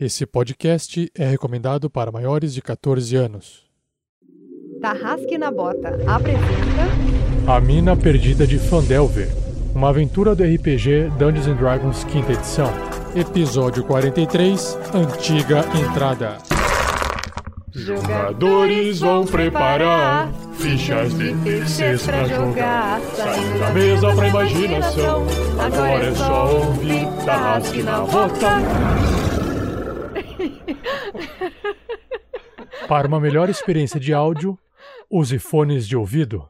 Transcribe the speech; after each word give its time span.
Esse 0.00 0.24
podcast 0.24 1.10
é 1.12 1.26
recomendado 1.26 1.90
para 1.90 2.12
maiores 2.12 2.54
de 2.54 2.62
14 2.62 3.16
anos. 3.16 3.64
Tarrasque 4.80 5.36
na 5.36 5.50
Bota 5.50 5.98
apresenta 6.06 6.86
A 7.52 7.60
Mina 7.60 7.96
Perdida 7.96 8.46
de 8.46 8.60
Fandelver, 8.60 9.28
uma 9.74 9.88
aventura 9.88 10.36
do 10.36 10.44
RPG 10.44 11.10
Dungeons 11.18 11.48
and 11.48 11.56
Dragons 11.56 12.04
quinta 12.04 12.32
edição. 12.32 12.70
Episódio 13.16 13.82
43, 13.82 14.78
Antiga 14.94 15.64
Entrada. 15.76 16.38
Jogadores 17.72 19.00
vão 19.00 19.26
preparar 19.26 20.32
fichas 20.54 21.12
de 21.18 21.34
terceiros 21.38 22.06
pra 22.06 22.24
jogar. 22.24 23.00
Saindo 23.16 23.58
da 23.58 23.70
mesa 23.72 24.14
pra 24.14 24.28
imaginação. 24.28 25.26
Agora 25.58 26.04
é 26.04 26.14
só 26.14 26.56
ouvir 26.56 27.06
Tarrasque 27.24 27.82
na 27.82 28.00
Bota. 28.02 29.27
Para 32.86 33.06
uma 33.06 33.20
melhor 33.20 33.50
experiência 33.50 34.00
de 34.00 34.14
áudio, 34.14 34.58
use 35.10 35.38
fones 35.38 35.86
de 35.86 35.94
ouvido. 35.96 36.48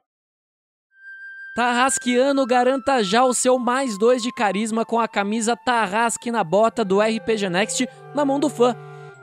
Tarrasqueano 1.55 2.47
garanta 2.47 3.03
já 3.03 3.25
o 3.25 3.34
seu 3.34 3.59
mais 3.59 3.98
dois 3.98 4.23
de 4.23 4.30
carisma 4.30 4.84
com 4.84 5.01
a 5.01 5.09
camisa 5.09 5.56
Tarrasque 5.56 6.30
na 6.30 6.45
bota 6.45 6.84
do 6.84 7.01
RPG 7.01 7.48
Next 7.51 7.89
na 8.15 8.25
mão 8.25 8.39
do 8.39 8.48
fã. 8.48 8.77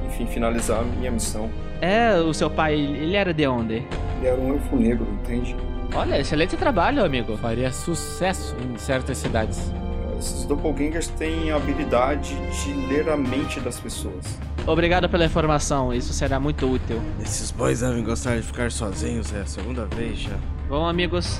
enfim, 0.05 0.25
finalizar 0.25 0.79
a 0.79 0.83
minha 0.83 1.11
missão. 1.11 1.49
É, 1.81 2.15
o 2.15 2.33
seu 2.33 2.49
pai, 2.49 2.75
ele 2.75 3.15
era 3.15 3.33
de 3.33 3.47
onde? 3.47 3.83
Ele 4.17 4.27
era 4.27 4.39
um 4.39 4.53
elfo 4.53 4.75
negro, 4.75 5.07
entende? 5.21 5.55
Olha, 5.93 6.19
excelente 6.19 6.57
trabalho, 6.57 7.03
amigo. 7.03 7.37
Faria 7.37 7.71
sucesso 7.71 8.55
em 8.63 8.77
certas 8.77 9.17
cidades. 9.17 9.71
Esses 10.17 10.45
doppelgangers 10.45 11.07
têm 11.09 11.51
a 11.51 11.57
habilidade 11.57 12.35
de 12.35 12.73
ler 12.87 13.09
a 13.09 13.17
mente 13.17 13.59
das 13.59 13.79
pessoas. 13.79 14.39
Obrigado 14.65 15.07
pela 15.07 15.25
informação, 15.25 15.93
isso 15.93 16.11
será 16.13 16.39
muito 16.39 16.65
útil. 16.65 16.99
Esses 17.21 17.51
boys 17.51 17.81
devem 17.81 18.03
gostar 18.03 18.37
de 18.37 18.41
ficar 18.41 18.71
sozinhos, 18.71 19.33
é 19.33 19.41
a 19.41 19.45
segunda 19.45 19.85
vez 19.85 20.19
já. 20.19 20.35
Bom, 20.67 20.87
amigos, 20.87 21.39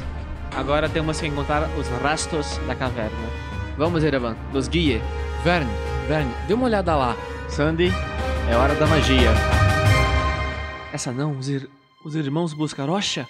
agora 0.55 0.87
temos 0.87 1.19
que 1.19 1.25
encontrar 1.27 1.67
os 1.79 1.87
rastros 2.03 2.59
da 2.67 2.75
caverna. 2.75 3.17
Vamos, 3.77 4.03
Erevan, 4.03 4.35
nos 4.53 4.67
guie. 4.67 5.01
Verne, 5.43 5.71
Verne, 6.07 6.31
dê 6.47 6.53
uma 6.53 6.65
olhada 6.65 6.95
lá. 6.95 7.15
Sandy, 7.49 7.91
é 8.51 8.55
hora 8.55 8.75
da 8.75 8.85
magia. 8.87 9.31
Essa 10.93 11.11
não, 11.11 11.37
os, 11.37 11.49
ir- 11.49 11.69
os 12.03 12.15
irmãos 12.15 12.53
Buscarocha? 12.53 13.27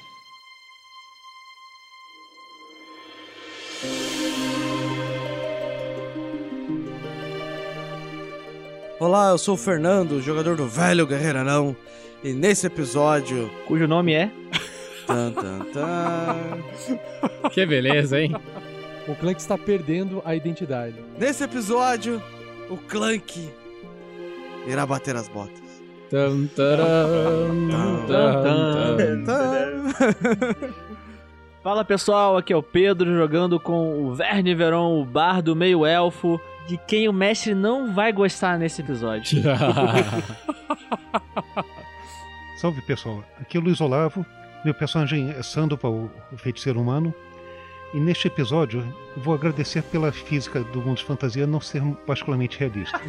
Olá, 9.00 9.30
eu 9.32 9.38
sou 9.38 9.56
o 9.56 9.58
Fernando, 9.58 10.22
jogador 10.22 10.56
do 10.56 10.68
Velho 10.68 11.06
Guerreiro 11.06 11.40
Anão. 11.40 11.76
E 12.24 12.32
nesse 12.34 12.66
episódio. 12.68 13.50
Cujo 13.68 13.88
nome 13.88 14.14
é? 14.14 14.32
Tan, 15.06 15.32
tan, 15.34 15.60
tan. 15.74 17.50
Que 17.52 17.66
beleza, 17.66 18.20
hein? 18.20 18.36
O 19.08 19.16
Clank 19.16 19.40
está 19.40 19.58
perdendo 19.58 20.22
a 20.26 20.36
identidade. 20.36 20.96
Nesse 21.20 21.44
episódio, 21.44 22.22
o 22.70 22.78
Clank 22.78 23.50
irá 24.68 24.86
bater 24.86 25.16
as 25.16 25.28
botas. 25.28 25.66
Tum, 26.10 26.48
taram, 26.56 26.86
tum, 28.08 29.26
tum. 29.26 29.92
Fala 31.64 31.84
pessoal, 31.84 32.38
aqui 32.38 32.54
é 32.54 32.56
o 32.56 32.62
Pedro 32.62 33.18
jogando 33.18 33.60
com 33.60 34.06
o 34.06 34.14
Verne 34.14 34.54
Veron, 34.54 35.02
o 35.02 35.06
bardo 35.06 35.56
meio 35.56 35.84
elfo, 35.84 36.40
de 36.68 36.78
quem 36.78 37.10
o 37.10 37.14
mestre 37.14 37.56
não 37.56 37.92
vai 37.92 38.14
gostar 38.14 38.60
nesse 38.60 38.82
episódio. 38.82 39.42
Salve 42.62 42.82
pessoal, 42.82 43.24
aqui 43.40 43.58
é 43.58 43.60
o 43.60 43.64
Luiz 43.64 43.82
Olavo. 43.82 44.24
Meu 44.64 44.74
personagem 44.74 45.30
é 45.32 45.44
Sandoval, 45.44 46.10
o 46.32 46.38
feiticeiro 46.38 46.80
humano. 46.80 47.14
E 47.96 48.00
neste 48.00 48.28
episódio 48.28 48.86
eu 49.16 49.24
vou 49.24 49.34
agradecer 49.34 49.82
pela 49.84 50.12
física 50.12 50.60
do 50.62 50.82
mundo 50.82 50.98
de 50.98 51.06
fantasia 51.06 51.48
não 51.48 51.62
ser 51.62 51.82
particularmente 52.06 52.60
realista. 52.60 53.00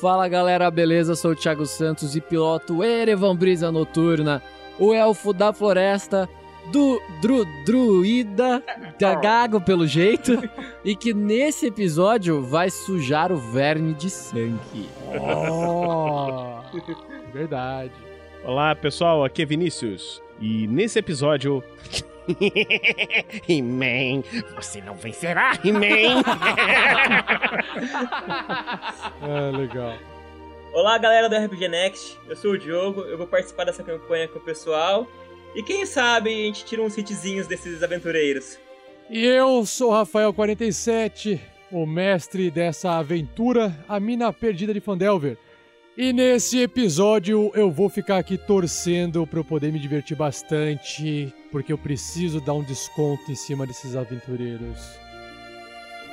Fala 0.00 0.28
galera, 0.28 0.70
beleza? 0.70 1.16
Sou 1.16 1.32
o 1.32 1.36
Thiago 1.36 1.66
Santos 1.66 2.14
e 2.14 2.20
piloto 2.20 2.84
Erevan 2.84 3.34
Brisa 3.34 3.72
Noturna, 3.72 4.40
o 4.78 4.94
elfo 4.94 5.32
da 5.32 5.52
floresta, 5.52 6.28
do 6.70 7.02
dru, 7.20 7.44
druida, 7.64 8.62
da 9.00 9.16
gago 9.16 9.60
pelo 9.60 9.84
jeito, 9.84 10.48
e 10.84 10.94
que 10.94 11.12
nesse 11.12 11.66
episódio 11.66 12.40
vai 12.40 12.70
sujar 12.70 13.32
o 13.32 13.36
verme 13.36 13.92
de 13.94 14.08
sangue. 14.10 14.88
Oh, 15.20 16.60
verdade. 17.34 18.13
Olá, 18.44 18.74
pessoal. 18.74 19.24
Aqui 19.24 19.40
é 19.40 19.46
Vinícius. 19.46 20.22
E 20.38 20.66
nesse 20.66 20.98
episódio... 20.98 21.64
He-Man, 23.48 24.22
você 24.54 24.80
não 24.82 24.94
vencerá, 24.94 25.58
He-Man. 25.64 26.22
Ah, 29.22 29.56
legal. 29.56 29.94
Olá, 30.72 30.98
galera 30.98 31.28
do 31.28 31.36
RPG 31.36 31.68
Next. 31.68 32.18
Eu 32.28 32.36
sou 32.36 32.52
o 32.52 32.58
Diogo, 32.58 33.00
eu 33.02 33.16
vou 33.16 33.26
participar 33.26 33.64
dessa 33.64 33.82
campanha 33.82 34.28
com 34.28 34.38
o 34.38 34.42
pessoal. 34.42 35.06
E 35.54 35.62
quem 35.62 35.86
sabe 35.86 36.30
a 36.30 36.46
gente 36.46 36.64
tira 36.64 36.82
uns 36.82 36.96
hitzinhos 36.98 37.46
desses 37.46 37.82
aventureiros. 37.82 38.58
E 39.08 39.24
eu 39.24 39.64
sou 39.64 39.90
o 39.90 39.94
Rafael47, 39.94 41.40
o 41.70 41.86
mestre 41.86 42.50
dessa 42.50 42.98
aventura, 42.98 43.74
a 43.88 43.98
mina 43.98 44.32
perdida 44.32 44.74
de 44.74 44.80
Fandelver. 44.80 45.38
E 45.96 46.12
nesse 46.12 46.60
episódio 46.60 47.52
eu 47.54 47.70
vou 47.70 47.88
ficar 47.88 48.18
aqui 48.18 48.36
torcendo 48.36 49.24
para 49.26 49.38
eu 49.38 49.44
poder 49.44 49.72
me 49.72 49.78
divertir 49.78 50.16
bastante, 50.16 51.32
porque 51.52 51.72
eu 51.72 51.78
preciso 51.78 52.40
dar 52.40 52.54
um 52.54 52.64
desconto 52.64 53.30
em 53.30 53.34
cima 53.36 53.64
desses 53.64 53.94
aventureiros. 53.94 54.78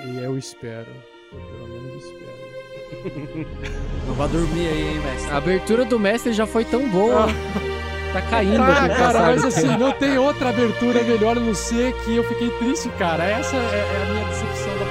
E 0.05 0.17
eu 0.23 0.37
espero. 0.37 0.87
Eu 1.33 1.39
pelo 1.39 1.67
menos 1.67 2.03
espero. 2.03 2.41
Não 4.07 4.13
vá 4.13 4.27
dormir 4.27 4.67
aí, 4.67 4.81
hein, 4.93 4.99
mestre. 4.99 5.31
A 5.31 5.37
abertura 5.37 5.85
do 5.85 5.97
mestre 5.99 6.33
já 6.33 6.45
foi 6.45 6.63
tão 6.65 6.87
boa. 6.89 7.27
Tá 8.13 8.21
caindo 8.23 8.61
Ah, 8.61 8.65
o 8.65 8.87
cara, 8.89 8.89
passado. 8.89 9.25
mas 9.25 9.45
assim, 9.45 9.67
não 9.77 9.93
tem 9.93 10.17
outra 10.17 10.49
abertura 10.49 11.01
melhor 11.01 11.37
a 11.37 11.39
não 11.39 11.55
ser 11.55 11.93
que 12.03 12.13
eu 12.17 12.23
fiquei 12.25 12.49
triste, 12.59 12.89
cara. 12.99 13.23
Essa 13.23 13.55
é, 13.55 13.59
é 13.59 14.03
a 14.03 14.13
minha 14.13 14.25
decepção 14.25 14.77
da 14.79 14.90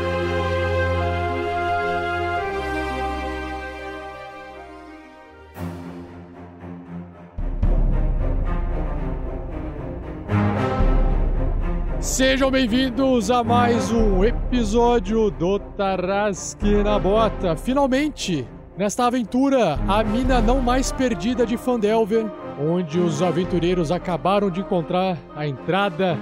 Sejam 12.01 12.49
bem-vindos 12.49 13.29
a 13.29 13.43
mais 13.43 13.91
um 13.91 14.25
episódio 14.25 15.29
do 15.29 15.59
Tarrasque 15.59 16.81
na 16.81 16.97
Bota. 16.97 17.55
Finalmente, 17.55 18.47
nesta 18.75 19.05
aventura, 19.05 19.77
a 19.87 20.03
mina 20.03 20.41
não 20.41 20.59
mais 20.59 20.91
perdida 20.91 21.45
de 21.45 21.57
Fandelver, 21.57 22.25
onde 22.59 22.99
os 22.99 23.21
aventureiros 23.21 23.91
acabaram 23.91 24.49
de 24.49 24.61
encontrar 24.61 25.15
a 25.35 25.45
entrada 25.45 26.17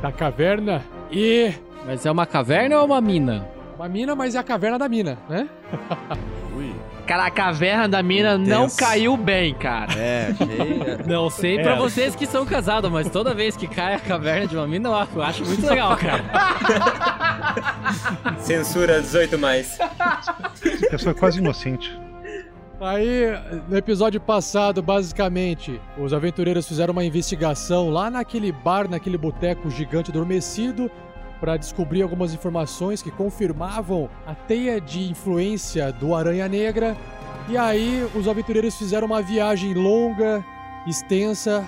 da 0.00 0.12
caverna 0.12 0.84
e. 1.10 1.52
Mas 1.84 2.06
é 2.06 2.10
uma 2.12 2.24
caverna 2.24 2.78
ou 2.78 2.86
uma 2.86 3.00
mina? 3.00 3.48
Uma 3.74 3.88
mina, 3.88 4.14
mas 4.14 4.36
é 4.36 4.38
a 4.38 4.44
caverna 4.44 4.78
da 4.78 4.88
mina, 4.88 5.18
né? 5.28 5.48
Cara, 7.06 7.26
a 7.26 7.30
caverna 7.30 7.88
da 7.88 8.02
mina 8.02 8.36
não 8.36 8.62
Deus. 8.62 8.74
caiu 8.76 9.16
bem, 9.16 9.54
cara. 9.54 9.92
É, 9.94 10.32
achei. 10.32 10.96
Não 11.06 11.30
sei 11.30 11.62
pra 11.62 11.76
vocês 11.76 12.16
que 12.16 12.26
são 12.26 12.44
casados, 12.44 12.90
mas 12.90 13.08
toda 13.08 13.32
vez 13.32 13.56
que 13.56 13.68
cai 13.68 13.94
a 13.94 14.00
caverna 14.00 14.46
de 14.48 14.56
uma 14.56 14.66
mina, 14.66 14.88
eu 14.88 15.22
acho 15.22 15.44
muito 15.44 15.64
legal, 15.64 15.96
cara. 15.96 16.24
Censura 18.38 19.00
18 19.00 19.38
mais. 19.38 19.78
A 19.80 20.90
pessoa 20.90 21.12
é 21.12 21.14
quase 21.14 21.38
inocente. 21.38 21.96
Aí, 22.80 23.32
no 23.68 23.76
episódio 23.76 24.20
passado, 24.20 24.82
basicamente, 24.82 25.80
os 25.96 26.12
aventureiros 26.12 26.68
fizeram 26.68 26.92
uma 26.92 27.04
investigação 27.04 27.88
lá 27.88 28.10
naquele 28.10 28.52
bar, 28.52 28.88
naquele 28.88 29.16
boteco 29.16 29.70
gigante 29.70 30.10
adormecido, 30.10 30.90
para 31.40 31.56
descobrir 31.56 32.02
algumas 32.02 32.32
informações 32.32 33.02
que 33.02 33.10
confirmavam 33.10 34.08
a 34.26 34.34
teia 34.34 34.80
de 34.80 35.10
influência 35.10 35.92
do 35.92 36.14
Aranha 36.14 36.48
Negra. 36.48 36.96
E 37.48 37.56
aí, 37.56 38.08
os 38.14 38.26
aventureiros 38.26 38.76
fizeram 38.76 39.06
uma 39.06 39.22
viagem 39.22 39.74
longa, 39.74 40.44
extensa 40.86 41.64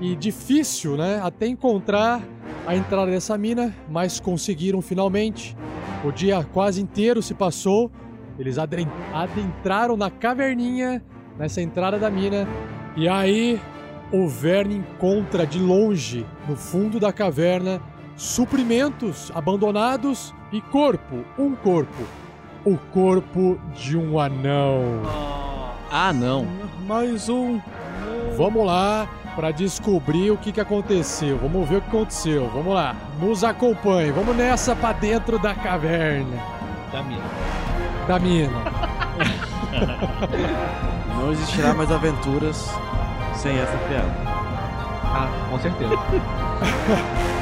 e 0.00 0.14
difícil, 0.14 0.96
né? 0.96 1.20
Até 1.22 1.46
encontrar 1.46 2.22
a 2.66 2.76
entrada 2.76 3.10
dessa 3.10 3.36
mina, 3.36 3.74
mas 3.90 4.20
conseguiram 4.20 4.80
finalmente. 4.80 5.56
O 6.04 6.12
dia 6.12 6.44
quase 6.44 6.80
inteiro 6.80 7.20
se 7.22 7.34
passou. 7.34 7.90
Eles 8.38 8.56
adentraram 8.56 9.96
na 9.96 10.10
caverninha, 10.10 11.02
nessa 11.36 11.60
entrada 11.60 11.98
da 11.98 12.08
mina. 12.08 12.46
E 12.96 13.08
aí, 13.08 13.60
o 14.12 14.28
Verne 14.28 14.76
encontra 14.76 15.46
de 15.46 15.58
longe, 15.58 16.24
no 16.48 16.56
fundo 16.56 16.98
da 17.00 17.12
caverna, 17.12 17.82
suprimentos 18.18 19.30
abandonados 19.32 20.34
e 20.52 20.60
corpo, 20.60 21.24
um 21.38 21.54
corpo. 21.54 22.02
O 22.64 22.76
corpo 22.92 23.58
de 23.74 23.96
um 23.96 24.18
anão. 24.18 25.02
Ah, 25.90 26.12
não. 26.12 26.46
Mais 26.86 27.28
um. 27.28 27.60
Vamos 28.36 28.66
lá 28.66 29.08
para 29.36 29.52
descobrir 29.52 30.32
o 30.32 30.36
que, 30.36 30.50
que 30.50 30.60
aconteceu. 30.60 31.38
Vamos 31.38 31.68
ver 31.68 31.76
o 31.76 31.80
que 31.80 31.88
aconteceu. 31.88 32.50
Vamos 32.52 32.74
lá. 32.74 32.96
Nos 33.20 33.44
acompanhe. 33.44 34.10
Vamos 34.10 34.36
nessa 34.36 34.74
para 34.74 34.94
dentro 34.94 35.38
da 35.38 35.54
caverna. 35.54 36.42
Da 36.92 37.02
mina. 37.02 37.22
Da 38.08 38.18
mina. 38.18 38.62
Não 41.16 41.30
existirá 41.30 41.72
mais 41.72 41.90
aventuras 41.92 42.68
sem 43.34 43.56
essa 43.56 43.78
piada. 43.88 44.12
Ah, 45.04 45.28
com 45.50 45.58
certeza. 45.60 45.94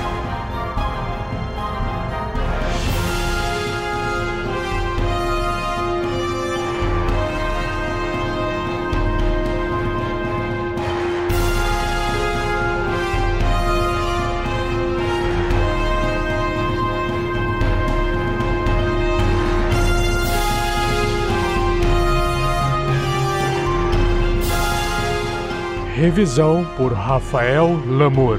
Revisão 26.06 26.64
por 26.76 26.92
Rafael 26.92 27.66
Lamour. 27.84 28.38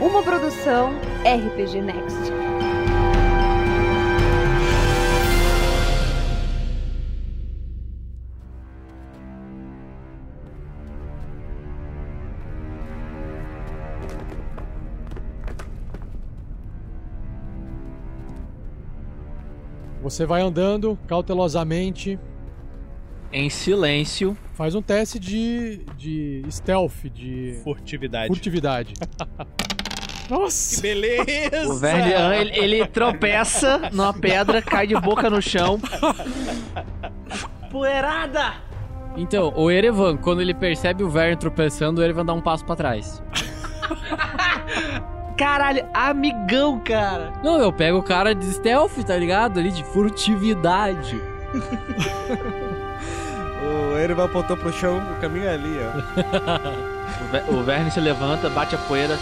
Uma 0.00 0.20
produção 0.20 0.90
RPG 1.20 1.80
Next. 1.80 2.18
Você 20.02 20.26
vai 20.26 20.42
andando 20.42 20.98
cautelosamente. 21.06 22.18
Em 23.34 23.50
silêncio. 23.50 24.36
Faz 24.54 24.76
um 24.76 24.80
teste 24.80 25.18
de, 25.18 25.80
de 25.98 26.44
stealth, 26.48 27.10
de 27.12 27.58
Furtividade. 27.64 28.28
furtividade. 28.28 28.94
Nossa! 30.30 30.80
Beleza! 30.80 31.68
O 31.68 31.74
Verne, 31.74 32.12
ele, 32.40 32.56
ele 32.56 32.86
tropeça 32.86 33.90
numa 33.92 34.14
pedra, 34.14 34.62
cai 34.62 34.86
de 34.86 34.94
boca 34.94 35.28
no 35.28 35.42
chão. 35.42 35.80
Poeirada! 37.72 38.54
Então, 39.16 39.52
o 39.56 39.68
Erevan, 39.68 40.16
quando 40.16 40.40
ele 40.40 40.54
percebe 40.54 41.02
o 41.02 41.10
Verne 41.10 41.36
tropeçando, 41.36 42.00
o 42.00 42.04
Erevan 42.04 42.24
dá 42.24 42.32
um 42.32 42.40
passo 42.40 42.64
pra 42.64 42.76
trás. 42.76 43.20
Caralho, 45.36 45.84
amigão, 45.92 46.78
cara. 46.78 47.32
Não, 47.42 47.58
eu 47.58 47.72
pego 47.72 47.98
o 47.98 48.02
cara 48.02 48.32
de 48.32 48.44
stealth, 48.46 48.96
tá 49.04 49.16
ligado? 49.16 49.58
Ali, 49.58 49.72
de 49.72 49.82
furtividade. 49.82 51.20
O 53.94 53.96
ele 53.96 54.12
vai 54.12 54.26
apontar 54.26 54.56
pro 54.56 54.72
chão, 54.72 54.98
o 54.98 55.20
caminho 55.20 55.44
é 55.44 55.54
ali, 55.54 55.76
ó. 55.78 56.94
O, 57.48 57.60
o 57.60 57.62
Verne 57.62 57.92
se 57.92 58.00
levanta, 58.00 58.50
bate 58.50 58.74
a 58.74 58.78
poeira. 58.78 59.16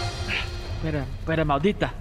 Poeira, 0.81 1.05
poeira 1.23 1.45
maldita. 1.45 1.93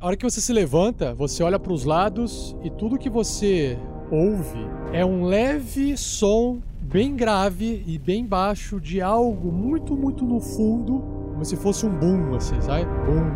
A 0.00 0.06
hora 0.06 0.16
que 0.16 0.24
você 0.24 0.40
se 0.40 0.50
levanta, 0.50 1.12
você 1.12 1.42
olha 1.42 1.58
para 1.58 1.74
os 1.74 1.84
lados 1.84 2.56
e 2.62 2.70
tudo 2.70 2.96
que 2.96 3.10
você 3.10 3.78
ouve 4.10 4.66
é 4.94 5.04
um 5.04 5.24
leve 5.24 5.94
som 5.98 6.62
bem 6.80 7.14
grave 7.14 7.84
e 7.86 7.98
bem 7.98 8.24
baixo 8.24 8.80
de 8.80 9.02
algo 9.02 9.52
muito, 9.52 9.94
muito 9.94 10.24
no 10.24 10.40
fundo, 10.40 11.00
como 11.32 11.44
se 11.44 11.56
fosse 11.56 11.84
um 11.84 11.90
boom, 11.90 12.34
assim, 12.34 12.58
sabe? 12.62 12.86
Boom. 13.04 13.34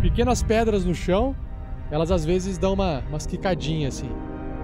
Pequenas 0.00 0.42
pedras 0.42 0.84
no 0.84 0.94
chão, 0.94 1.36
elas 1.92 2.10
às 2.10 2.24
vezes 2.24 2.56
dão 2.56 2.72
uma, 2.72 3.04
umas 3.10 3.26
quicadinhas 3.26 3.98
assim, 3.98 4.10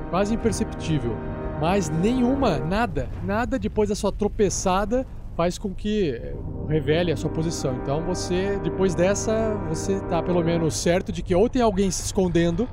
quase 0.08 0.34
imperceptível. 0.34 1.14
Mas 1.60 1.90
nenhuma, 1.90 2.58
nada, 2.58 3.10
nada 3.22 3.58
depois 3.58 3.90
da 3.90 3.94
sua 3.94 4.10
tropeçada 4.10 5.06
faz 5.36 5.58
com 5.58 5.74
que 5.74 6.10
eh, 6.10 6.34
revele 6.66 7.12
a 7.12 7.16
sua 7.16 7.28
posição. 7.28 7.76
Então 7.82 8.02
você, 8.02 8.58
depois 8.62 8.94
dessa, 8.94 9.54
você 9.68 10.00
tá 10.00 10.22
pelo 10.22 10.42
menos 10.42 10.74
certo 10.74 11.12
de 11.12 11.22
que 11.22 11.34
ou 11.34 11.48
tem 11.50 11.60
alguém 11.60 11.90
se 11.90 12.02
escondendo 12.02 12.66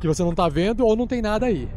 que 0.00 0.08
você 0.08 0.22
não 0.22 0.34
tá 0.34 0.48
vendo 0.48 0.86
ou 0.86 0.96
não 0.96 1.06
tem 1.06 1.20
nada 1.20 1.46
aí. 1.46 1.68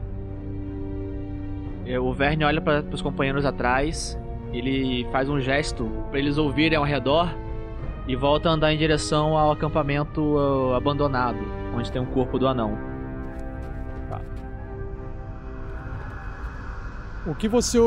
É, 1.85 1.99
O 1.99 2.13
Verne 2.13 2.45
olha 2.45 2.61
para 2.61 2.83
os 2.91 3.01
companheiros 3.01 3.45
atrás, 3.45 4.17
ele 4.53 5.05
faz 5.11 5.29
um 5.29 5.39
gesto 5.41 5.85
para 6.09 6.17
eles 6.17 6.37
ouvirem 6.37 6.77
ao 6.77 6.85
redor 6.85 7.29
e 8.07 8.15
volta 8.15 8.49
a 8.49 8.53
andar 8.53 8.73
em 8.73 8.77
direção 8.77 9.37
ao 9.37 9.51
acampamento 9.51 10.37
ah, 10.37 10.77
abandonado, 10.77 11.39
onde 11.75 11.91
tem 11.91 12.01
o 12.01 12.07
corpo 12.07 12.39
do 12.39 12.47
anão. 12.47 12.95
O 17.27 17.33
que 17.33 17.47
você 17.47 17.79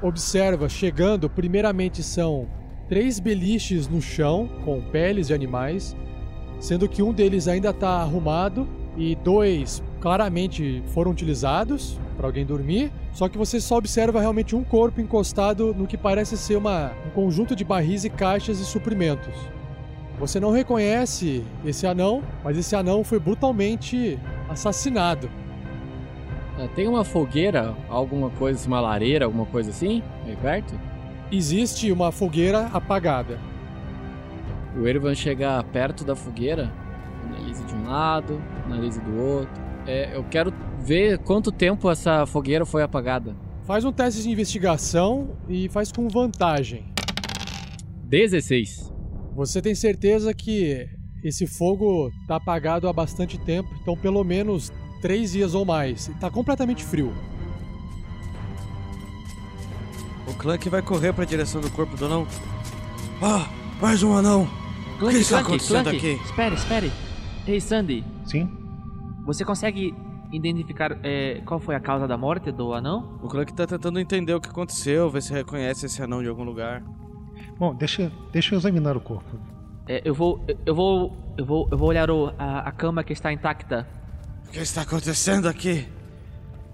observa 0.00 0.70
chegando, 0.70 1.28
primeiramente, 1.28 2.02
são 2.02 2.48
três 2.88 3.20
beliches 3.20 3.86
no 3.86 4.00
chão 4.00 4.48
com 4.64 4.80
peles 4.80 5.26
de 5.26 5.34
animais, 5.34 5.94
sendo 6.58 6.88
que 6.88 7.02
um 7.02 7.12
deles 7.12 7.46
ainda 7.46 7.70
está 7.70 8.00
arrumado 8.00 8.66
e 8.96 9.14
dois 9.16 9.82
claramente 10.00 10.82
foram 10.86 11.10
utilizados 11.10 12.00
para 12.16 12.26
alguém 12.26 12.46
dormir. 12.46 12.90
Só 13.12 13.28
que 13.28 13.36
você 13.36 13.60
só 13.60 13.76
observa 13.76 14.18
realmente 14.18 14.56
um 14.56 14.64
corpo 14.64 14.98
encostado 14.98 15.74
no 15.74 15.86
que 15.86 15.98
parece 15.98 16.34
ser 16.34 16.56
uma, 16.56 16.92
um 17.06 17.10
conjunto 17.10 17.54
de 17.54 17.64
barris 17.64 18.04
e 18.04 18.08
caixas 18.08 18.60
e 18.60 18.64
suprimentos. 18.64 19.34
Você 20.18 20.40
não 20.40 20.50
reconhece 20.50 21.44
esse 21.64 21.86
anão, 21.86 22.22
mas 22.42 22.56
esse 22.56 22.74
anão 22.74 23.04
foi 23.04 23.18
brutalmente 23.18 24.18
assassinado. 24.48 25.28
Ah, 26.58 26.68
Tem 26.74 26.88
uma 26.88 27.04
fogueira, 27.04 27.74
alguma 27.88 28.30
coisa, 28.30 28.66
uma 28.66 28.80
lareira, 28.80 29.26
alguma 29.26 29.44
coisa 29.44 29.70
assim, 29.70 30.02
aí 30.24 30.34
perto? 30.36 30.74
Existe 31.30 31.92
uma 31.92 32.10
fogueira 32.10 32.70
apagada. 32.72 33.38
O 34.74 34.86
Erevan 34.86 35.14
chega 35.14 35.62
perto 35.64 36.04
da 36.04 36.16
fogueira, 36.16 36.72
analisa 37.24 37.64
de 37.64 37.74
um 37.74 37.86
lado, 37.86 38.40
analisa 38.64 39.00
do 39.00 39.20
outro. 39.20 39.62
É, 39.86 40.16
eu 40.16 40.24
quero 40.24 40.52
ver 40.80 41.18
quanto 41.18 41.52
tempo 41.52 41.90
essa 41.90 42.24
fogueira 42.24 42.64
foi 42.64 42.82
apagada. 42.82 43.36
Faz 43.64 43.84
um 43.84 43.92
teste 43.92 44.22
de 44.22 44.30
investigação 44.30 45.36
e 45.48 45.68
faz 45.68 45.92
com 45.92 46.08
vantagem. 46.08 46.84
16. 48.04 48.95
Você 49.36 49.60
tem 49.60 49.74
certeza 49.74 50.32
que 50.32 50.88
esse 51.22 51.46
fogo 51.46 52.10
tá 52.26 52.36
apagado 52.36 52.88
há 52.88 52.92
bastante 52.92 53.36
tempo, 53.36 53.68
então 53.82 53.94
pelo 53.94 54.24
menos 54.24 54.72
três 55.02 55.32
dias 55.32 55.54
ou 55.54 55.62
mais. 55.62 56.10
Tá 56.18 56.30
completamente 56.30 56.82
frio. 56.82 57.12
O 60.26 60.32
Clank 60.32 60.66
vai 60.70 60.80
correr 60.80 61.12
pra 61.12 61.26
direção 61.26 61.60
do 61.60 61.70
corpo 61.70 61.94
do 61.98 62.06
anão. 62.06 62.26
Ah, 63.22 63.46
mais 63.78 64.02
um 64.02 64.14
anão! 64.14 64.44
o 64.44 64.92
que 64.92 64.98
Clank, 65.00 65.16
está 65.18 65.36
Clank, 65.42 65.48
acontecendo 65.48 65.82
Clank, 65.90 65.96
aqui? 65.98 66.24
espere, 66.24 66.54
espere. 66.54 66.92
Ei, 67.46 67.60
Sandy, 67.60 68.04
Sim? 68.24 68.48
você 69.26 69.44
consegue 69.44 69.94
identificar 70.32 70.98
é, 71.04 71.42
qual 71.44 71.60
foi 71.60 71.74
a 71.74 71.80
causa 71.80 72.08
da 72.08 72.16
morte 72.16 72.50
do 72.50 72.72
anão? 72.72 73.18
O 73.22 73.28
Clank 73.28 73.52
tá 73.52 73.66
tentando 73.66 74.00
entender 74.00 74.32
o 74.32 74.40
que 74.40 74.48
aconteceu, 74.48 75.10
ver 75.10 75.22
se 75.22 75.30
reconhece 75.34 75.84
esse 75.84 76.02
anão 76.02 76.22
de 76.22 76.28
algum 76.30 76.42
lugar. 76.42 76.82
Bom, 77.58 77.74
deixa, 77.74 78.10
deixa 78.32 78.54
eu 78.54 78.58
examinar 78.58 78.96
o 78.96 79.00
corpo. 79.00 79.38
É, 79.88 80.02
eu 80.04 80.14
vou, 80.14 80.44
eu 80.66 80.74
vou, 80.74 81.16
eu 81.38 81.44
vou, 81.44 81.68
eu 81.70 81.78
vou 81.78 81.88
olhar 81.88 82.10
o- 82.10 82.32
a, 82.38 82.60
a 82.60 82.72
cama 82.72 83.02
que 83.04 83.12
está 83.12 83.32
intacta. 83.32 83.86
O 84.48 84.50
que 84.50 84.58
está 84.58 84.82
acontecendo 84.82 85.48
aqui? 85.48 85.86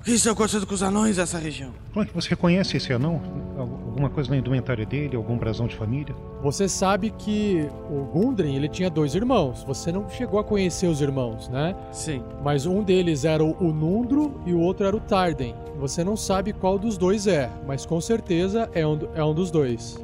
O 0.00 0.04
que 0.04 0.10
está 0.12 0.32
acontecendo 0.32 0.66
com 0.66 0.74
os 0.74 0.82
anões 0.82 1.16
dessa 1.16 1.38
região? 1.38 1.70
Você 2.14 2.30
reconhece 2.30 2.76
esse 2.76 2.92
anão? 2.92 3.20
Al- 3.56 3.82
Alguma 3.92 4.08
coisa 4.08 4.30
na 4.30 4.36
indumentária 4.38 4.84
dele? 4.86 5.14
Algum 5.14 5.36
brasão 5.36 5.66
de 5.68 5.76
família? 5.76 6.14
Você 6.42 6.66
sabe 6.68 7.10
que 7.10 7.68
o 7.90 8.04
Gundren, 8.06 8.56
ele 8.56 8.68
tinha 8.68 8.88
dois 8.90 9.14
irmãos. 9.14 9.62
Você 9.64 9.92
não 9.92 10.08
chegou 10.08 10.40
a 10.40 10.44
conhecer 10.44 10.86
os 10.88 11.00
irmãos, 11.02 11.48
né? 11.50 11.76
Sim. 11.92 12.24
Mas 12.42 12.64
um 12.66 12.82
deles 12.82 13.24
era 13.26 13.44
o 13.44 13.72
Nundro 13.72 14.40
e 14.46 14.52
o 14.54 14.58
outro 14.60 14.86
era 14.86 14.96
o 14.96 15.00
Tarden. 15.00 15.54
Você 15.78 16.02
não 16.02 16.16
sabe 16.16 16.52
qual 16.54 16.78
dos 16.78 16.96
dois 16.98 17.26
é, 17.26 17.48
mas 17.66 17.84
com 17.86 18.00
certeza 18.00 18.68
é 18.74 18.84
um, 18.86 18.98
é 19.14 19.22
um 19.22 19.34
dos 19.34 19.50
dois. 19.50 20.02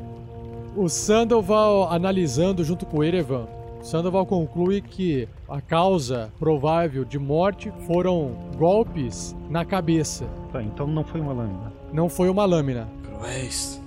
O 0.79 0.89
Sandoval, 0.89 1.91
analisando 1.93 2.63
junto 2.63 2.87
com 2.87 2.99
o 2.99 3.05
Erevan, 3.05 3.47
Sandoval 3.83 4.25
conclui 4.27 4.81
que 4.81 5.29
a 5.49 5.61
causa 5.61 6.33
provável 6.39 7.05
de 7.05 7.19
morte 7.19 7.73
foram 7.87 8.33
golpes 8.57 9.35
na 9.51 9.65
cabeça. 9.65 10.25
Tá, 10.53 10.63
então 10.63 10.87
não 10.87 11.03
foi 11.05 11.21
uma 11.21 11.33
lâmina. 11.33 11.73
Não 11.93 12.09
foi 12.09 12.29
uma 12.29 12.45
lâmina. 12.45 12.89
Cruéis. 13.05 13.81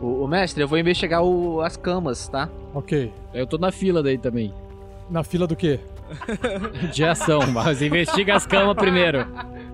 O, 0.00 0.24
o 0.24 0.28
mestre, 0.28 0.62
eu 0.62 0.68
vou 0.68 0.78
investigar 0.78 1.22
o- 1.22 1.60
as 1.60 1.76
camas, 1.76 2.26
tá? 2.28 2.48
Ok. 2.74 3.12
Eu 3.34 3.46
tô 3.46 3.58
na 3.58 3.70
fila 3.70 4.02
daí 4.02 4.16
também. 4.16 4.52
Na 5.10 5.22
fila 5.22 5.46
do 5.46 5.54
quê? 5.56 5.78
De 6.92 7.04
ação, 7.04 7.40
mas 7.52 7.82
investiga 7.82 8.34
as 8.34 8.46
camas 8.46 8.76
primeiro. 8.76 9.26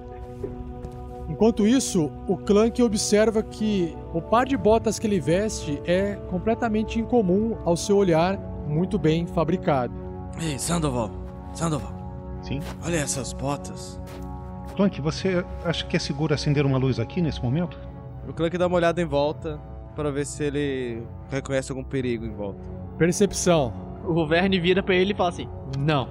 Enquanto 1.36 1.66
isso, 1.66 2.10
o 2.26 2.34
Clank 2.34 2.82
observa 2.82 3.42
que 3.42 3.94
o 4.14 4.22
par 4.22 4.46
de 4.46 4.56
botas 4.56 4.98
que 4.98 5.06
ele 5.06 5.20
veste 5.20 5.78
é 5.84 6.14
completamente 6.30 6.98
incomum 6.98 7.58
ao 7.62 7.76
seu 7.76 7.98
olhar, 7.98 8.38
muito 8.66 8.98
bem 8.98 9.26
fabricado. 9.26 9.92
Ei, 10.40 10.58
Sandoval. 10.58 11.10
Sandoval. 11.52 11.92
Sim? 12.40 12.60
Olha 12.82 12.96
essas 12.96 13.34
botas. 13.34 14.00
Clank, 14.76 14.98
você 15.02 15.44
acha 15.62 15.84
que 15.84 15.94
é 15.94 15.98
seguro 15.98 16.32
acender 16.32 16.64
uma 16.64 16.78
luz 16.78 16.98
aqui 16.98 17.20
nesse 17.20 17.42
momento? 17.42 17.78
O 18.26 18.32
Clank 18.32 18.56
dá 18.56 18.66
uma 18.66 18.76
olhada 18.76 19.02
em 19.02 19.06
volta 19.06 19.60
para 19.94 20.10
ver 20.10 20.24
se 20.24 20.42
ele 20.42 21.02
reconhece 21.30 21.70
algum 21.70 21.84
perigo 21.84 22.24
em 22.24 22.32
volta. 22.32 22.58
Percepção. 22.96 23.74
O 24.06 24.26
Verne 24.26 24.58
vira 24.58 24.82
pra 24.82 24.94
ele 24.94 25.12
e 25.12 25.14
fala 25.14 25.28
assim: 25.28 25.46
Não. 25.78 26.08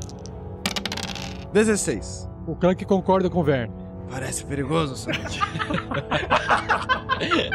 16. 1.51 2.29
O 2.45 2.55
Clank 2.55 2.85
concorda 2.85 3.27
com 3.27 3.39
o 3.39 3.43
Verne. 3.43 3.84
Parece 4.09 4.45
perigoso, 4.45 4.95
Sandy. 4.95 5.19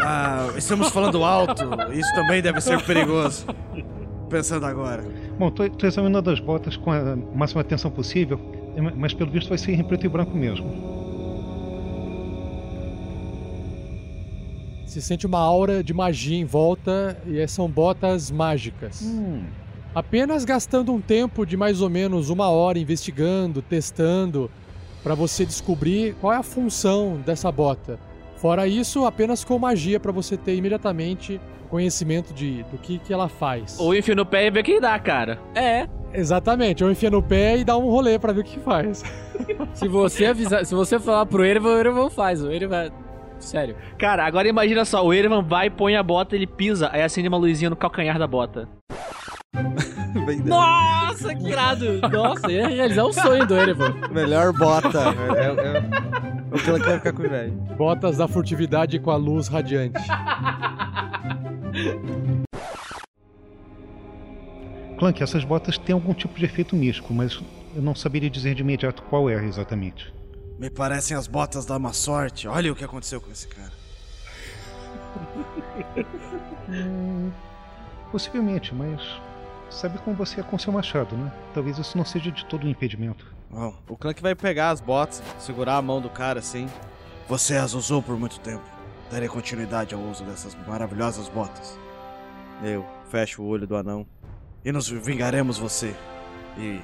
ah, 0.03 0.49
estamos 0.57 0.91
falando 0.91 1.25
alto. 1.25 1.63
Isso 1.93 2.13
também 2.15 2.43
deve 2.43 2.61
ser 2.61 2.85
perigoso. 2.85 3.47
Pensando 4.29 4.67
agora. 4.67 5.05
Bom, 5.39 5.51
tô 5.51 5.87
examinando 5.87 6.31
as 6.31 6.39
botas 6.39 6.77
com 6.77 6.93
a 6.93 7.17
máxima 7.35 7.63
atenção 7.63 7.91
possível, 7.91 8.39
mas 8.97 9.15
pelo 9.15 9.31
visto 9.31 9.49
vai 9.49 9.59
ser 9.59 9.73
em 9.73 9.83
preto 9.83 10.07
e 10.07 10.09
branco 10.09 10.37
mesmo. 10.37 11.01
Se 14.87 15.01
sente 15.01 15.25
uma 15.25 15.39
aura 15.39 15.85
de 15.85 15.95
magia 15.95 16.37
em 16.37 16.45
volta 16.45 17.17
e 17.27 17.47
são 17.47 17.69
botas 17.69 18.31
mágicas. 18.31 19.05
Apenas 19.95 20.45
gastando 20.45 20.93
um 20.93 21.01
tempo 21.01 21.45
de 21.45 21.57
mais 21.57 21.81
ou 21.81 21.91
menos 21.91 22.31
uma 22.31 22.49
hora 22.49 22.79
investigando, 22.79 23.63
testando, 23.63 24.51
para 25.03 25.15
você 25.15 25.45
descobrir 25.45 26.15
qual 26.21 26.33
é 26.33 26.37
a 26.37 26.43
função 26.43 27.21
dessa 27.25 27.51
bota. 27.51 27.99
Fora 28.37 28.67
isso, 28.67 29.05
apenas 29.05 29.45
com 29.45 29.59
magia 29.59 30.01
para 30.01 30.13
você 30.13 30.37
ter 30.37 30.55
imediatamente 30.55 31.41
conhecimento 31.69 32.35
de 32.35 32.63
do 32.65 32.79
que, 32.79 32.99
que 32.99 33.13
ela 33.13 33.29
faz. 33.29 33.79
Ou 33.79 33.95
enfia 33.95 34.15
no 34.15 34.27
pé 34.27 34.47
e 34.47 34.51
vê 34.51 34.61
o 34.61 34.65
que 34.65 34.81
dá, 34.81 34.99
cara. 34.99 35.39
É. 35.55 35.87
Exatamente, 36.13 36.83
ou 36.83 36.91
enfia 36.91 37.11
no 37.11 37.23
pé 37.23 37.59
e 37.59 37.65
dá 37.65 37.77
um 37.77 37.89
rolê 37.89 38.19
para 38.19 38.33
ver 38.33 38.41
o 38.41 38.45
que 38.45 38.59
faz. 38.59 39.05
Se 39.75 39.87
você 39.87 40.27
avisar, 40.27 40.67
se 40.67 40.75
você 40.75 40.99
falar 40.99 41.25
pro 41.25 41.45
Erevan, 41.45 41.71
o 41.71 41.79
Erevan 41.79 42.11
faz. 42.11 42.43
O 42.43 42.51
Erevan. 42.51 42.91
Sério. 43.39 43.75
Cara, 43.97 44.27
agora 44.27 44.49
imagina 44.49 44.85
só: 44.85 45.05
o 45.05 45.15
Erevan 45.15 45.43
vai, 45.43 45.71
põe 45.71 45.97
a 45.97 46.03
bota, 46.03 46.35
ele 46.35 46.47
pisa, 46.47 46.91
aí 46.93 47.03
acende 47.03 47.29
uma 47.29 47.39
luzinha 47.39 47.71
no 47.71 47.77
calcanhar 47.77 48.19
da 48.19 48.27
bota. 48.27 48.69
Nossa, 50.45 51.35
que 51.35 51.49
irado! 51.49 52.01
Nossa, 52.09 52.51
ia 52.51 52.69
realizar 52.69 53.05
o 53.05 53.13
sonho 53.13 53.47
do 53.47 53.57
Erevan. 53.57 53.95
Melhor 54.11 54.53
bota. 54.53 54.99
É, 55.37 55.45
é, 55.45 55.77
é... 55.77 56.55
O 56.55 56.59
Clank 56.59 56.85
vai 56.85 56.99
ficar 56.99 57.13
com 57.13 57.25
inveja. 57.25 57.55
Botas 57.77 58.17
da 58.17 58.27
furtividade 58.27 58.99
com 58.99 59.11
a 59.11 59.17
luz 59.17 59.49
radiante. 59.49 60.01
Clank, 64.99 65.23
essas 65.23 65.45
botas 65.45 65.79
têm 65.79 65.95
algum 65.95 66.13
tipo 66.13 66.39
de 66.39 66.45
efeito 66.45 66.77
místico, 66.77 67.15
mas 67.15 67.41
eu 67.75 67.83
não 67.83 67.95
saberia 67.95 68.29
dizer 68.29 68.55
de 68.55 68.63
imediato 68.63 69.03
qual 69.05 69.31
é 69.31 69.45
exatamente. 69.45 70.13
Me 70.59 70.69
parecem 70.69 71.17
as 71.17 71.27
botas 71.27 71.65
da 71.65 71.79
má 71.79 71.93
sorte. 71.93 72.47
Olha 72.47 72.71
o 72.73 72.77
que 72.77 72.85
aconteceu 72.85 73.21
com 73.21 73.31
esse 73.31 73.49
cara. 73.49 73.73
Possivelmente, 78.13 78.75
mas 78.75 79.01
sabe 79.71 79.99
como 79.99 80.17
você 80.17 80.41
é 80.41 80.43
com 80.43 80.59
seu 80.59 80.73
machado, 80.73 81.17
né? 81.17 81.33
Talvez 81.55 81.79
isso 81.79 81.97
não 81.97 82.05
seja 82.05 82.31
de 82.31 82.45
todo 82.45 82.67
um 82.67 82.71
impedimento. 82.71 83.27
Bom, 83.51 83.75
o 83.89 83.97
Clank 83.97 84.21
vai 84.23 84.35
pegar 84.35 84.71
as 84.71 84.81
botas, 84.81 85.23
segurar 85.39 85.77
a 85.77 85.83
mão 85.83 86.01
do 86.01 86.09
cara 86.09 86.39
assim. 86.39 86.69
Você 87.29 87.57
as 87.57 87.75
usou 87.75 88.03
por 88.03 88.19
muito 88.19 88.39
tempo. 88.41 88.65
Darei 89.11 89.29
continuidade 89.29 89.95
ao 89.95 90.01
uso 90.01 90.25
dessas 90.25 90.57
maravilhosas 90.67 91.29
botas. 91.29 91.79
Eu 92.63 92.87
fecho 93.09 93.43
o 93.43 93.47
olho 93.47 93.67
do 93.67 93.77
anão. 93.77 94.07
E 94.65 94.71
nos 94.71 94.89
vingaremos 94.89 95.59
você. 95.59 95.95
E 96.59 96.81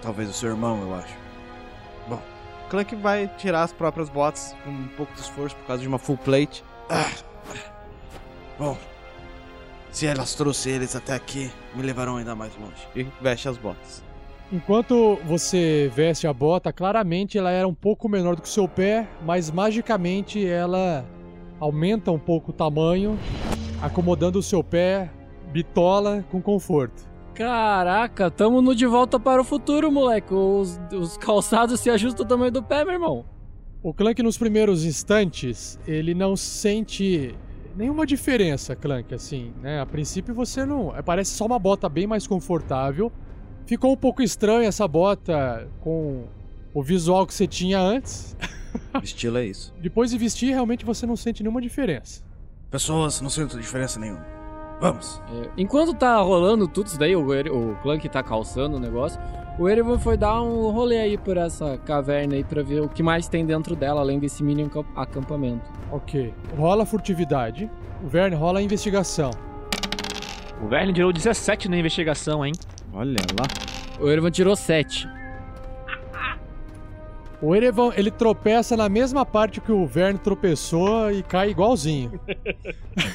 talvez 0.00 0.28
o 0.28 0.32
seu 0.32 0.50
irmão, 0.50 0.80
eu 0.82 0.94
acho. 0.94 1.14
Bom, 2.08 2.20
Clank 2.70 2.96
vai 2.96 3.28
tirar 3.36 3.62
as 3.62 3.72
próprias 3.72 4.08
botas 4.08 4.56
com 4.64 4.70
um 4.70 4.88
pouco 4.88 5.12
de 5.14 5.20
esforço 5.20 5.54
por 5.56 5.66
causa 5.66 5.82
de 5.82 5.88
uma 5.88 5.98
full 5.98 6.16
plate. 6.16 6.64
Ah. 6.90 7.10
Bom, 8.58 8.76
se 9.90 10.06
elas 10.06 10.34
trouxeram 10.34 10.76
eles 10.76 10.94
até 10.94 11.14
aqui, 11.14 11.50
me 11.74 11.82
levarão 11.82 12.16
ainda 12.16 12.34
mais 12.34 12.52
longe. 12.56 12.86
E 12.94 13.06
veste 13.20 13.48
as 13.48 13.56
botas. 13.56 14.02
Enquanto 14.50 15.18
você 15.26 15.90
veste 15.94 16.26
a 16.26 16.32
bota, 16.32 16.72
claramente 16.72 17.36
ela 17.36 17.50
era 17.50 17.68
um 17.68 17.74
pouco 17.74 18.08
menor 18.08 18.34
do 18.34 18.42
que 18.42 18.48
o 18.48 18.50
seu 18.50 18.66
pé, 18.66 19.06
mas 19.26 19.50
magicamente 19.50 20.46
ela 20.46 21.04
aumenta 21.60 22.10
um 22.10 22.18
pouco 22.18 22.50
o 22.50 22.54
tamanho, 22.54 23.18
acomodando 23.82 24.38
o 24.38 24.42
seu 24.42 24.64
pé 24.64 25.10
bitola 25.52 26.24
com 26.30 26.40
conforto. 26.40 27.08
Caraca, 27.34 28.30
tamo 28.30 28.60
no 28.60 28.74
de 28.74 28.86
volta 28.86 29.20
para 29.20 29.40
o 29.40 29.44
futuro, 29.44 29.92
moleque. 29.92 30.34
Os, 30.34 30.80
os 30.92 31.16
calçados 31.16 31.80
se 31.80 31.90
ajustam 31.90 32.24
ao 32.24 32.28
tamanho 32.28 32.50
do 32.50 32.62
pé, 32.62 32.84
meu 32.84 32.94
irmão. 32.94 33.24
O 33.82 33.94
Clank 33.94 34.22
nos 34.22 34.36
primeiros 34.36 34.84
instantes, 34.84 35.78
ele 35.86 36.14
não 36.14 36.34
sente 36.34 37.34
nenhuma 37.78 38.04
diferença, 38.04 38.74
Clank, 38.74 39.14
assim, 39.14 39.52
né? 39.62 39.80
A 39.80 39.86
princípio 39.86 40.34
você 40.34 40.66
não, 40.66 40.92
parece 41.04 41.30
só 41.30 41.46
uma 41.46 41.58
bota 41.58 41.88
bem 41.88 42.06
mais 42.06 42.26
confortável. 42.26 43.10
Ficou 43.64 43.92
um 43.92 43.96
pouco 43.96 44.20
estranho 44.20 44.66
essa 44.66 44.86
bota 44.88 45.68
com 45.80 46.24
o 46.74 46.82
visual 46.82 47.26
que 47.26 47.32
você 47.32 47.46
tinha 47.46 47.78
antes. 47.78 48.36
Estilo 49.02 49.38
é 49.38 49.46
isso. 49.46 49.72
Depois 49.80 50.10
de 50.10 50.18
vestir, 50.18 50.50
realmente 50.50 50.84
você 50.84 51.06
não 51.06 51.16
sente 51.16 51.42
nenhuma 51.42 51.60
diferença. 51.60 52.22
Pessoas, 52.70 53.20
não 53.20 53.30
sinto 53.30 53.56
diferença 53.58 54.00
nenhuma. 54.00 54.37
Vamos. 54.80 55.20
É, 55.34 55.48
enquanto 55.56 55.92
tá 55.94 56.16
rolando 56.18 56.68
tudo 56.68 56.86
isso 56.86 56.98
daí, 56.98 57.16
o, 57.16 57.22
o 57.22 57.76
Clank 57.82 58.08
tá 58.08 58.22
calçando 58.22 58.76
o 58.76 58.80
negócio, 58.80 59.20
o 59.58 59.68
Erevan 59.68 59.98
foi 59.98 60.16
dar 60.16 60.40
um 60.40 60.70
rolê 60.70 60.98
aí 60.98 61.18
por 61.18 61.36
essa 61.36 61.76
caverna 61.78 62.34
aí 62.34 62.44
pra 62.44 62.62
ver 62.62 62.80
o 62.82 62.88
que 62.88 63.02
mais 63.02 63.26
tem 63.26 63.44
dentro 63.44 63.74
dela, 63.74 64.00
além 64.00 64.18
desse 64.20 64.42
mini 64.44 64.62
acamp- 64.62 64.86
acampamento. 64.96 65.68
Ok. 65.90 66.32
Rola 66.56 66.86
furtividade. 66.86 67.68
O 68.02 68.06
Verne 68.06 68.36
rola 68.36 68.60
a 68.60 68.62
investigação. 68.62 69.30
O 70.62 70.68
Verne 70.68 70.92
tirou 70.92 71.12
17 71.12 71.68
na 71.68 71.76
investigação, 71.76 72.46
hein? 72.46 72.52
Olha 72.92 73.16
lá. 73.38 73.46
O 74.00 74.08
Erevan 74.08 74.30
tirou 74.30 74.54
7. 74.54 75.08
O 77.40 77.54
Erevan, 77.54 77.92
ele 77.96 78.10
tropeça 78.10 78.76
na 78.76 78.88
mesma 78.88 79.24
parte 79.24 79.60
que 79.60 79.70
o 79.70 79.86
Verne 79.86 80.18
tropeçou 80.18 81.10
e 81.12 81.22
cai 81.22 81.50
igualzinho. 81.50 82.20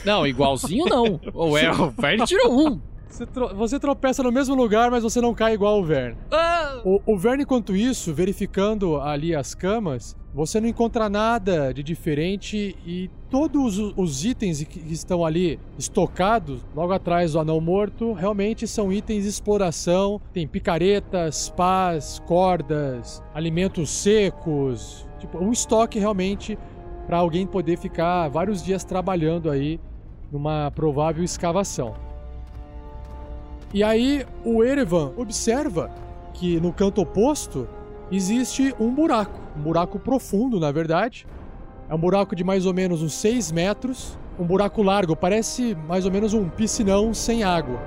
Não, 0.05 0.25
igualzinho 0.25 0.85
não. 0.85 1.19
Ou 1.33 1.57
é, 1.57 1.69
o 1.71 1.89
Verne 1.91 2.25
tirou 2.25 2.57
um. 2.57 2.81
Você, 3.13 3.27
tro- 3.27 3.53
você 3.55 3.79
tropeça 3.79 4.23
no 4.23 4.31
mesmo 4.31 4.55
lugar, 4.55 4.89
mas 4.89 5.03
você 5.03 5.21
não 5.21 5.35
cai 5.35 5.53
igual 5.53 5.79
o 5.79 5.83
Verne. 5.85 6.17
Ah! 6.31 6.81
O, 6.83 6.99
o 7.05 7.15
Verne, 7.15 7.43
enquanto 7.43 7.75
isso, 7.75 8.11
verificando 8.11 8.99
ali 8.99 9.35
as 9.35 9.53
camas, 9.53 10.15
você 10.33 10.59
não 10.59 10.67
encontra 10.67 11.07
nada 11.07 11.71
de 11.71 11.83
diferente 11.83 12.75
e 12.83 13.11
todos 13.29 13.77
os, 13.77 13.93
os 13.95 14.25
itens 14.25 14.63
que 14.63 14.79
que 14.79 14.91
estão 14.91 15.23
ali 15.23 15.59
estocados, 15.77 16.65
logo 16.75 16.91
atrás 16.91 17.33
do 17.33 17.39
anão 17.39 17.61
morto, 17.61 18.13
realmente 18.13 18.67
são 18.67 18.91
itens 18.91 19.25
de 19.25 19.29
exploração. 19.29 20.19
Tem 20.33 20.47
picaretas, 20.47 21.49
pás, 21.49 22.19
cordas, 22.25 23.21
alimentos 23.31 23.91
secos. 23.91 25.07
Tipo, 25.19 25.37
um 25.37 25.51
estoque 25.51 25.99
realmente 25.99 26.57
para 27.05 27.17
alguém 27.17 27.45
poder 27.45 27.77
ficar 27.77 28.27
vários 28.29 28.63
dias 28.63 28.83
trabalhando 28.83 29.51
aí 29.51 29.79
numa 30.31 30.71
provável 30.71 31.23
escavação. 31.23 31.93
E 33.73 33.83
aí 33.83 34.23
o 34.45 34.63
Erevan 34.63 35.11
observa 35.17 35.89
que 36.35 36.59
no 36.59 36.71
canto 36.71 37.01
oposto 37.01 37.67
existe 38.11 38.73
um 38.79 38.93
buraco, 38.93 39.39
um 39.57 39.61
buraco 39.61 39.97
profundo, 39.97 40.59
na 40.59 40.71
verdade. 40.71 41.25
É 41.89 41.95
um 41.95 41.97
buraco 41.97 42.35
de 42.35 42.43
mais 42.43 42.67
ou 42.67 42.73
menos 42.73 43.01
uns 43.01 43.13
6 43.15 43.51
metros, 43.51 44.17
um 44.39 44.45
buraco 44.45 44.83
largo, 44.83 45.15
parece 45.15 45.75
mais 45.87 46.05
ou 46.05 46.11
menos 46.11 46.35
um 46.35 46.47
piscinão 46.47 47.15
sem 47.15 47.43
água. 47.43 47.81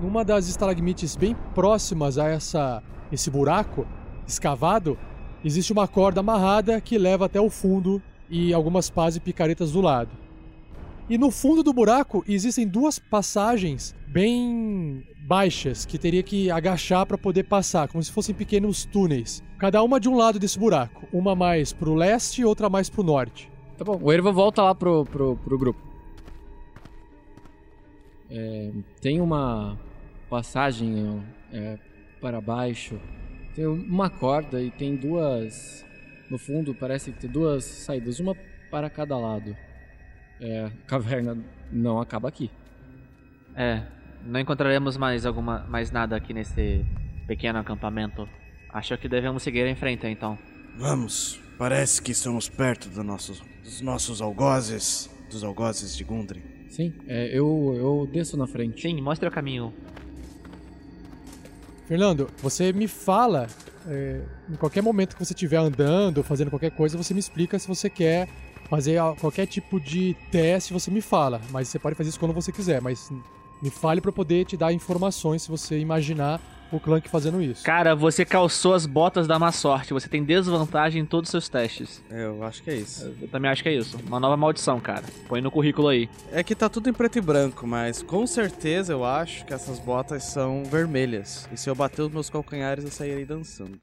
Numa 0.00 0.24
das 0.24 0.48
estalagmites 0.48 1.16
bem 1.16 1.36
próximas 1.52 2.18
a 2.18 2.28
essa 2.28 2.80
esse 3.10 3.28
buraco 3.28 3.86
escavado, 4.26 4.96
existe 5.44 5.72
uma 5.72 5.88
corda 5.88 6.20
amarrada 6.20 6.80
que 6.80 6.96
leva 6.96 7.26
até 7.26 7.40
o 7.40 7.50
fundo 7.50 8.00
e 8.30 8.54
algumas 8.54 8.88
pás 8.88 9.16
e 9.16 9.20
picaretas 9.20 9.72
do 9.72 9.80
lado. 9.80 10.21
E 11.08 11.18
no 11.18 11.30
fundo 11.30 11.62
do 11.62 11.72
buraco 11.72 12.24
existem 12.28 12.66
duas 12.66 12.98
passagens 12.98 13.94
bem 14.06 15.04
baixas 15.26 15.84
que 15.84 15.98
teria 15.98 16.22
que 16.22 16.50
agachar 16.50 17.06
para 17.06 17.18
poder 17.18 17.44
passar, 17.44 17.88
como 17.88 18.02
se 18.02 18.12
fossem 18.12 18.34
pequenos 18.34 18.84
túneis. 18.84 19.42
Cada 19.58 19.82
uma 19.82 19.98
de 19.98 20.08
um 20.08 20.16
lado 20.16 20.38
desse 20.38 20.58
buraco, 20.58 21.06
uma 21.12 21.34
mais 21.34 21.72
pro 21.72 21.94
leste 21.94 22.42
e 22.42 22.44
outra 22.44 22.68
mais 22.68 22.88
pro 22.88 23.02
norte. 23.02 23.50
Tá 23.76 23.84
bom, 23.84 23.98
o 24.00 24.12
Erva 24.12 24.30
volta 24.30 24.62
lá 24.62 24.74
pro, 24.74 25.04
pro, 25.04 25.36
pro 25.36 25.58
grupo. 25.58 25.80
É, 28.30 28.70
tem 29.00 29.20
uma 29.20 29.78
passagem 30.30 31.22
é, 31.52 31.78
para 32.20 32.40
baixo, 32.40 32.98
tem 33.54 33.66
uma 33.66 34.08
corda 34.08 34.62
e 34.62 34.70
tem 34.70 34.96
duas. 34.96 35.84
No 36.30 36.38
fundo, 36.38 36.74
parece 36.74 37.12
que 37.12 37.20
tem 37.20 37.30
duas 37.30 37.64
saídas, 37.64 38.18
uma 38.18 38.34
para 38.70 38.88
cada 38.88 39.18
lado. 39.18 39.54
É, 40.42 40.64
a 40.64 40.70
caverna 40.88 41.38
não 41.70 42.00
acaba 42.00 42.28
aqui. 42.28 42.50
É, 43.54 43.84
não 44.26 44.40
encontraremos 44.40 44.96
mais 44.96 45.24
alguma 45.24 45.60
mais 45.68 45.92
nada 45.92 46.16
aqui 46.16 46.34
nesse 46.34 46.84
pequeno 47.28 47.60
acampamento. 47.60 48.28
Acho 48.68 48.98
que 48.98 49.08
devemos 49.08 49.44
seguir 49.44 49.64
em 49.66 49.76
frente 49.76 50.04
então. 50.08 50.36
Vamos, 50.76 51.40
parece 51.56 52.02
que 52.02 52.10
estamos 52.10 52.48
perto 52.48 52.88
do 52.88 53.04
nossos, 53.04 53.40
dos 53.62 53.80
nossos 53.82 54.20
algozes, 54.20 55.08
dos 55.30 55.44
algozes 55.44 55.96
de 55.96 56.02
Gundren. 56.02 56.42
Sim, 56.68 56.92
é, 57.06 57.28
eu, 57.28 57.74
eu 57.76 58.10
desço 58.12 58.36
na 58.36 58.48
frente. 58.48 58.82
Sim, 58.82 59.00
mostre 59.00 59.28
o 59.28 59.30
caminho. 59.30 59.72
Fernando, 61.86 62.28
você 62.42 62.72
me 62.72 62.88
fala 62.88 63.46
é, 63.86 64.22
em 64.50 64.56
qualquer 64.56 64.82
momento 64.82 65.14
que 65.14 65.24
você 65.24 65.34
estiver 65.34 65.58
andando, 65.58 66.24
fazendo 66.24 66.50
qualquer 66.50 66.70
coisa, 66.70 66.96
você 66.96 67.14
me 67.14 67.20
explica 67.20 67.58
se 67.60 67.68
você 67.68 67.88
quer 67.88 68.28
fazer 68.72 68.98
qualquer 69.20 69.46
tipo 69.46 69.78
de 69.78 70.16
teste, 70.30 70.72
você 70.72 70.90
me 70.90 71.02
fala. 71.02 71.42
Mas 71.50 71.68
você 71.68 71.78
pode 71.78 71.94
fazer 71.94 72.08
isso 72.08 72.18
quando 72.18 72.32
você 72.32 72.50
quiser, 72.50 72.80
mas 72.80 73.12
me 73.60 73.68
fale 73.68 74.00
para 74.00 74.10
poder 74.10 74.46
te 74.46 74.56
dar 74.56 74.72
informações 74.72 75.42
se 75.42 75.50
você 75.50 75.78
imaginar 75.78 76.40
o 76.72 76.80
Clank 76.80 77.06
fazendo 77.10 77.42
isso. 77.42 77.62
Cara, 77.64 77.94
você 77.94 78.24
calçou 78.24 78.72
as 78.72 78.86
botas 78.86 79.26
da 79.26 79.38
má 79.38 79.52
sorte. 79.52 79.92
Você 79.92 80.08
tem 80.08 80.24
desvantagem 80.24 81.02
em 81.02 81.04
todos 81.04 81.28
os 81.28 81.32
seus 81.32 81.50
testes. 81.50 82.02
Eu 82.10 82.42
acho 82.42 82.62
que 82.62 82.70
é 82.70 82.76
isso. 82.76 83.14
Eu 83.20 83.28
também 83.28 83.50
acho 83.50 83.62
que 83.62 83.68
é 83.68 83.74
isso. 83.74 83.98
Uma 84.06 84.18
nova 84.18 84.38
maldição, 84.38 84.80
cara. 84.80 85.04
Põe 85.28 85.42
no 85.42 85.50
currículo 85.50 85.88
aí. 85.88 86.08
É 86.32 86.42
que 86.42 86.54
tá 86.54 86.70
tudo 86.70 86.88
em 86.88 86.94
preto 86.94 87.18
e 87.18 87.20
branco, 87.20 87.66
mas 87.66 88.02
com 88.02 88.26
certeza 88.26 88.94
eu 88.94 89.04
acho 89.04 89.44
que 89.44 89.52
essas 89.52 89.78
botas 89.78 90.24
são 90.24 90.64
vermelhas. 90.64 91.46
E 91.52 91.58
se 91.58 91.68
eu 91.68 91.74
bater 91.74 92.00
os 92.00 92.10
meus 92.10 92.30
calcanhares, 92.30 92.84
eu 92.84 92.90
sairei 92.90 93.26
dançando. 93.26 93.78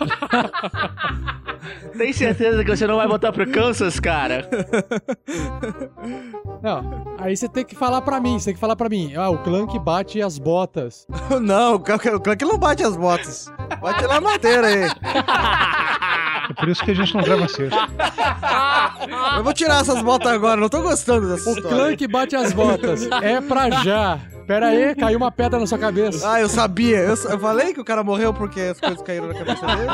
Tem 1.96 2.12
certeza 2.12 2.64
que 2.64 2.70
você 2.76 2.86
não 2.86 2.96
vai 2.96 3.08
botar 3.08 3.32
pro 3.32 3.50
Kansas, 3.50 3.98
cara? 3.98 4.48
Não, 6.62 7.16
aí 7.18 7.36
você 7.36 7.48
tem 7.48 7.64
que 7.64 7.74
falar 7.74 8.02
pra 8.02 8.20
mim, 8.20 8.38
você 8.38 8.46
tem 8.46 8.54
que 8.54 8.60
falar 8.60 8.76
pra 8.76 8.88
mim. 8.88 9.14
Ah, 9.14 9.30
o 9.30 9.38
Clank 9.38 9.78
bate 9.78 10.20
as 10.20 10.38
botas. 10.38 11.06
não, 11.40 11.74
o 11.74 11.80
Clank 11.80 12.08
o 12.08 12.20
Clank 12.20 12.44
não 12.44 12.58
bate 12.58 12.82
as 12.82 12.96
botas. 12.96 13.50
Bate 13.80 14.06
na 14.06 14.20
madeira 14.20 14.66
aí. 14.66 14.88
É 16.48 16.52
por 16.54 16.68
isso 16.68 16.82
que 16.84 16.90
a 16.90 16.94
gente 16.94 17.14
não 17.14 17.22
grava 17.22 17.46
sexta. 17.48 17.76
Eu 19.36 19.44
vou 19.44 19.52
tirar 19.52 19.80
essas 19.82 20.02
botas 20.02 20.32
agora, 20.32 20.60
não 20.60 20.68
tô 20.68 20.80
gostando 20.82 21.28
dessa 21.28 21.48
O 21.50 21.54
história. 21.54 21.76
Clank 21.76 22.06
bate 22.08 22.36
as 22.36 22.52
botas. 22.52 23.06
É 23.22 23.40
pra 23.40 23.70
já. 23.82 24.18
Pera 24.46 24.68
aí, 24.68 24.94
caiu 24.94 25.18
uma 25.18 25.30
pedra 25.30 25.60
na 25.60 25.66
sua 25.66 25.78
cabeça. 25.78 26.30
Ah, 26.30 26.40
eu 26.40 26.48
sabia. 26.48 26.96
Eu, 26.98 27.14
eu 27.14 27.38
falei 27.38 27.74
que 27.74 27.80
o 27.80 27.84
cara 27.84 28.02
morreu 28.02 28.32
porque 28.32 28.60
as 28.60 28.80
coisas 28.80 29.02
caíram 29.02 29.28
na 29.28 29.34
cabeça 29.34 29.66
dele. 29.66 29.90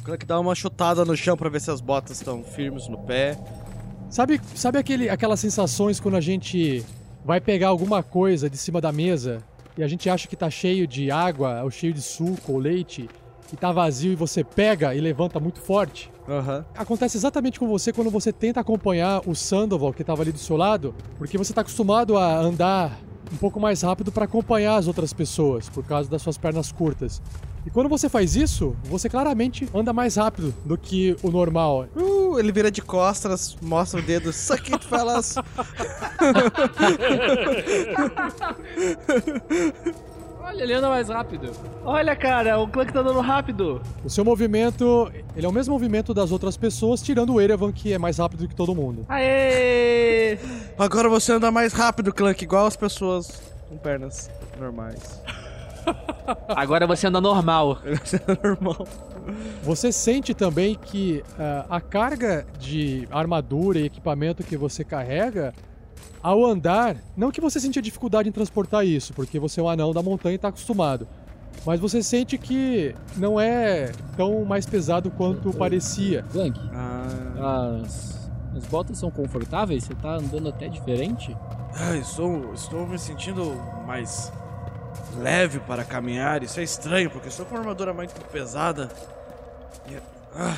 O 0.00 0.04
Clank 0.04 0.26
dá 0.26 0.38
uma 0.38 0.54
chutada 0.54 1.04
no 1.04 1.16
chão 1.16 1.36
pra 1.36 1.48
ver 1.48 1.60
se 1.60 1.70
as 1.70 1.80
botas 1.80 2.16
estão 2.18 2.42
firmes 2.42 2.88
no 2.88 2.98
pé. 2.98 3.38
Sabe, 4.10 4.40
sabe 4.54 4.78
aquele, 4.78 5.08
aquelas 5.08 5.40
sensações 5.40 5.98
quando 5.98 6.16
a 6.16 6.20
gente 6.20 6.84
vai 7.24 7.40
pegar 7.40 7.68
alguma 7.68 8.02
coisa 8.02 8.50
de 8.50 8.56
cima 8.56 8.80
da 8.80 8.92
mesa 8.92 9.42
e 9.76 9.82
a 9.82 9.88
gente 9.88 10.10
acha 10.10 10.28
que 10.28 10.36
tá 10.36 10.50
cheio 10.50 10.86
de 10.86 11.10
água, 11.10 11.62
ou 11.62 11.70
cheio 11.70 11.94
de 11.94 12.02
suco 12.02 12.52
ou 12.52 12.58
leite, 12.58 13.08
e 13.52 13.56
tá 13.56 13.72
vazio 13.72 14.12
e 14.12 14.16
você 14.16 14.42
pega 14.44 14.94
e 14.94 15.00
levanta 15.00 15.38
muito 15.40 15.60
forte? 15.60 16.10
Aham. 16.28 16.64
Acontece 16.74 17.16
exatamente 17.16 17.58
com 17.58 17.66
você 17.66 17.92
quando 17.92 18.10
você 18.10 18.32
tenta 18.32 18.60
acompanhar 18.60 19.22
o 19.26 19.34
Sandoval 19.34 19.92
que 19.92 20.04
tava 20.04 20.22
ali 20.22 20.32
do 20.32 20.38
seu 20.38 20.56
lado, 20.56 20.94
porque 21.18 21.38
você 21.38 21.52
tá 21.52 21.60
acostumado 21.60 22.16
a 22.16 22.38
andar 22.38 22.98
um 23.32 23.36
pouco 23.36 23.58
mais 23.58 23.82
rápido 23.82 24.12
para 24.12 24.24
acompanhar 24.24 24.76
as 24.76 24.86
outras 24.86 25.12
pessoas, 25.12 25.68
por 25.68 25.84
causa 25.84 26.10
das 26.10 26.22
suas 26.22 26.36
pernas 26.36 26.70
curtas. 26.70 27.22
E 27.64 27.70
quando 27.70 27.88
você 27.88 28.08
faz 28.08 28.34
isso, 28.34 28.76
você 28.84 29.08
claramente 29.08 29.68
anda 29.72 29.92
mais 29.92 30.16
rápido 30.16 30.54
do 30.64 30.76
que 30.76 31.16
o 31.22 31.30
normal. 31.30 31.86
Uh, 31.94 32.38
ele 32.38 32.50
vira 32.50 32.70
de 32.70 32.82
costas, 32.82 33.56
mostra 33.62 34.00
o 34.00 34.02
dedo. 34.02 34.32
Suck 34.32 34.72
it, 34.72 34.84
fellas. 34.86 35.36
Olha, 40.40 40.62
ele 40.64 40.74
anda 40.74 40.88
mais 40.88 41.08
rápido. 41.08 41.52
Olha, 41.84 42.16
cara, 42.16 42.58
o 42.58 42.66
Clank 42.66 42.92
tá 42.92 43.00
andando 43.00 43.20
rápido. 43.20 43.80
O 44.04 44.10
seu 44.10 44.24
movimento, 44.24 45.10
ele 45.36 45.46
é 45.46 45.48
o 45.48 45.52
mesmo 45.52 45.72
movimento 45.72 46.12
das 46.12 46.32
outras 46.32 46.56
pessoas, 46.56 47.00
tirando 47.00 47.32
o 47.32 47.40
Erevan, 47.40 47.70
que 47.70 47.92
é 47.92 47.98
mais 47.98 48.18
rápido 48.18 48.48
que 48.48 48.54
todo 48.54 48.74
mundo. 48.74 49.06
Aê! 49.08 50.38
Agora 50.76 51.08
você 51.08 51.32
anda 51.32 51.50
mais 51.52 51.72
rápido, 51.72 52.12
Clank, 52.12 52.42
igual 52.42 52.66
as 52.66 52.76
pessoas 52.76 53.40
com 53.68 53.78
pernas 53.78 54.28
normais. 54.58 55.22
Agora 56.48 56.86
você 56.86 57.06
anda 57.06 57.20
normal. 57.20 57.78
Você 58.04 58.16
anda 58.16 58.38
normal. 58.42 58.86
Você 59.62 59.92
sente 59.92 60.34
também 60.34 60.74
que 60.74 61.22
ah, 61.38 61.66
a 61.70 61.80
carga 61.80 62.46
de 62.58 63.06
armadura 63.10 63.78
e 63.78 63.84
equipamento 63.84 64.42
que 64.42 64.56
você 64.56 64.84
carrega, 64.84 65.52
ao 66.22 66.44
andar, 66.44 66.96
não 67.16 67.30
que 67.30 67.40
você 67.40 67.58
sentia 67.60 67.82
dificuldade 67.82 68.28
em 68.28 68.32
transportar 68.32 68.84
isso, 68.86 69.12
porque 69.12 69.38
você 69.38 69.60
é 69.60 69.62
um 69.62 69.68
anão 69.68 69.92
da 69.92 70.02
montanha 70.02 70.34
e 70.34 70.36
está 70.36 70.48
acostumado. 70.48 71.06
Mas 71.66 71.78
você 71.78 72.02
sente 72.02 72.38
que 72.38 72.94
não 73.16 73.38
é 73.38 73.92
tão 74.16 74.44
mais 74.44 74.64
pesado 74.66 75.10
quanto 75.10 75.52
parecia. 75.52 76.24
Clank, 76.32 76.58
Ah, 76.72 77.80
as, 77.84 78.30
as 78.56 78.66
botas 78.66 78.98
são 78.98 79.10
confortáveis? 79.10 79.84
Você 79.84 79.94
tá 79.94 80.14
andando 80.16 80.48
até 80.48 80.68
diferente? 80.68 81.36
ah, 81.74 81.96
estou, 81.96 82.52
estou 82.54 82.86
me 82.86 82.98
sentindo 82.98 83.54
mais 83.86 84.32
leve 85.18 85.58
para 85.60 85.84
caminhar. 85.84 86.42
Isso 86.42 86.60
é 86.60 86.62
estranho, 86.62 87.10
porque 87.10 87.28
estou 87.28 87.44
com 87.46 87.54
uma 87.54 87.60
armadura 87.60 87.92
muito 87.92 88.14
pesada. 88.26 88.90
E, 89.88 89.96
ah, 90.34 90.56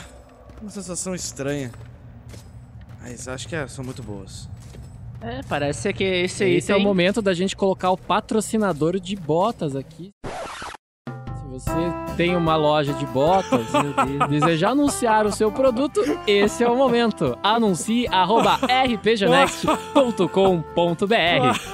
uma 0.61 0.71
sensação 0.71 1.15
estranha. 1.15 1.71
Mas 3.03 3.29
acho 3.29 3.47
que 3.49 3.55
é, 3.57 3.67
são 3.67 3.85
muito 3.85 4.03
boas. 4.03 4.49
É, 5.21 5.41
parece 5.49 5.93
que 5.93 6.05
esse 6.05 6.45
aí 6.45 6.57
Esse 6.57 6.71
é 6.71 6.75
o 6.75 6.79
tem- 6.79 6.85
momento 6.87 7.23
da 7.23 7.33
gente 7.33 7.57
colocar 7.57 7.91
o 7.91 7.97
patrocinador 7.97 8.99
de 9.01 9.17
botas 9.17 9.75
aqui. 9.75 10.11
Você 11.55 11.71
tem 12.17 12.35
uma 12.35 12.57
loja 12.57 12.93
de 12.95 13.07
botas 13.07 13.61
e 14.09 14.27
deseja 14.29 14.71
anunciar 14.71 15.25
o 15.25 15.31
seu 15.31 15.53
produto, 15.53 16.01
esse 16.27 16.65
é 16.65 16.69
o 16.69 16.75
momento. 16.77 17.39
Anuncie 17.45 18.09
arroba. 18.09 18.59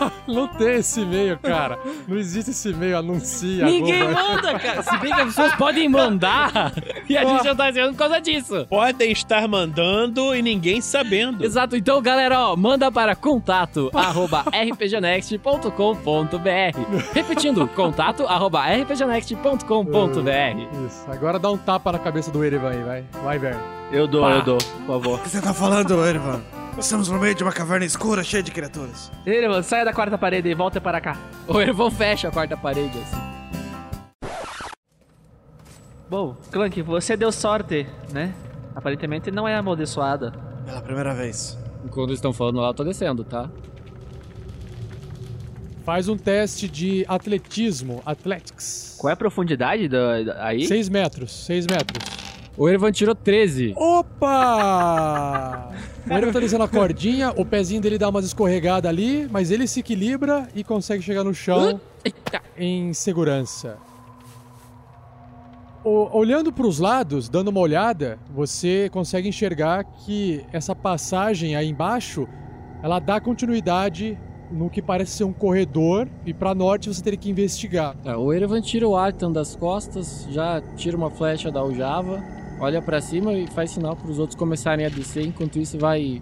Não 0.28 0.46
tem 0.46 0.74
esse 0.74 1.00
e-mail, 1.00 1.38
cara. 1.38 1.78
Não 2.06 2.18
existe 2.18 2.50
esse 2.50 2.68
e-mail, 2.68 2.98
anuncia. 2.98 3.64
Ninguém 3.64 4.02
arroba- 4.02 4.22
manda, 4.34 4.58
cara. 4.58 4.82
Se 4.82 4.98
bem 4.98 5.14
que 5.14 5.20
as 5.20 5.26
pessoas 5.28 5.54
podem 5.54 5.88
mandar 5.88 6.74
e 7.08 7.16
a 7.16 7.24
gente 7.24 7.44
não 7.46 7.56
tá 7.56 7.70
dizendo 7.70 7.92
por 7.92 7.98
causa 7.98 8.20
disso. 8.20 8.66
Podem 8.68 9.12
estar 9.12 9.48
mandando 9.48 10.34
e 10.34 10.42
ninguém 10.42 10.82
sabendo. 10.82 11.42
Exato, 11.42 11.74
então 11.74 12.02
galera, 12.02 12.38
ó, 12.48 12.54
manda 12.56 12.92
para 12.92 13.16
contato 13.16 13.90
arroba 13.94 14.44
rpgnext.com.br 14.52 17.12
Repetindo, 17.14 17.66
contato 17.68 18.26
arroba 18.26 18.60
rpgnext.com.br 19.70 20.86
Isso. 20.86 21.10
Agora 21.10 21.38
dá 21.38 21.50
um 21.50 21.56
tapa 21.56 21.92
na 21.92 21.98
cabeça 21.98 22.30
do 22.30 22.44
Erevan 22.44 22.70
aí, 22.70 22.82
vai. 22.82 23.04
Vai, 23.22 23.38
Verne. 23.38 23.60
Eu 23.92 24.06
dou, 24.06 24.22
Pá. 24.22 24.32
eu 24.32 24.42
dou, 24.42 24.58
por 24.58 24.86
favor. 24.86 25.18
O 25.18 25.22
que 25.22 25.28
você 25.28 25.40
tá 25.40 25.54
falando, 25.54 26.04
Ervan? 26.04 26.40
Estamos 26.78 27.08
no 27.08 27.18
meio 27.18 27.34
de 27.34 27.42
uma 27.42 27.52
caverna 27.52 27.84
escura 27.84 28.22
cheia 28.22 28.42
de 28.42 28.50
criaturas. 28.50 29.10
Erevan, 29.26 29.62
saia 29.62 29.84
da 29.84 29.92
quarta 29.92 30.16
parede 30.16 30.48
e 30.48 30.54
volta 30.54 30.80
para 30.80 31.00
cá. 31.00 31.16
O 31.46 31.60
Ervão 31.60 31.90
fecha 31.90 32.28
a 32.28 32.30
quarta 32.30 32.56
parede 32.56 32.98
assim. 32.98 33.30
Bom, 36.08 36.36
Clank, 36.50 36.80
você 36.82 37.16
deu 37.16 37.30
sorte, 37.30 37.86
né? 38.12 38.34
Aparentemente 38.74 39.30
não 39.30 39.46
é 39.46 39.54
amaldiçoada. 39.54 40.32
Pela 40.64 40.80
primeira 40.80 41.14
vez. 41.14 41.58
Quando 41.90 42.12
estão 42.12 42.32
falando 42.32 42.60
lá, 42.60 42.68
eu 42.68 42.74
tô 42.74 42.84
descendo, 42.84 43.24
tá? 43.24 43.48
Faz 45.90 46.08
um 46.08 46.16
teste 46.16 46.68
de 46.68 47.04
atletismo, 47.08 48.00
athletics. 48.06 48.94
Qual 48.96 49.10
é 49.10 49.14
a 49.14 49.16
profundidade 49.16 49.88
da, 49.88 50.22
da- 50.22 50.46
aí? 50.46 50.64
6 50.64 50.88
metros, 50.88 51.32
6 51.46 51.66
metros. 51.66 52.04
O 52.56 52.68
Ervan 52.68 52.92
tirou 52.92 53.12
13. 53.12 53.74
Opa! 53.76 55.68
O 56.08 56.12
Erevan 56.12 56.30
tá 56.32 56.38
descendo 56.38 56.62
a 56.62 56.68
cordinha, 56.68 57.32
o 57.36 57.44
pezinho 57.44 57.80
dele 57.82 57.98
dá 57.98 58.08
umas 58.08 58.24
escorregadas 58.24 58.88
ali, 58.88 59.26
mas 59.32 59.50
ele 59.50 59.66
se 59.66 59.80
equilibra 59.80 60.46
e 60.54 60.62
consegue 60.62 61.02
chegar 61.02 61.24
no 61.24 61.34
chão 61.34 61.80
em 62.56 62.92
segurança. 62.94 63.76
O- 65.84 66.16
olhando 66.16 66.52
para 66.52 66.68
os 66.68 66.78
lados, 66.78 67.28
dando 67.28 67.48
uma 67.48 67.58
olhada, 67.58 68.16
você 68.32 68.88
consegue 68.92 69.28
enxergar 69.28 69.82
que 69.82 70.44
essa 70.52 70.72
passagem 70.72 71.56
aí 71.56 71.68
embaixo, 71.68 72.28
ela 72.80 73.00
dá 73.00 73.20
continuidade 73.20 74.16
no 74.50 74.68
que 74.68 74.82
parece 74.82 75.12
ser 75.12 75.24
um 75.24 75.32
corredor 75.32 76.08
e 76.26 76.34
para 76.34 76.54
norte 76.54 76.88
você 76.88 77.02
teria 77.02 77.18
que 77.18 77.30
investigar. 77.30 77.94
Tá, 77.96 78.18
o 78.18 78.32
Erevan 78.32 78.60
tira 78.60 78.86
o 78.88 78.96
Artan 78.96 79.30
das 79.30 79.54
costas, 79.54 80.26
já 80.30 80.60
tira 80.76 80.96
uma 80.96 81.10
flecha 81.10 81.50
da 81.50 81.60
Aljava, 81.60 82.22
olha 82.58 82.82
pra 82.82 83.00
cima 83.00 83.32
e 83.32 83.46
faz 83.48 83.70
sinal 83.70 83.96
pros 83.96 84.18
outros 84.18 84.36
começarem 84.36 84.84
a 84.84 84.88
descer, 84.88 85.24
enquanto 85.24 85.58
isso 85.58 85.78
vai 85.78 86.20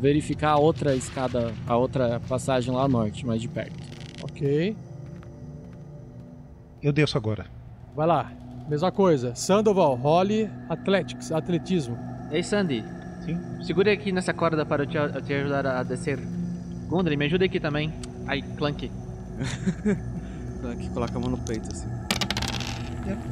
verificar 0.00 0.50
a 0.52 0.58
outra 0.58 0.94
escada, 0.94 1.52
a 1.66 1.76
outra 1.76 2.20
passagem 2.28 2.72
lá 2.72 2.82
ao 2.82 2.88
norte, 2.88 3.26
mais 3.26 3.40
de 3.40 3.48
perto. 3.48 3.74
Ok. 4.22 4.76
Eu 6.82 6.92
desço 6.92 7.16
agora. 7.16 7.46
Vai 7.94 8.06
lá. 8.06 8.32
Mesma 8.68 8.90
coisa. 8.90 9.34
Sandoval, 9.34 9.94
role 9.94 10.50
Athletics, 10.68 11.30
atletismo. 11.32 11.98
Ei, 12.30 12.42
Sandy. 12.42 12.84
Sim. 13.24 13.38
Segure 13.62 13.90
aqui 13.90 14.12
nessa 14.12 14.34
corda 14.34 14.66
para 14.66 14.82
eu 14.82 14.86
te, 14.86 14.96
eu 14.96 15.22
te 15.22 15.32
ajudar 15.32 15.66
a 15.66 15.82
descer. 15.82 16.18
Gundry, 16.88 17.16
me 17.16 17.26
ajuda 17.26 17.44
aqui 17.44 17.58
também. 17.60 17.92
Ai, 18.26 18.42
Clank. 18.56 18.90
Aqui, 20.72 20.88
coloca 20.88 21.14
a 21.14 21.20
mão 21.20 21.28
no 21.28 21.36
peito 21.36 21.68
assim. 21.70 21.86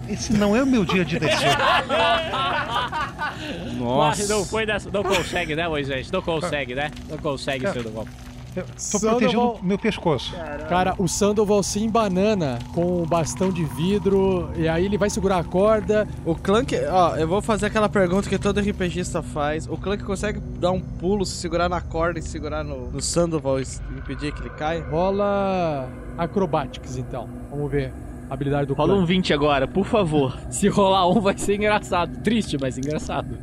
Esse 0.06 0.34
não 0.34 0.54
é 0.54 0.62
o 0.62 0.66
meu 0.66 0.84
dia 0.84 1.02
de 1.02 1.18
descer. 1.18 1.56
Mas 3.80 4.28
não 4.28 4.44
foi 4.44 4.66
dessa, 4.66 4.90
não 4.90 5.02
consegue, 5.02 5.56
né, 5.56 5.66
Moisés? 5.66 6.10
Não 6.10 6.20
consegue, 6.20 6.74
né? 6.74 6.90
Não 7.08 7.16
consegue, 7.16 7.66
É. 7.66 7.72
Sandoval. 7.72 8.06
Eu 8.54 8.64
tô 8.64 8.70
Sandoval- 8.76 9.18
protegendo 9.18 9.58
meu 9.62 9.78
pescoço. 9.78 10.34
Cara, 10.68 10.94
o 10.98 11.08
Sandoval 11.08 11.62
se 11.62 11.82
embanana 11.82 12.58
com 12.74 13.02
um 13.02 13.06
bastão 13.06 13.50
de 13.50 13.64
vidro 13.64 14.50
e 14.56 14.68
aí 14.68 14.84
ele 14.84 14.98
vai 14.98 15.08
segurar 15.08 15.38
a 15.38 15.44
corda. 15.44 16.06
O 16.24 16.34
Clank, 16.34 16.74
ó, 16.90 17.16
eu 17.16 17.26
vou 17.26 17.40
fazer 17.40 17.66
aquela 17.66 17.88
pergunta 17.88 18.28
que 18.28 18.38
todo 18.38 18.60
RPGista 18.60 19.22
faz. 19.22 19.66
O 19.66 19.76
Clank 19.76 20.02
consegue 20.04 20.38
dar 20.58 20.70
um 20.72 20.80
pulo, 20.80 21.24
se 21.24 21.36
segurar 21.36 21.68
na 21.68 21.80
corda 21.80 22.18
e 22.18 22.22
segurar 22.22 22.62
no, 22.62 22.90
no 22.90 23.00
Sandoval 23.00 23.58
e 23.60 23.64
impedir 23.96 24.32
que 24.32 24.40
ele 24.42 24.50
caia? 24.50 24.84
Rola 24.90 25.88
Acrobatics, 26.18 26.96
então. 26.96 27.28
Vamos 27.50 27.70
ver 27.70 27.92
a 28.30 28.34
habilidade 28.34 28.66
do 28.66 28.74
Rola 28.74 28.92
um 28.92 28.96
Clank. 28.98 29.08
20 29.12 29.32
agora, 29.34 29.66
por 29.66 29.86
favor. 29.86 30.36
Se 30.50 30.68
rolar 30.68 31.08
um 31.08 31.20
vai 31.20 31.36
ser 31.38 31.56
engraçado. 31.56 32.20
Triste, 32.22 32.56
mas 32.60 32.76
engraçado. 32.78 33.38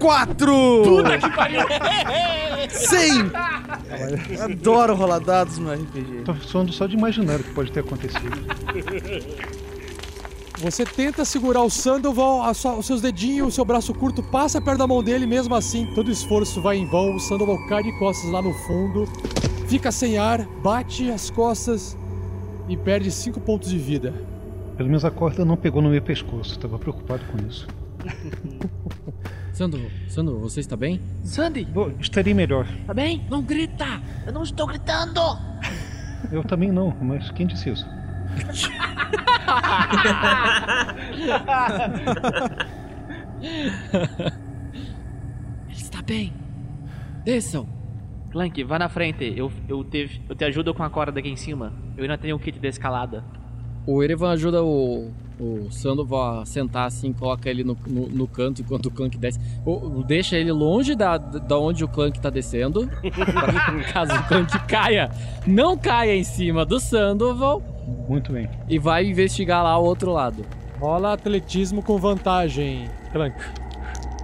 Quatro! 0.00 0.82
Puta 0.84 1.18
que 1.18 1.30
pariu! 1.30 1.60
Sim! 2.70 3.30
Adoro 4.42 4.94
rolar 4.94 5.20
dados 5.20 5.58
no 5.58 5.72
RPG. 5.72 6.22
Tô 6.24 6.34
suando 6.34 6.72
só 6.72 6.86
de 6.86 6.96
imaginar 6.96 7.40
o 7.40 7.42
que 7.44 7.52
pode 7.54 7.70
ter 7.72 7.80
acontecido. 7.80 8.36
Você 10.58 10.84
tenta 10.84 11.24
segurar 11.24 11.62
o 11.62 11.70
Sandoval, 11.70 12.42
a 12.42 12.54
sua- 12.54 12.74
os 12.76 12.86
seus 12.86 13.00
dedinhos, 13.02 13.48
o 13.48 13.50
seu 13.50 13.64
braço 13.64 13.92
curto 13.92 14.22
passa 14.22 14.60
perto 14.60 14.78
da 14.78 14.86
mão 14.86 15.02
dele, 15.02 15.26
mesmo 15.26 15.54
assim, 15.54 15.86
todo 15.94 16.10
esforço 16.10 16.62
vai 16.62 16.78
em 16.78 16.86
vão. 16.86 17.14
O 17.14 17.20
Sandoval 17.20 17.58
cai 17.68 17.82
de 17.82 17.92
costas 17.98 18.30
lá 18.30 18.40
no 18.40 18.52
fundo, 18.66 19.06
fica 19.68 19.92
sem 19.92 20.16
ar, 20.16 20.46
bate 20.62 21.10
as 21.10 21.28
costas 21.30 21.96
e 22.68 22.76
perde 22.76 23.10
5 23.10 23.38
pontos 23.40 23.68
de 23.70 23.78
vida. 23.78 24.14
Pelo 24.78 24.88
menos 24.88 25.04
a 25.04 25.10
corda 25.10 25.44
não 25.44 25.56
pegou 25.56 25.80
no 25.82 25.90
meu 25.90 26.02
pescoço. 26.02 26.58
Tava 26.58 26.78
preocupado 26.78 27.22
com 27.30 27.46
isso. 27.46 27.66
Sandoval, 29.56 29.88
Sandoval, 30.06 30.40
você 30.42 30.60
está 30.60 30.76
bem? 30.76 31.00
Sandy, 31.24 31.64
Bom, 31.64 31.90
estaria 31.98 32.34
melhor. 32.34 32.66
tá 32.86 32.92
bem? 32.92 33.24
Não 33.30 33.42
grita! 33.42 33.86
Eu 34.26 34.32
não 34.34 34.42
estou 34.42 34.66
gritando! 34.66 35.18
Eu 36.30 36.44
também 36.44 36.70
não, 36.70 36.94
mas 37.00 37.30
quem 37.30 37.46
disse 37.46 37.70
isso? 37.70 37.86
Ele 43.40 43.72
está 45.72 46.02
bem. 46.02 46.34
Desçam. 47.24 47.66
Clank, 48.32 48.62
vá 48.62 48.78
na 48.78 48.90
frente. 48.90 49.32
Eu, 49.34 49.50
eu, 49.66 49.82
te, 49.82 50.20
eu 50.28 50.34
te 50.34 50.44
ajudo 50.44 50.74
com 50.74 50.82
a 50.82 50.90
corda 50.90 51.18
aqui 51.18 51.30
em 51.30 51.36
cima. 51.36 51.72
Eu 51.96 52.02
ainda 52.02 52.18
tenho 52.18 52.36
o 52.36 52.38
kit 52.38 52.58
da 52.58 52.68
escalada. 52.68 53.24
O 53.86 54.02
Erevan 54.02 54.32
ajuda 54.32 54.62
o, 54.62 55.10
o 55.38 55.70
Sandoval 55.70 56.46
sentar 56.46 56.86
assim, 56.86 57.12
coloca 57.12 57.48
ele 57.50 57.62
no, 57.62 57.76
no, 57.86 58.08
no 58.08 58.26
canto 58.26 58.62
enquanto 58.62 58.86
o 58.86 58.90
Clank 58.90 59.18
desce. 59.18 59.38
Deixa 60.06 60.36
ele 60.36 60.50
longe 60.50 60.94
da, 60.94 61.18
da 61.18 61.58
onde 61.58 61.84
o 61.84 61.88
Clank 61.88 62.18
tá 62.20 62.30
descendo. 62.30 62.88
pra- 62.88 63.82
caso 63.92 64.14
o 64.14 64.22
Clank 64.24 64.58
caia, 64.66 65.10
não 65.46 65.76
caia 65.76 66.16
em 66.16 66.24
cima 66.24 66.64
do 66.64 66.80
Sandoval. 66.80 67.62
Muito 68.08 68.32
bem. 68.32 68.48
E 68.68 68.78
vai 68.78 69.04
investigar 69.06 69.62
lá 69.62 69.76
o 69.78 69.84
outro 69.84 70.10
lado. 70.12 70.44
Rola 70.80 71.12
atletismo 71.12 71.82
com 71.82 71.98
vantagem, 71.98 72.88
Clank. 73.12 73.36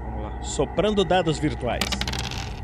Vamos 0.04 0.22
lá. 0.22 0.42
Soprando 0.42 1.04
dados 1.04 1.38
virtuais. 1.38 1.84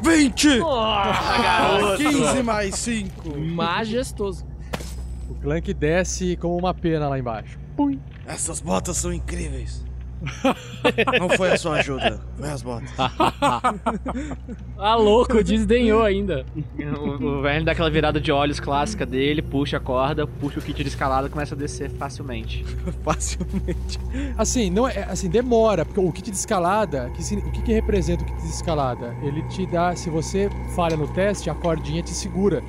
20! 0.02 0.58
Nossa, 0.60 1.42
garoto! 1.42 1.96
15 1.98 2.42
mais 2.42 2.74
5. 2.76 3.36
Majestoso. 3.38 4.46
O 5.28 5.34
Clank 5.34 5.72
desce 5.74 6.36
como 6.36 6.56
uma 6.56 6.72
pena 6.72 7.08
lá 7.08 7.18
embaixo. 7.18 7.58
Pum. 7.78 7.96
Essas 8.26 8.60
botas 8.60 8.96
são 8.96 9.12
incríveis. 9.12 9.84
Não 11.20 11.28
foi 11.28 11.52
a 11.52 11.56
sua 11.56 11.76
ajuda, 11.76 12.20
foi 12.36 12.50
as 12.50 12.60
botas. 12.60 12.90
Ah, 14.76 14.96
louco, 14.98 15.44
desdenhou 15.44 16.02
ainda. 16.02 16.44
O, 16.76 17.24
o 17.24 17.42
velho 17.42 17.64
dá 17.64 17.70
aquela 17.70 17.88
virada 17.88 18.20
de 18.20 18.32
olhos 18.32 18.58
clássica 18.58 19.06
dele, 19.06 19.40
puxa 19.40 19.76
a 19.76 19.80
corda, 19.80 20.26
puxa 20.26 20.58
o 20.58 20.62
kit 20.62 20.82
de 20.82 20.88
escalada 20.88 21.28
e 21.28 21.30
começa 21.30 21.54
a 21.54 21.58
descer 21.58 21.88
facilmente. 21.90 22.64
Facilmente. 23.04 24.00
Assim, 24.36 24.70
não 24.70 24.88
é, 24.88 25.04
assim, 25.04 25.28
demora, 25.28 25.84
porque 25.84 26.00
o 26.00 26.10
kit 26.10 26.32
de 26.32 26.36
escalada, 26.36 27.08
que, 27.10 27.36
o 27.36 27.52
que, 27.52 27.62
que 27.62 27.72
representa 27.72 28.24
o 28.24 28.26
kit 28.26 28.42
de 28.42 28.48
escalada? 28.48 29.14
Ele 29.22 29.40
te 29.44 29.64
dá, 29.66 29.94
se 29.94 30.10
você 30.10 30.50
falha 30.74 30.96
no 30.96 31.06
teste, 31.06 31.48
a 31.48 31.54
cordinha 31.54 32.02
te 32.02 32.10
segura. 32.10 32.60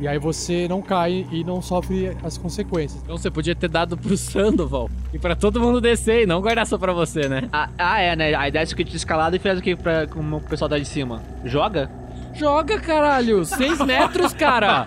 E 0.00 0.06
aí 0.06 0.18
você 0.18 0.68
não 0.68 0.80
cai 0.80 1.26
e 1.32 1.42
não 1.42 1.60
sofre 1.60 2.16
as 2.22 2.38
consequências. 2.38 3.02
Então 3.02 3.16
você 3.16 3.30
podia 3.30 3.54
ter 3.54 3.68
dado 3.68 3.96
pro 3.96 4.16
Sandoval 4.16 4.88
e 5.12 5.18
pra 5.18 5.34
todo 5.34 5.60
mundo 5.60 5.80
descer 5.80 6.22
e 6.22 6.26
não 6.26 6.40
guardar 6.40 6.66
só 6.66 6.78
pra 6.78 6.92
você, 6.92 7.28
né? 7.28 7.48
Ah, 7.52 7.68
ah, 7.76 8.00
é, 8.00 8.14
né? 8.14 8.34
Aí 8.34 8.50
desce 8.50 8.74
o 8.74 8.76
kit 8.76 8.88
de 8.88 8.96
escalada 8.96 9.34
e 9.34 9.38
faz 9.38 9.58
o 9.58 9.62
que 9.62 9.74
pra, 9.74 10.06
com 10.06 10.20
o 10.20 10.40
pessoal 10.40 10.68
da 10.68 10.78
de 10.78 10.84
cima? 10.84 11.20
Joga? 11.44 11.90
Joga, 12.32 12.78
caralho! 12.78 13.44
Seis 13.44 13.80
metros, 13.80 14.32
cara! 14.32 14.86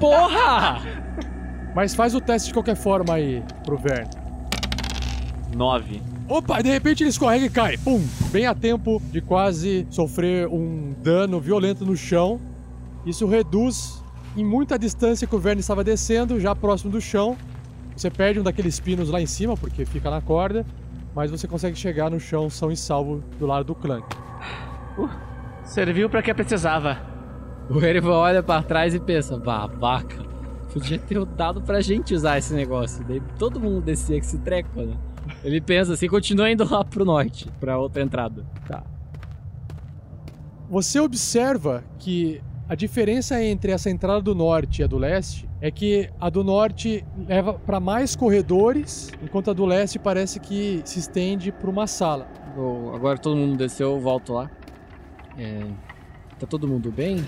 Porra! 0.00 0.80
Mas 1.74 1.94
faz 1.94 2.14
o 2.14 2.20
teste 2.20 2.48
de 2.48 2.54
qualquer 2.54 2.76
forma 2.76 3.14
aí 3.14 3.42
pro 3.64 3.78
Vern. 3.78 4.08
Nove. 5.54 6.02
Opa, 6.28 6.60
de 6.62 6.70
repente 6.70 7.02
ele 7.02 7.10
escorrega 7.10 7.46
e 7.46 7.50
cai. 7.50 7.76
Pum! 7.76 8.02
Bem 8.30 8.46
a 8.46 8.54
tempo 8.54 9.00
de 9.12 9.20
quase 9.20 9.86
sofrer 9.90 10.48
um 10.48 10.94
dano 11.00 11.38
violento 11.38 11.84
no 11.84 11.96
chão. 11.96 12.40
Isso 13.06 13.26
reduz 13.26 14.01
em 14.36 14.44
muita 14.44 14.78
distância 14.78 15.26
que 15.26 15.34
o 15.34 15.38
Verne 15.38 15.60
estava 15.60 15.84
descendo, 15.84 16.40
já 16.40 16.54
próximo 16.54 16.90
do 16.90 17.00
chão. 17.00 17.36
Você 17.96 18.10
perde 18.10 18.40
um 18.40 18.42
daqueles 18.42 18.80
pinos 18.80 19.10
lá 19.10 19.20
em 19.20 19.26
cima, 19.26 19.56
porque 19.56 19.84
fica 19.84 20.10
na 20.10 20.20
corda, 20.20 20.64
mas 21.14 21.30
você 21.30 21.46
consegue 21.46 21.76
chegar 21.76 22.10
no 22.10 22.18
chão 22.18 22.48
são 22.48 22.70
e 22.70 22.76
salvo 22.76 23.22
do 23.38 23.46
lado 23.46 23.66
do 23.66 23.74
Clank. 23.74 24.06
Serviu 25.64 26.08
pra 26.08 26.22
que 26.22 26.32
precisava. 26.32 26.98
O 27.68 27.80
Erivan 27.84 28.16
olha 28.16 28.42
pra 28.42 28.62
trás 28.62 28.94
e 28.94 29.00
pensa, 29.00 29.36
babaca, 29.36 30.22
podia 30.72 30.98
ter 30.98 31.24
dado 31.26 31.62
pra 31.62 31.80
gente 31.80 32.14
usar 32.14 32.38
esse 32.38 32.52
negócio. 32.54 33.04
Daí 33.04 33.22
todo 33.38 33.60
mundo 33.60 33.82
descia 33.82 34.18
com 34.18 34.26
esse 34.26 34.38
treco, 34.38 34.80
né? 34.80 34.96
Ele 35.44 35.60
pensa 35.60 35.92
assim, 35.92 36.08
continua 36.08 36.50
indo 36.50 36.68
lá 36.68 36.84
pro 36.84 37.04
norte, 37.04 37.48
pra 37.60 37.78
outra 37.78 38.02
entrada. 38.02 38.44
Tá. 38.66 38.82
Você 40.68 40.98
observa 40.98 41.84
que 41.98 42.42
a 42.72 42.74
diferença 42.74 43.38
entre 43.44 43.70
essa 43.70 43.90
entrada 43.90 44.22
do 44.22 44.34
norte 44.34 44.80
e 44.80 44.82
a 44.82 44.86
do 44.86 44.96
leste 44.96 45.46
é 45.60 45.70
que 45.70 46.08
a 46.18 46.30
do 46.30 46.42
norte 46.42 47.04
leva 47.28 47.52
para 47.52 47.78
mais 47.78 48.16
corredores, 48.16 49.10
enquanto 49.22 49.50
a 49.50 49.52
do 49.52 49.66
leste 49.66 49.98
parece 49.98 50.40
que 50.40 50.80
se 50.82 50.98
estende 50.98 51.52
para 51.52 51.68
uma 51.68 51.86
sala. 51.86 52.26
Bom, 52.56 52.94
agora 52.94 53.18
todo 53.18 53.36
mundo 53.36 53.58
desceu, 53.58 53.90
eu 53.90 54.00
volto 54.00 54.32
lá. 54.32 54.50
É, 55.36 55.66
tá 56.38 56.46
todo 56.46 56.66
mundo 56.66 56.90
bem? 56.90 57.22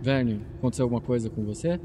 Verne, 0.00 0.46
aconteceu 0.58 0.84
alguma 0.84 1.00
coisa 1.00 1.28
com 1.28 1.44
você? 1.44 1.80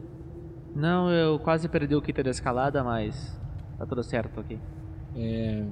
Não, 0.75 1.09
eu 1.09 1.39
quase 1.39 1.67
perdi 1.67 1.95
o 1.95 2.01
kit 2.01 2.21
da 2.21 2.29
escalada, 2.29 2.83
mas 2.83 3.35
tá 3.75 3.87
tudo 3.87 4.03
certo 4.03 4.39
aqui. 4.39 4.59
É, 5.15 5.65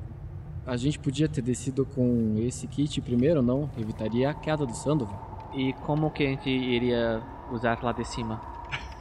a 0.66 0.76
gente 0.76 0.98
podia 0.98 1.30
ter 1.30 1.44
descido 1.44 1.86
com 1.86 2.34
esse 2.40 2.66
kit 2.66 3.00
primeiro, 3.00 3.44
não? 3.44 3.70
Evitaria 3.78 4.32
a 4.32 4.34
queda 4.34 4.66
do 4.66 4.74
Sandoval. 4.74 5.31
E 5.54 5.74
como 5.86 6.12
que 6.12 6.24
a 6.24 6.28
gente 6.28 6.50
iria 6.50 7.22
usar 7.52 7.82
lá 7.84 7.92
de 7.92 8.06
cima? 8.06 8.42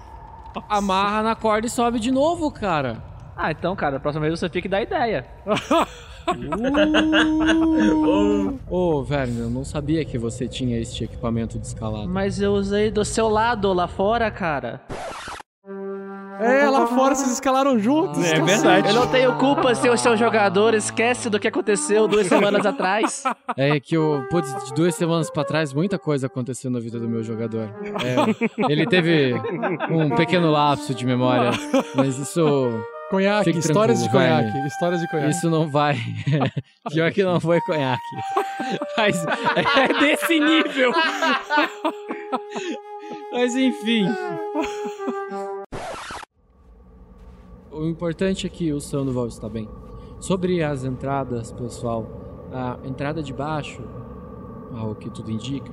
Amarra 0.69 1.23
na 1.23 1.35
corda 1.35 1.67
e 1.67 1.71
sobe 1.71 1.99
de 2.01 2.11
novo, 2.11 2.51
cara. 2.51 3.03
Ah, 3.37 3.51
então, 3.53 3.75
cara, 3.75 3.97
a 3.97 4.01
próxima 4.01 4.27
vez 4.27 4.39
você 4.39 4.49
fica 4.49 4.67
e 4.67 4.71
dá 4.71 4.83
ideia. 4.83 5.27
Ô, 8.69 8.99
oh, 8.99 9.03
Verne, 9.03 9.41
eu 9.41 9.51
não 9.51 9.65
sabia 9.65 10.05
que 10.05 10.19
você 10.19 10.47
tinha 10.47 10.79
este 10.79 11.05
equipamento 11.05 11.59
de 11.59 11.67
escalada. 11.67 12.07
Mas 12.07 12.41
eu 12.41 12.53
usei 12.53 12.91
do 12.91 13.05
seu 13.05 13.29
lado 13.29 13.73
lá 13.73 13.89
fora, 13.89 14.31
cara. 14.31 14.83
É, 16.41 16.69
lá 16.69 16.87
fora 16.87 17.15
vocês 17.15 17.31
escalaram 17.33 17.79
juntos. 17.79 18.25
É 18.25 18.41
verdade. 18.41 18.89
Eu 18.89 18.95
não 18.95 19.07
tenho 19.07 19.37
culpa 19.37 19.75
se 19.75 19.89
o 19.89 19.97
seu 19.97 20.17
jogador 20.17 20.75
esquece 20.75 21.29
do 21.29 21.39
que 21.39 21.47
aconteceu 21.49 22.09
duas 22.09 22.27
semanas 22.29 22.65
atrás. 22.65 23.23
É 23.57 23.79
que 23.79 23.97
eu, 23.97 24.25
putz, 24.31 24.53
de 24.65 24.75
duas 24.75 24.95
semanas 24.95 25.31
pra 25.31 25.45
trás, 25.45 25.73
muita 25.73 25.99
coisa 25.99 26.27
aconteceu 26.27 26.71
na 26.71 26.81
vida 26.81 26.99
do 26.99 27.09
meu 27.09 27.23
jogador. 27.23 27.69
É, 28.03 28.73
ele 28.73 28.87
teve 28.87 29.35
um 29.91 30.11
pequeno 30.17 30.51
lapso 30.51 30.95
de 30.95 31.05
memória, 31.05 31.51
mas 31.95 32.19
isso. 32.19 32.71
Conhaque, 33.11 33.47
Fique 33.47 33.59
histórias 33.59 34.01
de 34.01 34.09
conhaque, 34.09 34.53
Verne. 34.53 34.69
histórias 34.69 35.01
de 35.01 35.09
conhaque. 35.09 35.31
Isso 35.31 35.51
não 35.51 35.69
vai. 35.69 35.99
Pior 36.93 37.11
que 37.11 37.25
não 37.25 37.41
foi 37.41 37.61
conhaque. 37.63 38.01
Mas 38.97 39.27
é 39.27 39.89
desse 39.99 40.39
nível. 40.39 40.93
Mas 43.33 43.57
enfim. 43.57 44.07
O 47.73 47.85
importante 47.87 48.47
é 48.47 48.51
que 48.51 48.73
o 48.73 48.81
Sandoval 48.81 49.27
está 49.29 49.49
bem. 49.49 49.69
Sobre 50.19 50.63
as 50.63 50.85
entradas, 50.85 51.53
pessoal, 51.53 52.07
a 52.53 52.79
entrada 52.85 53.23
de 53.23 53.33
baixo, 53.33 53.83
ao 54.77 54.95
que 54.95 55.09
tudo 55.09 55.31
indica, 55.31 55.73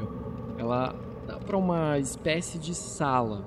ela 0.58 0.96
dá 1.26 1.38
para 1.38 1.58
uma 1.58 1.98
espécie 1.98 2.58
de 2.60 2.74
sala. 2.74 3.44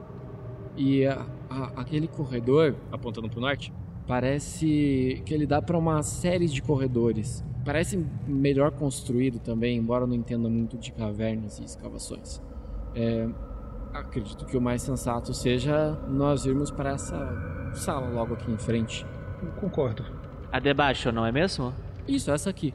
E 0.77 1.07
a- 1.07 1.27
a- 1.49 1.73
aquele 1.77 2.09
corredor, 2.09 2.75
apontando 2.91 3.29
para 3.29 3.39
o 3.39 3.41
norte, 3.41 3.73
parece 4.07 5.23
que 5.25 5.33
ele 5.35 5.47
dá 5.47 5.63
para 5.63 5.79
uma 5.79 6.03
série 6.03 6.47
de 6.47 6.61
corredores. 6.61 7.45
Parece 7.65 8.05
melhor 8.27 8.71
construído 8.73 9.39
também, 9.39 9.77
embora 9.77 10.05
eu 10.05 10.09
não 10.09 10.15
entenda 10.15 10.49
muito 10.49 10.77
de 10.77 10.93
cavernas 10.93 11.59
e 11.59 11.65
escavações. 11.65 12.43
É, 12.95 13.29
acredito 13.92 14.44
que 14.46 14.57
o 14.57 14.61
mais 14.61 14.83
sensato 14.83 15.33
seja 15.35 15.98
nós 16.09 16.44
irmos 16.46 16.70
para 16.70 16.90
essa 16.90 17.70
sala 17.72 18.09
logo 18.09 18.35
aqui 18.35 18.50
em 18.50 18.59
frente. 18.59 19.07
Eu 19.42 19.50
concordo. 19.53 20.05
A 20.53 20.59
de 20.59 20.72
baixo, 20.74 21.12
não 21.12 21.24
é 21.24 21.33
mesmo? 21.33 21.72
Isso, 22.07 22.31
essa 22.31 22.50
aqui. 22.50 22.74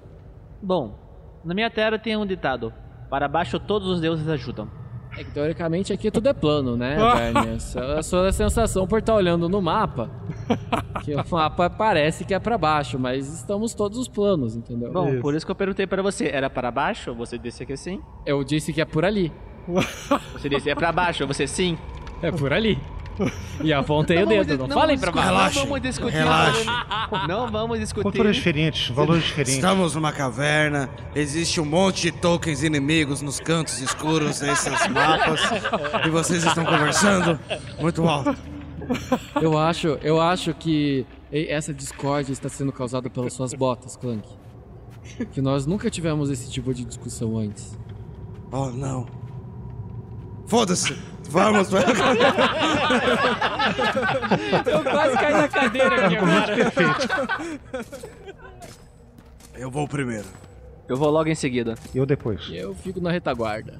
Bom, 0.61 0.97
na 1.43 1.53
minha 1.53 1.69
terra 1.69 1.99
tem 1.99 2.15
um 2.15 2.25
ditado: 2.25 2.73
Para 3.09 3.27
baixo 3.27 3.59
todos 3.59 3.87
os 3.87 4.01
deuses 4.01 4.27
ajudam. 4.27 4.69
É 5.17 5.23
que 5.23 5.31
teoricamente 5.31 5.93
aqui 5.93 6.11
tudo 6.11 6.27
é 6.27 6.33
plano, 6.33 6.75
né, 6.75 6.97
Bernie? 7.15 7.55
Essa 7.55 7.79
é 7.79 7.99
a 7.99 8.03
sua 8.03 8.31
sensação 8.33 8.85
por 8.85 8.99
estar 8.99 9.13
olhando 9.15 9.47
no 9.47 9.61
mapa. 9.61 10.09
Que 11.03 11.15
o 11.15 11.23
mapa 11.31 11.69
parece 11.69 12.25
que 12.25 12.33
é 12.33 12.39
para 12.39 12.57
baixo, 12.57 12.99
mas 12.99 13.31
estamos 13.33 13.73
todos 13.73 13.97
os 13.97 14.09
planos, 14.09 14.57
entendeu? 14.57 14.91
Bom, 14.91 15.21
por 15.21 15.33
isso 15.33 15.45
que 15.45 15.51
eu 15.51 15.55
perguntei 15.55 15.87
para 15.87 16.01
você: 16.01 16.27
era 16.27 16.49
para 16.49 16.69
baixo? 16.69 17.13
Você 17.15 17.37
disse 17.37 17.65
que 17.65 17.77
sim. 17.77 18.01
Eu 18.25 18.43
disse 18.43 18.73
que 18.73 18.81
é 18.81 18.85
por 18.85 19.05
ali. 19.05 19.31
Você 20.33 20.49
disse 20.49 20.69
é 20.69 20.75
para 20.75 20.91
baixo? 20.91 21.25
Você 21.27 21.47
sim. 21.47 21.77
É 22.21 22.31
por 22.31 22.53
ali. 22.53 22.79
E 23.63 23.71
apontei 23.71 24.21
o 24.21 24.25
dedo, 24.25 24.67
não, 24.67 24.75
falem 24.75 24.99
pra 24.99 25.09
baixo. 25.11 25.27
Relaxa, 25.29 25.59
Não 25.59 25.67
vamos 25.67 25.81
discutir. 25.81 26.17
relaxa. 26.17 26.85
Não 27.27 27.49
vamos 27.51 27.79
discutir. 27.79 28.03
Culturas 28.03 28.35
diferentes, 28.35 28.89
valores 28.89 29.23
diferentes. 29.23 29.55
Estamos 29.55 29.95
numa 29.95 30.11
caverna, 30.11 30.89
existe 31.15 31.61
um 31.61 31.65
monte 31.65 32.01
de 32.03 32.11
tokens 32.11 32.61
inimigos 32.61 33.21
nos 33.21 33.39
cantos 33.39 33.79
escuros 33.79 34.39
desses 34.41 34.87
mapas, 34.87 35.39
e 36.05 36.09
vocês 36.09 36.43
estão 36.43 36.65
conversando 36.65 37.39
muito 37.79 38.05
alto. 38.05 38.35
Eu 39.41 39.57
acho, 39.57 39.97
eu 40.01 40.21
acho 40.21 40.53
que 40.53 41.05
essa 41.31 41.73
discórdia 41.73 42.33
está 42.33 42.49
sendo 42.49 42.71
causada 42.73 43.09
pelas 43.09 43.31
suas 43.33 43.53
botas, 43.53 43.95
Clank. 43.95 44.27
Que 45.31 45.41
nós 45.41 45.65
nunca 45.65 45.89
tivemos 45.89 46.29
esse 46.29 46.51
tipo 46.51 46.73
de 46.73 46.83
discussão 46.83 47.37
antes. 47.37 47.77
Oh, 48.51 48.69
não. 48.71 49.05
Foda-se! 50.47 50.95
Vamos, 51.29 51.69
velho. 51.71 51.85
Eu 54.65 54.83
quase 54.83 55.15
caí 55.17 55.33
na 55.33 55.47
cadeira 55.47 56.05
aqui 56.05 56.17
agora. 56.17 56.55
Eu 59.55 59.71
vou 59.71 59.87
primeiro. 59.87 60.27
Eu 60.87 60.97
vou 60.97 61.09
logo 61.09 61.27
em 61.29 61.35
seguida. 61.35 61.75
Eu 61.93 62.05
depois. 62.05 62.47
Eu 62.51 62.75
fico 62.75 63.01
na 63.01 63.11
retaguarda. 63.11 63.79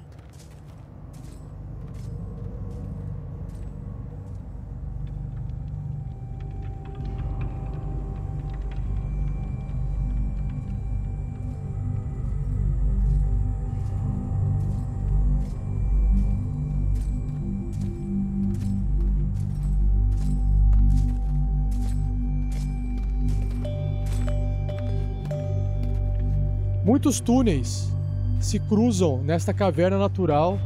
Muitos 26.95 27.19
túneis 27.19 27.93
se 28.39 28.57
cruzam 28.57 29.21
nesta 29.21 29.53
caverna 29.53 29.97
natural 29.97 30.57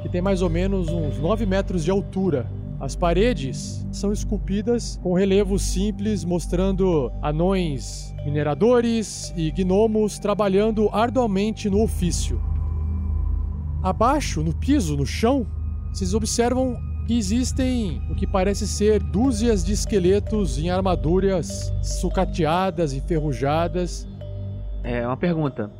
que 0.00 0.08
tem 0.08 0.22
mais 0.22 0.40
ou 0.40 0.48
menos 0.48 0.88
uns 0.88 1.18
9 1.18 1.44
metros 1.44 1.84
de 1.84 1.90
altura. 1.90 2.50
As 2.80 2.96
paredes 2.96 3.86
são 3.92 4.10
esculpidas 4.10 4.98
com 5.02 5.12
relevos 5.12 5.60
simples 5.60 6.24
mostrando 6.24 7.12
anões 7.20 8.14
mineradores 8.24 9.30
e 9.36 9.50
gnomos 9.50 10.18
trabalhando 10.18 10.88
arduamente 10.90 11.68
no 11.68 11.82
ofício. 11.82 12.40
Abaixo, 13.82 14.42
no 14.42 14.54
piso, 14.54 14.96
no 14.96 15.04
chão, 15.04 15.46
vocês 15.92 16.14
observam 16.14 16.78
que 17.06 17.18
existem 17.18 18.00
o 18.10 18.14
que 18.14 18.26
parece 18.26 18.66
ser 18.66 19.02
dúzias 19.02 19.62
de 19.62 19.74
esqueletos 19.74 20.58
em 20.58 20.70
armaduras 20.70 21.70
sucateadas, 21.82 22.94
enferrujadas, 22.94 24.08
É 24.84 25.04
uma 25.06 25.16
pergunta. 25.16 25.70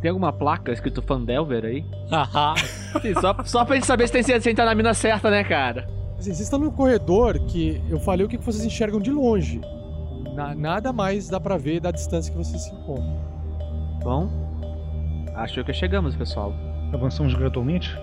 Tem 0.00 0.10
alguma 0.10 0.32
placa 0.32 0.70
escrito 0.72 1.00
Fandelver 1.02 1.64
aí? 1.64 1.84
Sim, 3.02 3.14
só, 3.20 3.34
só 3.44 3.64
pra 3.64 3.76
gente 3.76 3.86
saber 3.86 4.06
se 4.06 4.12
tem 4.12 4.22
se 4.40 4.50
entrar 4.50 4.64
na 4.66 4.74
mina 4.74 4.92
certa, 4.94 5.30
né, 5.30 5.42
cara? 5.44 5.88
Assim, 6.18 6.30
vocês 6.34 6.40
estão 6.40 6.58
num 6.58 6.70
corredor 6.70 7.38
que 7.46 7.80
eu 7.88 7.98
falei 8.00 8.26
o 8.26 8.28
que 8.28 8.36
vocês 8.36 8.64
enxergam 8.64 9.00
de 9.00 9.10
longe. 9.10 9.60
Na- 10.34 10.54
nada 10.54 10.92
mais 10.92 11.28
dá 11.28 11.40
pra 11.40 11.56
ver 11.56 11.80
da 11.80 11.90
distância 11.90 12.30
que 12.32 12.36
vocês 12.38 12.62
se 12.62 12.72
encontram. 12.74 13.16
Bom, 14.02 14.28
acho 15.34 15.62
que 15.64 15.72
chegamos, 15.72 16.14
pessoal. 16.16 16.52
Avançamos 16.92 17.34
gradualmente? 17.34 17.96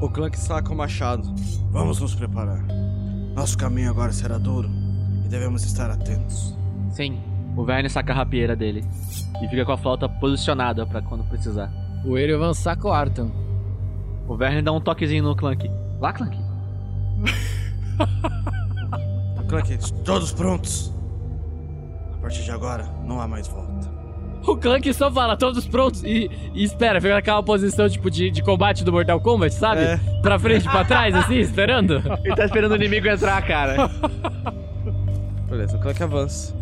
O 0.00 0.08
Clank 0.08 0.38
saca 0.38 0.72
o 0.72 0.76
machado. 0.76 1.22
Vamos 1.70 2.00
nos 2.00 2.14
preparar. 2.14 2.62
Nosso 3.34 3.56
caminho 3.56 3.90
agora 3.90 4.12
será 4.12 4.38
duro 4.38 4.68
e 5.24 5.28
devemos 5.28 5.64
estar 5.64 5.90
atentos. 5.90 6.56
Sim, 6.90 7.18
o 7.58 7.64
Verne 7.64 7.90
saca 7.90 8.12
a 8.12 8.16
rapieira 8.16 8.54
dele. 8.54 8.84
E 9.42 9.48
fica 9.48 9.64
com 9.64 9.72
a 9.72 9.76
flauta 9.76 10.08
posicionada 10.08 10.86
pra 10.86 11.02
quando 11.02 11.24
precisar. 11.24 11.68
O 12.04 12.16
Erevan 12.16 12.54
saca 12.54 12.86
o 12.86 12.92
Arton. 12.92 13.32
O 14.28 14.36
Verne 14.36 14.62
dá 14.62 14.70
um 14.70 14.80
toquezinho 14.80 15.24
no 15.24 15.34
Clank. 15.34 15.68
Lá, 16.00 16.12
Clank. 16.12 16.38
Clank, 19.48 19.76
todos 20.04 20.32
prontos. 20.32 20.94
A 22.14 22.18
partir 22.18 22.44
de 22.44 22.52
agora, 22.52 22.84
não 23.04 23.20
há 23.20 23.26
mais 23.26 23.48
volta. 23.48 23.90
O 24.46 24.56
Clank 24.56 24.94
só 24.94 25.10
fala, 25.10 25.36
todos 25.36 25.66
prontos, 25.66 26.04
e, 26.04 26.30
e 26.54 26.62
espera, 26.62 27.00
fica 27.00 27.14
naquela 27.14 27.42
posição 27.42 27.88
tipo 27.88 28.08
de, 28.08 28.30
de 28.30 28.40
combate 28.40 28.84
do 28.84 28.92
Mortal 28.92 29.20
Kombat, 29.20 29.52
sabe? 29.52 29.80
É. 29.80 29.96
Pra 30.22 30.38
frente 30.38 30.66
e 30.66 30.70
pra 30.70 30.84
trás, 30.84 31.12
assim, 31.14 31.38
esperando. 31.38 32.00
Ele 32.22 32.36
tá 32.36 32.44
esperando 32.44 32.72
o 32.72 32.76
inimigo 32.76 33.08
entrar, 33.08 33.44
cara. 33.44 33.90
Beleza, 35.50 35.76
o 35.76 35.80
Clank 35.80 36.02
avança. 36.02 36.57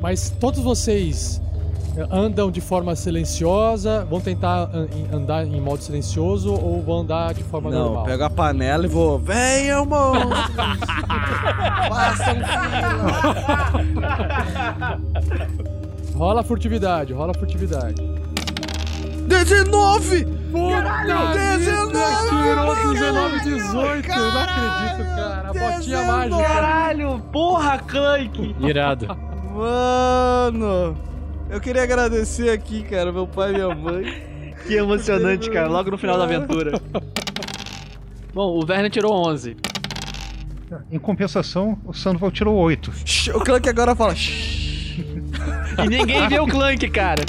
Mas 0.00 0.30
todos 0.30 0.60
vocês 0.60 1.40
eh, 1.96 2.06
andam 2.10 2.50
de 2.50 2.60
forma 2.60 2.94
silenciosa, 2.94 4.04
vão 4.04 4.20
tentar 4.20 4.70
andar 5.12 5.44
em 5.44 5.60
modo 5.60 5.82
silencioso 5.82 6.52
ou 6.54 6.80
vão 6.82 7.00
andar 7.00 7.34
de 7.34 7.42
forma 7.44 7.70
Não, 7.70 7.84
normal? 7.86 8.04
pego 8.04 8.24
a 8.24 8.30
panela 8.30 8.84
e 8.84 8.88
vou. 8.88 9.18
Venham, 9.18 9.84
monstros! 9.84 10.56
Façam 11.88 12.36
Rola 16.14 16.42
furtividade, 16.42 17.12
rola 17.12 17.32
furtividade. 17.34 17.94
19! 19.28 20.24
Caralho! 20.70 21.58
19! 21.58 21.92
Tirou 22.28 22.92
19, 22.94 23.40
18! 23.40 24.10
Eu 24.10 24.32
não 24.32 24.40
acredito, 24.40 25.14
cara. 25.16 25.48
A 25.48 25.52
botinha 25.52 26.02
mágica. 26.02 26.42
Caralho, 26.42 27.22
porra, 27.32 27.78
Clank! 27.78 28.56
Irado. 28.60 29.06
Mano! 29.58 30.96
Eu 31.50 31.60
queria 31.60 31.82
agradecer 31.82 32.48
aqui, 32.50 32.84
cara, 32.84 33.10
meu 33.10 33.26
pai 33.26 33.50
e 33.50 33.54
minha 33.54 33.74
mãe. 33.74 34.28
Que 34.66 34.74
emocionante, 34.74 35.48
cara, 35.50 35.68
logo 35.68 35.90
no 35.90 35.96
final 35.96 36.18
da 36.18 36.24
aventura. 36.24 36.78
Bom, 38.34 38.58
o 38.58 38.66
Werner 38.68 38.90
tirou 38.90 39.14
11. 39.26 39.56
Em 40.90 40.98
compensação, 40.98 41.78
o 41.86 41.94
Sandoval 41.94 42.30
tirou 42.30 42.54
8. 42.56 42.92
O 43.34 43.40
Clank 43.40 43.68
agora 43.68 43.94
fala. 43.94 44.14
E 44.14 45.88
ninguém 45.88 46.28
vê 46.28 46.38
o 46.38 46.46
Clank, 46.46 46.86
cara. 46.90 47.24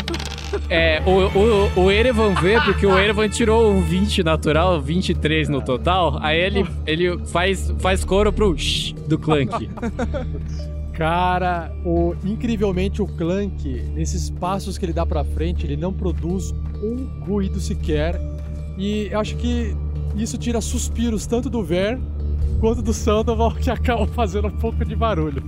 É, 0.69 1.01
o, 1.05 1.79
o, 1.79 1.85
o 1.85 1.91
Erevan 1.91 2.33
vê, 2.33 2.59
porque 2.61 2.85
o 2.85 2.97
Erevan 2.97 3.29
tirou 3.29 3.71
um 3.71 3.81
20 3.81 4.23
natural, 4.23 4.81
23 4.81 5.47
no 5.47 5.61
total, 5.61 6.17
aí 6.21 6.39
ele, 6.39 6.67
ele 6.85 7.17
faz, 7.27 7.71
faz 7.79 8.03
coro 8.03 8.33
pro 8.33 8.57
shh 8.57 8.93
do 9.07 9.17
Clank. 9.17 9.69
Cara, 10.99 11.71
o, 11.85 12.13
incrivelmente 12.25 13.01
o 13.01 13.07
Clank, 13.07 13.83
nesses 13.93 14.29
passos 14.29 14.77
que 14.77 14.83
ele 14.83 14.91
dá 14.91 15.05
pra 15.05 15.23
frente, 15.23 15.65
ele 15.65 15.77
não 15.77 15.93
produz 15.93 16.53
um 16.83 17.23
ruído 17.23 17.57
sequer. 17.61 18.19
E 18.77 19.07
eu 19.09 19.17
acho 19.17 19.37
que 19.37 19.73
isso 20.17 20.37
tira 20.37 20.59
suspiros 20.59 21.25
tanto 21.25 21.49
do 21.49 21.63
Ver 21.63 21.97
quanto 22.59 22.81
do 22.81 22.93
Sandoval, 22.93 23.55
que 23.63 23.71
acaba 23.71 24.05
fazendo 24.07 24.49
um 24.49 24.57
pouco 24.57 24.83
de 24.83 24.93
barulho. 24.93 25.41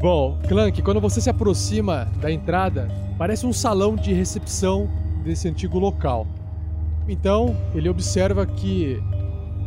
Bom, 0.00 0.38
Clank, 0.46 0.80
quando 0.82 1.00
você 1.00 1.20
se 1.20 1.28
aproxima 1.28 2.06
da 2.20 2.30
entrada, 2.30 2.86
parece 3.18 3.44
um 3.44 3.52
salão 3.52 3.96
de 3.96 4.12
recepção 4.12 4.88
desse 5.24 5.48
antigo 5.48 5.80
local. 5.80 6.24
Então, 7.10 7.56
ele 7.74 7.88
observa 7.88 8.46
que 8.46 9.02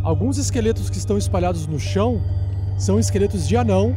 alguns 0.01 0.37
esqueletos 0.37 0.89
que 0.89 0.97
estão 0.97 1.17
espalhados 1.17 1.67
no 1.67 1.77
chão 1.77 2.21
são 2.77 2.97
esqueletos 2.97 3.45
de 3.45 3.57
anão, 3.57 3.93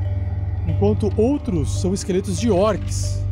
enquanto 0.66 1.12
outros 1.16 1.80
são 1.80 1.94
esqueletos 1.94 2.40
de 2.40 2.50
orcs. 2.50 3.24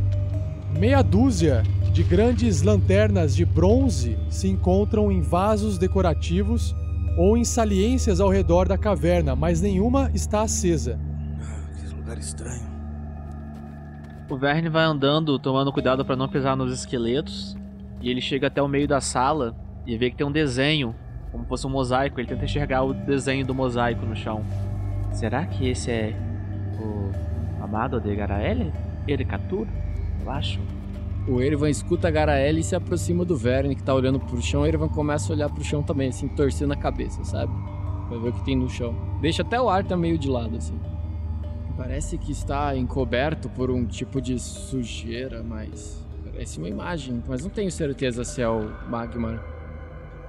Meia 0.79 1.03
dúzia 1.03 1.65
de 1.93 2.05
grandes 2.05 2.63
lanternas 2.63 3.35
de 3.35 3.45
bronze 3.45 4.17
se 4.31 4.49
encontram 4.49 5.11
em 5.11 5.21
vasos 5.21 5.79
decorativos 5.79 6.77
ou 7.19 7.37
em 7.37 7.45
saliências 7.45 8.21
ao 8.21 8.29
redor 8.29 8.69
da 8.69 8.79
caverna, 8.79 9.35
mas 9.35 9.61
nenhuma 9.61 10.13
está 10.15 10.43
acesa. 10.43 10.97
Que 11.77 11.93
lugar 11.93 12.19
estranho. 12.19 12.63
O 14.31 14.37
Verne 14.37 14.69
vai 14.69 14.85
andando, 14.85 15.41
tomando 15.41 15.73
cuidado 15.73 16.05
pra 16.05 16.15
não 16.15 16.29
pisar 16.29 16.57
nos 16.57 16.73
esqueletos. 16.73 17.57
E 18.01 18.11
ele 18.11 18.21
chega 18.21 18.47
até 18.47 18.63
o 18.63 18.69
meio 18.69 18.87
da 18.87 19.01
sala 19.01 19.64
e 19.87 19.97
vê 19.97 20.11
que 20.11 20.17
tem 20.17 20.27
um 20.27 20.33
desenho, 20.33 20.95
como 21.31 21.45
fosse 21.45 21.67
um 21.67 21.71
mosaico. 21.71 22.21
Ele 22.21 22.29
tenta 22.29 22.45
enxergar 22.45 22.83
o 22.83 22.93
desenho 22.93 23.45
do 23.47 23.55
mosaico 23.55 24.05
no 24.07 24.17
chão. 24.17 24.45
Será 25.13 25.47
que 25.47 25.69
esse 25.69 25.91
é 25.91 26.15
o 26.79 27.63
Amado 27.63 28.01
de 28.01 28.15
Garaele? 28.15 28.73
Ericatura? 29.07 29.71
Eu 30.23 30.31
acho. 30.31 30.61
O 31.27 31.41
Erevan 31.41 31.71
escuta 31.71 32.09
a 32.09 32.11
Garaele 32.11 32.61
e 32.61 32.63
se 32.63 32.77
aproxima 32.77 33.25
do 33.25 33.37
Verne, 33.37 33.75
que 33.75 33.83
tá 33.83 33.95
olhando 33.95 34.21
pro 34.21 34.41
chão. 34.43 34.63
O 34.63 34.67
Erevan 34.67 34.89
começa 34.89 35.33
a 35.33 35.37
olhar 35.37 35.49
pro 35.49 35.65
chão 35.65 35.83
também, 35.83 36.09
assim, 36.09 36.29
torcendo 36.29 36.73
a 36.73 36.77
cabeça, 36.77 37.25
sabe? 37.25 37.53
Pra 38.09 38.19
ver 38.19 38.29
o 38.29 38.33
que 38.33 38.45
tem 38.45 38.57
no 38.57 38.69
chão. 38.69 38.95
Deixa 39.23 39.43
até 39.43 39.59
o 39.61 39.71
ar 39.71 39.85
tá 39.85 39.97
meio 39.97 40.19
de 40.19 40.29
lado, 40.29 40.57
assim. 40.57 40.79
Parece 41.77 42.19
que 42.19 42.31
está 42.31 42.77
encoberto 42.77 43.49
por 43.49 43.71
um 43.71 43.87
tipo 43.87 44.21
de 44.21 44.39
sujeira, 44.39 45.43
mas. 45.43 46.05
Parece 46.25 46.59
uma 46.59 46.69
imagem, 46.69 47.23
mas 47.27 47.43
não 47.43 47.51
tenho 47.51 47.71
certeza 47.71 48.25
se 48.25 48.43
é 48.43 48.49
o 48.49 48.71
Magmar. 48.89 49.54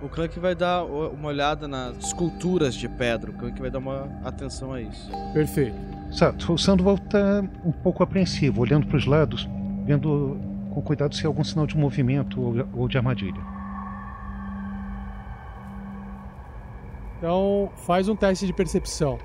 O 0.05 0.09
Clank 0.09 0.39
vai 0.39 0.53
dar 0.53 0.85
uma 0.85 1.29
olhada 1.29 1.67
nas 1.67 1.97
esculturas 1.97 2.75
de 2.75 2.87
pedra. 2.87 3.31
O 3.31 3.33
Clank 3.33 3.59
vai 3.59 3.71
dar 3.71 3.79
uma 3.79 4.07
atenção 4.23 4.71
a 4.71 4.79
isso. 4.79 5.09
Perfeito. 5.33 5.75
Exato. 6.11 6.53
O 6.53 6.59
Sandoval 6.59 6.93
está 6.93 7.43
um 7.65 7.71
pouco 7.71 8.03
apreensivo, 8.03 8.61
olhando 8.61 8.85
para 8.85 8.97
os 8.97 9.07
lados, 9.07 9.49
vendo 9.83 10.39
com 10.71 10.79
cuidado 10.83 11.15
se 11.15 11.25
há 11.25 11.27
algum 11.27 11.43
sinal 11.43 11.65
de 11.65 11.75
movimento 11.75 12.39
ou, 12.39 12.53
ou 12.81 12.87
de 12.87 12.99
armadilha. 12.99 13.41
Então, 17.17 17.71
faz 17.75 18.07
um 18.07 18.15
teste 18.15 18.45
de 18.45 18.53
percepção. 18.53 19.17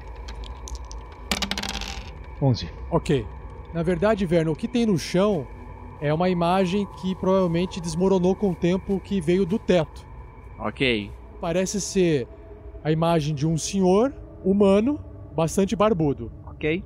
11. 2.41 2.71
Ok. 2.91 3.27
Na 3.75 3.83
verdade, 3.83 4.25
Verno, 4.25 4.53
o 4.53 4.57
que 4.57 4.67
tem 4.67 4.87
no 4.87 4.97
chão 4.97 5.47
é 6.01 6.13
uma 6.15 6.31
imagem 6.31 6.89
que 7.03 7.15
provavelmente 7.17 7.83
desmoronou 7.83 8.35
com 8.35 8.53
o 8.53 8.55
tempo 8.55 8.99
que 8.99 9.21
veio 9.21 9.45
do 9.45 9.59
teto. 9.59 10.09
Ok. 10.61 11.11
Parece 11.41 11.81
ser 11.81 12.29
a 12.85 12.93
imagem 12.93 13.35
de 13.35 13.47
um 13.47 13.57
senhor 13.57 14.13
humano, 14.45 15.01
bastante 15.35 15.75
barbudo. 15.75 16.31
Ok. 16.47 16.85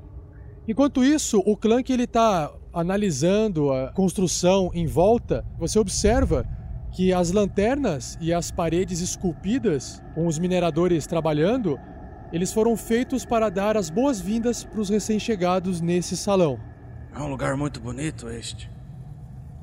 Enquanto 0.66 1.04
isso, 1.04 1.42
o 1.44 1.56
Clank 1.56 1.92
ele 1.92 2.06
tá 2.06 2.52
analisando 2.72 3.72
a 3.72 3.92
construção 3.92 4.70
em 4.72 4.86
volta. 4.86 5.44
Você 5.58 5.78
observa 5.78 6.46
que 6.92 7.12
as 7.12 7.32
lanternas 7.32 8.16
e 8.20 8.32
as 8.32 8.50
paredes 8.50 9.00
esculpidas, 9.00 10.02
com 10.14 10.26
os 10.26 10.38
mineradores 10.38 11.06
trabalhando, 11.06 11.78
eles 12.32 12.52
foram 12.52 12.76
feitos 12.76 13.24
para 13.24 13.48
dar 13.50 13.76
as 13.76 13.90
boas-vindas 13.90 14.64
para 14.64 14.80
os 14.80 14.88
recém-chegados 14.88 15.80
nesse 15.80 16.16
salão. 16.16 16.58
É 17.14 17.18
um 17.18 17.28
lugar 17.28 17.56
muito 17.56 17.80
bonito 17.80 18.28
este. 18.28 18.73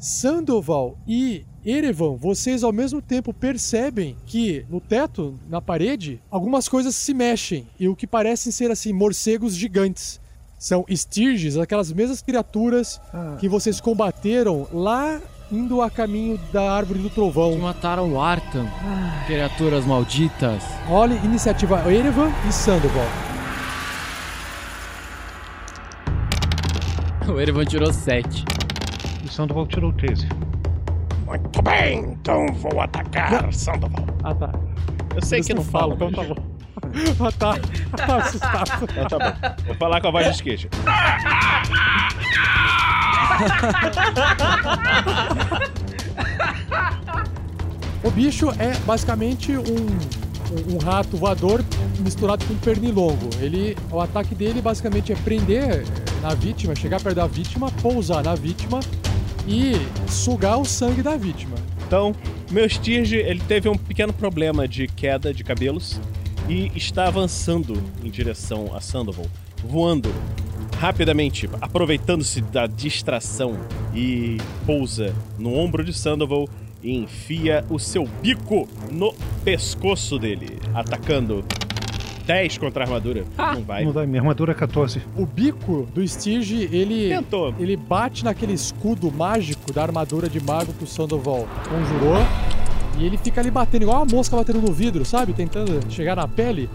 Sandoval 0.02 0.98
e 1.08 1.46
Erevan, 1.64 2.16
vocês 2.16 2.64
ao 2.64 2.74
mesmo 2.74 3.04
tempo 3.04 3.32
percebem 3.32 4.18
que 4.26 4.66
no 4.68 4.82
teto, 4.82 5.40
na 5.48 5.62
parede, 5.62 6.20
algumas 6.32 6.68
coisas 6.68 6.96
se 6.96 7.14
mexem 7.14 7.68
e 7.80 7.88
o 7.88 7.96
que 7.96 8.08
parecem 8.08 8.52
ser 8.52 8.72
assim 8.72 8.92
morcegos 8.92 9.56
gigantes. 9.56 10.20
São 10.58 10.84
Stirges, 10.90 11.56
aquelas 11.56 11.94
mesmas 11.94 12.20
criaturas 12.20 13.00
que 13.40 13.48
vocês 13.48 13.80
combateram 13.80 14.68
lá 14.74 15.22
indo 15.52 15.84
a 15.84 15.90
caminho 15.90 16.40
da 16.52 16.72
árvore 16.72 16.98
do 16.98 17.10
trovão. 17.12 17.52
Que 17.52 17.60
mataram 17.60 18.12
o 18.12 18.20
Arthur. 18.20 18.66
Criaturas 19.28 19.86
malditas. 19.86 20.64
Olha, 20.90 21.14
iniciativa 21.24 21.80
Erevan 21.94 22.32
e 22.50 22.52
Sandoval. 22.52 23.06
O 27.28 27.40
Erevan 27.40 27.66
tirou 27.66 27.94
7. 27.94 28.61
O 29.24 29.28
Sandoval 29.30 29.68
tirou 29.68 29.94
13. 29.94 30.28
Muito 31.26 31.62
bem, 31.62 32.00
então 32.20 32.46
vou 32.54 32.82
atacar, 32.82 33.52
Sandoval. 33.54 34.06
Ah, 34.24 34.34
tá. 34.36 34.52
Eu 35.16 35.22
sei 35.24 35.38
Eles 35.40 35.48
que 35.48 35.54
não 35.54 35.64
fala, 35.64 35.94
então 35.96 36.12
tá 36.12 36.24
bom. 36.24 36.36
ah, 37.26 37.32
tá. 37.32 37.56
Tá 38.06 38.16
assustado. 38.18 38.88
Então 39.06 39.20
tá 39.20 39.32
bom. 39.32 39.64
Vou 39.68 39.76
falar 39.76 40.02
com 40.02 40.08
a 40.08 40.12
voz 40.12 40.26
de 40.26 40.32
esqueixa. 40.34 40.70
O 48.04 48.10
bicho 48.10 48.50
é 48.58 48.76
basicamente 48.86 49.56
um, 49.56 49.62
um- 49.62 50.76
um 50.76 50.78
rato 50.84 51.16
voador 51.16 51.64
misturado 52.00 52.44
com 52.46 52.54
um 52.54 52.58
pernilongo. 52.58 53.30
Ele, 53.40 53.78
o 53.92 54.00
ataque 54.02 54.34
dele 54.36 54.62
basicamente 54.62 55.12
é 55.12 55.16
prender 55.16 55.86
na 56.22 56.34
vítima, 56.34 56.76
chegar 56.76 57.00
perto 57.02 57.16
da 57.16 57.28
vítima, 57.28 57.72
pousar 57.82 58.24
na 58.24 58.36
vítima 58.36 58.80
e 59.48 59.74
sugar 60.10 60.60
o 60.60 60.66
sangue 60.66 61.02
da 61.02 61.16
vítima. 61.18 61.56
Então, 61.86 62.16
meu 62.50 62.68
Stirge, 62.70 63.18
ele 63.18 63.42
teve 63.48 63.68
um 63.68 63.78
pequeno 63.78 64.14
problema 64.14 64.68
de 64.68 64.88
queda 64.88 65.34
de 65.34 65.44
cabelos 65.44 66.00
e 66.48 66.72
está 66.76 67.08
avançando 67.08 67.82
em 68.04 68.10
direção 68.10 68.76
a 68.76 68.82
Sandoval, 68.82 69.26
voando 69.64 70.14
rapidamente, 70.78 71.50
aproveitando-se 71.60 72.42
da 72.42 72.66
distração 72.66 73.58
e 73.94 74.38
pousa 74.66 75.14
no 75.38 75.54
ombro 75.54 75.84
de 75.84 75.94
Sandoval 75.94 76.50
e 76.82 76.96
enfia 76.96 77.64
o 77.70 77.78
seu 77.78 78.08
bico 78.22 78.68
no 78.92 79.14
pescoço 79.44 80.18
dele, 80.18 80.60
atacando 80.74 81.46
10 82.24 82.58
contra 82.58 82.84
a 82.84 82.88
armadura. 82.88 83.24
Não 83.38 83.64
vai. 83.64 83.84
Não 83.86 83.92
dá, 83.92 84.06
minha 84.06 84.22
armadura 84.22 84.52
é 84.52 84.56
14. 84.56 85.02
O 85.18 85.26
bico 85.26 85.88
do 85.94 86.06
Stige, 86.08 86.70
ele. 86.72 87.10
Tentou. 87.10 87.54
Ele 87.60 87.76
bate 87.76 88.24
naquele 88.24 88.54
escudo 88.54 89.12
mágico 89.12 89.72
da 89.74 89.82
armadura 89.84 90.30
de 90.30 90.40
mago 90.44 90.74
que 90.74 90.84
o 90.84 90.88
Sandoval 90.88 91.48
conjurou. 91.70 92.18
E 92.98 93.06
ele 93.06 93.18
fica 93.18 93.42
ali 93.42 93.50
batendo, 93.50 93.84
igual 93.84 94.04
uma 94.04 94.16
mosca 94.16 94.36
batendo 94.36 94.62
no 94.62 94.72
vidro, 94.74 95.04
sabe? 95.06 95.34
Tentando 95.34 95.80
chegar 95.92 96.16
na 96.16 96.28
pele. 96.28 96.70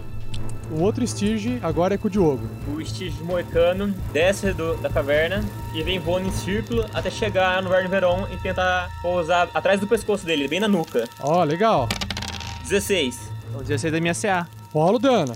O 0.69 0.81
outro 0.81 1.07
Stige 1.07 1.59
agora 1.63 1.93
é 1.95 1.97
com 1.97 2.07
o 2.07 2.11
Diogo. 2.11 2.41
O 2.75 2.83
Stige 2.83 3.23
moicano 3.23 3.93
desce 4.11 4.51
do- 4.51 4.75
da 4.77 4.89
caverna 4.89 5.41
e 5.73 5.81
vem 5.81 5.97
voando 5.97 6.27
em 6.27 6.31
círculo 6.31 6.83
até 6.93 7.09
chegar 7.09 7.63
no 7.63 7.69
Verne 7.69 7.87
Veron 7.87 8.27
e 8.33 8.37
tentar 8.37 8.89
pousar 9.01 9.47
atrás 9.53 9.79
do 9.79 9.87
pescoço 9.87 10.25
dele, 10.25 10.45
bem 10.47 10.59
na 10.59 10.67
nuca. 10.67 11.07
Ó, 11.21 11.41
legal. 11.45 11.87
16. 12.63 13.31
O 13.55 13.63
16 13.63 13.93
da 13.93 14.01
minha 14.01 14.13
CA. 14.13 14.45
Rola 14.77 14.97
o 14.97 14.99
dano. 14.99 15.33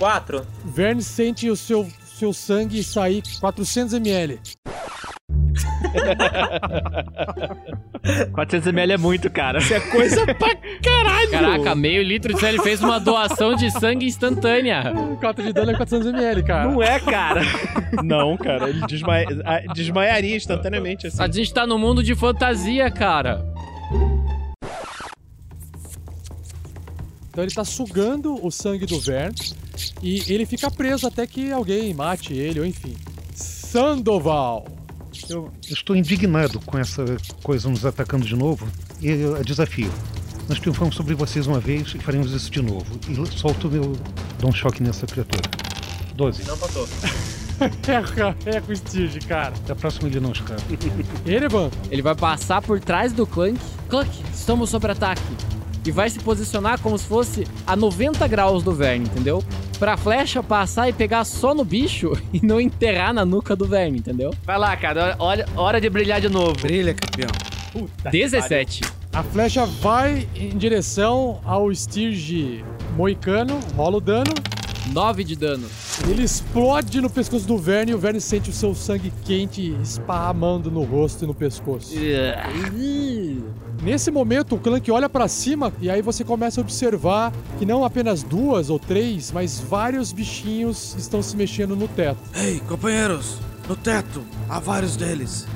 4. 0.00 0.44
Verne 0.64 1.00
sente 1.00 1.48
o 1.48 1.54
seu, 1.54 1.86
seu 2.04 2.32
sangue 2.32 2.82
sair 2.82 3.22
400ml. 3.22 4.40
400ml 8.32 8.90
é 8.90 8.96
muito, 8.96 9.30
cara. 9.30 9.58
Isso 9.60 9.72
é 9.72 9.78
coisa 9.78 10.26
pra 10.26 10.56
caralho! 10.82 11.30
Caraca, 11.30 11.76
meio 11.76 12.02
litro 12.02 12.34
de 12.34 12.40
sangue. 12.40 12.54
Ele 12.56 12.62
fez 12.64 12.82
uma 12.82 12.98
doação 12.98 13.54
de 13.54 13.70
sangue 13.70 14.06
instantânea. 14.06 14.92
4 15.22 15.44
de 15.44 15.52
dano 15.52 15.70
é 15.70 15.74
400ml, 15.74 16.44
cara. 16.44 16.68
Não 16.68 16.82
é, 16.82 16.98
cara. 16.98 17.42
Não, 18.02 18.36
cara, 18.36 18.68
ele 18.68 18.84
desmaia- 18.88 19.28
desmaiaria 19.72 20.34
instantaneamente 20.34 21.06
assim. 21.06 21.22
A 21.22 21.28
gente 21.30 21.54
tá 21.54 21.64
no 21.64 21.78
mundo 21.78 22.02
de 22.02 22.16
fantasia, 22.16 22.90
cara. 22.90 23.46
Então 27.36 27.44
ele 27.44 27.52
tá 27.52 27.66
sugando 27.66 28.42
o 28.42 28.50
sangue 28.50 28.86
do 28.86 28.98
Vern 28.98 29.34
e 30.02 30.22
ele 30.26 30.46
fica 30.46 30.70
preso 30.70 31.06
até 31.06 31.26
que 31.26 31.52
alguém 31.52 31.92
mate 31.92 32.32
ele, 32.32 32.60
ou 32.60 32.64
enfim. 32.64 32.96
Sandoval! 33.34 34.66
Eu 35.28 35.52
estou 35.60 35.94
indignado 35.94 36.58
com 36.60 36.78
essa 36.78 37.04
coisa 37.42 37.68
nos 37.68 37.84
atacando 37.84 38.24
de 38.24 38.34
novo 38.34 38.66
e 39.02 39.08
eu 39.08 39.44
desafio. 39.44 39.92
Nós 40.48 40.58
triunfamos 40.58 40.94
sobre 40.94 41.14
vocês 41.14 41.46
uma 41.46 41.60
vez 41.60 41.94
e 41.94 41.98
faremos 41.98 42.32
isso 42.32 42.50
de 42.50 42.62
novo. 42.62 42.86
E 43.06 43.38
solto 43.38 43.68
o 43.68 43.70
meu. 43.70 43.92
dou 44.38 44.48
um 44.48 44.54
choque 44.54 44.82
nessa 44.82 45.06
criatura. 45.06 45.42
12. 46.14 46.42
Não 46.44 46.56
passou. 46.56 46.88
É, 47.58 48.56
é 48.56 48.60
com 48.62 48.72
o 48.72 48.76
Stige, 48.76 49.18
cara. 49.20 49.52
Da 49.66 49.74
próxima 49.74 50.08
ele 50.08 50.20
não 50.20 50.32
escapa. 50.32 50.62
Erevan, 51.26 51.70
Ele 51.90 52.00
vai 52.00 52.14
passar 52.14 52.62
por 52.62 52.80
trás 52.80 53.12
do 53.12 53.26
Clank. 53.26 53.58
Clank, 53.88 54.10
estamos 54.32 54.70
sob 54.70 54.90
ataque. 54.90 55.22
E 55.86 55.90
vai 55.92 56.10
se 56.10 56.18
posicionar 56.18 56.80
como 56.80 56.98
se 56.98 57.06
fosse 57.06 57.46
a 57.64 57.76
90 57.76 58.26
graus 58.26 58.62
do 58.64 58.72
Verne, 58.72 59.06
entendeu? 59.06 59.42
Pra 59.78 59.96
flecha 59.96 60.42
passar 60.42 60.88
e 60.88 60.92
pegar 60.92 61.24
só 61.24 61.54
no 61.54 61.64
bicho 61.64 62.12
e 62.34 62.44
não 62.44 62.60
enterrar 62.60 63.14
na 63.14 63.24
nuca 63.24 63.54
do 63.54 63.66
Verne, 63.66 63.98
entendeu? 63.98 64.34
Vai 64.44 64.58
lá, 64.58 64.76
cara. 64.76 65.14
Olha, 65.18 65.46
hora 65.56 65.80
de 65.80 65.88
brilhar 65.88 66.20
de 66.20 66.28
novo. 66.28 66.56
Brilha, 66.60 66.92
campeão. 66.92 67.30
17. 68.10 68.80
a 69.12 69.22
flecha 69.22 69.64
vai 69.66 70.26
em 70.34 70.56
direção 70.56 71.40
ao 71.44 71.72
Stige 71.74 72.64
moicano, 72.96 73.60
rola 73.76 73.98
o 73.98 74.00
dano. 74.00 74.34
9 74.92 75.24
de 75.24 75.34
dano. 75.34 75.66
Ele 76.08 76.22
explode 76.22 77.00
no 77.00 77.10
pescoço 77.10 77.46
do 77.46 77.58
Verne 77.58 77.92
e 77.92 77.94
o 77.94 77.98
Verne 77.98 78.20
sente 78.20 78.50
o 78.50 78.52
seu 78.52 78.74
sangue 78.74 79.12
quente 79.24 79.76
esparramando 79.82 80.70
no 80.70 80.84
rosto 80.84 81.24
e 81.24 81.26
no 81.26 81.34
pescoço. 81.34 81.92
Nesse 83.82 84.10
momento, 84.10 84.56
o 84.56 84.58
Clank 84.58 84.90
olha 84.90 85.08
pra 85.08 85.28
cima 85.28 85.72
e 85.80 85.88
aí 85.88 86.02
você 86.02 86.24
começa 86.24 86.60
a 86.60 86.62
observar 86.62 87.32
que 87.58 87.66
não 87.66 87.84
apenas 87.84 88.22
duas 88.22 88.70
ou 88.70 88.78
três, 88.78 89.30
mas 89.30 89.60
vários 89.60 90.12
bichinhos 90.12 90.94
estão 90.98 91.22
se 91.22 91.36
mexendo 91.36 91.76
no 91.76 91.86
teto. 91.86 92.18
Ei, 92.34 92.60
companheiros, 92.60 93.38
no 93.68 93.76
teto, 93.76 94.22
há 94.48 94.58
vários 94.58 94.96
deles. 94.96 95.46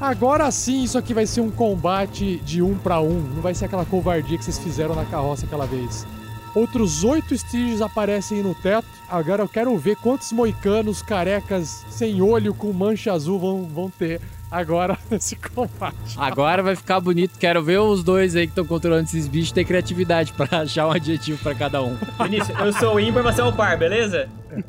Agora 0.00 0.50
sim, 0.50 0.82
isso 0.82 0.98
aqui 0.98 1.14
vai 1.14 1.26
ser 1.26 1.40
um 1.40 1.50
combate 1.50 2.38
de 2.44 2.60
um 2.60 2.76
pra 2.76 3.00
um. 3.00 3.20
Não 3.20 3.40
vai 3.40 3.54
ser 3.54 3.64
aquela 3.64 3.84
covardia 3.84 4.36
que 4.36 4.44
vocês 4.44 4.58
fizeram 4.58 4.94
na 4.94 5.04
carroça 5.04 5.46
aquela 5.46 5.66
vez. 5.66 6.06
Outros 6.54 7.04
oito 7.04 7.34
Styges 7.34 7.80
aparecem 7.80 8.42
no 8.42 8.54
teto. 8.54 8.86
Agora 9.08 9.42
eu 9.42 9.48
quero 9.48 9.76
ver 9.78 9.96
quantos 9.96 10.32
moicanos 10.32 11.02
carecas 11.02 11.84
sem 11.88 12.20
olho 12.20 12.52
com 12.52 12.72
mancha 12.72 13.12
azul 13.12 13.38
vão, 13.38 13.62
vão 13.64 13.90
ter 13.90 14.20
agora 14.50 14.98
nesse 15.10 15.36
combate. 15.36 16.16
Agora 16.16 16.62
vai 16.62 16.74
ficar 16.76 17.00
bonito. 17.00 17.38
Quero 17.38 17.62
ver 17.62 17.78
os 17.78 18.02
dois 18.02 18.34
aí 18.34 18.46
que 18.46 18.52
estão 18.52 18.64
controlando 18.64 19.04
esses 19.04 19.26
bichos 19.28 19.52
ter 19.52 19.64
criatividade 19.64 20.32
pra 20.32 20.62
achar 20.62 20.86
um 20.86 20.92
adjetivo 20.92 21.38
pra 21.42 21.54
cada 21.54 21.82
um. 21.82 21.96
Vinícius, 22.22 22.58
eu 22.58 22.72
sou 22.72 22.94
o 22.96 23.00
ímpar, 23.00 23.22
você 23.22 23.40
é 23.40 23.44
o 23.44 23.52
par, 23.52 23.76
beleza? 23.78 24.28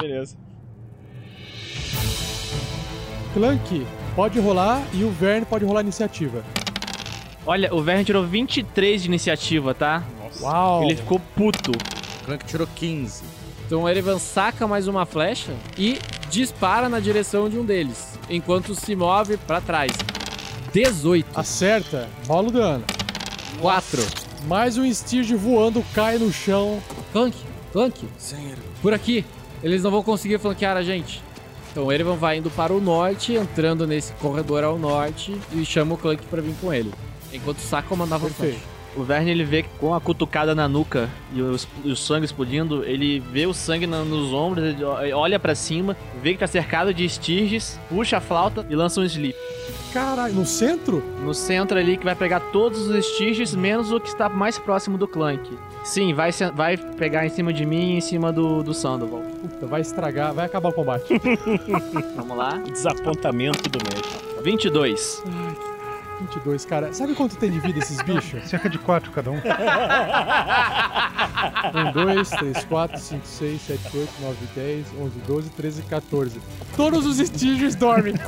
Beleza. 0.00 0.36
Clank 3.32 3.86
pode 4.14 4.40
rolar 4.40 4.82
e 4.92 5.04
o 5.04 5.10
Verne 5.10 5.46
pode 5.46 5.64
rolar 5.64 5.82
iniciativa. 5.82 6.44
Olha, 7.46 7.72
o 7.74 7.82
Verne 7.82 8.04
tirou 8.04 8.24
23 8.26 9.02
de 9.02 9.08
iniciativa, 9.08 9.72
tá? 9.72 10.02
Uau! 10.40 10.84
Ele 10.84 10.96
ficou 10.96 11.20
puto. 11.34 11.70
O 11.70 12.24
Clank 12.24 12.44
tirou 12.44 12.66
15. 12.74 13.22
Então 13.66 13.82
o 13.82 13.88
Erevan 13.88 14.18
saca 14.18 14.66
mais 14.66 14.88
uma 14.88 15.06
flecha 15.06 15.52
e 15.78 15.98
dispara 16.30 16.88
na 16.88 17.00
direção 17.00 17.48
de 17.50 17.58
um 17.58 17.64
deles, 17.64 18.18
enquanto 18.30 18.74
se 18.74 18.94
move 18.94 19.36
pra 19.36 19.60
trás. 19.60 19.92
18. 20.72 21.26
Acerta, 21.38 22.08
rola 22.26 22.48
o 22.48 22.52
dano. 22.52 22.84
4. 23.60 24.00
Mais 24.46 24.78
um 24.78 24.94
Stige 24.94 25.34
voando 25.34 25.84
cai 25.92 26.16
no 26.18 26.32
chão. 26.32 26.80
Clank, 27.12 27.36
Clank, 27.72 28.08
Sério. 28.16 28.56
por 28.80 28.94
aqui. 28.94 29.24
Eles 29.62 29.82
não 29.82 29.90
vão 29.90 30.02
conseguir 30.02 30.38
flanquear 30.38 30.76
a 30.76 30.82
gente. 30.82 31.20
Então 31.70 31.84
o 31.84 31.92
Erevan 31.92 32.16
vai 32.16 32.38
indo 32.38 32.50
para 32.50 32.72
o 32.72 32.80
norte, 32.80 33.34
entrando 33.34 33.86
nesse 33.86 34.12
corredor 34.14 34.64
ao 34.64 34.78
norte 34.78 35.36
e 35.52 35.64
chama 35.64 35.94
o 35.94 35.98
Clank 35.98 36.24
pra 36.26 36.40
vir 36.40 36.54
com 36.60 36.72
ele. 36.72 36.92
Enquanto 37.32 37.58
saca 37.58 37.94
mandava 37.94 38.26
Perfeito. 38.26 38.60
O 38.96 39.04
Verne 39.04 39.30
ele 39.30 39.44
vê 39.44 39.64
com 39.78 39.94
a 39.94 40.00
cutucada 40.00 40.54
na 40.54 40.68
nuca 40.68 41.08
e 41.32 41.40
o, 41.40 41.54
o 41.84 41.94
sangue 41.96 42.24
explodindo, 42.26 42.84
ele 42.84 43.20
vê 43.20 43.46
o 43.46 43.54
sangue 43.54 43.86
na- 43.86 44.02
nos 44.04 44.32
ombros, 44.32 44.64
ele 44.64 44.84
olha 45.12 45.38
pra 45.38 45.54
cima, 45.54 45.96
vê 46.20 46.32
que 46.32 46.38
tá 46.40 46.46
cercado 46.46 46.92
de 46.92 47.04
estirges, 47.04 47.78
puxa 47.88 48.16
a 48.16 48.20
flauta 48.20 48.66
e 48.68 48.74
lança 48.74 49.00
um 49.00 49.04
sleep. 49.04 49.36
Caralho, 49.92 50.34
no 50.34 50.44
centro? 50.46 51.02
No 51.22 51.32
centro 51.34 51.78
ali 51.78 51.96
que 51.96 52.04
vai 52.04 52.14
pegar 52.14 52.40
todos 52.52 52.86
os 52.88 52.94
estirges, 52.94 53.54
menos 53.54 53.90
o 53.92 53.98
que 54.00 54.08
está 54.08 54.28
mais 54.28 54.58
próximo 54.58 54.96
do 54.98 55.06
Clank. 55.06 55.56
Sim, 55.84 56.12
vai, 56.12 56.30
vai 56.54 56.76
pegar 56.76 57.24
em 57.26 57.28
cima 57.30 57.52
de 57.52 57.64
mim 57.64 57.94
e 57.94 57.96
em 57.96 58.00
cima 58.00 58.32
do, 58.32 58.62
do 58.62 58.72
Sandoval. 58.74 59.22
Puta, 59.40 59.66
vai 59.66 59.80
estragar, 59.80 60.32
vai 60.34 60.46
acabar 60.46 60.68
o 60.68 60.72
combate. 60.72 61.04
Vamos 62.16 62.36
lá. 62.36 62.58
Desapontamento 62.58 63.68
do 63.68 63.78
mestre. 63.84 64.20
22. 64.42 65.22
22, 66.20 66.64
cara. 66.64 66.92
Sabe 66.92 67.14
quanto 67.14 67.36
tem 67.36 67.50
de 67.50 67.58
vida 67.60 67.78
esses 67.78 68.00
bichos? 68.02 68.48
Cerca 68.48 68.68
de 68.68 68.78
4 68.78 69.10
cada 69.10 69.30
um. 69.30 69.36
1, 69.36 69.40
2, 71.92 72.30
3, 72.30 72.64
4, 72.64 72.98
5, 73.00 73.26
6, 73.26 73.62
7, 73.62 73.96
8, 73.96 74.10
9, 74.20 74.36
10, 74.54 74.86
11, 75.00 75.18
12, 75.26 75.50
13, 75.50 75.82
14. 75.82 76.40
Todos 76.76 77.06
os 77.06 77.18
estígios 77.18 77.74
dormem. 77.74 78.14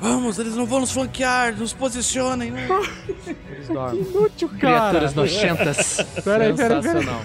Vamos, 0.00 0.38
eles 0.38 0.54
não 0.56 0.64
vão 0.66 0.80
nos 0.80 0.92
flanquear, 0.92 1.54
nos 1.56 1.72
posicionem. 1.74 2.50
né? 2.50 2.66
Eles 3.50 3.68
dormem. 3.68 4.00
Inútil, 4.02 4.48
cara. 4.48 4.58
Criaturas 4.58 5.14
nojentas. 5.14 5.96
Pera 6.24 6.44
aí, 6.44 6.54
pera 6.54 6.54
aí, 6.54 6.56
pera 6.56 6.76
aí. 6.76 6.82
Sensacional. 6.82 7.20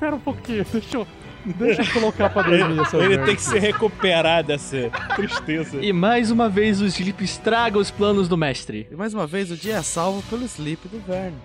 Pera 0.00 0.16
um 0.16 0.20
pouquinho. 0.20 0.64
Deixa 0.72 0.96
eu, 0.96 1.06
deixa 1.54 1.82
eu 1.82 1.92
colocar 1.92 2.30
pra 2.30 2.42
dormir 2.42 2.80
essa 2.80 2.96
Ele 2.96 3.08
merda 3.08 3.26
tem 3.26 3.36
que 3.36 3.42
se 3.42 3.58
recuperar 3.58 4.42
dessa 4.42 4.90
tristeza. 5.14 5.78
E 5.80 5.92
mais 5.92 6.30
uma 6.30 6.48
vez 6.48 6.80
o 6.80 6.86
sleep 6.86 7.22
estraga 7.24 7.78
os 7.78 7.90
planos 7.90 8.28
do 8.28 8.36
mestre. 8.36 8.86
E 8.90 8.96
mais 8.96 9.14
uma 9.14 9.26
vez, 9.26 9.50
o 9.50 9.56
dia 9.56 9.76
é 9.76 9.82
salvo 9.82 10.22
pelo 10.28 10.44
sleep 10.44 10.88
do 10.88 11.00
Verne. 11.06 11.36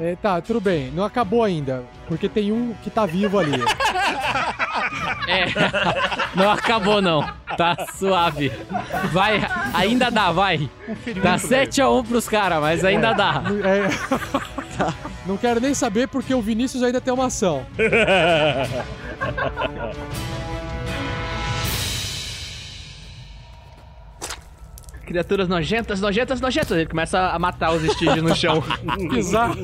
É, 0.00 0.14
tá, 0.14 0.40
tudo 0.40 0.60
bem. 0.60 0.92
Não 0.94 1.04
acabou 1.04 1.42
ainda. 1.42 1.84
Porque 2.06 2.28
tem 2.28 2.52
um 2.52 2.72
que 2.82 2.90
tá 2.90 3.04
vivo 3.04 3.38
ali. 3.38 3.52
É. 5.26 5.44
Não 6.34 6.50
acabou, 6.50 7.02
não. 7.02 7.22
Tá 7.56 7.76
suave. 7.94 8.50
Vai, 9.12 9.40
ainda 9.74 10.10
dá, 10.10 10.32
vai. 10.32 10.70
Dá 11.22 11.36
7x1 11.36 12.06
pros 12.06 12.26
caras, 12.28 12.60
mas 12.60 12.84
ainda 12.84 13.12
dá. 13.12 13.42
É. 13.62 14.94
Não 15.26 15.36
quero 15.36 15.60
nem 15.60 15.74
saber 15.74 16.08
porque 16.08 16.32
o 16.32 16.40
Vinícius 16.40 16.82
ainda 16.82 17.02
tem 17.02 17.12
uma 17.12 17.26
ação. 17.26 17.66
Criaturas 25.08 25.48
nojentas, 25.48 26.02
nojentas, 26.02 26.38
nojentas. 26.38 26.70
Ele 26.72 26.86
começa 26.86 27.30
a 27.30 27.38
matar 27.38 27.72
os 27.72 27.82
estígios 27.82 28.22
no 28.22 28.36
chão. 28.36 28.62
Pisar. 29.08 29.56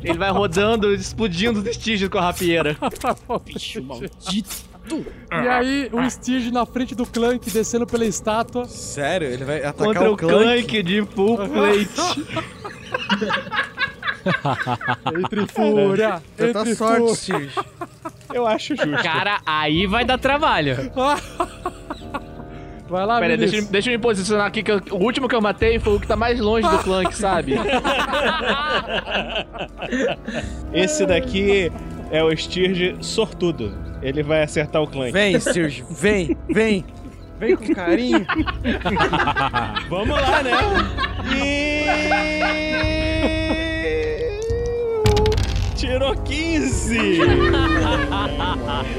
Ele 0.00 0.16
vai 0.16 0.30
rodando, 0.30 0.94
explodindo 0.94 1.58
os 1.58 1.66
estígios 1.66 2.08
com 2.08 2.18
a 2.18 2.22
rapieira. 2.22 2.76
Bicho 3.44 3.82
maldito. 3.82 4.70
E 5.32 5.48
aí, 5.48 5.90
o 5.92 6.08
Stirge 6.08 6.52
na 6.52 6.64
frente 6.64 6.94
do 6.94 7.04
Clank, 7.04 7.50
descendo 7.50 7.84
pela 7.84 8.04
estátua. 8.04 8.64
Sério? 8.66 9.26
Ele 9.26 9.44
vai 9.44 9.58
atacar 9.64 9.86
Contra 9.88 10.08
o 10.08 10.14
o 10.14 10.16
Clank? 10.16 10.44
Clank 10.44 10.82
de 10.84 11.04
full 11.04 11.36
plate. 11.36 12.24
Entre 15.18 15.46
fúria, 15.46 16.22
Tenta 16.36 16.60
entre 16.60 16.74
sorte. 16.74 17.16
Stirge. 17.16 17.54
Eu 18.32 18.46
acho 18.46 18.76
justo. 18.76 19.02
Cara, 19.02 19.40
aí 19.46 19.86
vai 19.86 20.04
dar 20.04 20.18
trabalho. 20.18 20.76
Vai 22.88 23.06
lá, 23.06 23.18
Pera 23.20 23.38
deixa, 23.38 23.56
eu- 23.56 23.64
deixa 23.64 23.88
eu 23.88 23.92
me 23.92 23.98
posicionar 23.98 24.46
aqui, 24.46 24.62
que 24.62 24.70
eu- 24.70 24.82
o 24.90 24.96
último 24.96 25.26
que 25.26 25.34
eu 25.34 25.40
matei 25.40 25.78
foi 25.78 25.96
o 25.96 26.00
que 26.00 26.06
tá 26.06 26.14
mais 26.14 26.38
longe 26.38 26.68
do 26.68 26.78
Clank, 26.80 27.16
sabe? 27.16 27.54
Esse 30.74 31.06
daqui 31.06 31.72
é 32.10 32.22
o 32.22 32.36
Stirge 32.36 32.94
sortudo. 33.00 33.74
Ele 34.02 34.22
vai 34.22 34.42
acertar 34.42 34.82
o 34.82 34.86
Clank. 34.86 35.10
Vem, 35.12 35.40
Stirge, 35.40 35.82
vem, 35.90 36.36
vem. 36.50 36.84
Vem 37.38 37.56
com 37.56 37.74
carinho. 37.74 38.26
Vamos 39.88 40.20
lá, 40.20 40.42
né? 40.42 40.52
E... 41.34 41.86
Tirou 45.82 46.14
15! 46.14 47.18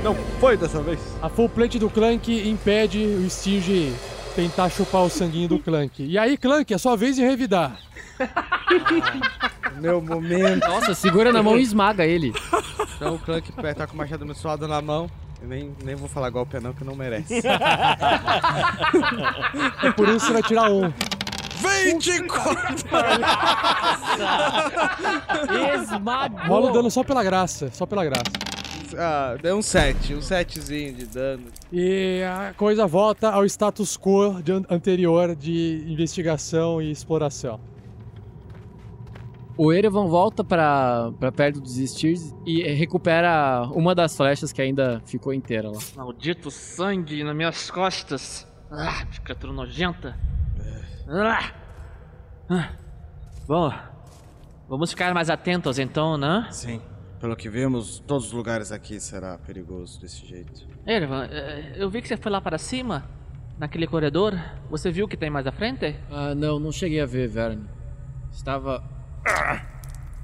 Não 0.03 0.13
foi 0.41 0.57
dessa 0.57 0.81
vez. 0.81 0.99
A 1.21 1.29
full 1.29 1.47
plate 1.47 1.79
do 1.79 1.89
Clank 1.89 2.29
impede 2.49 2.97
o 2.97 3.29
Stirge 3.29 3.93
tentar 4.35 4.67
chupar 4.69 5.03
o 5.03 5.09
sanguinho 5.09 5.47
do 5.47 5.59
Clank. 5.59 6.03
E 6.03 6.17
aí, 6.17 6.35
Clank, 6.35 6.73
é 6.73 6.77
sua 6.77 6.97
vez 6.97 7.15
de 7.15 7.21
revidar. 7.21 7.79
Meu 9.79 10.01
momento. 10.01 10.67
Nossa, 10.67 10.93
segura 10.93 11.31
na 11.31 11.41
mão 11.41 11.57
e 11.57 11.61
esmaga 11.61 12.05
ele. 12.05 12.33
Então 12.97 13.15
o 13.15 13.19
Clank 13.19 13.49
tá 13.77 13.87
com 13.87 13.93
o 13.93 13.97
machado 13.97 14.25
abençoado 14.25 14.67
na 14.67 14.81
mão. 14.81 15.09
Eu 15.41 15.47
nem, 15.47 15.71
nem 15.85 15.95
vou 15.95 16.09
falar 16.09 16.29
golpe 16.31 16.59
não, 16.59 16.73
que 16.73 16.83
não 16.83 16.97
merece. 16.97 17.35
E 19.83 19.91
por 19.95 20.09
isso 20.09 20.25
você 20.25 20.33
vai 20.33 20.43
tirar 20.43 20.69
um. 20.69 20.91
24! 21.63 22.89
Esmagou. 25.75 26.39
Rola 26.47 26.69
o 26.69 26.73
dano 26.73 26.91
só 26.91 27.03
pela 27.03 27.23
graça, 27.23 27.69
só 27.71 27.85
pela 27.85 28.03
graça. 28.03 28.23
ah, 28.97 29.35
deu 29.41 29.57
um 29.57 29.61
7, 29.61 30.13
um 30.15 30.19
7zinho 30.19 30.93
de 30.95 31.05
dano. 31.05 31.45
E 31.71 32.21
a 32.23 32.53
coisa 32.53 32.85
volta 32.85 33.29
ao 33.29 33.45
status 33.45 33.97
quo 33.97 34.41
de 34.43 34.51
an- 34.51 34.63
anterior 34.69 35.35
de 35.35 35.83
investigação 35.87 36.81
e 36.81 36.91
exploração. 36.91 37.59
O 39.55 39.71
Erevan 39.71 40.07
volta 40.07 40.43
pra, 40.43 41.11
pra 41.19 41.31
perto 41.31 41.61
dos 41.61 41.75
Steers 41.75 42.33
e 42.43 42.63
recupera 42.73 43.67
uma 43.71 43.93
das 43.93 44.17
flechas 44.17 44.51
que 44.51 44.59
ainda 44.59 44.99
ficou 45.05 45.31
inteira 45.31 45.69
lá. 45.69 45.77
Maldito 45.95 46.49
sangue 46.49 47.23
nas 47.23 47.35
minhas 47.35 47.69
costas. 47.69 48.47
Ah, 48.71 49.05
criatura 49.23 49.53
nojenta. 49.53 50.17
Ah. 51.07 51.51
Ah. 52.49 52.69
Bom, 53.47 53.71
vamos 54.69 54.91
ficar 54.91 55.13
mais 55.13 55.29
atentos 55.29 55.77
então, 55.79 56.17
né? 56.17 56.47
Sim. 56.51 56.81
Pelo 57.19 57.35
que 57.35 57.49
vimos, 57.49 57.99
todos 57.99 58.27
os 58.27 58.31
lugares 58.33 58.71
aqui 58.71 58.99
será 58.99 59.37
perigoso 59.37 59.99
desse 60.01 60.25
jeito. 60.25 60.67
Ervan, 60.85 61.25
eh, 61.31 61.73
eu 61.77 61.89
vi 61.89 62.01
que 62.01 62.07
você 62.07 62.17
foi 62.17 62.31
lá 62.31 62.41
para 62.41 62.57
cima, 62.57 63.05
naquele 63.57 63.87
corredor. 63.87 64.33
Você 64.69 64.91
viu 64.91 65.05
o 65.05 65.07
que 65.07 65.15
tem 65.15 65.29
mais 65.29 65.47
à 65.47 65.51
frente? 65.51 65.95
Ah, 66.11 66.35
não, 66.35 66.59
não 66.59 66.71
cheguei 66.71 66.99
a 66.99 67.05
ver, 67.05 67.27
Verne. 67.29 67.65
Estava 68.31 68.83
ah, 69.25 69.65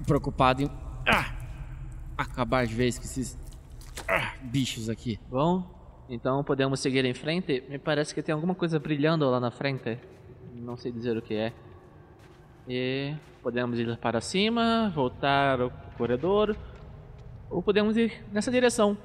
preocupado 0.06 0.64
em 0.64 0.70
ah, 1.08 1.34
acabar 2.18 2.66
de 2.66 2.74
vez 2.74 2.98
com 2.98 3.06
esses 3.06 3.38
ah, 4.08 4.34
bichos 4.42 4.90
aqui. 4.90 5.20
Bom, 5.30 5.64
então 6.10 6.44
podemos 6.44 6.80
seguir 6.80 7.06
em 7.06 7.14
frente. 7.14 7.64
Me 7.70 7.80
parece 7.80 8.14
que 8.14 8.22
tem 8.22 8.34
alguma 8.34 8.56
coisa 8.56 8.80
brilhando 8.80 9.30
lá 9.30 9.40
na 9.40 9.52
frente. 9.52 9.98
Não 10.56 10.78
sei 10.78 10.92
dizer 10.92 11.18
o 11.18 11.22
que 11.22 11.36
é. 11.36 11.54
E 12.68 13.16
podemos 13.42 13.80
ir 13.80 13.98
para 13.98 14.22
cima, 14.22 14.92
voltar 14.94 15.62
ao 15.62 15.72
corredor, 15.98 16.56
ou 17.50 17.64
podemos 17.64 17.98
ir 17.98 18.24
nessa 18.32 18.52
direção. 18.52 18.98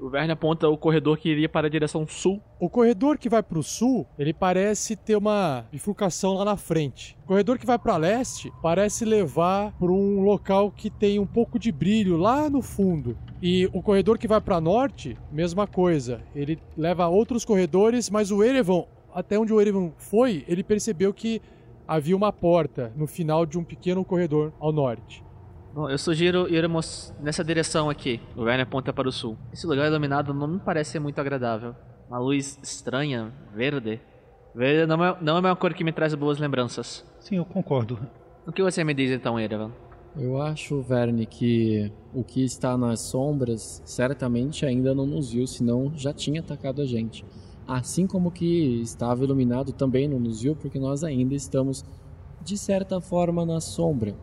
O 0.00 0.10
Verne 0.10 0.32
aponta 0.32 0.68
o 0.68 0.76
corredor 0.76 1.16
que 1.16 1.28
iria 1.28 1.48
para 1.48 1.68
a 1.68 1.70
direção 1.70 2.06
sul. 2.06 2.42
O 2.58 2.68
corredor 2.68 3.16
que 3.16 3.28
vai 3.28 3.42
pro 3.42 3.62
sul, 3.62 4.06
ele 4.18 4.32
parece 4.34 4.96
ter 4.96 5.16
uma 5.16 5.64
bifurcação 5.70 6.34
lá 6.34 6.44
na 6.44 6.56
frente. 6.56 7.16
O 7.24 7.28
corredor 7.28 7.58
que 7.58 7.66
vai 7.66 7.78
para 7.78 7.96
leste 7.96 8.52
parece 8.60 9.04
levar 9.04 9.72
para 9.78 9.90
um 9.90 10.20
local 10.20 10.70
que 10.70 10.90
tem 10.90 11.18
um 11.18 11.26
pouco 11.26 11.58
de 11.58 11.70
brilho 11.70 12.16
lá 12.16 12.50
no 12.50 12.60
fundo. 12.60 13.16
E 13.40 13.66
o 13.72 13.80
corredor 13.80 14.18
que 14.18 14.26
vai 14.26 14.40
para 14.40 14.60
norte, 14.60 15.16
mesma 15.30 15.66
coisa. 15.66 16.20
Ele 16.34 16.58
leva 16.76 17.04
a 17.04 17.08
outros 17.08 17.44
corredores, 17.44 18.10
mas 18.10 18.30
o 18.30 18.42
Erevan, 18.42 18.84
até 19.14 19.38
onde 19.38 19.52
o 19.52 19.60
Erevan 19.60 19.92
foi, 19.96 20.44
ele 20.48 20.64
percebeu 20.64 21.14
que 21.14 21.40
havia 21.86 22.16
uma 22.16 22.32
porta 22.32 22.92
no 22.96 23.06
final 23.06 23.46
de 23.46 23.56
um 23.56 23.64
pequeno 23.64 24.04
corredor 24.04 24.52
ao 24.58 24.72
norte. 24.72 25.24
Bom, 25.72 25.88
eu 25.88 25.98
sugiro 25.98 26.48
irmos 26.52 27.12
nessa 27.20 27.42
direção 27.42 27.90
aqui. 27.90 28.20
O 28.36 28.44
Verne 28.44 28.62
aponta 28.62 28.92
para 28.92 29.08
o 29.08 29.12
sul. 29.12 29.36
Esse 29.52 29.66
lugar 29.66 29.86
iluminado 29.86 30.32
não 30.32 30.46
me 30.46 30.60
parece 30.60 30.92
ser 30.92 30.98
muito 31.00 31.20
agradável. 31.20 31.74
Uma 32.08 32.18
luz 32.18 32.58
estranha, 32.62 33.32
verde. 33.54 34.00
Verde 34.54 34.86
não 34.86 35.04
é, 35.04 35.16
não 35.20 35.36
é 35.36 35.40
uma 35.40 35.56
cor 35.56 35.74
que 35.74 35.82
me 35.82 35.90
traz 35.92 36.14
boas 36.14 36.38
lembranças. 36.38 37.04
Sim, 37.18 37.36
eu 37.36 37.44
concordo. 37.44 37.98
O 38.46 38.52
que 38.52 38.62
você 38.62 38.84
me 38.84 38.94
diz 38.94 39.10
então, 39.10 39.38
Erevan? 39.38 39.72
Eu 40.16 40.40
acho, 40.40 40.80
Verne, 40.80 41.26
que 41.26 41.90
o 42.12 42.22
que 42.22 42.44
está 42.44 42.78
nas 42.78 43.00
sombras 43.00 43.82
certamente 43.84 44.64
ainda 44.64 44.94
não 44.94 45.06
nos 45.06 45.32
viu, 45.32 45.44
senão 45.44 45.92
já 45.96 46.12
tinha 46.12 46.40
atacado 46.40 46.82
a 46.82 46.86
gente. 46.86 47.24
Assim 47.66 48.06
como 48.06 48.30
que 48.30 48.80
estava 48.82 49.24
iluminado 49.24 49.72
também 49.72 50.06
não 50.06 50.18
nos 50.20 50.42
viu, 50.42 50.54
porque 50.54 50.78
nós 50.78 51.02
ainda 51.02 51.34
estamos, 51.34 51.84
de 52.42 52.58
certa 52.58 53.00
forma, 53.00 53.44
na 53.46 53.60
sombra. 53.60 54.14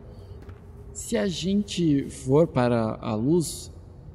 Se 0.92 1.16
a 1.16 1.26
gente 1.26 2.08
for 2.08 2.46
para 2.46 2.98
a 3.00 3.14
luz, 3.14 3.72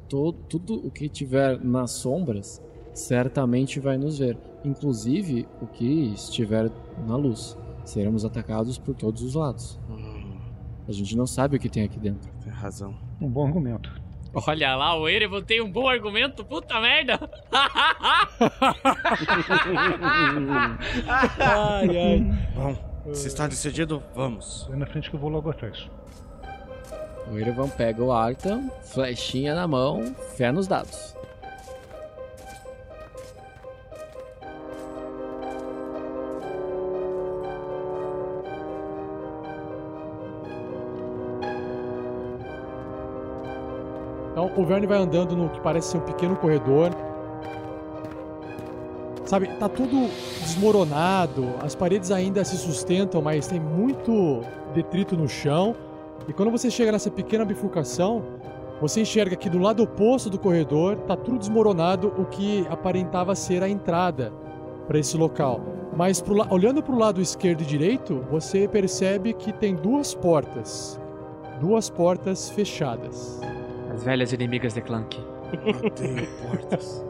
to- 0.08 0.34
tudo 0.48 0.76
o 0.86 0.90
que 0.92 1.10
tiver 1.10 1.60
nas 1.64 1.92
sombras 1.92 2.62
certamente 2.94 3.80
vai 3.80 3.98
nos 3.98 4.18
ver, 4.20 4.38
inclusive 4.64 5.48
o 5.62 5.68
que 5.68 6.14
estiver 6.14 6.72
na 7.06 7.16
luz. 7.16 7.58
Seremos 7.84 8.24
atacados 8.24 8.78
por 8.78 8.96
todos 8.96 9.22
os 9.24 9.34
lados. 9.36 9.78
A 10.88 10.92
gente 10.92 11.18
não 11.18 11.28
sabe 11.28 11.58
o 11.58 11.60
que 11.60 11.68
tem 11.70 11.84
aqui 11.84 12.00
dentro. 12.00 12.32
Tem 12.42 12.52
razão. 12.52 12.96
Um 13.20 13.28
bom 13.30 13.46
argumento. 13.46 13.92
Olha 14.46 14.76
lá, 14.76 14.96
o 14.96 15.10
Erevan 15.10 15.42
tem 15.42 15.62
um 15.62 15.72
bom 15.72 15.88
argumento, 15.90 16.46
puta 16.46 16.80
merda! 16.80 17.20
Ai, 21.40 21.98
ai. 21.98 22.20
Bom, 22.54 23.14
se 23.14 23.28
está 23.28 23.48
decidido, 23.48 24.04
vamos. 24.14 24.68
Vai 24.70 24.78
na 24.78 24.86
frente 24.86 25.10
que 25.10 25.16
eu 25.16 25.20
vou 25.20 25.30
logo 25.30 25.50
atrás. 25.50 25.90
O 27.32 27.38
Erevan 27.38 27.68
pega 27.70 28.04
o 28.04 28.12
Arkham, 28.12 28.70
flechinha 28.84 29.56
na 29.56 29.68
mão, 29.68 30.16
fé 30.36 30.52
nos 30.52 30.68
dados. 30.68 31.16
O 44.56 44.66
Verne 44.66 44.88
vai 44.88 44.98
andando 44.98 45.36
no 45.36 45.50
que 45.50 45.60
parece 45.60 45.92
ser 45.92 45.98
um 45.98 46.02
pequeno 46.02 46.36
corredor. 46.36 46.92
Sabe, 49.26 49.48
tá 49.60 49.68
tudo 49.68 50.10
desmoronado, 50.42 51.50
as 51.62 51.76
paredes 51.76 52.12
ainda 52.12 52.46
se 52.46 52.56
sustentam, 52.56 53.22
mas 53.22 53.46
tem 53.48 53.60
muito 53.60 54.42
detrito 54.74 55.18
no 55.18 55.28
chão. 55.28 55.76
E 56.28 56.34
quando 56.34 56.50
você 56.50 56.72
chega 56.72 56.94
nessa 56.94 57.12
pequena 57.12 57.44
bifurcação, 57.44 58.24
você 58.80 59.02
enxerga 59.02 59.36
que 59.36 59.50
do 59.50 59.60
lado 59.60 59.84
oposto 59.84 60.30
do 60.30 60.40
corredor 60.40 60.96
tá 61.08 61.18
tudo 61.18 61.40
desmoronado, 61.40 62.14
o 62.18 62.26
que 62.26 62.66
aparentava 62.70 63.36
ser 63.36 63.64
a 63.64 63.70
entrada 63.70 64.32
para 64.88 64.98
esse 64.98 65.18
local. 65.18 65.60
Mas 65.96 66.22
pro 66.22 66.36
olhando 66.54 66.82
para 66.84 66.94
o 66.94 66.98
lado 66.98 67.20
esquerdo 67.20 67.62
e 67.62 67.66
direito, 67.66 68.24
você 68.30 68.68
percebe 68.68 69.34
que 69.34 69.52
tem 69.52 69.76
duas 69.76 70.14
portas. 70.14 71.00
Duas 71.60 71.90
portas 71.90 72.50
fechadas. 72.50 73.42
As 73.94 74.04
velhas 74.04 74.32
inimigas 74.34 74.74
de 74.74 74.82
Clank. 74.82 75.20
Odeio 75.86 76.28
portas. 76.42 77.04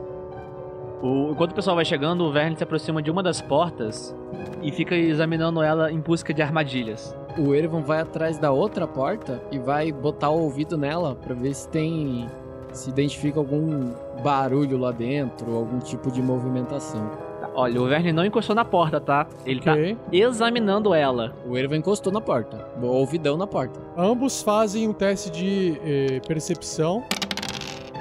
O- 1.01 1.31
enquanto 1.31 1.51
o 1.51 1.55
pessoal 1.55 1.75
vai 1.75 1.85
chegando, 1.85 2.23
o 2.23 2.31
Verne 2.31 2.55
se 2.55 2.63
aproxima 2.63 3.01
de 3.01 3.11
uma 3.11 3.21
das 3.21 3.39
portas 3.41 4.15
e 4.61 4.71
fica 4.71 4.95
examinando 4.95 5.61
ela 5.61 5.91
em 5.91 5.99
busca 5.99 6.33
de 6.33 6.41
armadilhas. 6.41 7.15
O 7.37 7.53
Erevan 7.53 7.81
vai 7.81 8.01
atrás 8.01 8.37
da 8.39 8.51
outra 8.51 8.87
porta 8.87 9.41
e 9.51 9.59
vai 9.59 9.91
botar 9.91 10.29
o 10.29 10.41
ouvido 10.41 10.75
nela 10.77 11.13
pra 11.15 11.35
ver 11.35 11.53
se 11.53 11.67
tem. 11.69 12.27
se 12.73 12.89
identifica 12.89 13.39
algum 13.39 13.91
barulho 14.23 14.77
lá 14.77 14.91
dentro, 14.91 15.55
algum 15.55 15.79
tipo 15.79 16.11
de 16.11 16.21
movimentação. 16.21 17.09
Tá, 17.57 17.61
Olha, 17.63 17.81
o 17.81 17.87
Verne 17.87 18.13
não 18.13 18.23
encostou 18.23 18.55
na 18.55 18.63
porta, 18.63 19.01
tá? 19.01 19.25
Ele 19.43 19.59
Ok. 19.59 19.95
tá 19.95 20.01
examinando 20.11 20.93
ela. 20.93 21.35
O 21.43 21.57
Erevan 21.57 21.77
encostou 21.77 22.13
na 22.13 22.21
porta, 22.21 22.69
o 22.79 22.85
ouvidão 22.85 23.35
na 23.35 23.47
porta. 23.47 23.79
Ambos 23.97 24.43
fazem 24.43 24.87
um 24.87 24.93
teste 24.93 25.31
de 25.31 25.81
eh, 25.83 26.21
percepção. 26.27 27.03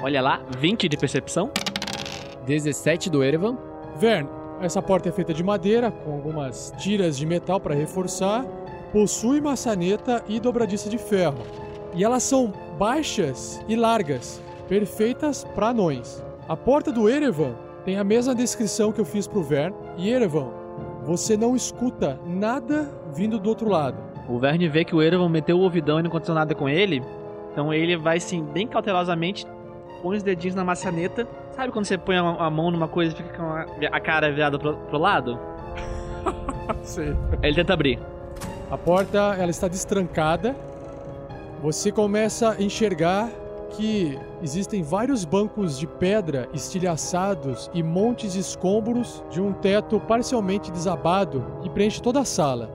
Olha 0.03 0.21
lá, 0.21 0.41
20 0.59 0.87
de 0.87 0.95
percepção. 0.95 1.49
17 2.45 3.09
do 3.09 3.23
Erevan. 3.23 3.57
Vern, 3.95 4.29
essa 4.61 4.79
porta 4.79 5.09
é 5.09 5.11
feita 5.11 5.33
de 5.33 5.43
madeira, 5.43 5.89
com 5.89 6.13
algumas 6.13 6.71
tiras 6.77 7.17
de 7.17 7.25
metal 7.25 7.59
para 7.59 7.73
reforçar, 7.73 8.45
possui 8.93 9.41
maçaneta 9.41 10.23
e 10.27 10.39
dobradiça 10.39 10.87
de 10.87 10.99
ferro. 10.99 11.39
E 11.95 12.03
elas 12.03 12.21
são 12.21 12.53
baixas 12.77 13.59
e 13.67 13.75
largas, 13.75 14.39
perfeitas 14.69 15.43
para 15.55 15.69
anões. 15.69 16.23
A 16.47 16.55
porta 16.55 16.91
do 16.91 17.09
Erevan 17.09 17.55
tem 17.87 17.97
a 17.97 18.03
mesma 18.03 18.35
descrição 18.35 18.91
que 18.91 18.99
eu 18.99 19.05
fiz 19.05 19.27
pro 19.27 19.41
Vern, 19.41 19.73
e 19.97 20.09
Erevan, 20.09 20.49
você 21.05 21.37
não 21.37 21.55
escuta 21.55 22.19
nada 22.25 22.91
vindo 23.13 23.39
do 23.39 23.47
outro 23.47 23.69
lado. 23.69 23.97
O 24.27 24.37
Verne 24.37 24.67
vê 24.67 24.83
que 24.83 24.93
o 24.93 25.01
Erevan 25.01 25.29
meteu 25.29 25.57
o 25.57 25.61
ouvidão 25.61 25.97
e 25.97 26.03
não 26.03 26.09
aconteceu 26.09 26.35
nada 26.35 26.53
com 26.53 26.67
ele. 26.67 27.01
Então 27.49 27.73
ele 27.73 27.95
vai, 27.95 28.17
assim, 28.17 28.43
bem 28.43 28.67
cautelosamente, 28.67 29.45
põe 30.01 30.17
os 30.17 30.21
dedinhos 30.21 30.53
na 30.53 30.65
maçaneta. 30.65 31.25
Sabe 31.51 31.71
quando 31.71 31.85
você 31.85 31.97
põe 31.97 32.17
a, 32.17 32.23
a 32.23 32.49
mão 32.49 32.71
numa 32.71 32.89
coisa 32.89 33.13
e 33.13 33.15
fica 33.15 33.37
com 33.37 33.43
a, 33.43 33.65
a 33.89 33.99
cara 34.01 34.29
virada 34.33 34.59
pro, 34.59 34.75
pro 34.75 34.99
lado? 34.99 35.39
Sei. 36.83 37.15
Ele 37.41 37.55
tenta 37.55 37.71
abrir. 37.71 37.97
A 38.69 38.77
porta 38.77 39.33
ela 39.39 39.49
está 39.49 39.69
destrancada. 39.69 40.57
Você 41.63 41.89
começa 41.89 42.51
a 42.51 42.61
enxergar 42.61 43.29
que 43.69 44.17
existem 44.41 44.81
vários 44.81 45.25
bancos 45.25 45.77
de 45.77 45.85
pedra 45.85 46.47
estilhaçados 46.53 47.69
e 47.73 47.83
montes 47.83 48.33
de 48.33 48.39
escombros 48.39 49.23
de 49.29 49.41
um 49.41 49.53
teto 49.53 49.99
parcialmente 49.99 50.71
desabado 50.71 51.45
que 51.61 51.69
preenche 51.69 52.01
toda 52.01 52.21
a 52.21 52.25
sala. 52.25 52.69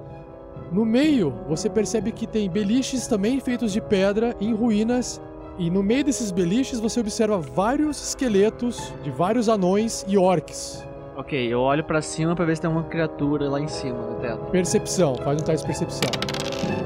No 0.70 0.84
meio, 0.86 1.34
você 1.49 1.68
percebe 1.68 2.12
que 2.12 2.26
tem 2.26 2.49
beliches 2.49 3.07
também 3.07 3.38
feitos 3.40 3.72
de 3.72 3.80
pedra 3.80 4.34
em 4.40 4.55
ruínas, 4.55 5.20
e 5.59 5.70
no 5.70 5.82
meio 5.82 6.03
desses 6.03 6.30
beliches 6.30 6.80
você 6.80 7.01
observa 7.01 7.38
vários 7.38 8.03
esqueletos 8.09 8.93
de 9.03 9.11
vários 9.11 9.49
anões 9.51 10.05
e 10.09 10.16
orcs. 10.16 10.86
Ok, 11.14 11.38
eu 11.53 11.61
olho 11.61 11.84
pra 11.84 12.01
cima 12.01 12.34
pra 12.34 12.47
ver 12.47 12.57
se 12.57 12.62
tem 12.62 12.70
uma 12.70 12.84
criatura 12.84 13.51
lá 13.51 13.61
em 13.61 13.68
cima 13.68 13.99
do 13.99 14.14
teto. 14.14 14.47
Percepção, 14.51 15.14
faz 15.16 15.43
um 15.43 15.45
teste 15.45 15.66
de 15.66 15.78
percepção. 15.78 16.11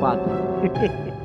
Quatro. 0.01 0.27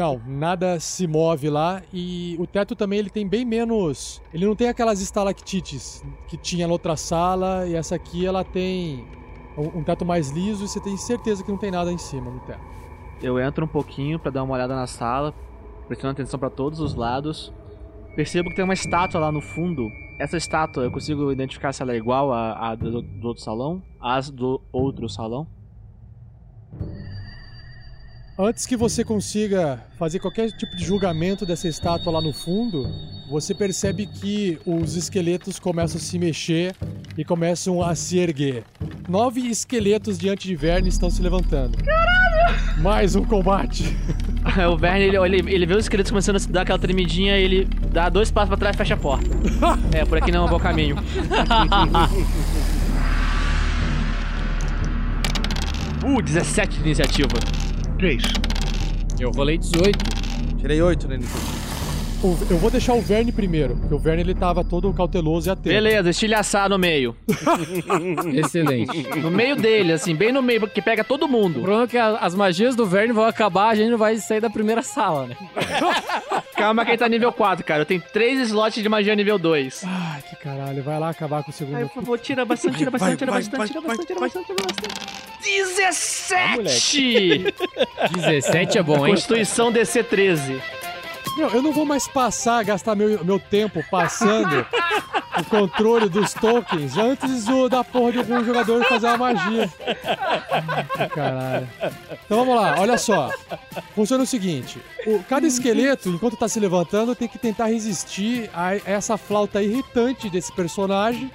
Não, 0.00 0.18
nada 0.26 0.80
se 0.80 1.06
move 1.06 1.50
lá 1.50 1.82
e 1.92 2.34
o 2.38 2.46
teto 2.46 2.74
também 2.74 2.98
ele 2.98 3.10
tem 3.10 3.28
bem 3.28 3.44
menos. 3.44 4.22
Ele 4.32 4.46
não 4.46 4.56
tem 4.56 4.66
aquelas 4.66 5.02
estalactites 5.02 6.02
que 6.26 6.38
tinha 6.38 6.66
na 6.66 6.72
outra 6.72 6.96
sala 6.96 7.68
e 7.68 7.74
essa 7.74 7.96
aqui 7.96 8.24
ela 8.24 8.42
tem 8.42 9.04
um 9.58 9.84
teto 9.84 10.06
mais 10.06 10.30
liso 10.30 10.64
e 10.64 10.68
você 10.68 10.80
tem 10.80 10.96
certeza 10.96 11.44
que 11.44 11.50
não 11.50 11.58
tem 11.58 11.70
nada 11.70 11.92
em 11.92 11.98
cima 11.98 12.30
no 12.30 12.40
teto. 12.40 12.62
Eu 13.22 13.38
entro 13.38 13.66
um 13.66 13.68
pouquinho 13.68 14.18
pra 14.18 14.30
dar 14.30 14.42
uma 14.42 14.54
olhada 14.54 14.74
na 14.74 14.86
sala, 14.86 15.34
prestando 15.86 16.12
atenção 16.12 16.40
pra 16.40 16.48
todos 16.48 16.80
os 16.80 16.94
lados. 16.94 17.52
Percebo 18.16 18.48
que 18.48 18.56
tem 18.56 18.64
uma 18.64 18.72
estátua 18.72 19.20
lá 19.20 19.30
no 19.30 19.42
fundo. 19.42 19.86
Essa 20.18 20.38
estátua 20.38 20.84
eu 20.84 20.90
consigo 20.90 21.30
identificar 21.30 21.74
se 21.74 21.82
ela 21.82 21.92
é 21.92 21.96
igual 21.98 22.32
à, 22.32 22.70
à 22.70 22.74
do, 22.74 23.02
do 23.02 23.28
outro 23.28 23.42
salão, 23.42 23.82
às 24.00 24.30
do 24.30 24.62
outro 24.72 25.10
salão. 25.10 25.46
Antes 28.42 28.64
que 28.64 28.74
você 28.74 29.04
consiga 29.04 29.84
fazer 29.98 30.18
qualquer 30.18 30.50
tipo 30.50 30.74
de 30.74 30.82
julgamento 30.82 31.44
dessa 31.44 31.68
estátua 31.68 32.10
lá 32.10 32.22
no 32.22 32.32
fundo, 32.32 32.90
você 33.28 33.52
percebe 33.54 34.06
que 34.06 34.58
os 34.64 34.96
esqueletos 34.96 35.58
começam 35.58 35.98
a 35.98 36.00
se 36.00 36.18
mexer 36.18 36.74
e 37.18 37.24
começam 37.24 37.82
a 37.82 37.94
se 37.94 38.16
erguer. 38.16 38.64
Nove 39.06 39.42
esqueletos 39.42 40.18
diante 40.18 40.48
de 40.48 40.56
Verne 40.56 40.88
estão 40.88 41.10
se 41.10 41.20
levantando. 41.20 41.76
Caralho! 41.84 42.80
Mais 42.80 43.14
um 43.14 43.26
combate. 43.26 43.94
o 44.72 44.76
Verne, 44.78 45.04
ele, 45.04 45.18
ele, 45.18 45.54
ele 45.54 45.66
vê 45.66 45.74
os 45.74 45.84
esqueletos 45.84 46.10
começando 46.10 46.36
a 46.36 46.38
se 46.38 46.50
dar 46.50 46.62
aquela 46.62 46.78
tremidinha 46.78 47.38
e 47.38 47.44
ele 47.44 47.68
dá 47.92 48.08
dois 48.08 48.30
passos 48.30 48.48
pra 48.48 48.56
trás 48.56 48.74
e 48.74 48.78
fecha 48.78 48.94
a 48.94 48.96
porta. 48.96 49.28
é, 49.92 50.02
por 50.06 50.16
aqui 50.16 50.32
não 50.32 50.44
é 50.44 50.46
um 50.46 50.48
bom 50.48 50.58
caminho. 50.58 50.96
uh, 56.02 56.22
17 56.22 56.78
de 56.78 56.84
iniciativa. 56.86 57.38
3. 58.00 58.22
Eu 59.20 59.30
rolei 59.30 59.58
18. 59.58 59.98
Tirei 60.56 60.80
8 60.80 61.06
na 61.06 61.16
iniciativa. 61.16 61.69
O- 62.22 62.36
Eu 62.50 62.58
vou 62.58 62.70
deixar 62.70 62.92
o 62.92 63.00
Verne 63.00 63.32
primeiro, 63.32 63.74
porque 63.76 63.94
o 63.94 63.98
Verne 63.98 64.20
ele 64.22 64.34
tava 64.34 64.62
todo 64.62 64.92
cauteloso 64.92 65.48
e 65.48 65.50
atento. 65.50 65.70
Beleza, 65.70 66.10
estilhaçar 66.10 66.68
no 66.68 66.78
meio. 66.78 67.16
Excelente. 68.34 69.08
No 69.16 69.30
meio 69.30 69.56
dele, 69.56 69.92
assim, 69.92 70.14
bem 70.14 70.30
no 70.30 70.42
meio, 70.42 70.68
que 70.68 70.82
pega 70.82 71.02
todo 71.02 71.22
O 71.24 71.28
mundo. 71.28 71.60
problema 71.60 71.84
é 71.84 71.86
que 71.86 71.96
a- 71.96 72.18
as 72.18 72.34
magias 72.34 72.76
do 72.76 72.84
Verne 72.84 73.14
vão 73.14 73.24
acabar, 73.24 73.70
a 73.70 73.74
gente 73.74 73.88
não 73.90 73.96
vai 73.98 74.16
sair 74.18 74.40
da 74.40 74.50
primeira 74.50 74.82
sala, 74.82 75.26
né? 75.28 75.36
Calma 76.56 76.84
que 76.84 76.90
ele 76.90 76.98
tá 76.98 77.08
nível 77.08 77.32
4, 77.32 77.64
cara. 77.64 77.80
Eu 77.82 77.86
tenho 77.86 78.02
3 78.12 78.40
slots 78.48 78.82
de 78.82 78.88
magia 78.88 79.14
nível 79.14 79.38
2. 79.38 79.82
Ai, 79.86 80.22
que 80.28 80.36
caralho, 80.36 80.82
vai 80.82 80.98
lá 81.00 81.08
acabar 81.08 81.42
com 81.42 81.50
o 81.50 81.54
segundo. 81.54 81.76
Ai, 81.76 81.84
por 81.86 81.94
favor, 81.94 82.18
tira 82.18 82.44
bastante, 82.44 82.76
tira 82.76 82.90
bastante, 82.90 83.16
tira 83.16 83.32
bastante, 83.32 83.68
tira 83.68 83.80
bastante, 83.80 84.06
tira 84.06 84.20
bastante. 84.20 84.50
17! 85.42 87.54
17 88.14 88.76
é 88.78 88.82
bom, 88.82 89.06
hein? 89.06 89.14
Constituição 89.14 89.72
DC 89.72 90.02
13. 90.04 90.60
Meu, 91.36 91.48
eu 91.48 91.62
não 91.62 91.72
vou 91.72 91.84
mais 91.84 92.08
passar, 92.08 92.64
gastar 92.64 92.94
meu, 92.94 93.24
meu 93.24 93.38
tempo 93.38 93.82
passando 93.90 94.66
o 95.38 95.44
controle 95.44 96.08
dos 96.08 96.34
tokens 96.34 96.96
antes 96.96 97.44
do, 97.44 97.68
da 97.68 97.84
porra 97.84 98.12
de 98.12 98.18
algum 98.18 98.44
jogador 98.44 98.84
fazer 98.84 99.06
uma 99.06 99.16
magia. 99.18 99.70
Caralho. 101.14 101.68
Então 102.24 102.38
vamos 102.38 102.54
lá, 102.54 102.76
olha 102.78 102.98
só. 102.98 103.30
Funciona 103.94 104.24
o 104.24 104.26
seguinte: 104.26 104.80
o, 105.06 105.22
cada 105.24 105.46
esqueleto, 105.46 106.08
enquanto 106.08 106.36
tá 106.36 106.48
se 106.48 106.58
levantando, 106.58 107.14
tem 107.14 107.28
que 107.28 107.38
tentar 107.38 107.66
resistir 107.66 108.50
a 108.52 108.74
essa 108.76 109.16
flauta 109.16 109.62
irritante 109.62 110.28
desse 110.28 110.52
personagem 110.52 111.30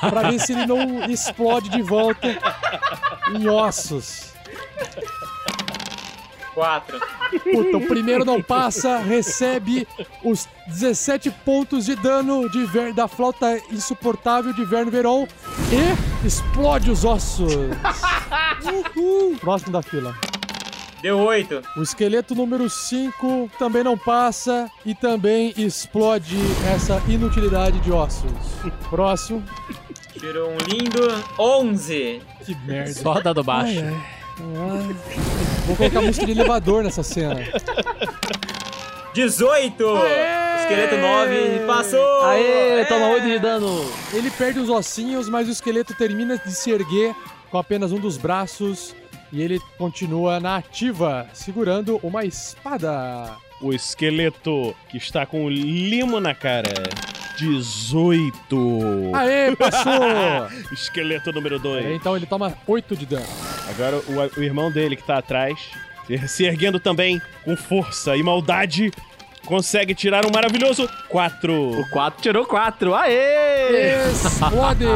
pra 0.00 0.30
ver 0.30 0.40
se 0.40 0.52
ele 0.52 0.66
não 0.66 1.04
explode 1.04 1.68
de 1.68 1.82
volta 1.82 2.28
em 3.34 3.48
ossos. 3.48 4.32
Quatro. 6.54 7.00
Puta, 7.52 7.76
o 7.78 7.86
primeiro 7.86 8.24
não 8.24 8.40
passa, 8.40 8.98
recebe 8.98 9.86
os 10.22 10.48
17 10.68 11.30
pontos 11.44 11.84
de 11.86 11.96
dano 11.96 12.48
de 12.48 12.64
ver- 12.64 12.92
da 12.94 13.08
flauta 13.08 13.60
insuportável 13.72 14.52
de 14.52 14.64
Verno 14.64 14.90
Veron 14.90 15.26
e 15.72 16.26
explode 16.26 16.90
os 16.90 17.04
ossos. 17.04 17.52
Uhul. 18.96 19.36
Próximo 19.40 19.72
da 19.72 19.82
fila. 19.82 20.14
Deu 21.02 21.18
oito. 21.18 21.60
O 21.76 21.82
esqueleto 21.82 22.34
número 22.34 22.70
5 22.70 23.50
também 23.58 23.82
não 23.84 23.98
passa 23.98 24.70
e 24.86 24.94
também 24.94 25.52
explode 25.56 26.38
essa 26.74 27.02
inutilidade 27.08 27.78
de 27.80 27.92
ossos. 27.92 28.30
Próximo. 28.88 29.42
Tirou 30.18 30.50
um 30.50 30.56
lindo 30.68 31.00
11. 31.38 32.22
Que 32.46 32.54
merda. 32.64 32.92
Só 32.94 33.20
dado 33.20 33.42
baixo. 33.44 33.80
Ai, 33.80 33.88
ai. 33.88 34.00
Ai. 34.40 35.43
Vou 35.66 35.76
colocar 35.76 36.02
música 36.02 36.26
de 36.26 36.32
elevador 36.32 36.84
nessa 36.84 37.02
cena. 37.02 37.40
18. 39.14 39.84
Esqueleto 40.60 40.96
9. 40.96 41.66
Passou. 41.66 42.24
Aê, 42.24 42.84
toma 42.86 43.08
8 43.08 43.26
de 43.26 43.38
dano. 43.38 43.84
Ele 44.12 44.30
perde 44.30 44.58
os 44.58 44.68
ossinhos, 44.68 45.28
mas 45.28 45.48
o 45.48 45.50
esqueleto 45.50 45.94
termina 45.94 46.36
de 46.36 46.52
se 46.52 46.70
erguer 46.70 47.14
com 47.50 47.58
apenas 47.58 47.92
um 47.92 47.98
dos 47.98 48.16
braços 48.16 48.94
e 49.32 49.40
ele 49.40 49.60
continua 49.78 50.38
na 50.38 50.56
ativa, 50.56 51.26
segurando 51.32 51.98
uma 52.02 52.24
espada. 52.24 53.36
O 53.60 53.72
esqueleto 53.72 54.74
que 54.88 54.96
está 54.96 55.24
com 55.24 55.44
o 55.44 55.48
limo 55.48 56.20
na 56.20 56.34
cara. 56.34 56.72
18. 57.36 59.12
Aê, 59.12 59.56
passou! 59.56 60.48
esqueleto 60.72 61.32
número 61.32 61.58
2. 61.58 61.86
então 61.96 62.16
ele 62.16 62.26
toma 62.26 62.56
8 62.66 62.96
de 62.96 63.06
dano. 63.06 63.26
Agora 63.68 63.96
o, 63.96 64.40
o 64.40 64.42
irmão 64.42 64.70
dele 64.70 64.94
que 64.96 65.02
tá 65.02 65.18
atrás, 65.18 65.58
se 66.28 66.44
erguendo 66.44 66.78
também 66.78 67.20
com 67.44 67.56
força 67.56 68.16
e 68.16 68.22
maldade, 68.22 68.92
consegue 69.44 69.94
tirar 69.94 70.24
um 70.24 70.30
maravilhoso 70.30 70.88
4. 71.08 71.80
O 71.80 71.90
4 71.90 72.22
tirou 72.22 72.44
4. 72.44 72.94
Aê! 72.94 74.10
Explode! 74.10 74.84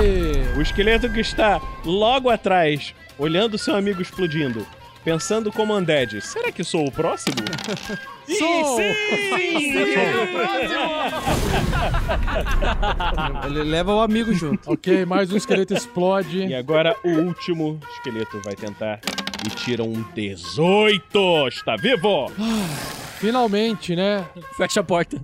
O 0.56 0.62
esqueleto 0.62 1.08
que 1.08 1.20
está 1.20 1.60
logo 1.84 2.28
atrás, 2.28 2.92
olhando 3.16 3.56
seu 3.56 3.76
amigo 3.76 4.02
explodindo, 4.02 4.66
pensando 5.04 5.52
como 5.52 5.76
Undead, 5.76 6.20
será 6.20 6.50
que 6.50 6.64
sou 6.64 6.84
o 6.86 6.90
próximo? 6.90 7.36
Sou! 8.36 8.78
Ele 13.46 13.62
leva 13.64 13.94
o 13.94 14.00
amigo 14.00 14.32
junto. 14.34 14.70
ok, 14.70 15.04
mais 15.04 15.32
um 15.32 15.36
esqueleto 15.36 15.72
E 15.74 15.76
explode. 15.76 16.54
agora 16.54 16.94
o 17.04 17.08
último 17.08 17.80
esqueleto 17.94 18.40
vai 18.44 18.54
tentar 18.54 19.00
e 19.46 19.50
tira 19.50 19.82
um 19.82 20.04
18. 20.14 21.48
Está 21.48 21.76
vivo? 21.76 22.30
Finalmente, 23.18 23.96
né? 23.96 24.24
Fecha 24.56 24.80
a 24.80 24.84
porta. 24.84 25.20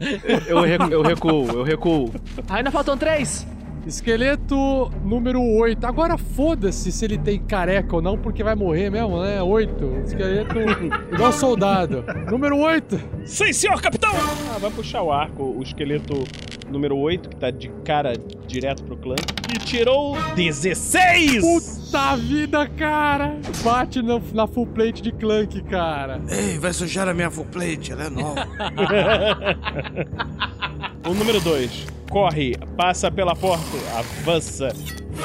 Eu, 0.47 0.65
eu 0.91 1.03
recuo, 1.03 1.47
eu 1.51 1.63
recuo. 1.63 2.13
Ainda 2.49 2.71
faltam 2.71 2.97
3. 2.97 3.47
Esqueleto 3.87 4.91
número 5.05 5.43
8. 5.43 5.85
Agora 5.87 6.17
foda-se 6.17 6.91
se 6.91 7.05
ele 7.05 7.19
tem 7.19 7.39
careca 7.39 7.97
ou 7.97 8.03
não, 8.03 8.17
porque 8.19 8.43
vai 8.43 8.55
morrer 8.55 8.91
mesmo, 8.91 9.21
né? 9.23 9.43
8. 9.43 10.03
Esqueleto 10.07 10.55
igual 11.13 11.33
soldado. 11.33 12.05
Número 12.31 12.57
8. 12.59 12.99
Sim, 13.25 13.53
senhor 13.53 13.81
capitão! 13.81 14.11
Ah, 14.55 14.59
vai 14.59 14.71
puxar 14.71 15.03
o 15.03 15.13
arco, 15.13 15.43
o 15.43 15.63
esqueleto 15.63 16.25
número 16.71 16.97
8, 16.97 17.29
que 17.29 17.37
tá 17.37 17.51
de 17.51 17.69
cara 17.85 18.15
direto 18.47 18.83
pro 18.85 18.97
clã. 18.97 19.17
E 19.55 19.59
tirou 19.59 20.17
16! 20.35 21.41
Puta 21.41 22.17
vida, 22.17 22.67
cara! 22.69 23.37
Bate 23.63 24.03
no- 24.03 24.23
na 24.33 24.47
full 24.47 24.67
plate 24.67 25.03
de 25.03 25.13
Clank, 25.13 25.63
cara. 25.65 26.21
Ei, 26.29 26.59
vai 26.59 26.73
sujar 26.73 27.09
a 27.09 27.15
minha 27.15 27.31
full 27.31 27.45
plate, 27.47 27.93
ela 27.93 28.05
é 28.05 28.11
nova. 28.11 28.45
O 31.05 31.13
número 31.13 31.41
2 31.41 31.87
corre, 32.11 32.57
passa 32.77 33.11
pela 33.11 33.37
porta, 33.37 33.77
avança 33.99 34.69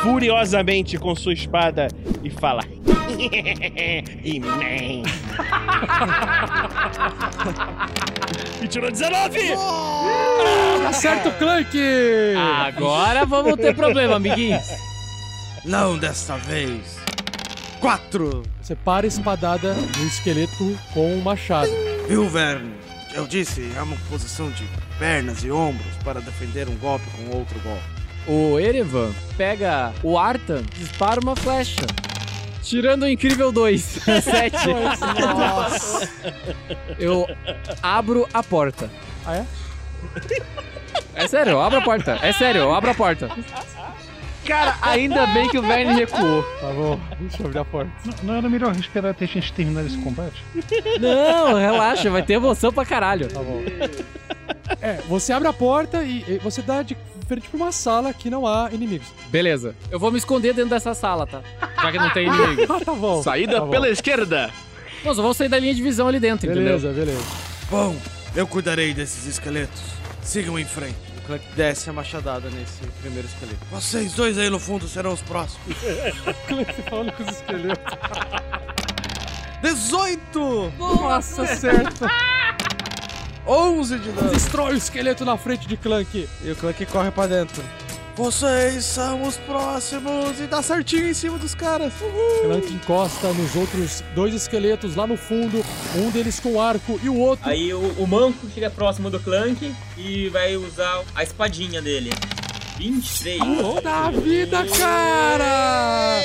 furiosamente 0.02 0.98
com 0.98 1.16
sua 1.16 1.34
espada 1.34 1.88
e 2.24 2.30
fala: 2.30 2.64
He-Man. 4.24 5.04
e 8.62 8.68
tirou 8.68 8.92
19! 8.92 9.40
Acerta 10.88 11.30
o 11.30 11.34
Clank! 11.38 11.78
Agora 12.66 13.26
vamos 13.26 13.56
ter 13.56 13.74
problema, 13.74 14.18
amiguinhos. 14.18 14.66
Não 15.64 15.98
desta 15.98 16.36
vez. 16.38 17.00
Quatro! 17.80 18.44
Você 18.62 18.76
para 18.76 19.06
a 19.06 19.08
espadada 19.08 19.74
no 19.74 20.06
esqueleto 20.06 20.78
com 20.94 21.16
o 21.16 21.22
machado. 21.24 21.72
Viu, 22.08 22.28
Verne? 22.28 22.74
Eu 23.14 23.26
disse, 23.26 23.72
é 23.76 23.82
uma 23.82 23.96
posição 24.10 24.52
de 24.52 24.66
pernas 25.00 25.44
e 25.44 25.50
ombros 25.50 25.96
para 26.04 26.20
defender 26.20 26.68
um 26.68 26.76
golpe 26.76 27.06
com 27.12 27.38
outro 27.38 27.58
golpe. 27.62 27.84
O 28.28 28.60
Erevan 28.60 29.12
pega 29.38 29.94
o 30.04 30.20
Artan, 30.20 30.62
dispara 30.78 31.20
uma 31.22 31.36
flecha. 31.36 31.82
Tirando 32.62 33.04
o 33.04 33.08
incrível 33.08 33.52
2. 33.52 33.82
7. 33.82 34.56
Nossa. 35.36 36.10
Eu 37.00 37.26
abro 37.82 38.28
a 38.34 38.44
porta. 38.44 38.90
Ah, 39.26 39.38
é? 39.38 39.46
É 41.16 41.28
sério, 41.28 41.52
eu 41.52 41.62
abro 41.62 41.80
a 41.80 41.82
porta. 41.82 42.20
É 42.22 42.32
sério, 42.34 42.62
eu 42.62 42.74
abro 42.74 42.92
a 42.92 42.94
porta. 42.94 43.30
Cara, 44.46 44.78
ainda 44.82 45.28
bem 45.28 45.48
que 45.50 45.58
o 45.58 45.62
Verne 45.62 45.94
recuou. 45.94 46.44
Tá 46.60 46.68
bom, 46.68 47.00
deixa 47.20 47.42
eu 47.42 47.46
abrir 47.48 47.60
a 47.60 47.66
porta. 47.66 47.92
Não 48.24 48.36
era 48.36 48.50
melhor 48.50 48.76
esperar 48.76 49.12
até 49.12 49.26
a 49.26 49.28
gente 49.28 49.54
terminar 49.54 49.86
esse 49.86 49.98
combate? 49.98 50.44
Não, 51.00 51.56
relaxa, 51.56 52.10
vai 52.10 52.24
ter 52.24 52.34
emoção 52.34 52.72
pra 52.74 52.86
caralho. 52.86 53.28
Tá 53.28 53.42
bom. 53.42 53.62
É, 54.82 55.00
você 55.08 55.34
abre 55.34 55.48
a 55.48 55.54
porta 55.54 56.04
e, 56.04 56.24
e 56.28 56.38
você 56.44 56.62
dá 56.62 56.82
de 56.82 56.96
frente 57.28 57.50
pra 57.50 57.58
uma 57.58 57.72
sala 57.72 58.14
que 58.14 58.30
não 58.30 58.48
há 58.48 58.70
inimigos. 58.72 59.08
Beleza. 59.28 59.76
Eu 59.92 60.00
vou 60.00 60.12
me 60.12 60.18
esconder 60.18 60.54
dentro 60.54 60.70
dessa 60.70 60.94
sala, 60.94 61.28
tá? 61.28 61.42
Já 61.82 61.92
que 61.92 61.98
não 61.98 62.10
tem 62.12 62.28
inimigo. 62.32 62.74
Ah, 62.74 62.80
tá 62.84 62.94
bom. 62.94 63.22
Saída 63.22 63.54
Tá 63.56 63.62
bom. 63.62 63.70
pela 63.72 63.90
esquerda. 63.90 64.50
Só 65.04 65.14
vou 65.14 65.34
sair 65.34 65.50
da 65.50 65.60
linha 65.60 65.74
de 65.74 65.82
visão 65.82 66.08
ali 66.08 66.20
dentro, 66.20 66.48
Beleza, 66.48 66.92
beleza. 66.92 67.24
Bom, 67.70 67.96
eu 68.36 68.46
cuidarei 68.48 68.94
desses 68.94 69.26
esqueletos. 69.26 69.82
Sigam 70.22 70.58
em 70.60 70.66
frente. 70.66 70.96
O 71.20 71.22
Clank 71.30 71.46
desce 71.56 71.90
a 71.90 71.94
machadada 71.94 72.50
nesse 72.50 72.82
primeiro 73.02 73.28
esqueleto. 73.28 73.60
Vocês 73.72 74.14
dois 74.14 74.38
aí 74.38 74.50
no 74.50 74.60
fundo 74.60 74.88
serão 74.88 75.14
os 75.14 75.22
próximos. 75.22 75.78
Clank 76.48 76.74
falando 76.90 77.12
com 77.14 77.24
os 77.24 77.30
esqueletos. 77.30 77.94
18! 79.62 80.74
Nossa, 80.78 81.46
certo. 81.46 82.06
11 83.50 83.98
de 83.98 84.12
dano. 84.12 84.30
Destrói 84.30 84.74
o 84.76 84.78
esqueleto 84.78 85.26
na 85.26 85.36
frente 85.36 85.68
de 85.68 85.76
Clank. 85.76 86.30
E 86.44 86.52
o 86.52 86.56
Clank 86.56 86.86
corre 86.86 87.10
pra 87.10 87.26
dentro. 87.26 87.64
Vocês 88.16 88.84
são 88.84 89.24
os 89.24 89.38
próximos 89.38 90.40
e 90.42 90.44
dá 90.46 90.62
certinho 90.62 91.08
em 91.08 91.14
cima 91.14 91.38
dos 91.38 91.56
caras. 91.56 91.94
Clank 92.44 92.72
encosta 92.74 93.32
nos 93.34 93.56
outros 93.56 94.04
dois 94.14 94.36
esqueletos 94.36 94.96
lá 94.96 95.08
no 95.08 95.16
fundo, 95.16 95.64
um 95.96 96.12
deles 96.12 96.38
com 96.40 96.62
arco 96.62 97.00
e 97.02 97.08
o 97.08 97.18
outro. 97.18 97.50
Aí 97.50 97.74
o, 97.74 97.80
o 97.98 98.06
manco 98.06 98.46
chega 98.54 98.70
próximo 98.70 99.10
do 99.10 99.20
Clank 99.22 99.74
e 99.98 100.28
vai 100.30 100.58
usar 100.58 101.02
a 101.16 101.24
espadinha 101.24 101.82
dele. 101.82 102.12
23. 102.80 103.40
Da 103.84 104.10
vida, 104.10 104.66
cara! 104.80 106.22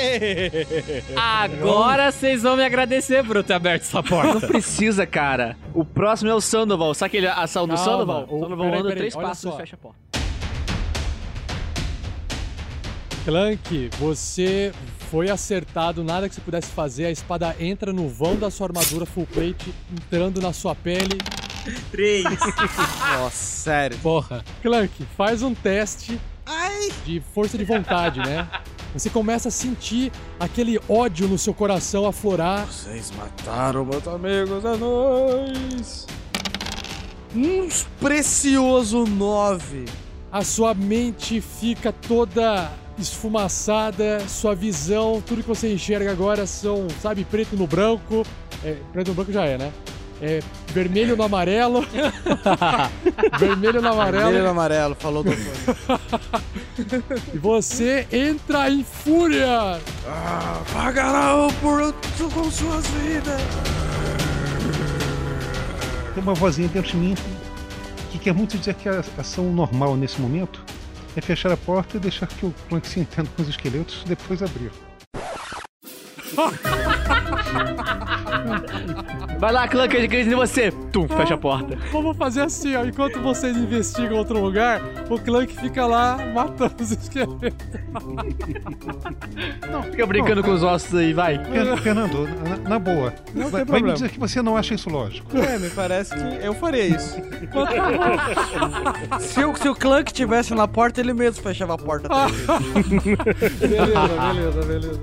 Agora 1.16 2.12
vocês 2.12 2.44
vão 2.44 2.56
me 2.56 2.64
agradecer 2.64 3.24
por 3.26 3.34
eu 3.34 3.42
ter 3.42 3.54
aberto 3.54 3.82
essa 3.82 3.96
Não 3.96 4.04
porta. 4.04 4.46
precisa, 4.46 5.04
cara. 5.04 5.56
O 5.74 5.84
próximo 5.84 6.30
é 6.30 6.34
o 6.34 6.40
Sandoval. 6.40 6.94
Sabe 6.94 7.08
aquele 7.08 7.26
ação 7.26 7.66
do 7.66 7.74
Calma, 7.74 7.84
Sandoval? 7.90 8.26
o- 8.30 8.38
Sandoval 8.40 8.56
peraí, 8.66 8.72
anda 8.80 8.88
peraí, 8.88 8.98
três 8.98 9.14
passos 9.16 9.52
e 9.52 9.56
fecha 9.56 9.74
a 9.74 9.78
porta. 9.78 9.98
Clank, 13.24 13.90
você 13.98 14.70
foi 15.10 15.30
acertado, 15.30 16.04
nada 16.04 16.28
que 16.28 16.36
você 16.36 16.40
pudesse 16.40 16.70
fazer. 16.70 17.06
A 17.06 17.10
espada 17.10 17.56
entra 17.58 17.92
no 17.92 18.08
vão 18.08 18.36
da 18.36 18.48
sua 18.48 18.68
armadura 18.68 19.04
full 19.04 19.26
plate, 19.26 19.74
entrando 19.92 20.40
na 20.40 20.52
sua 20.52 20.76
pele. 20.76 21.18
3. 21.90 22.24
Nossa, 23.18 23.30
sério. 23.30 23.98
Porra. 23.98 24.44
Clank, 24.62 25.04
faz 25.16 25.42
um 25.42 25.52
teste 25.54 26.20
de 27.04 27.20
força 27.32 27.56
de 27.56 27.64
vontade, 27.64 28.20
né? 28.20 28.48
Você 28.92 29.10
começa 29.10 29.48
a 29.48 29.50
sentir 29.50 30.12
aquele 30.38 30.78
ódio 30.88 31.26
no 31.26 31.36
seu 31.36 31.52
coração 31.52 32.06
aflorar. 32.06 32.66
Vocês 32.66 33.10
mataram 33.10 33.84
meus 33.84 34.06
amigos, 34.06 34.64
é 34.64 34.76
nóis. 34.76 36.06
Um 37.34 37.68
precioso 37.98 39.04
9. 39.04 39.86
A 40.30 40.42
sua 40.44 40.74
mente 40.74 41.40
fica 41.40 41.92
toda 41.92 42.70
esfumaçada, 42.96 44.20
sua 44.28 44.54
visão, 44.54 45.20
tudo 45.26 45.42
que 45.42 45.48
você 45.48 45.72
enxerga 45.72 46.12
agora 46.12 46.46
são, 46.46 46.86
sabe, 47.02 47.24
preto 47.24 47.56
no 47.56 47.66
branco. 47.66 48.24
É, 48.64 48.76
preto 48.92 49.08
no 49.08 49.14
branco 49.14 49.32
já 49.32 49.44
é, 49.44 49.58
né? 49.58 49.72
É 50.20 50.40
vermelho 50.72 51.16
no 51.16 51.22
amarelo. 51.22 51.86
vermelho 53.38 53.82
no 53.82 53.88
amarelo. 53.88 54.24
Vermelho 54.24 54.44
e 54.44 54.48
amarelo, 54.48 54.94
falou 54.94 55.24
doutor. 55.24 55.42
E 57.32 57.38
você 57.38 58.06
entra 58.10 58.68
em 58.68 58.82
fúria. 58.82 59.80
Ah, 60.06 60.62
pagarão 60.72 61.48
por 61.60 61.92
com 62.32 62.50
suas 62.50 62.84
vidas. 62.88 63.40
Tem 66.14 66.22
uma 66.22 66.34
vozinha 66.34 66.68
dentro 66.68 66.90
de 66.90 66.96
mim 66.96 67.14
que 68.10 68.18
quer 68.18 68.34
muito 68.34 68.58
dizer 68.58 68.74
que 68.74 68.88
a 68.88 69.04
ação 69.18 69.52
normal 69.52 69.96
nesse 69.96 70.20
momento 70.20 70.64
é 71.16 71.20
fechar 71.20 71.52
a 71.52 71.56
porta 71.56 71.96
e 71.96 72.00
deixar 72.00 72.26
que 72.26 72.46
o 72.46 72.54
Clank 72.68 72.86
se 72.86 73.00
entenda 73.00 73.28
com 73.36 73.42
os 73.42 73.48
esqueletos, 73.48 74.02
depois 74.04 74.42
abrir. 74.42 74.70
Vai 79.38 79.52
lá, 79.52 79.68
Clank, 79.68 79.94
eu 79.94 80.04
acredito 80.04 80.32
em 80.32 80.36
você. 80.36 80.70
Tum, 80.92 81.06
fecha 81.08 81.34
a 81.34 81.38
porta. 81.38 81.76
Vamos 81.92 82.16
fazer 82.16 82.42
assim, 82.42 82.74
ó. 82.76 82.84
Enquanto 82.84 83.20
vocês 83.20 83.56
investigam 83.56 84.16
outro 84.16 84.40
lugar, 84.40 84.80
o 85.10 85.18
Clank 85.18 85.52
fica 85.54 85.84
lá 85.86 86.16
matando 86.32 86.74
os 86.80 86.90
esqueletos. 86.92 87.52
Fica 89.90 90.06
brincando 90.06 90.42
com 90.42 90.50
os 90.52 90.62
ossos 90.62 90.94
aí, 90.94 91.12
vai. 91.12 91.42
Fer- 91.44 91.76
Fernando, 91.78 92.28
na, 92.48 92.68
na 92.70 92.78
boa, 92.78 93.12
Não 93.34 93.48
vai, 93.50 93.64
tem 93.64 93.72
vai 93.72 93.82
me 93.82 93.92
dizer 93.92 94.10
que 94.10 94.18
você 94.18 94.40
não 94.40 94.56
acha 94.56 94.74
isso 94.74 94.88
lógico. 94.88 95.36
É, 95.36 95.58
me 95.58 95.68
parece 95.70 96.14
que 96.14 96.44
eu 96.46 96.54
faria 96.54 96.86
isso. 96.86 97.16
se, 99.20 99.44
o, 99.44 99.54
se 99.56 99.68
o 99.68 99.74
Clank 99.74 100.12
tivesse 100.12 100.54
na 100.54 100.66
porta, 100.68 101.00
ele 101.00 101.12
mesmo 101.12 101.42
fechava 101.42 101.74
a 101.74 101.78
porta 101.78 102.08
beleza, 103.60 104.08
beleza, 104.32 104.62
beleza. 104.66 105.00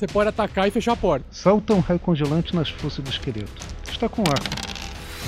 Você 0.00 0.06
pode 0.06 0.30
atacar 0.30 0.66
e 0.66 0.70
fechar 0.70 0.92
a 0.92 0.96
porta. 0.96 1.26
Salta 1.30 1.74
um 1.74 1.80
raio 1.80 2.00
congelante 2.00 2.56
nas 2.56 2.70
forças 2.70 3.04
do 3.04 3.10
esqueleto. 3.10 3.52
Está 3.86 4.08
com 4.08 4.22
arco. 4.22 4.48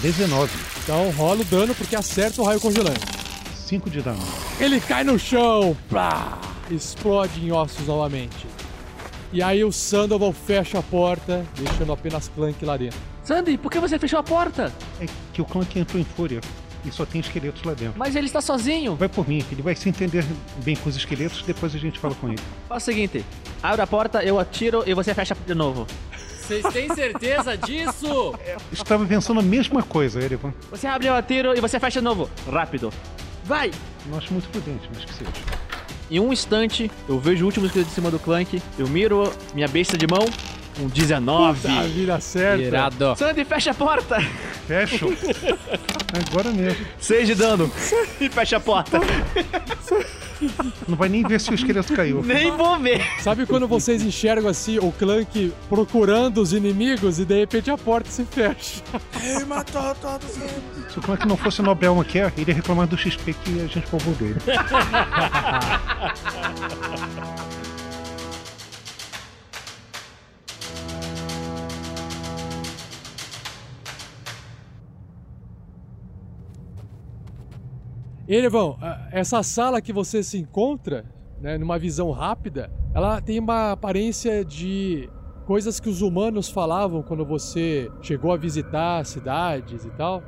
19. 0.00 0.50
Então 0.82 1.10
rola 1.10 1.42
o 1.42 1.44
dano 1.44 1.74
porque 1.74 1.94
acerta 1.94 2.40
o 2.40 2.44
raio 2.46 2.58
congelante. 2.58 3.04
5 3.54 3.90
de 3.90 4.00
dano. 4.00 4.22
Ele 4.58 4.80
cai 4.80 5.04
no 5.04 5.18
chão, 5.18 5.76
plá, 5.90 6.40
explode 6.70 7.44
em 7.44 7.52
ossos 7.52 7.86
novamente. 7.86 8.46
E 9.30 9.42
aí 9.42 9.62
o 9.62 9.70
Sandoval 9.70 10.32
fecha 10.32 10.78
a 10.78 10.82
porta, 10.82 11.44
deixando 11.54 11.92
apenas 11.92 12.28
Clank 12.28 12.64
lá 12.64 12.78
dentro. 12.78 12.98
Sandy, 13.22 13.58
por 13.58 13.70
que 13.70 13.78
você 13.78 13.98
fechou 13.98 14.20
a 14.20 14.22
porta? 14.22 14.72
É 14.98 15.06
que 15.34 15.42
o 15.42 15.44
Clank 15.44 15.78
entrou 15.78 16.00
em 16.00 16.04
fúria 16.04 16.40
e 16.84 16.90
só 16.90 17.04
tem 17.04 17.20
esqueletos 17.20 17.62
lá 17.62 17.74
dentro. 17.74 17.94
Mas 17.96 18.16
ele 18.16 18.26
está 18.26 18.40
sozinho. 18.40 18.96
Vai 18.96 19.08
por 19.08 19.28
mim, 19.28 19.44
ele 19.50 19.62
vai 19.62 19.74
se 19.74 19.88
entender 19.88 20.24
bem 20.64 20.76
com 20.76 20.88
os 20.88 20.96
esqueletos, 20.96 21.42
depois 21.42 21.74
a 21.74 21.78
gente 21.78 21.98
fala 21.98 22.14
com 22.14 22.28
ele. 22.28 22.40
Faz 22.68 22.82
o 22.82 22.86
seguinte: 22.86 23.24
abre 23.62 23.82
a 23.82 23.86
porta, 23.86 24.22
eu 24.22 24.38
atiro 24.38 24.82
e 24.86 24.94
você 24.94 25.14
fecha 25.14 25.36
de 25.46 25.54
novo. 25.54 25.86
Vocês 26.42 26.64
têm 26.72 26.92
certeza 26.92 27.56
disso? 27.56 28.34
Estava 28.72 29.06
pensando 29.06 29.40
a 29.40 29.42
mesma 29.42 29.82
coisa, 29.82 30.20
Erevan. 30.20 30.52
Você 30.70 30.86
abre, 30.86 31.06
eu 31.06 31.14
atiro 31.14 31.56
e 31.56 31.60
você 31.60 31.78
fecha 31.78 32.00
de 32.00 32.04
novo. 32.04 32.28
Rápido. 32.50 32.92
Vai! 33.44 33.70
Não 34.06 34.18
acho 34.18 34.32
muito 34.32 34.48
prudente, 34.48 34.88
mas 34.92 35.04
que 35.04 35.14
seja. 35.14 35.30
Em 36.10 36.20
um 36.20 36.32
instante, 36.32 36.90
eu 37.08 37.18
vejo 37.18 37.44
o 37.44 37.46
último 37.46 37.64
esqueleto 37.64 37.90
em 37.90 37.94
cima 37.94 38.10
do 38.10 38.18
Clank, 38.18 38.60
eu 38.78 38.88
miro 38.88 39.32
minha 39.54 39.66
besta 39.68 39.96
de 39.96 40.06
mão, 40.06 40.26
um 40.80 40.88
19. 40.88 41.60
Tá, 41.60 41.82
vira 41.82 42.20
certa. 42.20 42.62
Irado. 42.62 43.14
Sandy, 43.16 43.44
fecha 43.44 43.70
a 43.70 43.74
porta! 43.74 44.20
Fecho. 44.66 45.08
Agora 46.30 46.50
mesmo. 46.50 46.84
Seis 46.98 47.26
de 47.26 47.34
dano. 47.34 47.70
E 48.20 48.28
fecha 48.28 48.56
a 48.56 48.60
porta. 48.60 49.00
Não 50.88 50.96
vai 50.96 51.08
nem 51.08 51.22
ver 51.22 51.40
se 51.40 51.50
o 51.50 51.54
esqueleto 51.54 51.92
caiu. 51.94 52.22
Nem 52.22 52.50
vou 52.50 52.78
ver. 52.78 53.02
Sabe 53.20 53.46
quando 53.46 53.68
vocês 53.68 54.02
enxergam 54.02 54.50
assim 54.50 54.78
o 54.78 54.90
Clank 54.92 55.52
procurando 55.68 56.40
os 56.40 56.52
inimigos 56.52 57.18
e 57.18 57.24
de 57.24 57.38
repente 57.38 57.70
a 57.70 57.78
porta 57.78 58.10
se 58.10 58.24
fecha? 58.24 58.82
Ele 59.22 59.44
matou 59.44 59.94
todos 59.96 60.36
eles. 60.36 60.92
Se 60.92 60.98
o 60.98 61.02
Clank 61.02 61.26
não 61.26 61.36
fosse 61.36 61.60
o 61.60 61.62
Nobel 61.62 61.94
Maquia, 61.94 62.32
ele 62.36 62.50
ia 62.50 62.54
reclamar 62.56 62.86
do 62.86 62.96
XP 62.96 63.32
que 63.32 63.60
a 63.60 63.66
gente 63.66 63.86
roubou 63.90 64.14
dele. 64.14 64.36
Erevão, 78.28 78.78
essa 79.10 79.42
sala 79.42 79.80
que 79.80 79.92
você 79.92 80.22
se 80.22 80.38
encontra, 80.38 81.04
né, 81.40 81.58
numa 81.58 81.76
visão 81.76 82.12
rápida, 82.12 82.70
ela 82.94 83.20
tem 83.20 83.40
uma 83.40 83.72
aparência 83.72 84.44
de 84.44 85.10
coisas 85.44 85.80
que 85.80 85.88
os 85.88 86.02
humanos 86.02 86.48
falavam 86.48 87.02
quando 87.02 87.24
você 87.24 87.90
chegou 88.00 88.32
a 88.32 88.36
visitar 88.36 89.04
cidades 89.04 89.84
e 89.84 89.90
tal. 89.90 90.22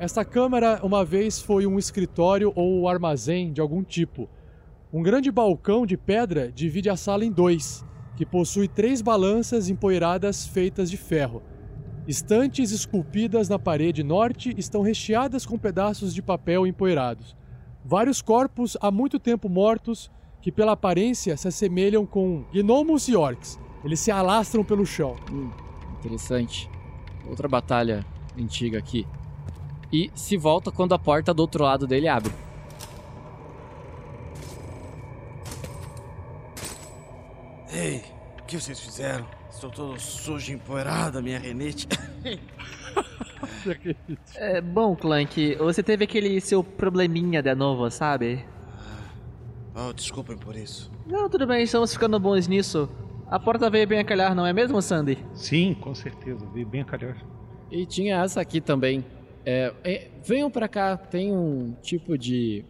Esta 0.00 0.24
câmara 0.24 0.80
uma 0.82 1.04
vez 1.04 1.40
foi 1.40 1.66
um 1.66 1.78
escritório 1.78 2.52
ou 2.56 2.88
armazém 2.88 3.52
de 3.52 3.60
algum 3.60 3.82
tipo. 3.84 4.28
Um 4.92 5.02
grande 5.02 5.30
balcão 5.30 5.86
de 5.86 5.96
pedra 5.96 6.50
divide 6.50 6.90
a 6.90 6.96
sala 6.96 7.24
em 7.24 7.30
dois, 7.30 7.84
que 8.16 8.26
possui 8.26 8.66
três 8.66 9.00
balanças 9.00 9.68
empoeiradas 9.68 10.46
feitas 10.46 10.90
de 10.90 10.96
ferro. 10.96 11.42
Estantes 12.06 12.70
esculpidas 12.70 13.48
na 13.48 13.58
parede 13.58 14.04
norte 14.04 14.54
estão 14.56 14.80
recheadas 14.80 15.44
com 15.44 15.58
pedaços 15.58 16.14
de 16.14 16.22
papel 16.22 16.64
empoeirados. 16.64 17.36
Vários 17.84 18.22
corpos 18.22 18.76
há 18.80 18.92
muito 18.92 19.18
tempo 19.18 19.48
mortos 19.48 20.08
que, 20.40 20.52
pela 20.52 20.72
aparência, 20.72 21.36
se 21.36 21.48
assemelham 21.48 22.06
com 22.06 22.44
gnomos 22.52 23.08
e 23.08 23.16
orcs. 23.16 23.58
Eles 23.84 23.98
se 23.98 24.12
alastram 24.12 24.62
pelo 24.62 24.86
chão. 24.86 25.16
Interessante. 25.98 26.70
Outra 27.28 27.48
batalha 27.48 28.06
antiga 28.38 28.78
aqui. 28.78 29.04
E 29.92 30.08
se 30.14 30.36
volta 30.36 30.70
quando 30.70 30.94
a 30.94 30.98
porta 31.00 31.34
do 31.34 31.40
outro 31.40 31.64
lado 31.64 31.88
dele 31.88 32.06
abre. 32.06 32.32
Ei, 37.72 38.04
o 38.40 38.44
que 38.44 38.60
vocês 38.60 38.78
fizeram? 38.78 39.26
Estou 39.56 39.70
todo 39.70 39.98
sujo 39.98 40.52
e 40.52 40.54
empoeirado, 40.54 41.16
a 41.16 41.22
minha 41.22 41.38
renite. 41.38 41.88
É, 44.36 44.60
bom, 44.60 44.94
Clank, 44.96 45.56
você 45.56 45.82
teve 45.82 46.04
aquele 46.04 46.40
seu 46.40 46.62
probleminha 46.64 47.42
de 47.42 47.54
novo, 47.54 47.90
sabe? 47.90 48.44
Oh, 49.74 49.92
desculpem 49.92 50.36
por 50.36 50.56
isso. 50.56 50.90
Não, 51.06 51.28
tudo 51.28 51.46
bem, 51.46 51.62
estamos 51.62 51.92
ficando 51.92 52.18
bons 52.18 52.46
nisso. 52.48 52.88
A 53.28 53.38
porta 53.38 53.68
veio 53.68 53.86
bem 53.86 53.98
a 53.98 54.04
calhar, 54.04 54.34
não 54.34 54.46
é 54.46 54.52
mesmo, 54.52 54.80
Sandy? 54.80 55.18
Sim, 55.34 55.74
com 55.74 55.94
certeza. 55.94 56.46
Veio 56.52 56.66
bem 56.66 56.82
a 56.82 56.84
calhar. 56.84 57.16
E 57.70 57.84
tinha 57.84 58.22
essa 58.22 58.40
aqui 58.40 58.60
também. 58.60 59.04
É, 59.44 59.72
é, 59.84 60.10
venham 60.24 60.50
pra 60.50 60.68
cá, 60.68 60.96
tem 60.96 61.32
um 61.32 61.74
tipo 61.82 62.16
de. 62.16 62.64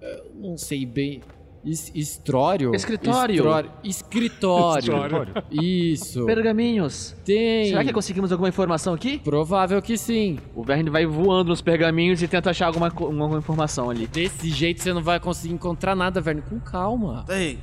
é, 0.00 0.22
não 0.34 0.56
sei 0.56 0.84
bem. 0.86 1.22
Es- 1.64 1.90
estrório? 1.94 2.74
Escritório. 2.74 3.34
Estrório. 3.36 3.70
Escritório. 3.82 4.96
Escritório. 4.96 5.34
Isso. 5.50 6.26
Pergaminhos. 6.26 7.14
Tem. 7.24 7.68
Será 7.68 7.84
que 7.84 7.92
conseguimos 7.92 8.30
alguma 8.32 8.48
informação 8.48 8.94
aqui? 8.94 9.18
Provável 9.18 9.80
que 9.80 9.96
sim. 9.96 10.38
O 10.54 10.62
Verne 10.62 10.90
vai 10.90 11.06
voando 11.06 11.48
nos 11.48 11.60
pergaminhos 11.62 12.20
e 12.22 12.28
tenta 12.28 12.50
achar 12.50 12.66
alguma, 12.66 12.88
alguma 12.88 13.38
informação 13.38 13.90
ali. 13.90 14.06
Desse 14.06 14.48
jeito 14.50 14.82
você 14.82 14.92
não 14.92 15.02
vai 15.02 15.18
conseguir 15.18 15.54
encontrar 15.54 15.94
nada, 15.94 16.20
Verne. 16.20 16.42
Com 16.42 16.60
calma. 16.60 17.24
Ei, 17.28 17.58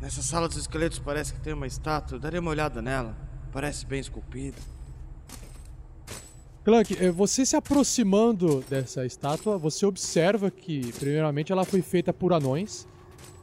nessa 0.00 0.22
sala 0.22 0.48
dos 0.48 0.56
esqueletos 0.58 0.98
parece 0.98 1.32
que 1.32 1.40
tem 1.40 1.52
uma 1.52 1.66
estátua. 1.66 2.18
Daria 2.18 2.40
uma 2.40 2.50
olhada 2.50 2.80
nela. 2.82 3.16
Parece 3.52 3.84
bem 3.86 4.00
esculpida. 4.00 4.56
Clank, 6.64 6.96
eh, 7.00 7.10
você 7.10 7.44
se 7.44 7.56
aproximando 7.56 8.64
dessa 8.70 9.04
estátua, 9.04 9.58
você 9.58 9.84
observa 9.84 10.48
que, 10.48 10.92
primeiramente, 10.92 11.50
ela 11.50 11.64
foi 11.64 11.82
feita 11.82 12.12
por 12.12 12.32
anões 12.32 12.86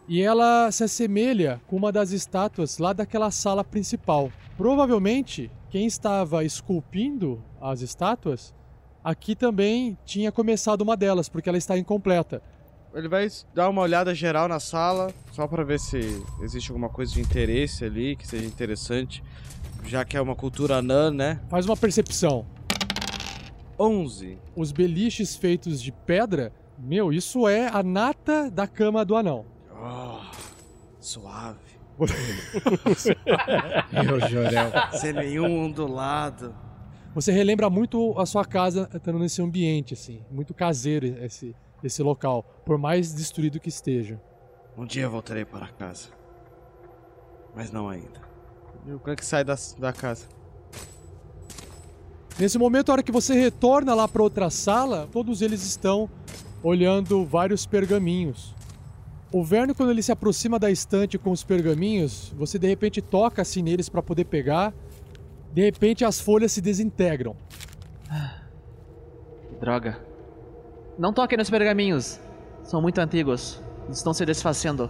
e 0.10 0.24
ela 0.24 0.72
se 0.72 0.84
assemelha 0.84 1.62
com 1.68 1.76
uma 1.76 1.92
das 1.92 2.10
estátuas 2.10 2.80
lá 2.80 2.94
daquela 2.94 3.30
sala 3.30 3.64
principal. 3.64 4.32
Provavelmente, 4.58 5.52
quem 5.70 5.86
estava 5.86 6.44
esculpindo 6.44 7.40
as 7.62 7.82
estátuas 7.82 8.52
aqui 9.04 9.36
também 9.36 9.96
tinha 10.04 10.32
começado 10.32 10.82
uma 10.82 10.98
delas, 10.98 11.30
porque 11.30 11.48
ela 11.48 11.60
está 11.60 11.78
incompleta. 11.78 12.42
Ele 12.92 13.08
vai 13.08 13.28
dar 13.54 13.70
uma 13.70 13.84
olhada 13.84 14.16
geral 14.16 14.48
na 14.48 14.60
sala, 14.60 15.14
só 15.32 15.48
pra 15.48 15.64
ver 15.64 15.80
se 15.80 16.00
existe 16.42 16.72
alguma 16.72 16.90
coisa 16.90 17.14
de 17.14 17.22
interesse 17.22 17.86
ali, 17.86 18.16
que 18.16 18.28
seja 18.28 18.48
interessante. 18.48 19.24
Já 19.86 20.04
que 20.04 20.18
é 20.18 20.22
uma 20.22 20.36
cultura 20.36 20.78
anã, 20.78 21.12
né? 21.12 21.40
Faz 21.50 21.68
uma 21.68 21.78
percepção. 21.78 22.48
11. 23.80 24.40
Os 24.56 24.72
beliches 24.72 25.36
feitos 25.36 25.80
de 25.80 25.92
pedra, 25.92 26.52
meu, 26.80 27.14
isso 27.14 27.48
é 27.48 27.68
a 27.68 27.84
nata 27.84 28.50
da 28.50 28.66
cama 28.66 29.06
do 29.06 29.16
anão. 29.16 29.46
Oh, 29.82 30.20
suave. 31.00 31.80
Meu 33.92 34.20
Jorel. 34.30 34.72
Sem 34.94 35.14
nenhum 35.14 35.66
ondulado. 35.66 36.56
Você 37.16 37.32
relembra 37.32 37.70
muito 37.70 38.18
a 38.20 38.26
sua 38.26 38.46
casa 38.46 38.90
estando 38.94 39.20
nesse 39.20 39.42
ambiente, 39.42 39.94
assim. 39.94 40.24
Muito 40.30 40.54
caseiro 40.54 41.06
esse, 41.06 41.56
esse 41.84 42.04
local, 42.04 42.44
por 42.66 42.78
mais 42.78 43.14
destruído 43.14 43.60
que 43.60 43.70
esteja. 43.70 44.22
Um 44.78 44.86
dia 44.86 45.04
eu 45.04 45.10
voltarei 45.10 45.44
para 45.46 45.68
casa. 45.70 46.10
Mas 47.56 47.72
não 47.72 47.90
ainda. 47.90 48.22
E 48.86 48.92
o 48.92 49.00
Clank 49.00 49.26
sai 49.26 49.44
da, 49.44 49.56
da 49.78 49.92
casa. 49.92 50.28
Nesse 52.38 52.58
momento, 52.58 52.90
a 52.90 52.94
hora 52.94 53.04
que 53.04 53.12
você 53.12 53.34
retorna 53.34 53.94
lá 53.94 54.08
para 54.08 54.24
outra 54.24 54.50
sala, 54.50 55.10
todos 55.12 55.42
eles 55.42 55.66
estão 55.66 56.10
olhando 56.64 57.26
vários 57.26 57.66
pergaminhos. 57.66 58.56
O 59.32 59.44
Verne, 59.44 59.76
quando 59.76 59.92
ele 59.92 60.02
se 60.02 60.12
aproxima 60.12 60.58
da 60.58 60.72
estante 60.72 61.18
com 61.18 61.30
os 61.30 61.44
pergaminhos, 61.44 62.34
você 62.36 62.58
de 62.58 62.68
repente 62.68 63.00
toca 63.00 63.44
assim 63.44 63.62
neles 63.62 63.88
para 63.88 64.02
poder 64.02 64.26
pegar. 64.26 64.74
De 65.54 65.62
repente, 65.62 66.04
as 66.04 66.20
folhas 66.20 66.52
se 66.52 66.62
desintegram. 66.62 67.36
Droga. 69.60 70.00
Não 70.98 71.14
toque 71.14 71.38
nos 71.38 71.50
pergaminhos. 71.50 72.20
São 72.64 72.82
muito 72.82 72.98
antigos. 73.00 73.62
Estão 73.92 74.14
se 74.14 74.26
desfazendo. 74.26 74.90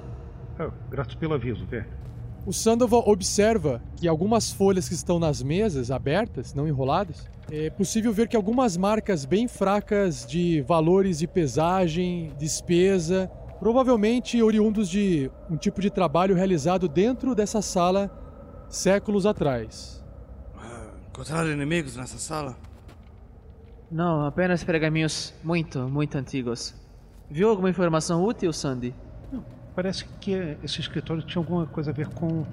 Ah, 0.57 0.71
grato 0.89 1.17
pelo 1.17 1.33
aviso, 1.33 1.65
Verne. 1.65 1.99
O 2.45 2.53
Sandoval 2.53 3.03
observa 3.07 3.81
que 3.97 4.07
algumas 4.07 4.51
folhas 4.51 4.87
que 4.87 4.95
estão 4.95 5.19
nas 5.19 5.43
mesas, 5.43 5.91
abertas, 5.91 6.53
não 6.53 6.65
enroladas, 6.65 7.27
é 7.51 7.69
possível 7.69 8.13
ver 8.13 8.29
que 8.29 8.35
algumas 8.35 8.77
marcas 8.77 9.25
bem 9.25 9.47
fracas 9.47 10.25
de 10.25 10.61
valores 10.61 11.19
de 11.19 11.27
pesagem, 11.27 12.31
despesa, 12.39 13.29
provavelmente 13.59 14.41
oriundos 14.41 14.89
de 14.89 15.29
um 15.49 15.57
tipo 15.57 15.81
de 15.81 15.89
trabalho 15.89 16.35
realizado 16.35 16.87
dentro 16.87 17.35
dessa 17.35 17.61
sala 17.61 18.09
séculos 18.69 19.25
atrás. 19.25 20.03
Encontraram 21.09 21.51
inimigos 21.51 21.97
nessa 21.97 22.17
sala? 22.17 22.55
Não, 23.91 24.25
apenas 24.25 24.63
pergaminhos 24.63 25.33
muito, 25.43 25.79
muito 25.89 26.17
antigos. 26.17 26.73
Viu 27.29 27.49
alguma 27.49 27.69
informação 27.69 28.23
útil, 28.23 28.53
Sandy? 28.53 28.93
Parece 29.75 30.05
que 30.19 30.57
esse 30.63 30.79
escritório 30.79 31.21
tinha 31.23 31.41
alguma 31.41 31.65
coisa 31.65 31.91
a 31.91 31.93
ver 31.93 32.07
com 32.09 32.45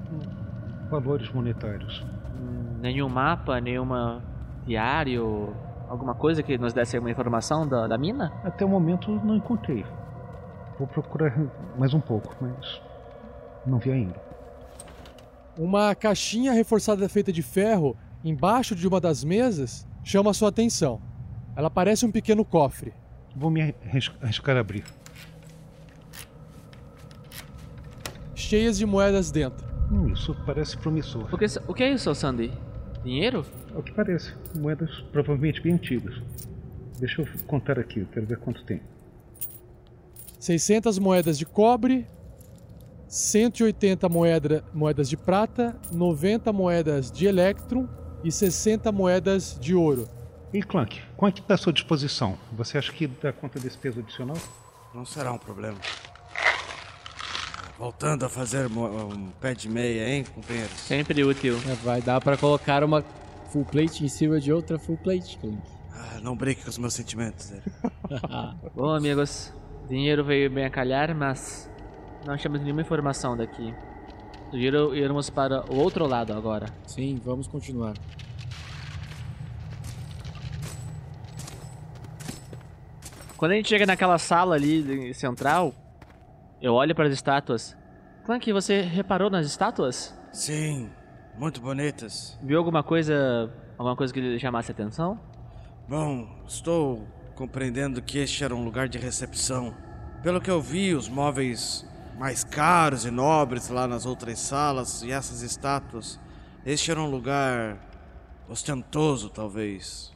valores 0.90 1.30
monetários. 1.32 2.04
Hum, 2.36 2.78
nenhum 2.80 3.08
mapa, 3.08 3.60
nenhuma 3.60 4.22
diário, 4.66 5.54
alguma 5.88 6.14
coisa 6.14 6.42
que 6.42 6.58
nos 6.58 6.72
desse 6.72 6.96
alguma 6.96 7.10
informação 7.10 7.66
da, 7.66 7.86
da 7.86 7.98
mina? 7.98 8.32
Até 8.44 8.64
o 8.64 8.68
momento 8.68 9.10
não 9.24 9.36
encontrei. 9.36 9.84
Vou 10.78 10.86
procurar 10.86 11.34
mais 11.78 11.94
um 11.94 12.00
pouco, 12.00 12.36
mas 12.40 12.80
não 13.66 13.78
vi 13.78 13.90
ainda. 13.90 14.20
Uma 15.58 15.94
caixinha 15.94 16.52
reforçada 16.52 17.08
feita 17.08 17.32
de 17.32 17.42
ferro 17.42 17.96
embaixo 18.22 18.74
de 18.74 18.86
uma 18.86 19.00
das 19.00 19.24
mesas 19.24 19.86
chama 20.04 20.34
sua 20.34 20.50
atenção. 20.50 21.00
Ela 21.56 21.70
parece 21.70 22.04
um 22.04 22.12
pequeno 22.12 22.44
cofre. 22.44 22.92
Vou 23.34 23.50
me 23.50 23.62
arris- 23.86 24.12
arriscar 24.20 24.56
a 24.56 24.60
abrir. 24.60 24.84
cheias 28.34 28.78
de 28.78 28.86
moedas 28.86 29.30
dentro. 29.32 29.66
Hum, 29.90 30.12
isso 30.12 30.32
parece 30.46 30.76
promissor. 30.76 31.26
O 31.34 31.38
que, 31.38 31.46
o 31.66 31.74
que 31.74 31.82
é 31.82 31.90
isso, 31.92 32.14
Sandy? 32.14 32.52
Dinheiro? 33.02 33.44
É 33.74 33.78
o 33.78 33.82
que 33.82 33.90
parece. 33.92 34.34
Moedas 34.54 34.90
provavelmente 35.10 35.60
bem 35.60 35.72
antigas. 35.74 36.14
Deixa 37.00 37.22
eu 37.22 37.28
contar 37.46 37.76
aqui, 37.78 38.00
eu 38.00 38.06
quero 38.06 38.24
ver 38.26 38.38
quanto 38.38 38.62
tem. 38.64 38.80
600 40.46 41.00
moedas 41.00 41.36
de 41.36 41.44
cobre, 41.44 42.06
180 43.08 44.08
moeda, 44.08 44.64
moedas 44.72 45.08
de 45.08 45.16
prata, 45.16 45.76
90 45.92 46.52
moedas 46.52 47.10
de 47.10 47.26
electrum 47.26 47.88
e 48.22 48.30
60 48.30 48.92
moedas 48.92 49.58
de 49.60 49.74
ouro. 49.74 50.08
E 50.54 50.62
Clank, 50.62 51.02
quanto 51.16 51.42
está 51.42 51.54
à 51.54 51.56
sua 51.56 51.72
disposição? 51.72 52.38
Você 52.52 52.78
acha 52.78 52.92
que 52.92 53.08
dá 53.08 53.32
conta 53.32 53.58
desse 53.58 53.76
peso 53.76 53.98
adicional? 53.98 54.36
Não 54.94 55.04
será 55.04 55.32
um 55.32 55.38
problema. 55.38 55.78
Voltando 57.76 58.24
a 58.24 58.28
fazer 58.28 58.68
um 58.68 59.30
pé 59.40 59.52
de 59.52 59.68
meia, 59.68 60.08
hein, 60.08 60.24
companheiros? 60.32 60.78
Sempre 60.78 61.24
útil. 61.24 61.58
É, 61.68 61.74
vai 61.74 62.00
dar 62.00 62.20
pra 62.20 62.36
colocar 62.36 62.84
uma 62.84 63.04
full 63.50 63.64
plate 63.64 64.04
em 64.04 64.08
cima 64.08 64.38
de 64.38 64.52
outra 64.52 64.78
full 64.78 64.96
plate, 64.96 65.38
Clank. 65.38 65.58
Ah, 65.90 66.20
não 66.22 66.36
brinque 66.36 66.62
com 66.62 66.70
os 66.70 66.78
meus 66.78 66.94
sentimentos. 66.94 67.52
Bom, 68.76 68.94
amigos, 68.94 69.52
dinheiro 69.88 70.24
veio 70.24 70.50
bem 70.50 70.64
a 70.64 70.70
calhar, 70.70 71.14
mas 71.14 71.70
não 72.26 72.36
temos 72.36 72.60
nenhuma 72.60 72.80
informação 72.80 73.36
daqui. 73.36 73.74
Sugiro 74.50 74.94
irmos 74.94 75.30
para 75.30 75.64
o 75.72 75.76
outro 75.78 76.06
lado 76.06 76.32
agora. 76.32 76.66
Sim, 76.86 77.20
vamos 77.24 77.46
continuar. 77.46 77.94
Quando 83.36 83.52
a 83.52 83.54
gente 83.54 83.68
chega 83.68 83.84
naquela 83.84 84.18
sala 84.18 84.54
ali 84.54 85.12
central, 85.12 85.74
eu 86.60 86.72
olho 86.72 86.94
para 86.94 87.06
as 87.06 87.12
estátuas. 87.12 87.76
Clank, 88.24 88.50
você 88.52 88.80
reparou 88.80 89.28
nas 89.28 89.46
estátuas? 89.46 90.18
Sim, 90.32 90.90
muito 91.38 91.60
bonitas. 91.60 92.38
Viu 92.42 92.58
alguma 92.58 92.82
coisa, 92.82 93.52
alguma 93.76 93.94
coisa 93.94 94.12
que 94.12 94.20
lhe 94.20 94.38
chamasse 94.38 94.70
a 94.70 94.74
atenção? 94.74 95.20
Bom, 95.88 96.26
estou 96.46 97.06
compreendendo 97.36 98.02
que 98.02 98.18
este 98.18 98.42
era 98.42 98.54
um 98.54 98.64
lugar 98.64 98.88
de 98.88 98.98
recepção. 98.98 99.74
Pelo 100.22 100.40
que 100.40 100.50
eu 100.50 100.60
vi, 100.60 100.94
os 100.94 101.08
móveis 101.08 101.86
mais 102.18 102.42
caros 102.42 103.04
e 103.04 103.10
nobres 103.10 103.68
lá 103.68 103.86
nas 103.86 104.06
outras 104.06 104.38
salas 104.38 105.02
e 105.02 105.12
essas 105.12 105.42
estátuas, 105.42 106.18
este 106.64 106.90
era 106.90 106.98
um 106.98 107.10
lugar 107.10 107.76
ostentoso, 108.48 109.28
talvez. 109.28 110.12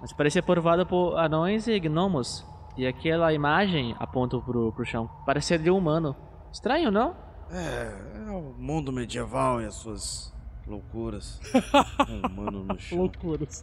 Mas 0.00 0.12
parecia 0.12 0.42
povoado 0.42 0.86
por 0.86 1.16
anões 1.18 1.68
e 1.68 1.78
gnomos. 1.78 2.44
E 2.76 2.86
aquela 2.86 3.32
imagem 3.32 3.94
aponta 3.98 4.38
pro, 4.38 4.72
pro 4.72 4.84
chão. 4.84 5.08
Parecia 5.24 5.58
de 5.58 5.70
um 5.70 5.78
humano. 5.78 6.16
Estranho, 6.52 6.90
não? 6.90 7.14
É, 7.50 8.26
é 8.26 8.30
o 8.30 8.54
mundo 8.58 8.92
medieval 8.92 9.62
e 9.62 9.66
as 9.66 9.74
suas 9.74 10.34
loucuras. 10.66 11.40
um 12.08 12.26
humano 12.26 12.64
no 12.64 12.78
chão. 12.78 12.98
Loucuras. 12.98 13.62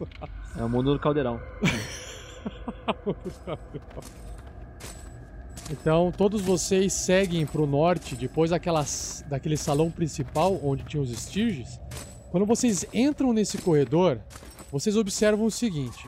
É 0.56 0.64
o 0.64 0.68
mundo 0.68 0.92
do 0.92 0.98
caldeirão. 0.98 1.40
Então, 5.70 6.12
todos 6.12 6.42
vocês 6.42 6.92
seguem 6.92 7.46
pro 7.46 7.66
norte, 7.66 8.14
depois 8.14 8.50
daquelas, 8.50 9.24
daquele 9.28 9.56
salão 9.56 9.90
principal 9.90 10.60
onde 10.62 10.84
tinha 10.84 11.02
os 11.02 11.10
Stirges. 11.10 11.80
Quando 12.30 12.44
vocês 12.44 12.84
entram 12.92 13.32
nesse 13.32 13.56
corredor, 13.58 14.20
vocês 14.70 14.96
observam 14.96 15.46
o 15.46 15.50
seguinte: 15.50 16.06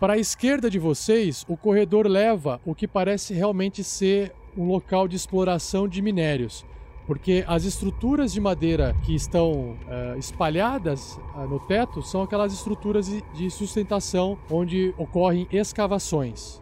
para 0.00 0.14
a 0.14 0.18
esquerda 0.18 0.70
de 0.70 0.78
vocês, 0.78 1.44
o 1.48 1.56
corredor 1.56 2.06
leva 2.06 2.60
o 2.64 2.74
que 2.74 2.88
parece 2.88 3.34
realmente 3.34 3.84
ser 3.84 4.32
um 4.56 4.64
local 4.64 5.06
de 5.06 5.16
exploração 5.16 5.86
de 5.86 6.00
minérios, 6.00 6.64
porque 7.06 7.44
as 7.46 7.64
estruturas 7.64 8.32
de 8.32 8.40
madeira 8.40 8.94
que 9.04 9.14
estão 9.14 9.76
eh, 9.88 10.16
espalhadas 10.18 11.18
ah, 11.34 11.46
no 11.46 11.60
teto 11.60 12.02
são 12.02 12.22
aquelas 12.22 12.52
estruturas 12.52 13.06
de- 13.06 13.50
sustentação 13.50 14.36
onde 14.50 14.92
ocorrem 14.98 15.46
escavações. 15.52 16.60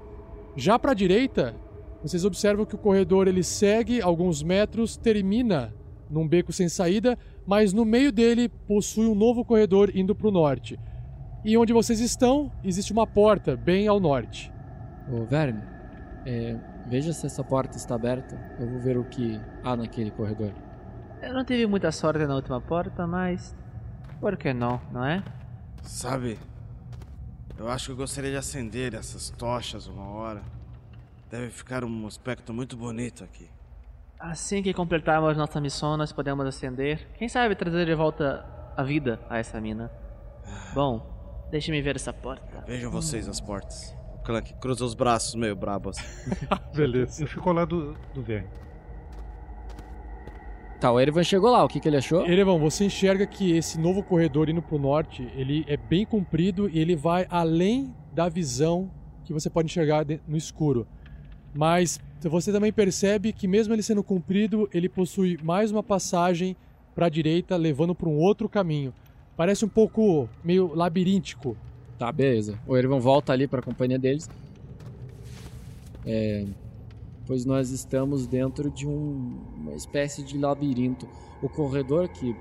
Já 0.55 0.79
para 0.79 0.93
a 0.93 0.95
direita, 0.95 1.57
vocês 2.03 2.25
observam 2.25 2.67
que 2.67 2.75
o 2.75 2.79
corredor 2.79 3.27
ele 3.27 3.43
segue 3.43 4.03
alguns 4.03 4.43
metros, 4.43 4.97
termina 4.97 5.75
num 6.11 6.29
beco 6.29 6.53
sem 6.53 6.69
saída, 6.69 7.19
mas 7.47 7.73
no 7.73 7.85
meio 7.85 8.13
dele 8.13 8.49
possui 8.49 9.07
um 9.07 9.15
novo 9.15 9.45
corredor 9.45 9.91
indo 9.97 10.15
para 10.15 10.29
o 10.29 10.31
norte. 10.31 10.79
E 11.43 11.57
onde 11.57 11.73
vocês 11.73 12.01
estão, 12.01 12.53
existe 12.63 12.93
uma 12.93 13.07
porta 13.07 13.57
bem 13.57 13.89
ao 13.89 13.99
norte. 13.99 14.53
Ô, 15.11 15.25
Verne, 15.25 15.63
é, 16.27 16.57
veja 16.87 17.13
se 17.13 17.27
essa 17.27 17.43
porta 17.43 17.77
está 17.77 17.95
aberta. 17.95 18.37
Eu 18.59 18.69
vou 18.69 18.81
ver 18.81 18.97
o 18.97 19.05
que 19.05 19.41
há 19.63 19.77
naquele 19.77 20.11
corredor. 20.11 20.53
Eu 21.23 21.33
não 21.33 21.45
tive 21.45 21.67
muita 21.67 21.91
sorte 21.91 22.27
na 22.27 22.35
última 22.35 22.61
porta, 22.61 23.07
mas. 23.07 23.55
Por 24.21 24.37
que 24.37 24.53
não, 24.53 24.81
não 24.93 25.05
é? 25.05 25.23
Sabe, 25.83 26.39
eu 27.57 27.69
acho 27.69 27.87
que 27.87 27.93
eu 27.93 27.97
gostaria 27.97 28.31
de 28.31 28.37
acender 28.37 28.95
essas 28.95 29.31
tochas 29.31 29.87
uma 29.87 30.09
hora. 30.11 30.43
Deve 31.31 31.51
ficar 31.51 31.85
um 31.85 32.07
aspecto 32.07 32.53
muito 32.53 32.77
bonito 32.77 33.23
aqui. 33.23 33.49
Assim 34.19 34.63
que 34.63 34.73
completarmos 34.73 35.37
nossa 35.37 35.61
missão, 35.61 35.97
nós 35.97 36.13
podemos 36.13 36.45
acender. 36.47 37.07
Quem 37.17 37.29
sabe 37.29 37.55
trazer 37.55 37.87
de 37.87 37.95
volta 37.95 38.45
a 38.77 38.83
vida 38.83 39.21
a 39.29 39.39
essa 39.39 39.61
mina. 39.61 39.91
Bom, 40.75 41.47
deixe-me 41.51 41.81
ver 41.81 41.97
essa 41.97 42.13
porta. 42.13 42.65
Vejam 42.67 42.91
vocês 42.91 43.29
as 43.29 43.41
portas. 43.41 43.95
O 44.25 44.27
Clank 44.27 44.55
cruza 44.55 44.83
os 44.83 44.95
braços 44.95 45.35
meio 45.35 45.55
brabo 45.55 45.91
assim. 45.91 46.03
Beleza. 46.75 47.23
Eu 47.23 47.27
fico 47.27 47.47
ao 47.47 47.55
lado 47.55 47.95
do 48.15 48.23
Verne. 48.23 48.49
Tá, 50.81 50.91
o 50.91 50.99
Erevan 50.99 51.23
chegou 51.23 51.51
lá, 51.51 51.63
o 51.63 51.69
que, 51.69 51.79
que 51.79 51.87
ele 51.87 51.99
achou? 51.99 52.27
Erevan, 52.27 52.59
você 52.59 52.87
enxerga 52.87 53.27
que 53.27 53.53
esse 53.53 53.79
novo 53.79 54.03
corredor 54.03 54.49
indo 54.49 54.63
pro 54.63 54.79
norte, 54.79 55.31
ele 55.37 55.63
é 55.69 55.77
bem 55.77 56.07
comprido 56.07 56.71
e 56.71 56.79
ele 56.79 56.97
vai 56.97 57.27
além 57.29 57.95
da 58.15 58.27
visão 58.27 58.91
que 59.27 59.33
você 59.35 59.51
pode 59.51 59.67
enxergar 59.67 60.07
no 60.27 60.39
escuro. 60.39 60.87
Mas 61.55 62.01
você 62.23 62.51
também 62.51 62.73
percebe 62.73 63.31
que 63.31 63.47
mesmo 63.47 63.75
ele 63.75 63.83
sendo 63.83 64.03
comprido, 64.03 64.71
ele 64.73 64.89
possui 64.89 65.39
mais 65.43 65.71
uma 65.71 65.83
passagem 65.83 66.57
para 66.95 67.07
a 67.07 67.11
direita, 67.11 67.57
levando 67.57 67.95
para 67.95 68.09
um 68.09 68.17
outro 68.17 68.49
caminho. 68.49 68.95
Parece 69.37 69.67
um 69.67 69.69
pouco 69.69 70.31
meio 70.43 70.75
labiríntico. 70.75 71.59
Tá, 71.99 72.11
beleza. 72.11 72.59
O 72.67 72.77
Erevan 72.77 72.99
volta 72.99 73.33
ali 73.33 73.47
pra 73.47 73.63
companhia 73.63 73.99
deles. 73.99 74.29
É, 76.07 76.45
pois 77.27 77.45
nós 77.45 77.71
estamos 77.71 78.27
dentro 78.27 78.71
de 78.71 78.87
um- 78.87 79.39
uma 79.57 79.73
espécie 79.75 80.23
de 80.23 80.37
labirinto. 80.39 81.09
O 81.41 81.49
corredor 81.49 82.09
que 82.09 82.37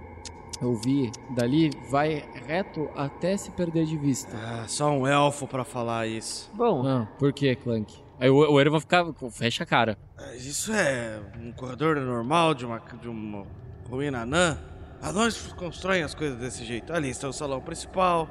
eu 0.62 0.76
vi 0.76 1.12
dali 1.36 1.72
vai 1.90 2.24
reto 2.48 2.90
até 2.96 3.36
se 3.38 3.52
perder 3.52 3.86
de 3.86 3.98
vista. 3.98 4.36
Ah, 4.36 4.66
só 4.68 4.90
um 4.92 5.06
elfo 5.08 5.48
pra 5.48 5.64
falar 5.64 6.08
isso. 6.08 6.50
Bom, 6.54 6.86
Ah, 6.86 7.08
por 7.20 7.32
que, 7.34 7.56
Clank? 7.56 8.02
Aí 8.20 8.30
o, 8.30 8.36
o 8.52 8.60
Erevan 8.60 8.80
fica, 8.80 9.14
fecha 9.32 9.64
a 9.64 9.68
cara. 9.68 9.98
Ah, 10.18 10.36
Isso 10.36 10.72
é 10.72 11.20
um 11.42 11.52
corredor 11.52 11.96
normal 11.98 12.54
de 12.54 12.66
uma, 12.66 12.80
de 13.02 13.08
uma 13.08 13.46
ruína 13.90 14.22
anã? 14.22 14.58
Anões 15.02 15.52
constroem 15.54 16.02
as 16.04 16.14
coisas 16.16 16.38
desse 16.40 16.64
jeito. 16.64 16.94
Ali 16.94 17.10
está 17.10 17.28
o 17.28 17.34
salão 17.34 17.60
principal. 17.60 18.30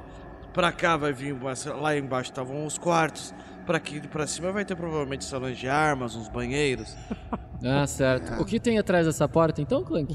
Pra 0.53 0.71
cá 0.71 0.95
vai 0.97 1.11
vir. 1.11 1.35
Lá 1.79 1.97
embaixo 1.97 2.29
estavam 2.31 2.65
os 2.65 2.77
quartos. 2.77 3.33
Pra 3.65 3.77
aqui 3.77 4.05
pra 4.07 4.27
cima 4.27 4.51
vai 4.51 4.65
ter 4.65 4.75
provavelmente 4.75 5.23
salões 5.23 5.57
de 5.57 5.67
armas, 5.67 6.15
uns 6.15 6.27
banheiros. 6.29 6.95
Ah, 7.65 7.87
certo. 7.87 8.41
O 8.41 8.45
que 8.45 8.59
tem 8.59 8.77
atrás 8.77 9.05
dessa 9.05 9.25
porta 9.25 9.61
então, 9.61 9.85
Clank? 9.85 10.13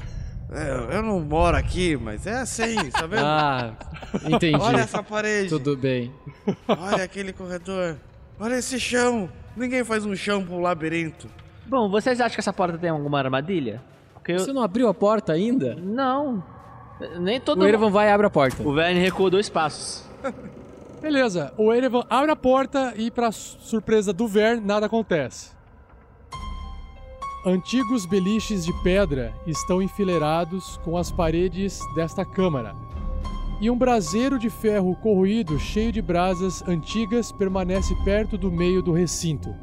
É, 0.51 0.97
eu 0.97 1.01
não 1.01 1.19
moro 1.19 1.57
aqui, 1.57 1.97
mas 1.97 2.27
é 2.27 2.41
assim, 2.41 2.75
tá 2.91 3.07
vendo? 3.07 3.25
Ah, 3.25 3.73
entendi. 4.23 4.55
Olha 4.55 4.81
essa 4.81 5.01
parede. 5.01 5.49
Tudo 5.49 5.75
bem. 5.75 6.13
Olha 6.67 7.03
aquele 7.03 7.33
corredor. 7.33 7.97
Olha 8.39 8.53
esse 8.53 8.79
chão. 8.79 9.27
Ninguém 9.57 9.83
faz 9.83 10.05
um 10.05 10.15
chão 10.15 10.45
pra 10.45 10.55
um 10.55 10.61
labirinto. 10.61 11.27
bom, 11.65 11.89
vocês 11.89 12.21
acham 12.21 12.35
que 12.35 12.39
essa 12.39 12.53
porta 12.53 12.77
tem 12.77 12.91
alguma 12.91 13.17
armadilha? 13.17 13.81
Porque 14.13 14.33
eu... 14.33 14.39
Você 14.39 14.53
não 14.53 14.61
abriu 14.61 14.87
a 14.87 14.93
porta 14.93 15.33
ainda? 15.33 15.75
Não. 15.75 16.43
Nem 17.19 17.39
todo 17.39 17.61
O 17.63 17.67
Erevan 17.67 17.89
vai 17.89 18.09
e 18.09 18.11
abre 18.11 18.27
a 18.27 18.29
porta. 18.29 18.61
O 18.61 18.73
Verne 18.73 18.99
recua 18.99 19.29
dois 19.31 19.49
passos. 19.49 20.08
Beleza, 21.01 21.53
o 21.57 21.73
Erevan 21.73 22.03
abre 22.09 22.31
a 22.31 22.35
porta 22.35 22.93
e, 22.97 23.09
para 23.09 23.31
surpresa 23.31 24.11
do 24.11 24.27
Vern, 24.27 24.61
nada 24.65 24.85
acontece. 24.85 25.51
Antigos 27.45 28.05
beliches 28.05 28.65
de 28.65 28.73
pedra 28.83 29.33
estão 29.47 29.81
enfileirados 29.81 30.77
com 30.83 30.97
as 30.97 31.09
paredes 31.09 31.79
desta 31.95 32.25
câmara. 32.25 32.75
E 33.61 33.69
um 33.69 33.77
braseiro 33.77 34.37
de 34.37 34.49
ferro 34.49 34.95
corroído, 34.97 35.57
cheio 35.57 35.91
de 35.91 36.01
brasas 36.01 36.61
antigas, 36.67 37.31
permanece 37.31 37.95
perto 38.03 38.37
do 38.37 38.51
meio 38.51 38.81
do 38.81 38.91
recinto. 38.91 39.55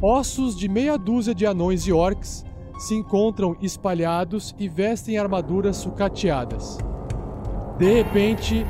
Ossos 0.00 0.56
de 0.56 0.68
meia 0.68 0.96
dúzia 0.96 1.34
de 1.34 1.46
anões 1.46 1.86
e 1.86 1.92
orcs 1.92 2.44
se 2.78 2.94
encontram 2.94 3.56
espalhados 3.60 4.54
e 4.58 4.68
vestem 4.68 5.18
armaduras 5.18 5.76
sucateadas. 5.76 6.78
De 7.78 7.92
repente, 7.92 8.64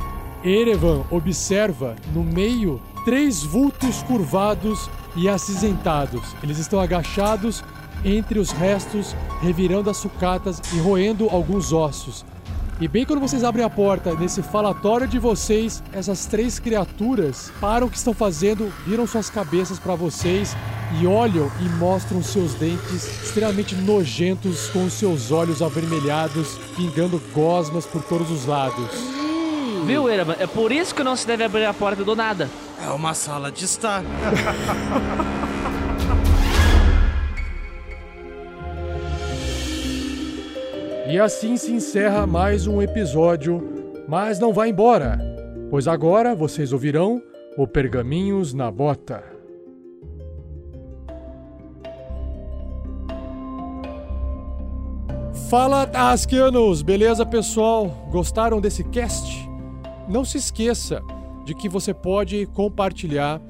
Erevan 0.44 1.04
observa 1.10 1.96
no 2.12 2.22
meio 2.22 2.80
três 3.04 3.42
vultos 3.42 4.02
curvados 4.02 4.90
e 5.16 5.28
acinzentados. 5.28 6.34
Eles 6.42 6.58
estão 6.58 6.78
agachados 6.78 7.64
entre 8.04 8.38
os 8.38 8.50
restos, 8.50 9.16
revirando 9.40 9.88
as 9.88 9.96
sucatas 9.96 10.60
e 10.74 10.78
roendo 10.78 11.28
alguns 11.30 11.72
ossos. 11.72 12.24
E 12.80 12.88
bem 12.88 13.06
quando 13.06 13.20
vocês 13.20 13.44
abrem 13.44 13.64
a 13.64 13.70
porta, 13.70 14.14
nesse 14.14 14.42
falatório 14.42 15.06
de 15.06 15.18
vocês, 15.18 15.82
essas 15.92 16.26
três 16.26 16.58
criaturas 16.58 17.52
param 17.60 17.86
o 17.86 17.90
que 17.90 17.96
estão 17.96 18.12
fazendo, 18.12 18.70
viram 18.84 19.06
suas 19.06 19.30
cabeças 19.30 19.78
para 19.78 19.94
vocês 19.94 20.56
e 21.00 21.06
olham 21.06 21.50
e 21.60 21.68
mostram 21.78 22.22
seus 22.22 22.54
dentes 22.54 23.22
extremamente 23.22 23.74
nojentos 23.76 24.68
com 24.68 24.90
seus 24.90 25.30
olhos 25.30 25.62
avermelhados, 25.62 26.58
pingando 26.76 27.22
gosmas 27.32 27.86
por 27.86 28.02
todos 28.02 28.30
os 28.30 28.44
lados. 28.44 29.23
Viu, 29.84 30.08
Erevan? 30.08 30.36
É 30.38 30.46
por 30.46 30.72
isso 30.72 30.94
que 30.94 31.02
não 31.02 31.14
se 31.14 31.26
deve 31.26 31.44
abrir 31.44 31.64
a 31.64 31.74
porta 31.74 32.02
do 32.02 32.16
nada. 32.16 32.48
É 32.84 32.88
uma 32.90 33.14
sala 33.14 33.52
de 33.52 33.64
estar. 33.64 34.02
E 41.06 41.18
assim 41.20 41.56
se 41.56 41.70
encerra 41.70 42.26
mais 42.26 42.66
um 42.66 42.80
episódio, 42.80 43.62
mas 44.08 44.38
não 44.40 44.54
vá 44.54 44.66
embora, 44.66 45.16
pois 45.70 45.86
agora 45.86 46.34
vocês 46.34 46.72
ouvirão 46.72 47.22
o 47.58 47.68
Pergaminhos 47.68 48.54
na 48.54 48.70
Bota. 48.70 49.22
Fala 55.48 55.86
Tasquianos, 55.86 56.80
beleza 56.82 57.24
pessoal? 57.24 58.08
Gostaram 58.10 58.60
desse 58.60 58.82
cast? 58.82 59.53
Não 60.08 60.24
se 60.24 60.36
esqueça 60.36 61.02
de 61.44 61.54
que 61.54 61.68
você 61.68 61.94
pode 61.94 62.46
compartilhar 62.46 63.40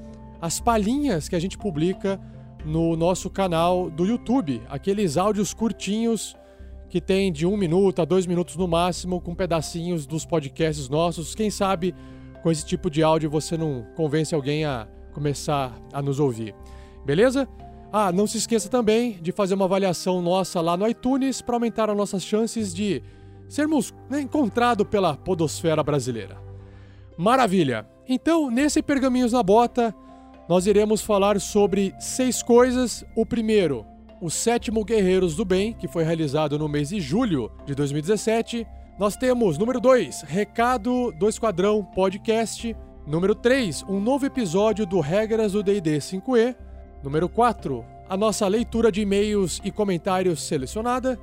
as 0.41 0.61
palhinhas 0.61 1.29
que 1.29 1.35
a 1.35 1.41
gente 1.41 1.59
publica 1.59 2.21
no 2.65 2.97
nosso 2.97 3.29
canal 3.29 3.91
do 3.91 4.05
YouTube, 4.07 4.63
aqueles 4.69 5.17
áudios 5.17 5.53
curtinhos 5.53 6.37
que 6.89 7.01
tem 7.01 7.33
de 7.33 7.45
um 7.45 7.57
minuto 7.57 8.01
a 8.01 8.05
dois 8.05 8.25
minutos 8.25 8.57
no 8.57 8.69
máximo, 8.69 9.21
com 9.21 9.35
pedacinhos 9.35 10.07
dos 10.07 10.25
podcasts 10.25 10.89
nossos. 10.89 11.35
Quem 11.35 11.51
sabe 11.51 11.95
com 12.41 12.53
esse 12.53 12.65
tipo 12.65 12.89
de 12.89 13.03
áudio 13.03 13.29
você 13.29 13.57
não 13.57 13.85
convence 13.97 14.35
alguém 14.35 14.65
a 14.65 14.87
começar 15.13 15.77
a 15.93 16.01
nos 16.01 16.21
ouvir. 16.21 16.55
Beleza? 17.05 17.49
Ah, 17.93 18.13
não 18.13 18.27
se 18.27 18.39
esqueça 18.39 18.69
também 18.69 19.19
de 19.21 19.33
fazer 19.33 19.55
uma 19.55 19.65
avaliação 19.65 20.23
nossa 20.23 20.61
lá 20.61 20.77
no 20.77 20.87
iTunes 20.87 21.43
para 21.43 21.57
aumentar 21.57 21.91
as 21.91 21.97
nossas 21.97 22.23
chances 22.23 22.73
de 22.73 23.03
sermos 23.49 23.95
né, 24.09 24.21
encontrados 24.21 24.87
pela 24.87 25.17
podosfera 25.17 25.83
brasileira. 25.83 26.44
Maravilha! 27.17 27.87
Então, 28.09 28.51
nesse 28.51 28.83
Pergaminhos 28.83 29.33
na 29.33 29.43
Bota, 29.43 29.95
nós 30.49 30.67
iremos 30.67 31.01
falar 31.01 31.41
sobre 31.41 31.95
seis 31.99 32.43
coisas. 32.43 33.05
O 33.17 33.25
primeiro, 33.25 33.87
o 34.21 34.29
sétimo 34.29 34.85
Guerreiros 34.85 35.37
do 35.37 35.45
Bem, 35.45 35.73
que 35.73 35.89
foi 35.89 36.05
realizado 36.05 36.59
no 36.59 36.69
mês 36.69 36.89
de 36.89 37.01
julho 37.01 37.51
de 37.65 37.75
2017. 37.75 38.67
Nós 38.99 39.17
temos, 39.17 39.57
número 39.59 39.81
2, 39.81 40.23
Recado 40.23 41.13
do 41.13 41.29
Esquadrão 41.29 41.85
Podcast. 41.85 42.77
Número 43.07 43.35
3, 43.35 43.85
um 43.89 44.01
novo 44.01 44.27
episódio 44.27 44.85
do 44.85 44.99
Regras 45.01 45.53
do 45.53 45.63
D&D 45.63 45.99
5e. 45.99 46.57
Número 47.03 47.29
4, 47.29 47.85
a 48.09 48.17
nossa 48.17 48.49
leitura 48.49 48.91
de 48.91 49.03
e-mails 49.03 49.61
e 49.65 49.71
comentários 49.71 50.43
selecionada. 50.43 51.19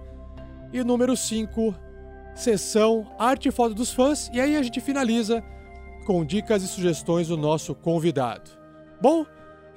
E 0.72 0.84
número 0.84 1.18
5, 1.18 1.76
sessão 2.34 3.06
Arte 3.20 3.50
e 3.50 3.52
Foto 3.52 3.76
dos 3.76 3.92
Fãs. 3.92 4.30
E 4.34 4.40
aí 4.40 4.56
a 4.56 4.64
gente 4.64 4.80
finaliza 4.80 5.44
com 6.06 6.26
dicas 6.26 6.64
e 6.64 6.68
sugestões 6.68 7.28
do 7.28 7.38
nosso 7.38 7.74
convidado. 7.76 8.52
Bom, 9.02 9.26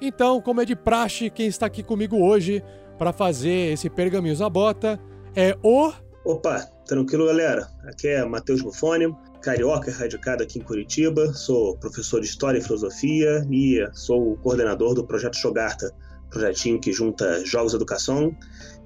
então, 0.01 0.41
como 0.41 0.61
é 0.61 0.65
de 0.65 0.75
praxe, 0.75 1.29
quem 1.29 1.47
está 1.47 1.65
aqui 1.65 1.81
comigo 1.81 2.17
hoje 2.17 2.63
para 2.97 3.13
fazer 3.13 3.73
esse 3.73 3.89
Pergaminhos 3.89 4.39
na 4.39 4.49
Bota 4.49 4.99
é 5.35 5.57
o. 5.63 5.91
Opa, 6.23 6.59
tranquilo, 6.85 7.25
galera? 7.25 7.67
Aqui 7.85 8.07
é 8.07 8.25
Matheus 8.25 8.61
Bufone, 8.61 9.15
carioca 9.41 9.91
radicado 9.91 10.43
aqui 10.43 10.59
em 10.59 10.61
Curitiba. 10.61 11.33
Sou 11.33 11.77
professor 11.77 12.19
de 12.19 12.27
História 12.27 12.57
e 12.57 12.61
Filosofia 12.61 13.45
e 13.49 13.85
sou 13.93 14.33
o 14.33 14.37
coordenador 14.37 14.93
do 14.95 15.05
Projeto 15.05 15.37
Jogarta, 15.37 15.91
projetinho 16.29 16.79
que 16.79 16.91
junta 16.91 17.45
jogos 17.45 17.73
e 17.73 17.75
educação. 17.75 18.35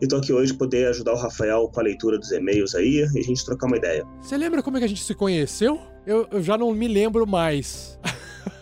E 0.01 0.07
tô 0.07 0.17
aqui 0.17 0.31
hoje 0.31 0.53
poder 0.53 0.87
ajudar 0.87 1.13
o 1.13 1.17
Rafael 1.17 1.69
com 1.69 1.79
a 1.79 1.83
leitura 1.83 2.17
dos 2.17 2.31
e-mails 2.31 2.75
aí 2.75 3.05
e 3.13 3.19
a 3.19 3.23
gente 3.23 3.43
trocar 3.45 3.67
uma 3.67 3.77
ideia. 3.77 4.05
Você 4.21 4.37
lembra 4.37 4.61
como 4.61 4.77
é 4.77 4.79
que 4.79 4.85
a 4.85 4.89
gente 4.89 5.03
se 5.03 5.13
conheceu? 5.13 5.79
Eu, 6.09 6.27
eu 6.31 6.41
já 6.41 6.57
não 6.57 6.73
me 6.73 6.87
lembro 6.87 7.27
mais. 7.27 7.99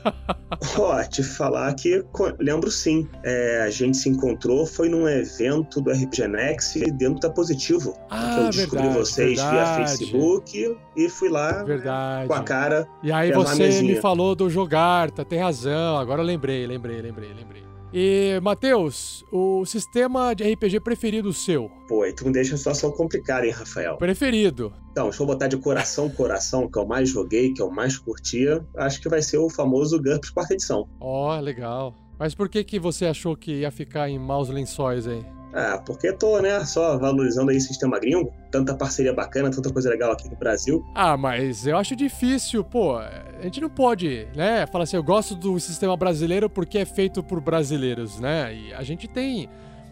Ó, 0.78 1.02
te 1.04 1.24
falar 1.24 1.74
que 1.76 2.04
lembro 2.39 2.70
sim. 2.70 3.08
É, 3.24 3.62
a 3.62 3.70
gente 3.70 3.95
se 3.95 4.10
encontrou, 4.10 4.66
foi 4.66 4.89
num 4.89 5.08
evento 5.08 5.80
do 5.80 5.89
RPG 5.89 6.28
Next 6.28 6.80
dentro 6.91 7.22
da 7.22 7.30
Positivo. 7.30 7.98
Ah, 8.10 8.34
que 8.34 8.39
eu 8.41 8.50
descobri 8.50 8.84
verdade, 8.84 9.00
vocês 9.00 9.39
via 9.39 9.52
verdade. 9.52 9.78
Facebook 9.78 10.78
e 10.98 11.10
fui 11.10 11.30
lá 11.30 11.64
Verdade. 11.64 12.28
com 12.28 12.34
a 12.34 12.43
cara. 12.43 12.86
E 13.02 13.14
aí 13.14 13.32
você 13.32 13.82
me 13.82 13.95
falou 13.95 14.36
do 14.36 14.50
Jogarta, 14.50 15.24
tem 15.24 15.39
razão. 15.39 15.98
Agora 15.98 16.22
eu 16.22 16.26
lembrei, 16.26 16.68
lembrei, 16.68 17.02
lembrei, 17.02 17.34
lembrei. 17.34 17.66
E, 17.94 18.40
Matheus, 18.42 19.24
o 19.32 19.66
sistema 19.66 20.34
de 20.34 20.44
RPG 20.44 20.82
preferido 20.82 21.32
seu? 21.32 21.70
Pô, 21.88 22.04
aí 22.04 22.14
tu 22.14 22.26
me 22.26 22.34
deixa 22.34 22.56
a 22.56 22.58
situação 22.58 22.92
complicada, 22.92 23.46
hein, 23.46 23.52
Rafael? 23.52 23.98
Preferido. 23.98 24.74
Então, 24.92 25.06
deixa 25.06 25.24
eu 25.24 25.28
botar 25.28 25.48
de 25.48 25.58
coração, 25.58 26.10
coração, 26.10 26.70
que 26.70 26.78
eu 26.78 26.86
mais 26.86 27.10
joguei, 27.10 27.54
que 27.54 27.62
eu 27.62 27.70
mais 27.70 27.98
curtia. 27.98 28.66
Acho 28.76 29.02
que 29.02 29.08
vai 29.08 29.22
ser 29.22 29.38
o 29.38 29.50
famoso 29.50 30.02
GURPS 30.02 30.30
quarta 30.32 30.54
edição. 30.54 30.88
Ó, 31.00 31.40
legal. 31.40 31.96
Mas 32.20 32.34
por 32.34 32.50
que 32.50 32.64
que 32.64 32.80
você 32.80 33.06
achou 33.06 33.36
que 33.36 33.62
ia 33.62 33.72
ficar 33.72 34.10
em 34.10 34.20
maus 34.20 34.50
lençóis 34.50 35.08
aí? 35.08 35.37
Ah, 35.60 35.82
porque 35.84 36.14
tô, 36.14 36.39
né, 36.39 36.64
só 36.66 36.99
valorizando 36.99 37.49
aí 37.49 37.58
o 37.58 37.62
sistema 37.62 37.97
gringo. 37.99 38.32
Tanta 38.51 38.76
parceria 38.76 39.12
bacana, 39.12 39.49
tanta 39.49 39.74
coisa 39.74 39.89
legal 39.89 40.12
aqui 40.12 40.30
no 40.30 40.36
Brasil. 40.36 40.86
Ah, 40.93 41.18
mas 41.18 41.66
eu 41.66 41.76
acho 41.76 41.95
difícil, 41.95 42.64
pô. 42.64 42.95
A 42.97 43.41
gente 43.41 43.60
não 43.60 43.70
pode, 43.70 44.28
né? 44.36 44.68
Falar 44.68 44.84
assim, 44.84 44.97
eu 44.97 45.03
gosto 45.03 45.34
do 45.34 45.60
sistema 45.60 45.97
brasileiro 45.97 46.47
porque 46.47 46.78
é 46.78 46.86
feito 46.86 47.24
por 47.24 47.41
brasileiros, 47.41 48.20
né? 48.20 48.53
E 48.53 48.74
a 48.76 48.84
gente 48.84 49.08
tem 49.08 49.49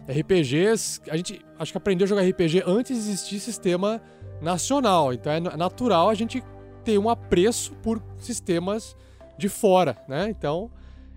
RPGs, 0.08 1.00
a 1.10 1.16
gente 1.16 1.44
acho 1.58 1.72
que 1.72 1.78
aprendeu 1.78 2.04
a 2.04 2.08
jogar 2.08 2.22
RPG 2.22 2.62
antes 2.64 2.96
de 3.04 3.10
existir 3.10 3.40
sistema 3.40 4.00
nacional. 4.40 5.12
Então 5.12 5.32
é 5.32 5.40
na- 5.40 5.56
natural 5.56 6.08
a 6.08 6.14
gente 6.14 6.42
ter 6.84 6.96
um 6.98 7.08
apreço 7.10 7.72
por 7.82 8.00
sistemas 8.18 8.96
de 9.36 9.48
fora, 9.48 9.96
né? 10.08 10.28
Então, 10.30 10.70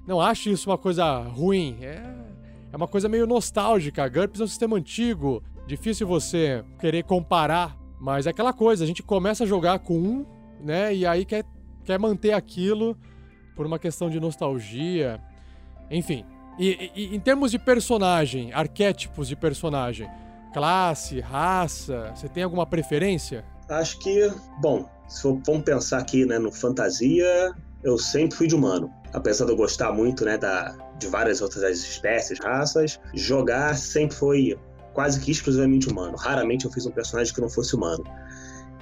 não 0.07 0.19
acho 0.19 0.49
isso 0.49 0.69
uma 0.69 0.77
coisa 0.77 1.19
ruim. 1.19 1.77
É, 1.83 2.01
é 2.71 2.75
uma 2.77 2.87
coisa 2.87 3.09
meio 3.09 3.25
nostálgica. 3.27 4.07
GURPS 4.07 4.39
é 4.39 4.43
um 4.43 4.47
sistema 4.47 4.77
antigo, 4.77 5.43
difícil 5.67 6.07
você 6.07 6.63
querer 6.79 7.03
comparar, 7.03 7.77
mas 7.99 8.27
é 8.27 8.29
aquela 8.29 8.53
coisa, 8.53 8.83
a 8.83 8.87
gente 8.87 9.03
começa 9.03 9.43
a 9.43 9.47
jogar 9.47 9.79
com 9.79 9.97
um, 9.97 10.25
né? 10.61 10.93
E 10.95 11.05
aí 11.05 11.25
quer, 11.25 11.43
quer 11.83 11.99
manter 11.99 12.31
aquilo 12.33 12.97
por 13.55 13.65
uma 13.65 13.77
questão 13.79 14.09
de 14.09 14.19
nostalgia. 14.19 15.21
Enfim. 15.91 16.25
E, 16.57 16.91
e- 16.95 17.15
em 17.15 17.19
termos 17.19 17.51
de 17.51 17.59
personagem, 17.59 18.51
arquétipos 18.53 19.27
de 19.27 19.35
personagem, 19.35 20.09
classe, 20.53 21.19
raça, 21.19 22.11
você 22.15 22.27
tem 22.27 22.43
alguma 22.43 22.65
preferência? 22.65 23.45
Acho 23.69 23.99
que, 23.99 24.29
bom, 24.61 24.89
se 25.09 25.23
for, 25.23 25.39
vamos 25.45 25.63
pensar 25.63 25.97
aqui, 25.97 26.25
né, 26.25 26.39
no 26.39 26.51
fantasia, 26.51 27.53
eu 27.83 27.97
sempre 27.97 28.37
fui 28.37 28.47
de 28.47 28.55
humano. 28.55 28.89
Apesar 29.13 29.45
de 29.45 29.51
eu 29.51 29.57
gostar 29.57 29.91
muito, 29.91 30.23
né, 30.23 30.37
da, 30.37 30.75
de 30.99 31.07
várias 31.07 31.41
outras 31.41 31.63
espécies, 31.79 32.39
raças, 32.39 32.99
jogar 33.13 33.75
sempre 33.75 34.15
foi 34.15 34.57
quase 34.93 35.19
que 35.19 35.31
exclusivamente 35.31 35.89
humano. 35.89 36.15
Raramente 36.15 36.65
eu 36.65 36.71
fiz 36.71 36.85
um 36.85 36.91
personagem 36.91 37.33
que 37.33 37.41
não 37.41 37.49
fosse 37.49 37.75
humano. 37.75 38.03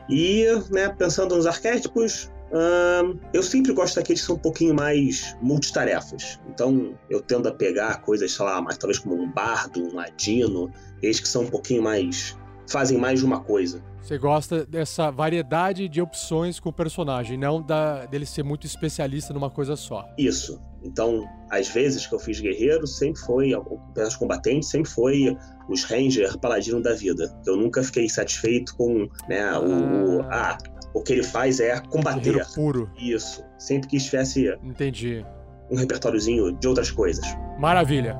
E, 0.09 0.45
né, 0.69 0.89
pensando 0.89 1.35
nos 1.35 1.45
arquétipos, 1.45 2.31
ahn, 2.51 3.17
eu 3.33 3.43
sempre 3.43 3.73
gosto 3.73 3.95
daqueles 3.95 4.21
que 4.21 4.27
são 4.27 4.35
um 4.35 4.39
pouquinho 4.39 4.73
mais 4.73 5.37
multitarefas. 5.41 6.39
Então, 6.49 6.97
eu 7.09 7.21
tendo 7.21 7.47
a 7.47 7.53
pegar 7.53 8.01
coisas, 8.01 8.31
sei 8.31 8.45
lá, 8.45 8.61
mais 8.61 8.77
talvez 8.77 8.99
como 8.99 9.15
um 9.15 9.31
bardo, 9.31 9.83
um 9.83 9.95
ladino, 9.95 10.71
eles 11.01 11.19
que 11.19 11.27
são 11.27 11.43
um 11.43 11.49
pouquinho 11.49 11.83
mais. 11.83 12.37
Fazem 12.67 12.97
mais 12.97 13.19
de 13.19 13.25
uma 13.25 13.39
coisa. 13.41 13.81
Você 14.01 14.17
gosta 14.17 14.65
dessa 14.65 15.11
variedade 15.11 15.87
de 15.89 16.01
opções 16.01 16.59
com 16.59 16.69
o 16.69 16.73
personagem, 16.73 17.37
não 17.37 17.61
da, 17.61 18.05
dele 18.05 18.25
ser 18.25 18.43
muito 18.43 18.65
especialista 18.65 19.33
numa 19.33 19.49
coisa 19.49 19.75
só. 19.75 20.05
Isso. 20.17 20.61
Então, 20.83 21.25
às 21.49 21.67
vezes 21.67 22.05
que 22.07 22.13
eu 22.15 22.19
fiz 22.19 22.39
guerreiro, 22.39 22.87
sempre 22.87 23.19
foi, 23.21 23.51
peças 23.93 24.15
combatentes, 24.15 24.69
sempre 24.69 24.89
foi 24.89 25.35
os 25.67 25.83
Ranger 25.83 26.37
paladino 26.37 26.81
da 26.81 26.93
vida. 26.93 27.35
Eu 27.45 27.57
nunca 27.57 27.83
fiquei 27.83 28.07
satisfeito 28.07 28.75
com, 28.77 29.09
né, 29.27 29.57
o, 29.57 30.19
o- 30.19 30.21
ah, 30.31 30.57
o 30.93 31.01
que 31.03 31.13
ele 31.13 31.23
faz 31.23 31.59
é 31.59 31.77
combater. 31.89 32.21
Guerreiro 32.33 32.47
puro. 32.53 32.89
Isso. 32.97 33.43
Sempre 33.57 33.89
que 33.89 33.97
tivesse 33.97 34.47
Entendi. 34.63 35.25
um 35.69 35.75
repertóriozinho 35.75 36.53
de 36.57 36.67
outras 36.67 36.91
coisas. 36.91 37.25
Maravilha. 37.59 38.17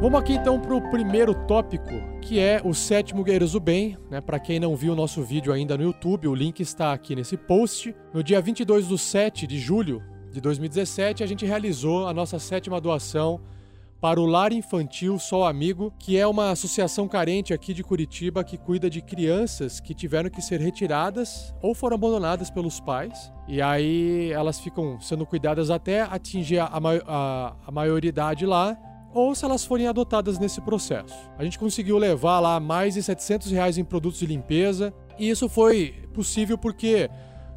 Vamos 0.00 0.18
aqui 0.18 0.32
então 0.32 0.58
para 0.58 0.74
o 0.74 0.90
primeiro 0.90 1.34
tópico, 1.34 1.92
que 2.22 2.40
é 2.40 2.62
o 2.64 2.72
sétimo 2.72 3.22
Guerreiros 3.22 3.52
do 3.52 3.60
Bem. 3.60 3.98
Né? 4.10 4.18
Para 4.18 4.38
quem 4.38 4.58
não 4.58 4.74
viu 4.74 4.94
o 4.94 4.96
nosso 4.96 5.22
vídeo 5.22 5.52
ainda 5.52 5.76
no 5.76 5.82
YouTube, 5.82 6.26
o 6.26 6.34
link 6.34 6.60
está 6.60 6.94
aqui 6.94 7.14
nesse 7.14 7.36
post. 7.36 7.94
No 8.10 8.24
dia 8.24 8.40
22 8.40 8.88
do 8.88 8.96
7 8.96 9.46
de 9.46 9.58
julho 9.58 10.02
de 10.32 10.40
2017, 10.40 11.22
a 11.22 11.26
gente 11.26 11.44
realizou 11.44 12.08
a 12.08 12.14
nossa 12.14 12.38
sétima 12.38 12.80
doação 12.80 13.42
para 14.00 14.18
o 14.18 14.24
Lar 14.24 14.54
Infantil 14.54 15.18
Sol 15.18 15.44
Amigo, 15.44 15.92
que 15.98 16.16
é 16.16 16.26
uma 16.26 16.50
associação 16.50 17.06
carente 17.06 17.52
aqui 17.52 17.74
de 17.74 17.84
Curitiba 17.84 18.42
que 18.42 18.56
cuida 18.56 18.88
de 18.88 19.02
crianças 19.02 19.80
que 19.80 19.92
tiveram 19.92 20.30
que 20.30 20.40
ser 20.40 20.60
retiradas 20.60 21.54
ou 21.60 21.74
foram 21.74 21.96
abandonadas 21.96 22.48
pelos 22.48 22.80
pais. 22.80 23.30
E 23.46 23.60
aí 23.60 24.32
elas 24.32 24.58
ficam 24.58 24.98
sendo 24.98 25.26
cuidadas 25.26 25.68
até 25.68 26.00
atingir 26.00 26.60
a, 26.60 26.70
a, 26.72 27.56
a 27.66 27.70
maioridade 27.70 28.46
lá, 28.46 28.78
ou 29.12 29.34
se 29.34 29.44
elas 29.44 29.64
forem 29.64 29.86
adotadas 29.86 30.38
nesse 30.38 30.60
processo. 30.60 31.14
A 31.38 31.44
gente 31.44 31.58
conseguiu 31.58 31.98
levar 31.98 32.40
lá 32.40 32.60
mais 32.60 32.94
de 32.94 33.02
700 33.02 33.50
reais 33.50 33.76
em 33.78 33.84
produtos 33.84 34.20
de 34.20 34.26
limpeza, 34.26 34.92
e 35.18 35.28
isso 35.28 35.48
foi 35.48 35.94
possível 36.14 36.56
porque 36.58 37.08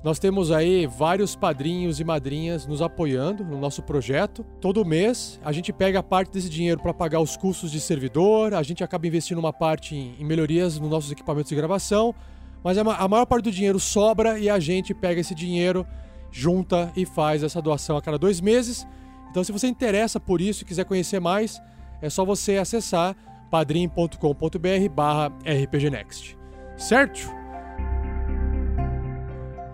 Nós 0.04 0.20
temos 0.20 0.52
aí 0.52 0.86
vários 0.86 1.34
padrinhos 1.34 1.98
e 1.98 2.04
madrinhas 2.04 2.68
nos 2.68 2.82
apoiando 2.82 3.42
no 3.46 3.58
nosso 3.58 3.82
projeto. 3.82 4.44
Todo 4.60 4.84
mês 4.84 5.40
a 5.46 5.54
gente 5.54 5.72
pega 5.72 6.04
parte 6.04 6.30
desse 6.30 6.50
dinheiro 6.50 6.82
para 6.82 6.94
pagar 6.94 7.22
os 7.22 7.38
custos 7.38 7.72
de 7.72 7.80
servidor, 7.80 8.54
a 8.54 8.62
gente 8.64 8.84
acaba 8.84 9.08
investindo 9.08 9.38
uma 9.38 9.54
parte 9.54 9.96
em, 9.96 10.22
melhorias 10.26 10.78
nos 10.78 10.90
nossos 10.90 11.10
equipamentos 11.10 11.48
de 11.48 11.56
gravação, 11.56 12.14
mas 12.62 12.78
a, 12.78 12.84
ma- 12.84 12.98
a 12.98 13.08
maior 13.08 13.26
parte 13.26 13.46
do 13.46 13.52
dinheiro 13.52 13.80
sobra 13.80 14.38
e 14.38 14.50
a 14.50 14.60
gente 14.60 14.94
pega 14.94 15.22
esse 15.22 15.34
dinheiro, 15.34 15.88
junta 16.30 16.92
e 16.98 17.06
faz 17.06 17.42
essa 17.42 17.62
doação 17.62 17.96
a 17.96 18.02
cada 18.02 18.18
dois 18.18 18.42
meses. 18.42 18.86
Então, 19.34 19.44
se 19.44 19.52
você 19.52 19.66
interessa 19.66 20.20
por 20.20 20.40
isso 20.40 20.62
e 20.62 20.66
quiser 20.66 20.86
conhecer 20.86 21.20
mais, 21.20 21.60
é 22.00 22.08
só 22.08 22.24
você 22.24 22.58
acessar 22.58 23.16
padrim.com.br 23.50 24.90
barra 24.94 25.32
rpgnext. 25.44 26.38
Certo? 26.78 27.34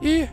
E 0.01 0.29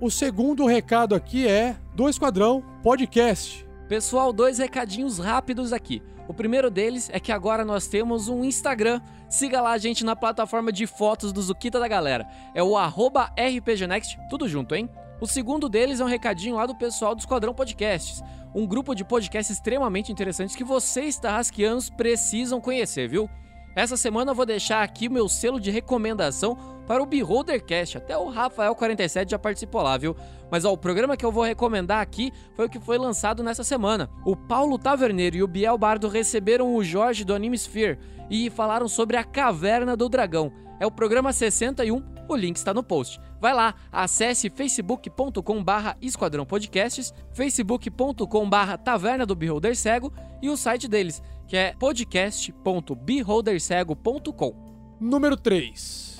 o 0.00 0.10
segundo 0.10 0.64
recado 0.64 1.14
aqui 1.14 1.46
é 1.46 1.76
do 1.94 2.08
Esquadrão 2.08 2.64
Podcast. 2.82 3.68
Pessoal, 3.90 4.32
dois 4.32 4.56
recadinhos 4.56 5.18
rápidos 5.18 5.70
aqui. 5.70 6.02
O 6.26 6.32
primeiro 6.32 6.70
deles 6.70 7.10
é 7.12 7.20
que 7.20 7.30
agora 7.30 7.66
nós 7.66 7.86
temos 7.86 8.26
um 8.26 8.42
Instagram. 8.42 9.02
Siga 9.28 9.60
lá 9.60 9.72
a 9.72 9.78
gente 9.78 10.02
na 10.02 10.16
plataforma 10.16 10.72
de 10.72 10.86
fotos 10.86 11.30
do 11.30 11.42
Zuquita 11.42 11.78
da 11.78 11.86
galera. 11.86 12.26
É 12.54 12.62
o 12.62 12.78
arroba 12.78 13.34
RPGnext, 13.36 14.18
tudo 14.30 14.48
junto, 14.48 14.74
hein? 14.74 14.88
O 15.20 15.26
segundo 15.26 15.68
deles 15.68 16.00
é 16.00 16.04
um 16.04 16.08
recadinho 16.08 16.56
lá 16.56 16.66
do 16.66 16.74
pessoal 16.74 17.14
do 17.14 17.20
Esquadrão 17.20 17.54
Podcasts. 17.54 18.20
Um 18.54 18.66
grupo 18.66 18.94
de 18.94 19.04
podcasts 19.04 19.56
extremamente 19.56 20.12
interessantes 20.12 20.54
que 20.54 20.64
vocês, 20.64 21.18
tarrasqueanos, 21.18 21.88
precisam 21.88 22.60
conhecer, 22.60 23.08
viu? 23.08 23.28
Essa 23.74 23.96
semana 23.96 24.32
eu 24.32 24.34
vou 24.34 24.44
deixar 24.44 24.82
aqui 24.82 25.08
o 25.08 25.10
meu 25.10 25.26
selo 25.26 25.58
de 25.58 25.70
recomendação 25.70 26.58
para 26.86 27.02
o 27.02 27.06
Beholdercast. 27.06 27.96
Até 27.96 28.16
o 28.18 28.30
Rafael47 28.30 29.30
já 29.30 29.38
participou 29.38 29.80
lá, 29.80 29.96
viu? 29.96 30.14
Mas 30.50 30.66
ó, 30.66 30.72
o 30.72 30.76
programa 30.76 31.16
que 31.16 31.24
eu 31.24 31.32
vou 31.32 31.42
recomendar 31.42 32.02
aqui 32.02 32.30
foi 32.54 32.66
o 32.66 32.68
que 32.68 32.78
foi 32.78 32.98
lançado 32.98 33.42
nessa 33.42 33.64
semana. 33.64 34.10
O 34.26 34.36
Paulo 34.36 34.78
Taverneiro 34.78 35.36
e 35.36 35.42
o 35.42 35.48
Biel 35.48 35.78
Bardo 35.78 36.08
receberam 36.08 36.74
o 36.74 36.84
Jorge 36.84 37.24
do 37.24 37.34
Anime 37.34 37.56
Sphere 37.56 37.98
e 38.28 38.50
falaram 38.50 38.88
sobre 38.88 39.16
a 39.16 39.24
Caverna 39.24 39.96
do 39.96 40.10
Dragão. 40.10 40.52
É 40.78 40.86
o 40.86 40.90
programa 40.90 41.32
61, 41.32 42.02
o 42.28 42.36
link 42.36 42.56
está 42.56 42.74
no 42.74 42.82
post. 42.82 43.20
Vai 43.40 43.54
lá, 43.54 43.74
acesse 43.90 44.50
facebook.com 44.50 45.62
barra 45.62 45.96
Esquadrão 46.00 46.46
Podcasts, 46.46 47.12
facebook.com 47.32 48.48
barra 48.48 48.78
Taverna 48.78 49.26
do 49.26 49.34
Beholder 49.34 49.76
Cego 49.76 50.12
e 50.40 50.48
o 50.48 50.56
site 50.56 50.86
deles, 50.88 51.20
que 51.46 51.56
é 51.56 51.74
podcast.beholdercego.com. 51.78 54.72
Número 55.00 55.36
3. 55.36 56.12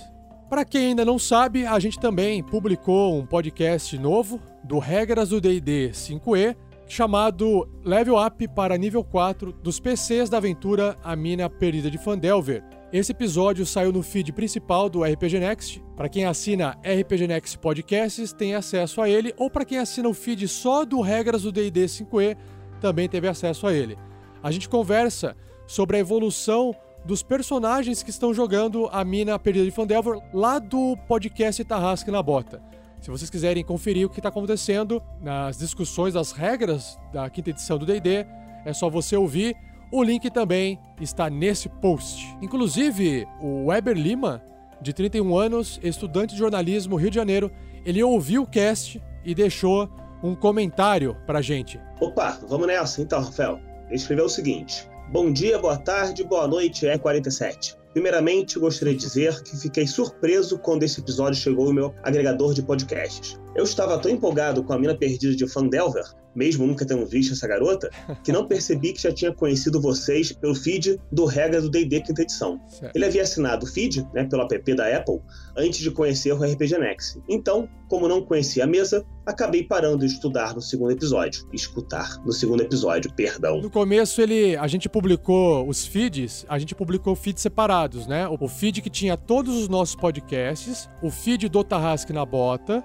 Para 0.52 0.66
quem 0.66 0.88
ainda 0.88 1.04
não 1.04 1.18
sabe, 1.18 1.64
a 1.64 1.78
gente 1.78 1.98
também 1.98 2.42
publicou 2.42 3.18
um 3.18 3.24
podcast 3.24 3.96
novo 3.96 4.38
do 4.62 4.78
Regras 4.78 5.30
do 5.30 5.40
D&D 5.40 5.92
5e, 5.92 6.54
chamado 6.86 7.66
Level 7.82 8.22
Up 8.22 8.46
para 8.48 8.76
nível 8.76 9.02
4 9.02 9.50
dos 9.50 9.80
PCs 9.80 10.28
da 10.28 10.36
aventura 10.36 10.94
A 11.02 11.16
Mina 11.16 11.48
Perdida 11.48 11.90
de 11.90 11.96
Fandelver. 11.96 12.62
Esse 12.92 13.12
episódio 13.12 13.64
saiu 13.64 13.90
no 13.90 14.02
feed 14.02 14.34
principal 14.34 14.86
do 14.86 15.02
RPG 15.02 15.40
Next. 15.40 15.82
Para 15.96 16.10
quem 16.10 16.26
assina 16.26 16.76
RPG 16.84 17.26
Next 17.26 17.56
Podcasts, 17.56 18.34
tem 18.34 18.54
acesso 18.54 19.00
a 19.00 19.08
ele, 19.08 19.32
ou 19.38 19.48
para 19.48 19.64
quem 19.64 19.78
assina 19.78 20.10
o 20.10 20.12
feed 20.12 20.46
só 20.46 20.84
do 20.84 21.00
Regras 21.00 21.40
do 21.40 21.50
D&D 21.50 21.86
5e, 21.86 22.36
também 22.82 23.08
teve 23.08 23.26
acesso 23.26 23.66
a 23.66 23.72
ele. 23.72 23.96
A 24.42 24.50
gente 24.50 24.68
conversa 24.68 25.34
sobre 25.66 25.96
a 25.96 26.00
evolução 26.00 26.74
dos 27.02 27.22
personagens 27.22 28.02
que 28.02 28.10
estão 28.10 28.34
jogando 28.34 28.86
a 28.92 29.02
Mina 29.02 29.38
Perdida 29.38 29.64
de 29.64 29.70
Fandelver 29.70 30.20
lá 30.30 30.58
do 30.58 30.94
podcast 31.08 31.64
Tarrasque 31.64 32.10
na 32.10 32.22
Bota. 32.22 32.60
Se 33.00 33.10
vocês 33.10 33.30
quiserem 33.30 33.64
conferir 33.64 34.06
o 34.06 34.10
que 34.10 34.18
está 34.18 34.28
acontecendo 34.28 35.02
nas 35.18 35.56
discussões 35.56 36.12
das 36.12 36.32
regras 36.32 36.98
da 37.10 37.30
quinta 37.30 37.48
edição 37.48 37.78
do 37.78 37.86
D&D, 37.86 38.26
é 38.66 38.72
só 38.74 38.90
você 38.90 39.16
ouvir. 39.16 39.56
O 39.94 40.02
link 40.02 40.30
também 40.30 40.78
está 40.98 41.28
nesse 41.28 41.68
post. 41.68 42.26
Inclusive, 42.40 43.28
o 43.42 43.66
Weber 43.66 43.94
Lima, 43.94 44.42
de 44.80 44.90
31 44.94 45.36
anos, 45.36 45.78
estudante 45.82 46.32
de 46.32 46.38
jornalismo 46.38 46.96
Rio 46.96 47.10
de 47.10 47.16
Janeiro, 47.16 47.52
ele 47.84 48.02
ouviu 48.02 48.44
o 48.44 48.46
cast 48.46 49.02
e 49.22 49.34
deixou 49.34 49.90
um 50.22 50.34
comentário 50.34 51.14
pra 51.26 51.42
gente. 51.42 51.78
Opa, 52.00 52.38
vamos 52.48 52.68
nessa 52.68 53.02
então, 53.02 53.20
Rafael. 53.20 53.60
Ele 53.88 53.96
escreveu 53.96 54.24
o 54.24 54.30
seguinte: 54.30 54.88
Bom 55.10 55.30
dia, 55.30 55.58
boa 55.58 55.76
tarde, 55.76 56.24
boa 56.24 56.48
noite, 56.48 56.86
E47. 56.86 57.76
Primeiramente, 57.92 58.58
gostaria 58.58 58.94
de 58.94 59.00
dizer 59.00 59.42
que 59.42 59.54
fiquei 59.58 59.86
surpreso 59.86 60.58
quando 60.58 60.84
esse 60.84 61.00
episódio 61.00 61.38
chegou 61.38 61.66
no 61.66 61.74
meu 61.74 61.94
agregador 62.02 62.54
de 62.54 62.62
podcasts. 62.62 63.38
Eu 63.54 63.64
estava 63.64 63.98
tão 63.98 64.10
empolgado 64.10 64.64
com 64.64 64.72
a 64.72 64.78
mina 64.78 64.96
perdida 64.96 65.36
de 65.36 65.46
Fandelver, 65.46 66.04
mesmo 66.34 66.66
nunca 66.66 66.84
tendo 66.84 67.06
visto 67.06 67.32
essa 67.32 67.46
garota, 67.46 67.90
que 68.22 68.32
não 68.32 68.46
percebi 68.46 68.92
que 68.92 69.02
já 69.02 69.12
tinha 69.12 69.32
conhecido 69.32 69.80
vocês 69.80 70.32
pelo 70.32 70.54
feed 70.54 71.00
do 71.10 71.24
Regra 71.24 71.60
do 71.60 71.70
D&D 71.70 72.00
quinta 72.00 72.22
edição. 72.22 72.60
Certo. 72.68 72.94
Ele 72.94 73.04
havia 73.04 73.22
assinado 73.22 73.64
o 73.64 73.68
feed, 73.68 74.06
né, 74.14 74.24
pelo 74.24 74.42
app 74.42 74.74
da 74.74 74.96
Apple, 74.96 75.20
antes 75.56 75.80
de 75.80 75.90
conhecer 75.90 76.32
o 76.32 76.42
RPG 76.42 76.78
Next. 76.78 77.20
Então, 77.28 77.68
como 77.88 78.08
não 78.08 78.22
conhecia 78.22 78.64
a 78.64 78.66
mesa, 78.66 79.04
acabei 79.26 79.64
parando 79.64 80.06
de 80.06 80.06
estudar 80.06 80.54
no 80.54 80.62
segundo 80.62 80.92
episódio. 80.92 81.46
Escutar 81.52 82.16
no 82.24 82.32
segundo 82.32 82.62
episódio, 82.62 83.12
perdão. 83.14 83.60
No 83.60 83.70
começo 83.70 84.20
ele, 84.20 84.56
a 84.56 84.66
gente 84.66 84.88
publicou 84.88 85.68
os 85.68 85.86
feeds, 85.86 86.46
a 86.48 86.58
gente 86.58 86.74
publicou 86.74 87.14
feeds 87.14 87.42
separados, 87.42 88.06
né? 88.06 88.26
O 88.28 88.48
feed 88.48 88.80
que 88.80 88.90
tinha 88.90 89.16
todos 89.16 89.54
os 89.54 89.68
nossos 89.68 89.94
podcasts, 89.94 90.88
o 91.02 91.10
feed 91.10 91.48
do 91.48 91.62
Tarrasque 91.62 92.12
na 92.12 92.24
Bota 92.24 92.82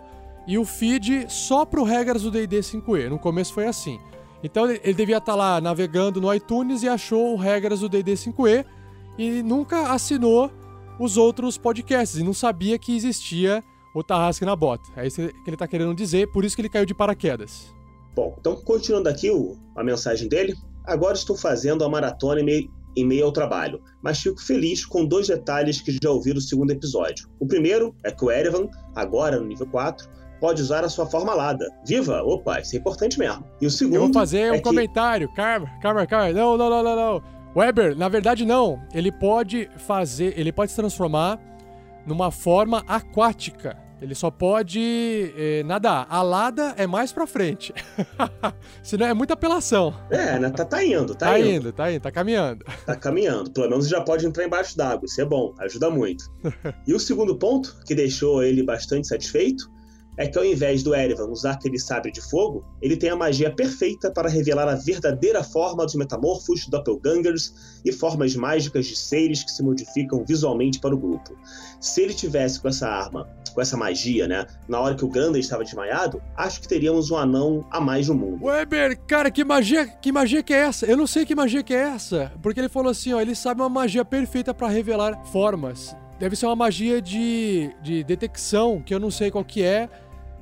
e 0.47 0.57
o 0.57 0.63
feed 0.65 1.25
só 1.29 1.65
pro 1.65 1.83
Regras 1.83 2.21
do 2.23 2.31
D&D 2.31 2.59
5e. 2.59 3.09
No 3.09 3.19
começo 3.19 3.53
foi 3.53 3.67
assim. 3.67 3.99
Então 4.43 4.69
ele 4.69 4.93
devia 4.93 5.17
estar 5.17 5.35
lá 5.35 5.59
navegando 5.59 6.21
no 6.21 6.33
iTunes 6.33 6.83
e 6.83 6.87
achou 6.89 7.33
o 7.33 7.37
Regras 7.37 7.79
do 7.81 7.89
D&D 7.89 8.13
5e 8.13 8.65
e 9.17 9.43
nunca 9.43 9.91
assinou 9.91 10.51
os 10.99 11.17
outros 11.17 11.57
podcasts 11.57 12.17
e 12.19 12.23
não 12.23 12.33
sabia 12.33 12.77
que 12.79 12.95
existia 12.95 13.63
o 13.93 14.03
Tarrasque 14.03 14.45
na 14.45 14.55
Bota. 14.55 14.83
É 14.95 15.05
isso 15.05 15.21
que 15.21 15.49
ele 15.49 15.57
tá 15.57 15.67
querendo 15.67 15.93
dizer, 15.93 16.31
por 16.31 16.45
isso 16.45 16.55
que 16.55 16.61
ele 16.61 16.69
caiu 16.69 16.85
de 16.85 16.93
paraquedas. 16.93 17.73
Bom, 18.15 18.35
então 18.39 18.55
continuando 18.55 19.09
aqui 19.09 19.29
o- 19.29 19.57
a 19.75 19.83
mensagem 19.83 20.27
dele, 20.29 20.55
agora 20.85 21.15
estou 21.15 21.35
fazendo 21.35 21.83
a 21.83 21.89
maratona 21.89 22.41
em 22.41 22.45
meio, 22.45 22.71
em 22.95 23.05
meio 23.05 23.25
ao 23.25 23.31
trabalho, 23.31 23.79
mas 24.01 24.19
fico 24.19 24.41
feliz 24.41 24.85
com 24.85 25.05
dois 25.05 25.27
detalhes 25.27 25.81
que 25.81 25.97
já 26.01 26.09
ouvi 26.09 26.33
no 26.33 26.41
segundo 26.41 26.71
episódio. 26.71 27.27
O 27.39 27.45
primeiro 27.47 27.95
é 28.03 28.11
que 28.11 28.23
o 28.25 28.31
Erevan, 28.31 28.67
agora 28.95 29.39
no 29.39 29.45
nível 29.45 29.67
4, 29.67 30.07
pode 30.39 30.61
usar 30.61 30.83
a 30.83 30.89
sua 30.89 31.05
forma 31.05 31.31
alada. 31.31 31.69
Viva! 31.85 32.21
Opa, 32.23 32.59
isso 32.59 32.75
é 32.75 32.79
importante 32.79 33.17
mesmo. 33.19 33.43
E 33.61 33.67
o 33.67 33.71
segundo 33.71 33.95
Eu 33.95 34.01
vou 34.01 34.13
fazer 34.13 34.51
um 34.51 34.55
é 34.55 34.57
que... 34.57 34.63
comentário. 34.63 35.31
Calma, 35.33 35.67
calma, 35.81 36.05
calma. 36.05 36.31
Não, 36.33 36.57
não, 36.57 36.69
não, 36.69 36.83
não, 36.83 36.95
não. 36.95 37.23
Weber, 37.55 37.97
na 37.97 38.07
verdade 38.07 38.45
não. 38.45 38.81
Ele 38.93 39.11
pode 39.11 39.69
fazer, 39.77 40.37
ele 40.37 40.51
pode 40.51 40.71
se 40.71 40.77
transformar 40.77 41.39
numa 42.05 42.31
forma 42.31 42.83
aquática. 42.87 43.77
Ele 43.99 44.13
só 44.13 44.29
pode 44.29 45.33
eh, 45.35 45.63
nadar. 45.65 46.05
Alada 46.07 46.75
é 46.77 46.85
mais 46.85 47.11
pra 47.11 47.25
frente. 47.25 47.73
Senão 48.83 49.07
é 49.07 49.13
muita 49.13 49.33
apelação. 49.33 49.91
É, 50.11 50.37
né? 50.37 50.51
Tá, 50.51 50.63
tá 50.63 50.83
indo, 50.83 51.15
tá, 51.15 51.31
Tá 51.31 51.39
indo. 51.39 51.49
indo, 51.49 51.73
tá 51.73 51.91
indo, 51.91 52.01
tá 52.01 52.11
caminhando. 52.11 52.63
Tá 52.85 52.95
caminhando. 52.95 53.49
Pelo 53.49 53.69
menos 53.71 53.87
já 53.87 53.99
pode 54.01 54.25
entrar 54.27 54.45
embaixo 54.45 54.77
d'água. 54.77 55.05
Isso 55.05 55.19
é 55.19 55.25
bom, 55.25 55.55
ajuda 55.59 55.89
muito. 55.89 56.25
e 56.85 56.93
o 56.93 56.99
segundo 56.99 57.35
ponto, 57.39 57.75
que 57.87 57.95
deixou 57.95 58.43
ele 58.43 58.61
bastante 58.61 59.07
satisfeito, 59.07 59.67
é 60.17 60.27
que 60.27 60.37
ao 60.37 60.43
invés 60.43 60.81
do 60.81 60.95
Erevan 60.95 61.27
usar 61.27 61.51
aquele 61.51 61.77
sabre 61.77 62.11
de 62.11 62.21
fogo, 62.21 62.65
ele 62.81 62.97
tem 62.97 63.09
a 63.09 63.15
magia 63.15 63.53
perfeita 63.53 64.11
para 64.11 64.27
revelar 64.27 64.67
a 64.67 64.75
verdadeira 64.75 65.43
forma 65.43 65.85
dos 65.85 65.95
metamorfos, 65.95 66.67
doppelgangers 66.67 67.79
e 67.85 67.91
formas 67.91 68.35
mágicas 68.35 68.87
de 68.87 68.95
seres 68.95 69.43
que 69.43 69.51
se 69.51 69.61
modificam 69.61 70.25
visualmente 70.25 70.79
para 70.79 70.95
o 70.95 70.97
grupo. 70.97 71.37
Se 71.79 72.01
ele 72.01 72.13
tivesse 72.13 72.59
com 72.59 72.67
essa 72.67 72.87
arma, 72.87 73.29
com 73.53 73.61
essa 73.61 73.77
magia, 73.77 74.27
né, 74.27 74.45
na 74.67 74.79
hora 74.79 74.95
que 74.95 75.05
o 75.05 75.09
Granda 75.09 75.37
estava 75.37 75.63
desmaiado, 75.63 76.21
acho 76.35 76.61
que 76.61 76.67
teríamos 76.67 77.11
um 77.11 77.17
anão 77.17 77.65
a 77.71 77.79
mais 77.79 78.07
no 78.07 78.15
mundo. 78.15 78.43
Weber, 78.43 78.99
cara, 79.05 79.29
que 79.29 79.43
magia, 79.43 79.87
que 79.87 80.11
magia 80.11 80.41
que 80.41 80.53
é 80.53 80.57
essa? 80.57 80.85
Eu 80.85 80.97
não 80.97 81.07
sei 81.07 81.25
que 81.25 81.35
magia 81.35 81.61
que 81.61 81.73
é 81.73 81.89
essa, 81.89 82.31
porque 82.41 82.59
ele 82.59 82.69
falou 82.69 82.91
assim, 82.91 83.13
ó, 83.13 83.21
ele 83.21 83.35
sabe 83.35 83.61
uma 83.61 83.69
magia 83.69 84.03
perfeita 84.03 84.53
pra 84.53 84.67
revelar 84.67 85.23
formas. 85.25 85.95
Deve 86.19 86.35
ser 86.35 86.47
uma 86.47 86.55
magia 86.55 86.99
de, 86.99 87.71
de 87.83 88.03
detecção, 88.03 88.81
que 88.81 88.91
eu 88.93 88.99
não 88.99 89.11
sei 89.11 89.29
qual 89.29 89.45
que 89.45 89.61
é, 89.61 89.87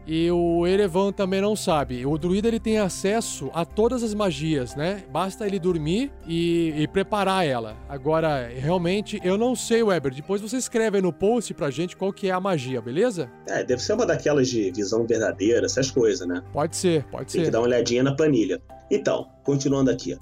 e 0.08 0.30
o 0.32 0.66
Erevan 0.68 1.12
também 1.12 1.42
não 1.42 1.56
sabe. 1.56 2.06
O 2.06 2.18
druida 2.18 2.48
ele 2.48 2.60
tem 2.60 2.78
acesso 2.78 3.50
a 3.54 3.66
todas 3.66 4.04
as 4.04 4.14
magias, 4.14 4.76
né? 4.76 5.04
Basta 5.12 5.46
ele 5.46 5.60
dormir 5.60 6.12
e, 6.28 6.74
e 6.78 6.88
preparar 6.88 7.46
ela. 7.46 7.76
Agora, 7.90 8.48
realmente, 8.48 9.20
eu 9.24 9.38
não 9.38 9.56
sei, 9.56 9.84
Weber. 9.84 10.14
Depois 10.14 10.42
você 10.42 10.58
escreve 10.58 10.98
aí 10.98 11.02
no 11.02 11.12
post 11.14 11.54
pra 11.54 11.70
gente 11.72 11.96
qual 11.96 12.14
que 12.14 12.28
é 12.28 12.32
a 12.32 12.40
magia, 12.40 12.82
beleza? 12.82 13.30
É, 13.48 13.64
deve 13.64 13.82
ser 13.82 13.94
uma 13.94 14.06
daquelas 14.06 14.48
de 14.48 14.72
visão 14.72 15.06
verdadeira, 15.06 15.66
essas 15.66 15.90
coisas, 15.90 16.28
né? 16.28 16.42
Pode 16.54 16.76
ser, 16.76 17.04
pode 17.06 17.32
Tem 17.32 17.42
ser. 17.42 17.46
que 17.46 17.52
dar 17.52 17.60
uma 17.60 17.68
olhadinha 17.68 18.04
na 18.04 18.16
planilha. 18.16 18.62
Então, 18.92 19.28
continuando 19.44 19.90
aqui. 19.90 20.18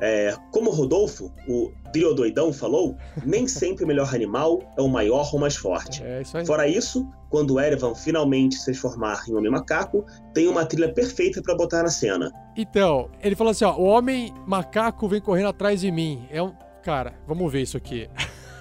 É, 0.00 0.34
como 0.50 0.70
Rodolfo, 0.70 1.30
o 1.48 1.70
Biodoidão, 1.92 2.52
falou, 2.52 2.96
nem 3.24 3.46
sempre 3.46 3.84
o 3.84 3.86
melhor 3.86 4.14
animal 4.14 4.60
é 4.78 4.80
o 4.80 4.88
maior 4.88 5.28
ou 5.32 5.38
mais 5.40 5.56
forte. 5.56 6.02
É 6.02 6.22
isso 6.22 6.36
aí. 6.38 6.46
Fora 6.46 6.66
isso, 6.66 7.06
quando 7.28 7.54
o 7.54 7.60
Erevan 7.60 7.94
finalmente 7.94 8.54
se 8.56 8.64
transformar 8.66 9.22
em 9.28 9.34
homem 9.34 9.50
macaco, 9.50 10.04
tem 10.32 10.48
uma 10.48 10.64
trilha 10.64 10.92
perfeita 10.92 11.42
pra 11.42 11.54
botar 11.54 11.82
na 11.82 11.90
cena. 11.90 12.32
Então, 12.56 13.10
ele 13.22 13.36
falou 13.36 13.50
assim, 13.50 13.64
ó, 13.64 13.76
o 13.76 13.84
homem 13.84 14.32
macaco 14.46 15.06
vem 15.08 15.20
correndo 15.20 15.48
atrás 15.48 15.80
de 15.80 15.90
mim. 15.90 16.26
É 16.30 16.42
um... 16.42 16.52
Cara, 16.82 17.12
vamos 17.26 17.52
ver 17.52 17.60
isso 17.62 17.76
aqui. 17.76 18.08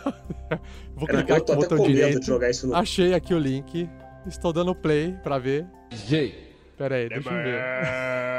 Vou 0.95 1.07
clicar 1.07 1.38
aqui 1.38 1.52
no 1.52 1.57
botão 1.57 1.78
direito. 1.88 2.20
de 2.20 2.26
jogar 2.26 2.49
isso 2.49 2.68
no- 2.68 2.76
Achei 2.76 3.14
aqui 3.14 3.34
o 3.34 3.40
link. 3.40 3.90
Estou 4.28 4.52
dando 4.52 4.76
play 4.76 5.16
pra 5.24 5.38
ver. 5.38 5.66
J. 5.90 6.34
Pera 6.78 6.95
aí, 6.95 7.07
deixa 7.07 7.30
eu 7.30 7.44
ver. 7.44 7.60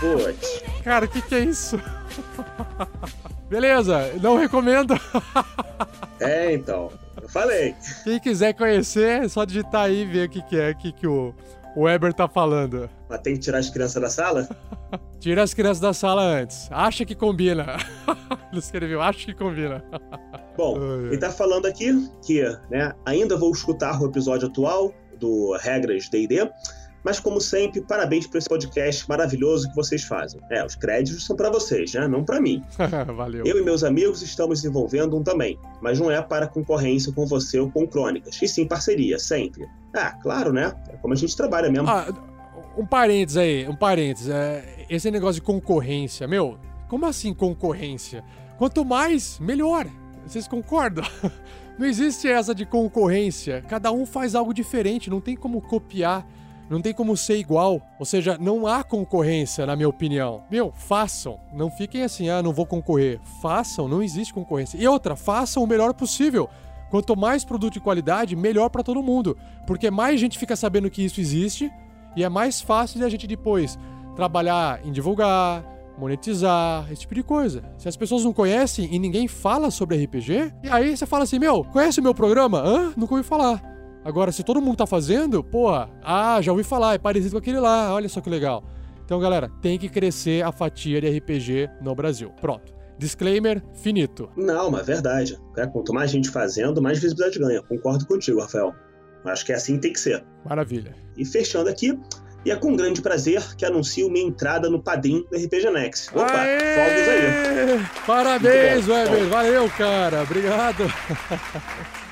Putz. 0.00 0.62
Cara, 0.82 1.04
o 1.06 1.08
que, 1.08 1.20
que 1.22 1.34
é 1.34 1.40
isso? 1.40 1.80
Beleza, 3.48 4.12
não 4.20 4.36
recomendo. 4.36 4.94
É, 6.20 6.52
então. 6.52 6.90
Eu 7.20 7.28
falei. 7.28 7.74
Quem 8.04 8.18
quiser 8.18 8.52
conhecer, 8.54 9.24
é 9.24 9.28
só 9.28 9.44
digitar 9.44 9.84
aí 9.84 10.02
e 10.02 10.04
ver 10.04 10.26
o 10.26 10.30
que, 10.30 10.42
que 10.42 10.58
é, 10.58 10.70
o 10.70 10.76
que, 10.76 10.92
que 10.92 11.06
o, 11.06 11.34
o 11.76 11.82
Weber 11.82 12.12
tá 12.12 12.28
falando. 12.28 12.88
Mas 13.08 13.20
tem 13.20 13.34
que 13.34 13.40
tirar 13.40 13.58
as 13.58 13.70
crianças 13.70 14.02
da 14.02 14.10
sala? 14.10 14.48
Tira 15.20 15.42
as 15.42 15.52
crianças 15.52 15.80
da 15.80 15.92
sala 15.92 16.22
antes. 16.22 16.68
Acha 16.70 17.04
que 17.04 17.14
combina. 17.14 17.76
Ele 18.50 18.58
escreveu, 18.58 19.02
acha 19.02 19.26
que 19.26 19.34
combina. 19.34 19.84
Bom, 20.56 20.76
ele 21.04 21.18
tá 21.18 21.30
falando 21.30 21.66
aqui 21.66 22.10
que, 22.24 22.42
né, 22.68 22.92
ainda 23.06 23.36
vou 23.36 23.52
escutar 23.52 24.00
o 24.00 24.06
episódio 24.06 24.48
atual 24.48 24.92
do 25.16 25.56
Regras 25.60 26.08
D&D, 26.08 26.50
mas 27.08 27.18
como 27.18 27.40
sempre, 27.40 27.80
parabéns 27.80 28.26
por 28.26 28.36
esse 28.36 28.46
podcast 28.46 29.08
maravilhoso 29.08 29.66
que 29.70 29.74
vocês 29.74 30.04
fazem. 30.04 30.38
É, 30.50 30.62
os 30.62 30.74
créditos 30.74 31.24
são 31.24 31.34
pra 31.34 31.48
vocês, 31.48 31.94
né, 31.94 32.06
não 32.06 32.22
pra 32.22 32.38
mim. 32.38 32.62
Valeu. 33.16 33.46
Eu 33.46 33.58
e 33.58 33.64
meus 33.64 33.82
amigos 33.82 34.20
estamos 34.20 34.60
desenvolvendo 34.60 35.16
um 35.16 35.22
também, 35.22 35.58
mas 35.80 35.98
não 35.98 36.10
é 36.10 36.20
para 36.20 36.46
concorrência 36.46 37.10
com 37.10 37.24
você 37.24 37.58
ou 37.58 37.70
com 37.70 37.86
Crônicas, 37.86 38.38
e 38.42 38.46
sim 38.46 38.66
parceria, 38.66 39.18
sempre. 39.18 39.66
Ah, 39.96 40.10
claro, 40.22 40.52
né? 40.52 40.74
É 40.90 40.96
como 40.98 41.14
a 41.14 41.16
gente 41.16 41.34
trabalha 41.34 41.70
mesmo. 41.70 41.88
Ah, 41.88 42.12
um 42.76 42.84
parênteses 42.84 43.38
aí, 43.38 43.66
um 43.66 43.74
parênteses. 43.74 44.28
É, 44.28 44.84
esse 44.90 45.10
negócio 45.10 45.36
de 45.36 45.46
concorrência, 45.46 46.28
meu, 46.28 46.58
como 46.90 47.06
assim 47.06 47.32
concorrência? 47.32 48.22
Quanto 48.58 48.84
mais, 48.84 49.38
melhor. 49.38 49.86
Vocês 50.26 50.46
concordam? 50.46 51.06
Não 51.78 51.86
existe 51.86 52.28
essa 52.28 52.54
de 52.54 52.66
concorrência. 52.66 53.64
Cada 53.66 53.90
um 53.90 54.04
faz 54.04 54.34
algo 54.34 54.52
diferente, 54.52 55.08
não 55.08 55.20
tem 55.20 55.36
como 55.36 55.62
copiar, 55.62 56.26
não 56.68 56.80
tem 56.80 56.92
como 56.92 57.16
ser 57.16 57.36
igual. 57.36 57.80
Ou 57.98 58.04
seja, 58.04 58.36
não 58.38 58.66
há 58.66 58.84
concorrência, 58.84 59.66
na 59.66 59.74
minha 59.74 59.88
opinião. 59.88 60.42
Meu, 60.50 60.72
façam. 60.72 61.40
Não 61.52 61.70
fiquem 61.70 62.02
assim, 62.02 62.28
ah, 62.28 62.42
não 62.42 62.52
vou 62.52 62.66
concorrer. 62.66 63.20
Façam, 63.40 63.88
não 63.88 64.02
existe 64.02 64.34
concorrência. 64.34 64.76
E 64.78 64.86
outra, 64.86 65.16
façam 65.16 65.62
o 65.62 65.66
melhor 65.66 65.94
possível. 65.94 66.48
Quanto 66.90 67.16
mais 67.16 67.44
produto 67.44 67.74
de 67.74 67.80
qualidade, 67.80 68.36
melhor 68.36 68.70
pra 68.70 68.82
todo 68.82 69.02
mundo. 69.02 69.36
Porque 69.66 69.90
mais 69.90 70.18
gente 70.20 70.38
fica 70.38 70.56
sabendo 70.56 70.90
que 70.90 71.04
isso 71.04 71.20
existe 71.20 71.70
e 72.16 72.24
é 72.24 72.28
mais 72.28 72.60
fácil 72.60 72.98
de 72.98 73.04
a 73.04 73.08
gente 73.08 73.26
depois 73.26 73.78
trabalhar 74.16 74.84
em 74.84 74.90
divulgar, 74.90 75.64
monetizar, 75.98 76.90
esse 76.90 77.02
tipo 77.02 77.14
de 77.14 77.22
coisa. 77.22 77.62
Se 77.76 77.88
as 77.88 77.96
pessoas 77.96 78.24
não 78.24 78.32
conhecem 78.32 78.88
e 78.92 78.98
ninguém 78.98 79.28
fala 79.28 79.70
sobre 79.70 80.02
RPG, 80.02 80.54
e 80.62 80.68
aí 80.68 80.96
você 80.96 81.06
fala 81.06 81.24
assim: 81.24 81.38
Meu, 81.38 81.64
conhece 81.64 82.00
o 82.00 82.02
meu 82.02 82.14
programa? 82.14 82.60
Hã? 82.60 82.92
Nunca 82.96 83.14
ouvi 83.14 83.26
falar. 83.26 83.77
Agora, 84.08 84.32
se 84.32 84.42
todo 84.42 84.58
mundo 84.58 84.78
tá 84.78 84.86
fazendo, 84.86 85.44
porra, 85.44 85.90
ah, 86.02 86.40
já 86.40 86.50
ouvi 86.50 86.64
falar, 86.64 86.94
é 86.94 86.98
parecido 86.98 87.32
com 87.32 87.36
aquele 87.36 87.60
lá, 87.60 87.92
olha 87.92 88.08
só 88.08 88.22
que 88.22 88.30
legal. 88.30 88.64
Então, 89.04 89.20
galera, 89.20 89.50
tem 89.60 89.78
que 89.78 89.86
crescer 89.86 90.42
a 90.42 90.50
fatia 90.50 90.98
de 90.98 91.18
RPG 91.18 91.68
no 91.82 91.94
Brasil. 91.94 92.30
Pronto. 92.40 92.72
Disclaimer 92.96 93.62
finito. 93.74 94.30
Não, 94.34 94.70
mas 94.70 94.80
é 94.80 94.84
verdade. 94.84 95.38
É, 95.58 95.66
quanto 95.66 95.92
mais 95.92 96.10
gente 96.10 96.30
fazendo, 96.30 96.80
mais 96.80 96.98
visibilidade 96.98 97.38
ganha. 97.38 97.60
Concordo 97.60 98.06
contigo, 98.06 98.40
Rafael. 98.40 98.74
Acho 99.26 99.44
que 99.44 99.52
é 99.52 99.56
assim 99.56 99.74
que 99.74 99.82
tem 99.82 99.92
que 99.92 100.00
ser. 100.00 100.24
Maravilha. 100.42 100.94
E 101.14 101.26
fechando 101.26 101.68
aqui, 101.68 101.98
e 102.46 102.50
é 102.50 102.56
com 102.56 102.74
grande 102.74 103.02
prazer 103.02 103.42
que 103.56 103.66
anuncio 103.66 104.08
minha 104.08 104.26
entrada 104.26 104.70
no 104.70 104.82
padrinho 104.82 105.22
do 105.30 105.36
RPG 105.36 105.68
Next. 105.70 106.08
Opa, 106.16 106.28
fogos 106.28 106.38
aí. 106.38 107.86
Parabéns. 108.06 108.88
Weber. 108.88 109.28
Valeu, 109.28 109.68
cara. 109.68 110.22
Obrigado. 110.22 110.84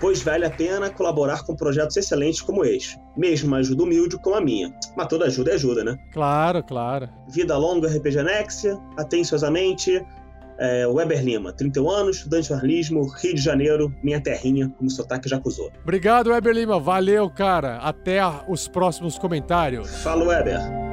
Pois 0.00 0.22
vale 0.22 0.44
a 0.44 0.50
pena 0.50 0.90
colaborar 0.90 1.44
com 1.44 1.56
projetos 1.56 1.96
excelentes 1.96 2.40
como 2.40 2.64
este, 2.64 2.98
mesmo 3.16 3.48
uma 3.48 3.58
ajuda 3.58 3.82
humilde 3.82 4.18
como 4.18 4.36
a 4.36 4.40
minha. 4.40 4.72
Mas 4.96 5.08
toda 5.08 5.26
ajuda 5.26 5.52
é 5.52 5.54
ajuda, 5.54 5.82
né? 5.82 5.98
Claro, 6.12 6.62
claro. 6.62 7.08
Vida 7.28 7.56
longa 7.56 7.88
RPG 7.88 8.22
Next, 8.22 8.68
atenciosamente, 8.96 10.04
é, 10.58 10.86
Weber 10.86 11.22
Lima, 11.22 11.52
31 11.52 11.90
anos, 11.90 12.16
estudante 12.16 12.42
de 12.42 12.48
jornalismo, 12.48 13.08
Rio 13.08 13.34
de 13.34 13.40
Janeiro, 13.40 13.94
minha 14.02 14.20
terrinha, 14.20 14.72
como 14.76 14.90
sotaque 14.90 15.28
já 15.28 15.36
acusou. 15.36 15.70
Obrigado, 15.82 16.30
Weber 16.30 16.54
Lima. 16.54 16.78
Valeu, 16.78 17.28
cara. 17.30 17.78
Até 17.78 18.20
os 18.48 18.68
próximos 18.68 19.18
comentários. 19.18 19.88
Fala, 20.02 20.24
Weber. 20.24 20.85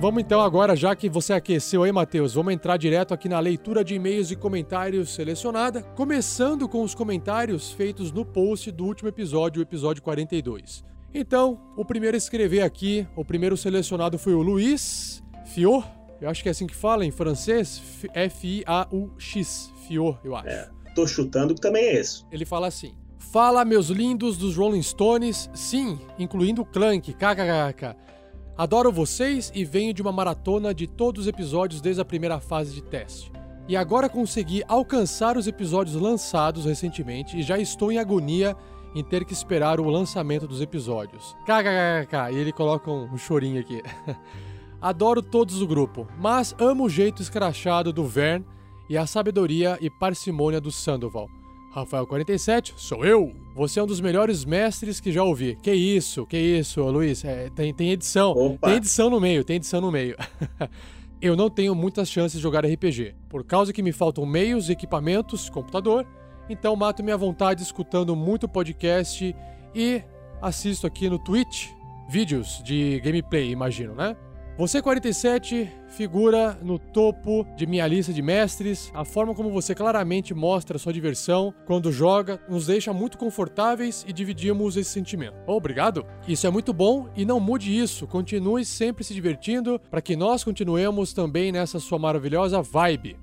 Vamos 0.00 0.22
então 0.22 0.40
agora, 0.40 0.76
já 0.76 0.94
que 0.94 1.08
você 1.08 1.32
aqueceu 1.32 1.82
aí, 1.82 1.90
Matheus, 1.90 2.34
vamos 2.34 2.54
entrar 2.54 2.76
direto 2.76 3.12
aqui 3.12 3.28
na 3.28 3.40
leitura 3.40 3.82
de 3.82 3.96
e-mails 3.96 4.30
e 4.30 4.36
comentários 4.36 5.12
selecionada, 5.12 5.82
começando 5.82 6.68
com 6.68 6.84
os 6.84 6.94
comentários 6.94 7.72
feitos 7.72 8.12
no 8.12 8.24
post 8.24 8.70
do 8.70 8.84
último 8.84 9.08
episódio, 9.08 9.58
o 9.58 9.62
episódio 9.62 10.00
42. 10.00 10.84
Então, 11.12 11.60
o 11.76 11.84
primeiro 11.84 12.16
a 12.16 12.18
escrever 12.18 12.60
aqui, 12.60 13.08
o 13.16 13.24
primeiro 13.24 13.56
selecionado 13.56 14.16
foi 14.20 14.34
o 14.34 14.40
Luiz 14.40 15.20
Fior, 15.46 15.84
eu 16.20 16.30
acho 16.30 16.44
que 16.44 16.48
é 16.48 16.52
assim 16.52 16.68
que 16.68 16.76
fala 16.76 17.04
em 17.04 17.10
francês, 17.10 17.82
F-I-A-U-X, 18.14 19.72
Fior, 19.88 20.20
eu 20.22 20.36
acho. 20.36 20.48
É, 20.48 20.68
tô 20.94 21.08
chutando 21.08 21.56
que 21.56 21.60
também 21.60 21.82
é 21.82 21.96
esse. 21.96 22.24
Ele 22.30 22.44
fala 22.44 22.68
assim: 22.68 22.94
Fala, 23.18 23.64
meus 23.64 23.88
lindos 23.88 24.38
dos 24.38 24.56
Rolling 24.56 24.82
Stones, 24.82 25.50
sim, 25.52 25.98
incluindo 26.18 26.62
o 26.62 26.64
Clank, 26.64 27.12
kkkk. 27.12 28.07
Adoro 28.58 28.90
vocês 28.90 29.52
e 29.54 29.64
venho 29.64 29.94
de 29.94 30.02
uma 30.02 30.10
maratona 30.10 30.74
de 30.74 30.88
todos 30.88 31.22
os 31.22 31.28
episódios 31.28 31.80
desde 31.80 32.02
a 32.02 32.04
primeira 32.04 32.40
fase 32.40 32.74
de 32.74 32.82
teste. 32.82 33.30
E 33.68 33.76
agora 33.76 34.08
consegui 34.08 34.64
alcançar 34.66 35.36
os 35.36 35.46
episódios 35.46 35.94
lançados 35.94 36.64
recentemente 36.64 37.38
e 37.38 37.42
já 37.44 37.56
estou 37.56 37.92
em 37.92 37.98
agonia 37.98 38.56
em 38.96 39.04
ter 39.04 39.24
que 39.24 39.32
esperar 39.32 39.78
o 39.78 39.88
lançamento 39.88 40.48
dos 40.48 40.60
episódios. 40.60 41.36
KKKK. 41.44 42.32
E 42.32 42.36
ele 42.36 42.50
coloca 42.50 42.90
um 42.90 43.16
chorinho 43.16 43.60
aqui. 43.60 43.80
Adoro 44.82 45.22
todos 45.22 45.60
do 45.60 45.66
grupo, 45.66 46.08
mas 46.18 46.52
amo 46.58 46.86
o 46.86 46.90
jeito 46.90 47.22
escrachado 47.22 47.92
do 47.92 48.04
Vern 48.04 48.44
e 48.90 48.98
a 48.98 49.06
sabedoria 49.06 49.78
e 49.80 49.88
parcimônia 49.88 50.60
do 50.60 50.72
Sandoval. 50.72 51.28
Rafael47, 51.84 52.74
sou 52.76 53.04
eu! 53.04 53.34
Você 53.54 53.80
é 53.80 53.82
um 53.82 53.86
dos 53.86 54.00
melhores 54.00 54.44
mestres 54.44 55.00
que 55.00 55.10
já 55.10 55.22
ouvi. 55.22 55.56
Que 55.62 55.72
isso, 55.72 56.26
que 56.26 56.38
isso, 56.38 56.82
Luiz. 56.82 57.24
É, 57.24 57.50
tem, 57.50 57.74
tem 57.74 57.90
edição. 57.90 58.32
Opa. 58.32 58.68
Tem 58.68 58.76
edição 58.76 59.10
no 59.10 59.20
meio, 59.20 59.44
tem 59.44 59.56
edição 59.56 59.80
no 59.80 59.90
meio. 59.90 60.16
eu 61.20 61.36
não 61.36 61.50
tenho 61.50 61.74
muitas 61.74 62.08
chances 62.08 62.38
de 62.38 62.42
jogar 62.42 62.64
RPG, 62.64 63.14
por 63.28 63.44
causa 63.44 63.72
que 63.72 63.82
me 63.82 63.92
faltam 63.92 64.24
meios, 64.24 64.70
equipamentos, 64.70 65.50
computador. 65.50 66.06
Então 66.48 66.74
mato 66.76 67.02
minha 67.02 67.16
vontade 67.16 67.62
escutando 67.62 68.14
muito 68.16 68.48
podcast 68.48 69.34
e 69.74 70.02
assisto 70.40 70.86
aqui 70.86 71.10
no 71.10 71.18
Twitch 71.18 71.68
vídeos 72.08 72.62
de 72.64 73.00
gameplay, 73.00 73.50
imagino, 73.50 73.94
né? 73.94 74.16
Você 74.58 74.82
47 74.82 75.70
figura 75.86 76.58
no 76.60 76.80
topo 76.80 77.46
de 77.56 77.64
minha 77.64 77.86
lista 77.86 78.12
de 78.12 78.20
mestres. 78.20 78.90
A 78.92 79.04
forma 79.04 79.32
como 79.32 79.52
você 79.52 79.72
claramente 79.72 80.34
mostra 80.34 80.78
sua 80.78 80.92
diversão 80.92 81.54
quando 81.64 81.92
joga 81.92 82.40
nos 82.48 82.66
deixa 82.66 82.92
muito 82.92 83.18
confortáveis 83.18 84.04
e 84.08 84.12
dividimos 84.12 84.76
esse 84.76 84.90
sentimento. 84.90 85.36
Obrigado. 85.46 86.04
Isso 86.26 86.44
é 86.44 86.50
muito 86.50 86.72
bom 86.72 87.08
e 87.14 87.24
não 87.24 87.38
mude 87.38 87.78
isso. 87.78 88.04
Continue 88.08 88.64
sempre 88.64 89.04
se 89.04 89.14
divertindo 89.14 89.80
para 89.88 90.02
que 90.02 90.16
nós 90.16 90.42
continuemos 90.42 91.12
também 91.12 91.52
nessa 91.52 91.78
sua 91.78 91.96
maravilhosa 91.96 92.60
vibe. 92.60 93.16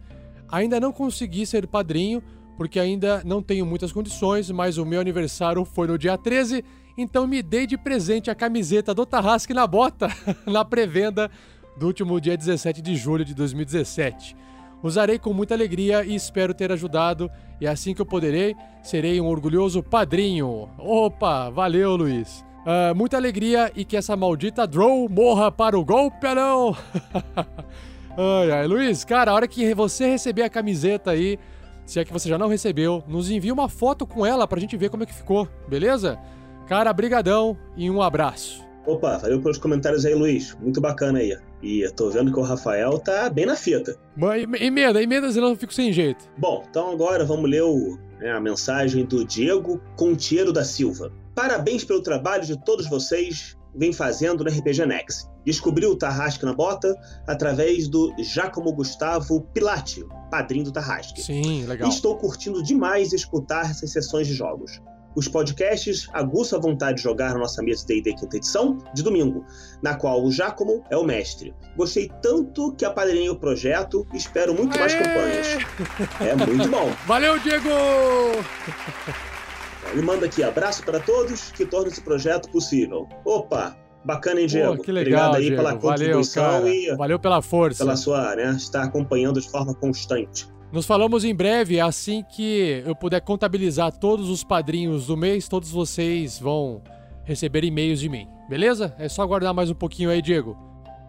Ainda 0.48 0.80
não 0.80 0.94
consegui 0.94 1.46
ser 1.46 1.68
padrinho 1.68 2.24
porque 2.56 2.80
ainda 2.80 3.22
não 3.26 3.44
tenho 3.44 3.66
muitas 3.66 3.92
condições, 3.92 4.50
mas 4.52 4.78
o 4.78 4.86
meu 4.86 5.02
aniversário 5.02 5.66
foi 5.66 5.88
no 5.88 5.98
dia 5.98 6.18
13, 6.18 6.64
então 6.98 7.28
me 7.28 7.42
dei 7.42 7.68
de 7.68 7.78
presente 7.78 8.30
a 8.30 8.36
camiseta 8.36 8.94
do 8.94 9.06
Tarrasque 9.06 9.54
na 9.54 9.68
bota 9.68 10.08
na 10.46 10.64
pré-venda 10.64 11.30
do 11.78 11.88
último 11.88 12.20
dia 12.22 12.38
17 12.38 12.82
de 12.82 12.96
julho 12.96 13.26
de 13.26 13.34
2017. 13.34 14.36
Usarei 14.82 15.18
com 15.18 15.34
muita 15.34 15.54
alegria 15.54 16.06
e 16.06 16.14
espero 16.14 16.54
ter 16.54 16.72
ajudado, 16.72 17.30
e 17.60 17.68
assim 17.68 17.94
que 17.94 18.02
eu 18.02 18.06
poderei, 18.06 18.56
serei 18.84 19.20
um 19.20 19.26
orgulhoso 19.26 19.82
padrinho. 19.82 20.70
Opa, 20.78 21.50
valeu, 21.50 21.96
Luiz. 21.96 22.46
Ah, 22.66 22.94
muita 22.96 23.16
alegria 23.16 23.72
e 23.76 23.86
que 23.86 23.96
essa 23.96 24.16
maldita 24.16 24.66
Drow 24.66 25.08
morra 25.08 25.52
para 25.52 25.78
o 25.78 25.86
golpe, 25.86 26.34
não. 26.34 26.76
ai, 28.18 28.52
ai, 28.52 28.68
Luiz, 28.68 29.06
cara, 29.06 29.32
a 29.32 29.34
hora 29.36 29.48
que 29.48 29.74
você 29.74 30.08
receber 30.08 30.42
a 30.42 30.50
camiseta 30.50 31.12
aí, 31.12 31.38
se 31.86 32.00
é 32.00 32.06
que 32.06 32.12
você 32.12 32.28
já 32.28 32.40
não 32.40 32.48
recebeu, 32.48 33.04
nos 33.08 33.30
envia 33.30 33.54
uma 33.54 33.70
foto 33.70 34.08
com 34.08 34.26
ela 34.26 34.48
pra 34.48 34.60
gente 34.60 34.76
ver 34.76 34.90
como 34.90 35.04
é 35.04 35.06
que 35.06 35.14
ficou, 35.14 35.48
beleza? 35.68 36.20
Cara, 36.68 36.92
brigadão 36.92 37.56
e 37.78 37.90
um 37.90 38.02
abraço. 38.02 38.66
Opa, 38.88 39.18
valeu 39.18 39.42
pelos 39.42 39.58
comentários 39.58 40.06
aí, 40.06 40.14
Luiz. 40.14 40.56
Muito 40.62 40.80
bacana 40.82 41.20
aí. 41.20 41.38
E 41.62 41.82
eu 41.82 41.92
tô 41.92 42.10
vendo 42.10 42.32
que 42.32 42.40
o 42.40 42.44
Rafael 42.44 43.00
tá 43.00 43.30
bem 43.30 43.46
na 43.46 43.56
fita. 43.56 43.98
Mas 44.16 44.44
emenda, 44.60 45.02
emenda, 45.02 45.32
senão 45.32 45.50
eu 45.50 45.56
fico 45.56 45.74
sem 45.74 45.92
jeito. 45.92 46.26
Bom, 46.38 46.64
então 46.70 46.92
agora 46.92 47.26
vamos 47.26 47.50
ler 47.50 47.64
o, 47.64 47.98
né, 48.20 48.32
a 48.32 48.40
mensagem 48.40 49.06
do 49.06 49.26
Diego 49.26 49.82
Contiero 49.96 50.54
da 50.54 50.64
Silva. 50.64 51.12
Parabéns 51.34 51.84
pelo 51.84 52.02
trabalho 52.02 52.46
de 52.46 52.58
todos 52.64 52.88
vocês 52.88 53.58
vem 53.76 53.92
fazendo 53.92 54.44
no 54.44 54.50
RPG 54.50 54.86
Next. 54.86 55.28
Descobri 55.46 55.86
o 55.86 55.96
Tarrasque 55.96 56.46
na 56.46 56.54
Bota 56.54 56.96
através 57.28 57.88
do 57.88 58.14
Giacomo 58.20 58.72
Gustavo 58.72 59.42
Pilati, 59.54 60.04
padrinho 60.32 60.66
do 60.66 60.72
Tarrasque. 60.72 61.22
Sim, 61.22 61.66
legal. 61.66 61.90
E 61.90 61.92
estou 61.92 62.16
curtindo 62.18 62.64
demais 62.64 63.14
escutar 63.14 63.70
essas 63.70 63.92
sessões 63.92 64.28
de 64.28 64.34
jogos. 64.34 64.82
Os 65.16 65.28
podcasts 65.30 66.10
aguçam 66.14 66.60
a 66.60 66.62
vontade 66.62 66.98
de 66.98 67.04
jogar 67.04 67.34
na 67.34 67.40
nossa 67.40 67.64
mesa 67.64 67.86
D&D 67.88 68.14
quinta 68.16 68.36
edição, 68.36 68.78
de 68.94 69.02
domingo, 69.02 69.46
na 69.82 69.96
qual 69.96 70.24
o 70.24 70.32
Giacomo 70.32 70.84
é 70.90 70.98
o 70.98 71.04
mestre. 71.06 71.54
Gostei 71.78 72.12
tanto 72.22 72.74
que 72.74 72.84
apadrinhei 72.84 73.30
o 73.30 73.36
projeto 73.36 74.06
e 74.14 74.18
espero 74.18 74.54
muito 74.54 74.78
mais 74.78 74.94
campanhas. 74.94 75.48
É 76.20 76.36
muito 76.36 76.70
bom. 76.70 76.92
Valeu, 77.08 77.40
Diego! 77.40 77.70
Ele 79.94 80.02
manda 80.02 80.26
aqui, 80.26 80.44
abraço 80.44 80.84
para 80.84 81.00
todos 81.00 81.52
que 81.52 81.66
tornam 81.66 81.88
esse 81.90 82.02
projeto 82.02 82.50
possível. 82.50 83.08
Opa, 83.24 83.78
bacana, 84.04 84.42
hein, 84.42 84.48
Diego? 84.48 84.76
Pô, 84.78 84.84
que 84.84 84.92
legal, 84.92 85.30
Obrigado 85.30 85.36
aí 85.36 85.42
Diego. 85.44 85.56
pela 85.58 85.70
Valeu, 85.76 85.92
contribuição 85.92 86.44
cara. 86.44 86.70
e 86.70 86.96
Valeu 86.98 87.20
pela 87.20 87.42
força. 87.42 87.84
pela 87.84 87.96
sua, 87.96 88.36
né, 88.36 88.52
estar 88.52 88.84
acompanhando 88.84 89.40
de 89.40 89.50
forma 89.50 89.74
constante. 89.74 90.48
Nos 90.72 90.86
falamos 90.86 91.24
em 91.24 91.34
breve, 91.34 91.80
assim 91.80 92.24
que 92.24 92.84
eu 92.86 92.96
puder 92.96 93.22
contabilizar 93.22 93.92
todos 93.94 94.30
os 94.30 94.44
padrinhos 94.44 95.08
do 95.08 95.16
mês, 95.16 95.48
todos 95.48 95.72
vocês 95.72 96.40
vão 96.40 96.82
receber 97.24 97.64
e-mails 97.64 98.00
de 98.00 98.10
mim, 98.10 98.28
beleza? 98.50 98.94
É 99.00 99.08
só 99.08 99.22
aguardar 99.22 99.54
mais 99.54 99.70
um 99.70 99.76
pouquinho 99.76 100.10
aí, 100.10 100.22
Diego. 100.22 100.58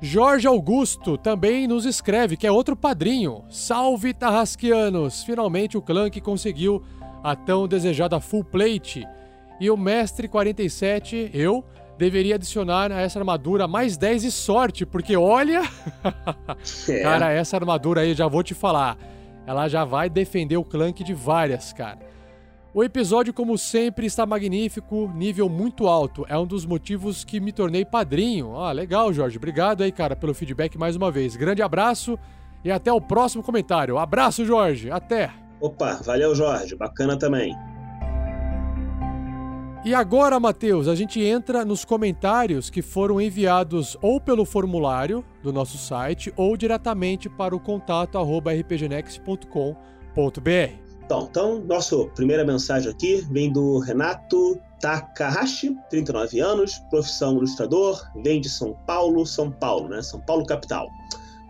Jorge 0.00 0.46
Augusto 0.46 1.16
também 1.16 1.66
nos 1.66 1.86
escreve, 1.86 2.36
que 2.36 2.46
é 2.46 2.52
outro 2.52 2.76
padrinho. 2.76 3.44
Salve, 3.48 4.12
Tarrasquianos! 4.12 5.24
Finalmente 5.24 5.76
o 5.76 5.82
clã 5.82 6.10
que 6.10 6.20
conseguiu 6.20 6.82
a 7.24 7.34
tão 7.34 7.66
desejada 7.66 8.20
full 8.20 8.44
plate. 8.44 9.06
E 9.58 9.70
o 9.70 9.76
mestre 9.76 10.28
47, 10.28 11.30
eu, 11.32 11.64
deveria 11.96 12.34
adicionar 12.34 12.92
a 12.92 13.00
essa 13.00 13.18
armadura 13.18 13.66
mais 13.66 13.96
10 13.96 14.22
de 14.22 14.30
sorte, 14.30 14.84
porque 14.84 15.16
olha. 15.16 15.62
É. 16.88 17.02
Cara, 17.02 17.32
essa 17.32 17.56
armadura 17.56 18.02
aí, 18.02 18.14
já 18.14 18.28
vou 18.28 18.42
te 18.42 18.54
falar. 18.54 18.96
Ela 19.46 19.68
já 19.68 19.84
vai 19.84 20.10
defender 20.10 20.56
o 20.56 20.64
Clank 20.64 21.04
de 21.04 21.14
várias, 21.14 21.72
cara. 21.72 22.00
O 22.74 22.84
episódio, 22.84 23.32
como 23.32 23.56
sempre, 23.56 24.04
está 24.04 24.26
magnífico, 24.26 25.10
nível 25.14 25.48
muito 25.48 25.86
alto. 25.86 26.26
É 26.28 26.36
um 26.36 26.46
dos 26.46 26.66
motivos 26.66 27.24
que 27.24 27.40
me 27.40 27.50
tornei 27.50 27.86
padrinho. 27.86 28.54
Ah, 28.58 28.70
legal, 28.70 29.12
Jorge. 29.14 29.38
Obrigado 29.38 29.82
aí, 29.82 29.90
cara, 29.90 30.14
pelo 30.14 30.34
feedback 30.34 30.76
mais 30.76 30.94
uma 30.94 31.10
vez. 31.10 31.36
Grande 31.36 31.62
abraço 31.62 32.18
e 32.62 32.70
até 32.70 32.92
o 32.92 33.00
próximo 33.00 33.42
comentário. 33.42 33.96
Abraço, 33.96 34.44
Jorge. 34.44 34.90
Até. 34.90 35.30
Opa, 35.58 36.00
valeu, 36.04 36.34
Jorge. 36.34 36.76
Bacana 36.76 37.18
também. 37.18 37.56
E 39.86 39.94
agora, 39.94 40.40
Matheus, 40.40 40.88
a 40.88 40.96
gente 40.96 41.22
entra 41.22 41.64
nos 41.64 41.84
comentários 41.84 42.68
que 42.68 42.82
foram 42.82 43.20
enviados 43.20 43.96
ou 44.02 44.20
pelo 44.20 44.44
formulário 44.44 45.24
do 45.44 45.52
nosso 45.52 45.78
site 45.78 46.34
ou 46.36 46.56
diretamente 46.56 47.28
para 47.28 47.54
o 47.54 47.60
contato 47.60 48.18
arroba 48.18 48.52
rpgnext.com.br. 48.52 49.76
Então, 51.04 51.28
então, 51.30 51.60
nossa 51.60 52.04
primeira 52.16 52.44
mensagem 52.44 52.90
aqui 52.90 53.24
vem 53.30 53.52
do 53.52 53.78
Renato 53.78 54.60
Takahashi, 54.80 55.76
39 55.88 56.40
anos, 56.40 56.80
profissão 56.90 57.36
ilustrador, 57.36 58.04
vem 58.24 58.40
de 58.40 58.50
São 58.50 58.76
Paulo, 58.88 59.24
São 59.24 59.52
Paulo, 59.52 59.88
né? 59.88 60.02
São 60.02 60.18
Paulo 60.18 60.44
capital. 60.44 60.88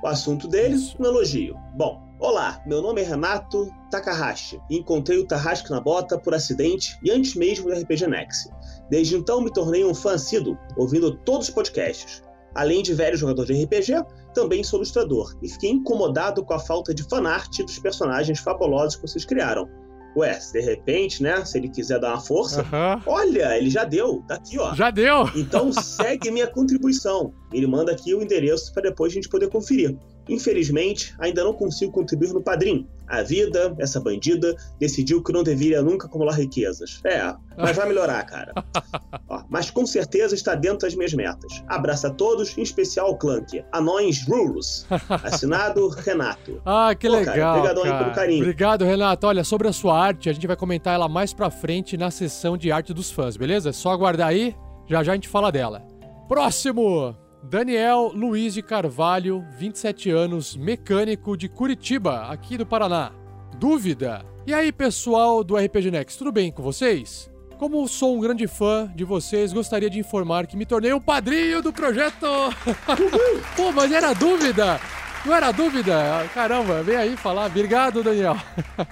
O 0.03 0.07
assunto 0.07 0.47
dele, 0.47 0.77
um 1.01 1.07
elogio. 1.07 1.57
Bom, 1.75 2.06
olá, 2.19 2.63
meu 2.67 2.81
nome 2.81 3.03
é 3.03 3.05
Renato 3.05 3.71
Takahashi 3.91 4.61
e 4.71 4.79
encontrei 4.79 5.19
o 5.19 5.27
Tarrasque 5.27 5.71
na 5.71 5.81
Bota 5.81 6.19
por 6.19 6.35
acidente 6.35 6.99
e 7.03 7.11
antes 7.11 7.35
mesmo 7.35 7.69
do 7.69 7.75
RPG 7.75 8.07
Next. 8.07 8.51
Desde 8.91 9.17
então 9.17 9.41
me 9.41 9.53
tornei 9.53 9.85
um 9.85 9.95
fã 9.95 10.15
assíduo, 10.15 10.57
ouvindo 10.77 11.17
todos 11.19 11.49
os 11.49 11.55
podcasts. 11.55 12.23
Além 12.55 12.83
de 12.83 12.95
velho 12.95 13.17
jogador 13.17 13.45
de 13.45 13.65
RPG, 13.65 14.03
também 14.33 14.65
sou 14.65 14.79
ilustrador 14.79 15.35
e 15.43 15.49
fiquei 15.49 15.71
incomodado 15.71 16.45
com 16.45 16.55
a 16.55 16.59
falta 16.59 16.95
de 16.95 17.03
fanart 17.05 17.59
dos 17.59 17.79
personagens 17.79 18.39
fabulosos 18.39 18.97
que 18.97 19.03
vocês 19.03 19.25
criaram. 19.25 19.69
Ué, 20.17 20.33
se 20.41 20.55
de 20.55 20.61
repente, 20.61 21.23
né, 21.23 21.45
se 21.45 21.59
ele 21.59 21.69
quiser 21.69 22.01
dar 22.01 22.15
uma 22.15 22.21
força, 22.21 22.63
Aham. 22.63 23.03
olha, 23.05 23.59
ele 23.59 23.69
já 23.69 23.85
deu, 23.85 24.25
tá 24.27 24.37
aqui, 24.37 24.59
ó. 24.59 24.75
Já 24.75 24.91
deu! 24.91 25.29
Então 25.37 25.71
segue 25.77 26.31
minha 26.31 26.47
contribuição. 26.47 27.35
Ele 27.53 27.67
manda 27.67 27.93
aqui 27.93 28.15
o 28.15 28.23
endereço 28.23 28.73
para 28.73 28.85
depois 28.85 29.13
a 29.13 29.15
gente 29.17 29.29
poder 29.29 29.51
conferir. 29.51 29.95
Infelizmente, 30.29 31.15
ainda 31.19 31.45
não 31.45 31.53
consigo 31.53 31.93
contribuir 31.93 32.33
no 32.33 32.43
Padrim. 32.43 32.87
A 33.07 33.23
vida, 33.23 33.73
essa 33.79 34.01
bandida, 34.01 34.57
decidiu 34.81 35.23
que 35.23 35.33
não 35.33 35.45
deveria 35.45 35.81
nunca 35.81 36.09
acumular 36.09 36.35
riquezas. 36.35 37.01
É, 37.05 37.33
mas 37.57 37.77
vai 37.77 37.87
melhorar, 37.87 38.25
cara. 38.25 38.53
Ó, 39.29 39.45
mas 39.49 39.71
com 39.71 39.87
certeza 39.87 40.35
está 40.35 40.57
dentro 40.57 40.81
das 40.81 40.95
minhas 40.97 41.15
metas. 41.15 41.63
Abraço 41.69 42.09
a 42.09 42.11
todos, 42.11 42.59
em 42.59 42.63
especial 42.63 43.11
o 43.11 43.17
Clank. 43.17 43.65
Anões 43.73 44.27
Rules. 44.27 44.87
Assinado 45.23 45.87
Renato. 45.89 46.61
Ah, 46.65 46.93
que 46.95 47.07
Pô, 47.07 47.15
cara, 47.15 47.31
legal. 47.31 47.59
obrigadão 47.59 47.85
aí 47.85 47.91
cara. 47.91 48.05
pelo 48.05 48.15
carinho. 48.17 48.43
Obrigado, 48.43 48.85
Renato. 48.85 49.27
Olha, 49.29 49.45
sobre 49.45 49.69
a 49.69 49.73
sua 49.73 49.97
arte, 49.97 50.29
a 50.29 50.33
gente 50.33 50.47
vai 50.47 50.57
comentar 50.57 50.95
ela 50.95 51.09
mais 51.09 51.33
pra 51.33 51.49
frente 51.49 51.97
na 51.97 52.11
sessão 52.11 52.57
de 52.57 52.73
arte 52.73 52.93
dos 52.93 53.11
fãs, 53.11 53.37
beleza? 53.37 53.71
É 53.71 53.73
só 53.73 53.93
aguardar 53.93 54.29
aí, 54.29 54.55
já 54.89 55.05
já 55.05 55.13
a 55.13 55.15
gente 55.15 55.29
fala 55.29 55.53
dela. 55.53 55.83
Próximo! 56.29 57.26
Daniel 57.49 58.11
Luiz 58.13 58.55
de 58.55 58.61
Carvalho, 58.61 59.47
27 59.57 60.11
anos, 60.11 60.57
mecânico 60.57 61.37
de 61.37 61.49
Curitiba, 61.49 62.23
aqui 62.23 62.59
do 62.59 62.67
Paraná. 62.67 63.13
Dúvida? 63.57 64.27
E 64.45 64.53
aí, 64.53 64.73
pessoal 64.73 65.45
do 65.45 65.57
RPG 65.57 65.93
Next, 65.93 66.19
tudo 66.19 66.33
bem 66.33 66.51
com 66.51 66.61
vocês? 66.61 67.31
Como 67.57 67.87
sou 67.87 68.17
um 68.17 68.21
grande 68.21 68.49
fã 68.49 68.93
de 68.97 69.05
vocês, 69.05 69.53
gostaria 69.53 69.89
de 69.89 70.01
informar 70.01 70.49
que 70.49 70.57
me 70.57 70.67
tornei 70.67 70.93
um 70.93 71.01
padrinho 71.01 71.63
do 71.63 71.73
projeto. 71.73 72.27
Pô, 73.57 73.71
mas 73.71 73.93
era 73.93 74.13
dúvida? 74.13 74.81
Não 75.25 75.33
era 75.33 75.53
dúvida? 75.53 76.29
Caramba, 76.35 76.83
vem 76.83 76.97
aí 76.97 77.17
falar. 77.17 77.47
Obrigado, 77.47 78.03
Daniel. 78.03 78.37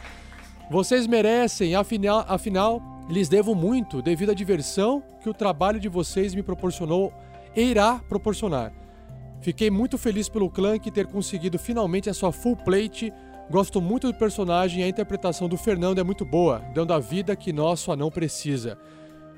Vocês 0.70 1.08
merecem, 1.08 1.74
afinal, 1.74 2.24
afinal, 2.28 2.80
lhes 3.10 3.28
devo 3.28 3.52
muito 3.52 4.00
devido 4.00 4.30
à 4.30 4.34
diversão 4.34 5.02
que 5.20 5.28
o 5.28 5.34
trabalho 5.34 5.80
de 5.80 5.88
vocês 5.88 6.34
me 6.34 6.42
proporcionou 6.42 7.12
irá 7.62 8.00
proporcionar. 8.08 8.72
Fiquei 9.40 9.70
muito 9.70 9.98
feliz 9.98 10.28
pelo 10.28 10.50
Clank 10.50 10.90
ter 10.90 11.06
conseguido 11.06 11.58
finalmente 11.58 12.08
a 12.08 12.14
sua 12.14 12.32
full 12.32 12.56
plate. 12.56 13.12
Gosto 13.50 13.80
muito 13.80 14.10
do 14.10 14.18
personagem 14.18 14.80
e 14.80 14.84
a 14.84 14.88
interpretação 14.88 15.48
do 15.48 15.58
Fernando 15.58 15.98
é 15.98 16.02
muito 16.02 16.24
boa, 16.24 16.60
dando 16.74 16.94
a 16.94 16.98
vida 16.98 17.36
que 17.36 17.52
nosso 17.52 17.92
anão 17.92 18.10
precisa. 18.10 18.78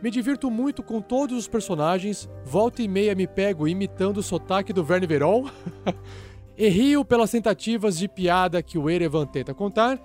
Me 0.00 0.10
divirto 0.10 0.50
muito 0.50 0.82
com 0.82 1.00
todos 1.00 1.36
os 1.36 1.48
personagens, 1.48 2.28
volta 2.44 2.82
e 2.82 2.88
meia 2.88 3.14
me 3.14 3.26
pego 3.26 3.66
imitando 3.66 4.18
o 4.18 4.22
sotaque 4.22 4.72
do 4.72 4.84
Verne 4.84 5.06
Veron, 5.06 5.48
e 6.56 6.68
rio 6.68 7.04
pelas 7.04 7.30
tentativas 7.30 7.98
de 7.98 8.06
piada 8.06 8.62
que 8.62 8.78
o 8.78 8.88
Erevan 8.88 9.26
tenta 9.26 9.54
contar, 9.54 9.98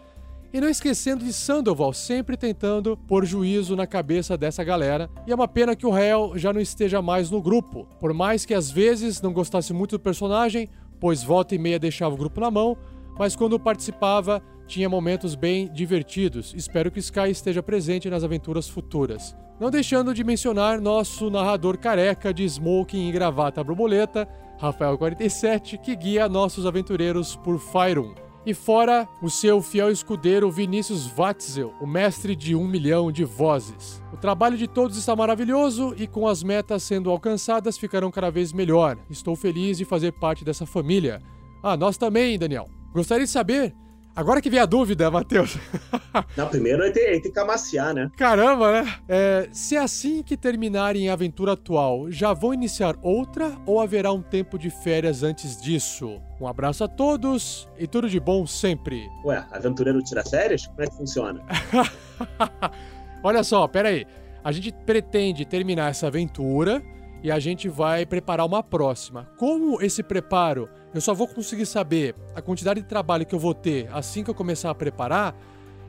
e 0.53 0.60
não 0.60 0.69
esquecendo 0.69 1.23
de 1.23 1.32
Sandoval, 1.32 1.94
sempre 1.94 2.36
tentando 2.36 2.98
pôr 2.98 3.26
juízo 3.26 3.76
na 3.76 3.88
cabeça 3.88 4.38
dessa 4.38 4.64
galera. 4.64 5.10
E 5.26 5.32
é 5.32 5.36
uma 5.36 5.48
pena 5.48 5.76
que 5.76 5.86
o 5.86 5.91
réu 5.91 6.34
já 6.36 6.52
não 6.52 6.60
esteja 6.60 7.02
mais 7.02 7.30
no 7.30 7.41
grupo. 7.41 7.88
Por 7.99 8.14
mais 8.14 8.45
que 8.45 8.53
às 8.53 8.69
vezes 8.69 9.22
não 9.22 9.32
gostasse 9.32 9.73
muito 9.73 9.98
do 9.98 9.99
personagem, 9.99 10.69
pois 10.99 11.23
volta 11.23 11.56
e 11.56 11.57
meia 11.57 11.80
deixava 11.80 12.14
o 12.14 12.18
grupo 12.18 12.41
na 12.41 12.52
mão, 12.52 12.78
mas 13.18 13.36
quando 13.36 13.60
participava 13.60 14.41
tinha 14.68 14.88
momentos 14.88 15.36
bem 15.36 15.69
divertidos. 15.72 16.53
Espero 16.56 16.90
que 16.90 16.99
Sky 16.99 17.30
esteja 17.30 17.61
presente 17.61 18.10
nas 18.10 18.23
aventuras 18.23 18.69
futuras. 18.69 19.36
Não 19.60 19.69
deixando 19.69 20.14
de 20.14 20.23
mencionar 20.23 20.80
nosso 20.80 21.30
narrador 21.30 21.78
careca 21.78 22.34
de 22.34 22.45
smoking 22.45 23.10
e 23.10 23.11
gravata 23.11 23.64
borboleta, 23.64 24.28
Rafael47, 24.60 25.78
que 25.78 25.95
guia 25.95 26.30
nossos 26.30 26.65
aventureiros 26.65 27.36
por 27.36 27.60
Fyron. 27.60 28.31
E 28.43 28.55
fora 28.55 29.07
o 29.22 29.30
seu 29.30 29.61
fiel 29.61 29.91
escudeiro 29.91 30.49
Vinícius 30.49 31.05
Watzel, 31.05 31.76
o 31.80 31.85
mestre 31.85 32.35
de 32.35 32.55
um 32.55 32.68
milhão 32.68 33.11
de 33.11 33.23
vozes. 33.23 34.01
O 34.11 34.18
trabalho 34.18 34.57
de 34.57 34.68
todos 34.68 34.97
está 34.97 35.15
maravilhoso 35.15 35.93
e 35.95 36.07
com 36.07 36.27
as 36.27 36.41
metas 36.41 36.81
sendo 36.81 37.11
alcançadas 37.11 37.77
ficarão 37.77 38.09
cada 38.09 38.31
vez 38.31 38.51
melhor. 38.51 38.97
Estou 39.11 39.35
feliz 39.35 39.77
de 39.77 39.85
fazer 39.85 40.13
parte 40.13 40.43
dessa 40.43 40.65
família. 40.65 41.22
Ah, 41.61 41.77
nós 41.77 41.97
também, 41.97 42.39
Daniel. 42.39 42.68
Gostaria 42.91 43.26
de 43.26 43.31
saber 43.31 43.76
Agora 44.16 44.42
que 44.42 44.50
vem 44.50 44.60
a 44.60 44.66
dúvida, 44.66 45.10
Matheus. 45.10 45.58
Na 46.36 46.46
primeira 46.46 46.86
ele 46.86 46.94
tem, 46.94 47.04
ele 47.04 47.22
tem 47.22 47.32
que 47.32 47.40
amaciar, 47.40 47.94
né? 47.94 48.10
Caramba, 48.18 48.82
né? 48.82 48.96
É, 49.08 49.50
se 49.52 49.76
é 49.76 49.80
assim 49.80 50.22
que 50.22 50.36
terminarem 50.36 51.10
a 51.10 51.14
aventura 51.14 51.54
atual, 51.54 52.12
já 52.12 52.34
vão 52.34 52.54
iniciar 52.54 52.96
outra 53.02 53.58
ou 53.66 53.80
haverá 53.80 54.12
um 54.12 54.22
tempo 54.22 54.60
de 54.60 54.70
férias 54.70 55.24
antes 55.24 55.62
disso? 55.62 56.22
Um 56.40 56.48
abraço 56.48 56.84
a 56.84 56.88
todos 56.88 57.70
e 57.78 57.88
tudo 57.88 58.10
de 58.10 58.20
bom 58.20 58.46
sempre. 58.46 59.08
Ué, 59.24 59.46
aventureiro 59.52 60.02
tira 60.04 60.24
férias? 60.24 60.68
Como 60.68 60.82
é 60.82 60.88
que 60.88 60.96
funciona? 60.96 61.42
Olha 63.24 63.44
só, 63.44 63.68
pera 63.68 63.90
aí. 63.90 64.06
A 64.44 64.52
gente 64.52 64.74
pretende 64.86 65.46
terminar 65.46 65.92
essa 65.92 66.08
aventura 66.08 66.82
e 67.24 67.32
a 67.32 67.40
gente 67.40 67.70
vai 67.70 68.06
preparar 68.06 68.46
uma 68.46 68.64
próxima. 68.64 69.30
Como 69.38 69.82
esse 69.82 70.02
preparo, 70.02 70.68
eu 70.93 71.01
só 71.01 71.13
vou 71.13 71.27
conseguir 71.27 71.65
saber 71.65 72.15
a 72.35 72.41
quantidade 72.41 72.81
de 72.81 72.88
trabalho 72.88 73.26
que 73.26 73.34
eu 73.35 73.39
vou 73.39 73.53
ter 73.53 73.89
assim 73.93 74.23
que 74.23 74.30
eu 74.30 74.35
começar 74.35 74.69
a 74.69 74.76
preparar, 74.76 75.35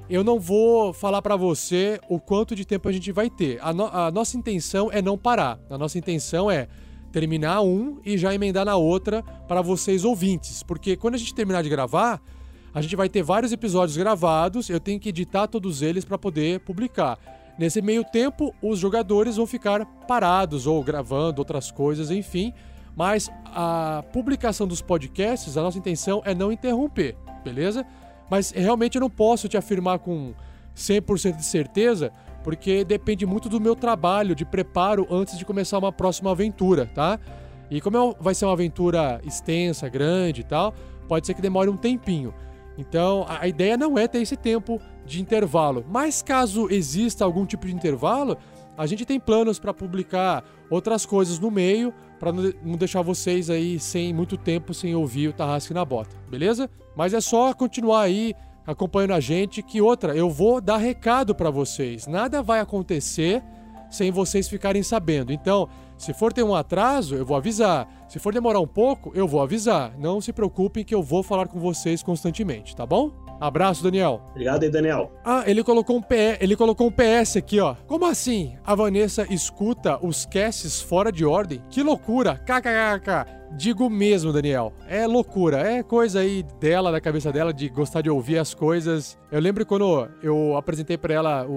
eu 0.09 0.23
não 0.23 0.39
vou 0.39 0.93
falar 0.93 1.23
pra 1.23 1.37
você 1.37 2.01
o 2.09 2.21
quanto 2.21 2.55
de 2.55 2.65
tempo 2.65 2.89
a 2.89 2.93
gente 2.93 3.11
vai 3.13 3.31
ter. 3.31 3.59
A, 3.63 3.73
no- 3.73 3.87
a 3.87 4.11
nossa 4.11 4.37
intenção 4.37 4.91
é 4.93 5.01
não 5.01 5.17
parar. 5.17 5.59
A 5.71 5.79
nossa 5.79 5.97
intenção 5.99 6.51
é 6.51 6.69
terminar 7.11 7.63
um 7.63 7.99
e 8.05 8.17
já 8.19 8.35
emendar 8.35 8.65
na 8.65 8.77
outra 8.77 9.23
para 9.47 9.61
vocês 9.63 10.05
ouvintes, 10.05 10.63
porque 10.63 10.97
quando 10.97 11.15
a 11.15 11.19
gente 11.19 11.35
terminar 11.35 11.63
de 11.63 11.69
gravar, 11.69 12.21
a 12.75 12.81
gente 12.81 12.97
vai 12.97 13.09
ter 13.09 13.23
vários 13.23 13.53
episódios 13.53 13.97
gravados, 13.97 14.71
eu 14.71 14.81
tenho 14.81 14.99
que 14.99 15.11
editar 15.11 15.47
todos 15.47 15.83
eles 15.83 16.05
para 16.05 16.17
poder 16.17 16.61
publicar. 16.61 17.19
Nesse 17.59 17.83
meio 17.83 18.03
tempo, 18.03 18.55
os 18.63 18.79
jogadores 18.79 19.37
vão 19.37 19.47
ficar 19.47 19.85
parados 20.09 20.67
ou 20.67 20.83
gravando 20.83 21.41
outras 21.43 21.71
coisas, 21.71 22.11
enfim. 22.11 22.53
Mas 22.97 23.31
a 23.47 24.05
publicação 24.13 24.67
dos 24.67 24.83
podcasts, 24.83 25.57
a 25.57 25.63
nossa 25.63 25.79
intenção 25.79 26.23
é 26.25 26.35
não 26.35 26.53
interromper, 26.53 27.17
beleza? 27.43 27.87
Mas 28.31 28.51
realmente 28.51 28.97
eu 28.97 29.01
não 29.01 29.11
posso 29.11 29.49
te 29.49 29.57
afirmar 29.57 29.99
com 29.99 30.35
100% 30.77 31.37
de 31.37 31.45
certeza, 31.45 32.13
porque 32.43 32.85
depende 32.85 33.25
muito 33.25 33.49
do 33.49 33.61
meu 33.61 33.75
trabalho 33.75 34.35
de 34.35 34.45
preparo 34.45 35.07
antes 35.11 35.39
de 35.39 35.45
começar 35.45 35.79
uma 35.79 35.93
próxima 35.93 36.31
aventura, 36.31 36.87
tá? 36.87 37.19
E 37.71 37.81
como 37.81 37.97
é 37.97 38.15
vai 38.21 38.35
ser 38.35 38.45
uma 38.45 38.53
aventura 38.53 39.21
extensa, 39.25 39.89
grande 39.89 40.43
e 40.43 40.45
tal, 40.45 40.75
pode 41.09 41.27
ser 41.27 41.35
que 41.35 41.43
demore 41.43 41.71
um 41.71 41.77
tempinho. 41.77 42.35
Então, 42.77 43.25
a 43.29 43.47
ideia 43.47 43.77
não 43.77 43.99
é 43.99 44.09
ter 44.09 44.21
esse 44.21 44.37
tempo 44.37 44.81
de 45.05 45.21
intervalo. 45.21 45.85
Mas 45.89 46.23
caso 46.23 46.69
exista 46.71 47.25
algum 47.25 47.45
tipo 47.45 47.67
de 47.67 47.75
intervalo, 47.75 48.37
a 48.77 48.87
gente 48.87 49.05
tem 49.05 49.21
planos 49.21 49.59
para 49.59 49.75
publicar 49.75 50.43
outras 50.71 51.05
coisas 51.05 51.39
no 51.39 51.51
meio, 51.51 51.93
para 52.23 52.31
não 52.31 52.41
de- 52.41 52.57
não 52.63 52.77
deixar 52.77 53.03
vocês 53.03 53.51
aí 53.51 53.81
sem 53.81 54.15
muito 54.15 54.37
tempo 54.37 54.73
sem 54.73 54.95
ouvir 54.95 55.27
o 55.27 55.33
Tarrasque 55.33 55.75
na 55.75 55.85
Bota, 55.85 56.15
beleza? 56.31 56.71
Mas 56.95 57.13
é 57.13 57.21
só 57.21 57.53
continuar 57.53 58.03
aí 58.03 58.33
acompanhando 58.65 59.15
a 59.15 59.19
gente 59.19 59.61
que 59.61 59.81
outra, 59.81 60.15
eu 60.15 60.31
vou 60.31 60.61
dar 60.61 60.77
recado 60.77 61.35
para 61.35 61.51
vocês. 61.51 62.07
Nada 62.07 62.41
vai 62.41 62.61
acontecer 62.61 63.43
sem 63.91 64.13
vocês 64.13 64.49
ficarem 64.49 64.85
sabendo. 64.85 65.33
Então, 65.33 65.69
se 65.99 66.15
for 66.15 66.33
ter 66.33 66.45
um 66.45 66.55
atraso, 66.55 67.17
eu 67.17 67.27
vou 67.27 67.37
avisar. 67.37 67.89
Se 68.09 68.21
for 68.21 68.33
demorar 68.33 68.61
um 68.61 68.69
pouco, 68.69 69.11
eu 69.17 69.27
vou 69.27 69.43
avisar. 69.43 69.93
Não 69.99 70.21
se 70.21 70.33
preocupem 70.33 70.85
que 70.85 70.95
eu 70.95 71.03
vou 71.03 71.25
falar 71.25 71.49
com 71.49 71.59
vocês 71.59 72.05
constantemente, 72.05 72.77
tá 72.77 72.87
bom? 72.87 73.11
Abraço, 73.43 73.83
Daniel. 73.83 74.23
Obrigado 74.31 74.63
aí, 74.63 74.71
Daniel. 74.71 75.13
Ah, 75.25 75.43
ele 75.47 75.65
colocou 75.65 75.97
um 75.97 76.01
PS, 76.01 76.39
ele 76.41 76.55
colocou 76.55 76.87
um 76.87 76.93
PS 76.93 77.37
aqui, 77.37 77.59
ó. 77.59 77.75
Como 77.89 78.07
assim? 78.07 78.57
A 78.65 78.73
Vanessa 78.77 79.27
escuta 79.29 79.99
os 80.01 80.25
casts 80.25 80.81
fora 80.81 81.11
de 81.11 81.25
ordem? 81.25 81.61
Que 81.69 81.83
loucura! 81.83 82.37
KKKK. 82.37 83.42
Digo 83.57 83.89
mesmo, 83.91 84.33
Daniel. 84.33 84.73
É 84.89 85.07
loucura. 85.07 85.59
É 85.59 85.83
coisa 85.83 86.21
aí 86.21 86.43
dela, 86.59 86.91
da 86.91 87.01
cabeça 87.01 87.31
dela, 87.31 87.53
de 87.53 87.69
gostar 87.69 88.01
de 88.01 88.09
ouvir 88.11 88.39
as 88.39 88.55
coisas. 88.55 89.19
Eu 89.31 89.41
lembro 89.41 89.65
quando 89.67 90.09
eu 90.23 90.57
apresentei 90.57 90.97
pra 90.97 91.13
ela 91.15 91.47
o- 91.47 91.53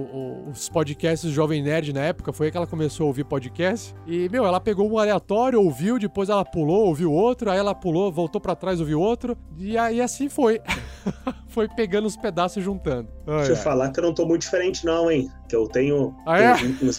o- 0.46 0.50
os 0.50 0.70
podcasts 0.70 1.30
do 1.30 1.34
Jovem 1.34 1.64
Nerd 1.64 1.94
na 1.94 2.02
época, 2.02 2.32
foi 2.34 2.48
aí 2.48 2.52
que 2.52 2.58
ela 2.58 2.68
começou 2.68 3.06
a 3.06 3.08
ouvir 3.08 3.24
podcast. 3.24 3.94
E, 4.06 4.30
meu, 4.30 4.46
ela 4.46 4.60
pegou 4.60 4.90
um 4.92 5.00
aleatório, 5.00 5.62
ouviu, 5.62 5.98
depois 5.98 6.30
ela 6.30 6.44
pulou, 6.46 6.86
ouviu 6.88 7.12
outro, 7.12 7.50
aí 7.50 7.58
ela 7.58 7.74
pulou, 7.74 8.12
voltou 8.12 8.40
pra 8.42 8.56
trás, 8.56 8.80
ouviu 8.80 9.00
outro. 9.00 9.38
E 9.58 9.78
aí 9.78 10.02
assim 10.02 10.30
foi. 10.30 10.62
foi 11.48 11.68
pegando 11.70 12.06
os 12.08 12.18
pedaços 12.18 12.58
e 12.58 12.62
juntando. 12.62 13.08
Ai, 13.26 13.38
Deixa 13.38 13.52
eu 13.54 13.56
ai. 13.58 13.64
falar 13.64 13.92
que 13.92 14.00
eu 14.00 14.04
não 14.04 14.14
tô 14.14 14.26
muito 14.26 14.42
diferente, 14.42 14.86
não, 14.86 15.10
hein? 15.10 15.30
Que 15.48 15.56
eu 15.56 15.68
tenho. 15.68 16.16
Ah, 16.26 16.40
é? 16.40 16.54
tem, 16.56 16.78
uns, 16.82 16.98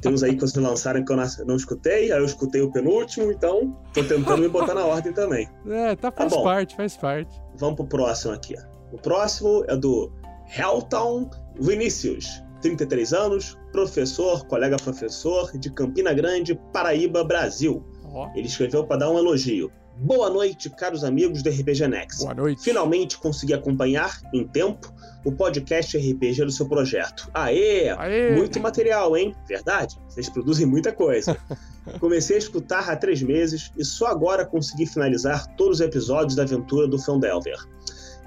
tem 0.00 0.12
uns 0.12 0.22
aí 0.22 0.34
que 0.34 0.40
vocês 0.40 0.64
lançaram 0.64 1.04
que 1.04 1.12
eu 1.12 1.16
não, 1.16 1.56
escutei, 1.56 2.12
aí 2.12 2.18
eu 2.18 2.24
escutei 2.24 2.60
o 2.60 2.70
penúltimo, 2.70 3.32
então 3.32 3.76
tô 3.92 4.04
tentando 4.04 4.38
me 4.38 4.48
botar 4.48 4.74
na 4.74 4.84
ordem 4.84 5.12
também. 5.12 5.48
É, 5.66 5.96
tá, 5.96 6.12
faz 6.12 6.32
bom. 6.32 6.44
parte, 6.44 6.76
faz 6.76 6.96
parte. 6.96 7.40
Vamos 7.56 7.76
pro 7.76 7.86
próximo 7.86 8.32
aqui. 8.32 8.54
O 8.92 8.98
próximo 8.98 9.64
é 9.68 9.76
do 9.76 10.12
Helltown 10.56 11.28
Vinicius. 11.58 12.42
33 12.60 13.12
anos, 13.12 13.56
professor, 13.72 14.44
colega 14.46 14.76
professor 14.76 15.56
de 15.56 15.70
Campina 15.70 16.12
Grande, 16.12 16.58
Paraíba, 16.72 17.22
Brasil. 17.22 17.84
Ó. 18.04 18.28
Ele 18.34 18.46
escreveu 18.46 18.84
para 18.84 18.98
dar 18.98 19.10
um 19.10 19.18
elogio. 19.18 19.70
Boa 20.00 20.30
noite, 20.30 20.70
caros 20.70 21.02
amigos 21.02 21.42
do 21.42 21.50
RPG 21.50 21.88
Next. 21.88 22.22
Boa 22.22 22.32
noite. 22.32 22.62
Finalmente 22.62 23.18
consegui 23.18 23.52
acompanhar, 23.52 24.20
em 24.32 24.46
tempo, 24.46 24.94
o 25.24 25.32
podcast 25.32 25.98
RPG 25.98 26.44
do 26.44 26.52
seu 26.52 26.68
projeto. 26.68 27.28
Aê! 27.34 27.88
Aê! 27.90 28.30
Muito 28.36 28.60
material, 28.60 29.16
hein? 29.16 29.34
Verdade? 29.48 29.98
Vocês 30.08 30.28
produzem 30.28 30.66
muita 30.66 30.92
coisa. 30.92 31.36
Comecei 31.98 32.36
a 32.36 32.38
escutar 32.38 32.88
há 32.88 32.94
três 32.94 33.22
meses 33.22 33.72
e 33.76 33.84
só 33.84 34.06
agora 34.06 34.46
consegui 34.46 34.86
finalizar 34.86 35.48
todos 35.56 35.80
os 35.80 35.84
episódios 35.84 36.36
da 36.36 36.44
aventura 36.44 36.86
do 36.86 36.98
Fandelver. 36.98 37.58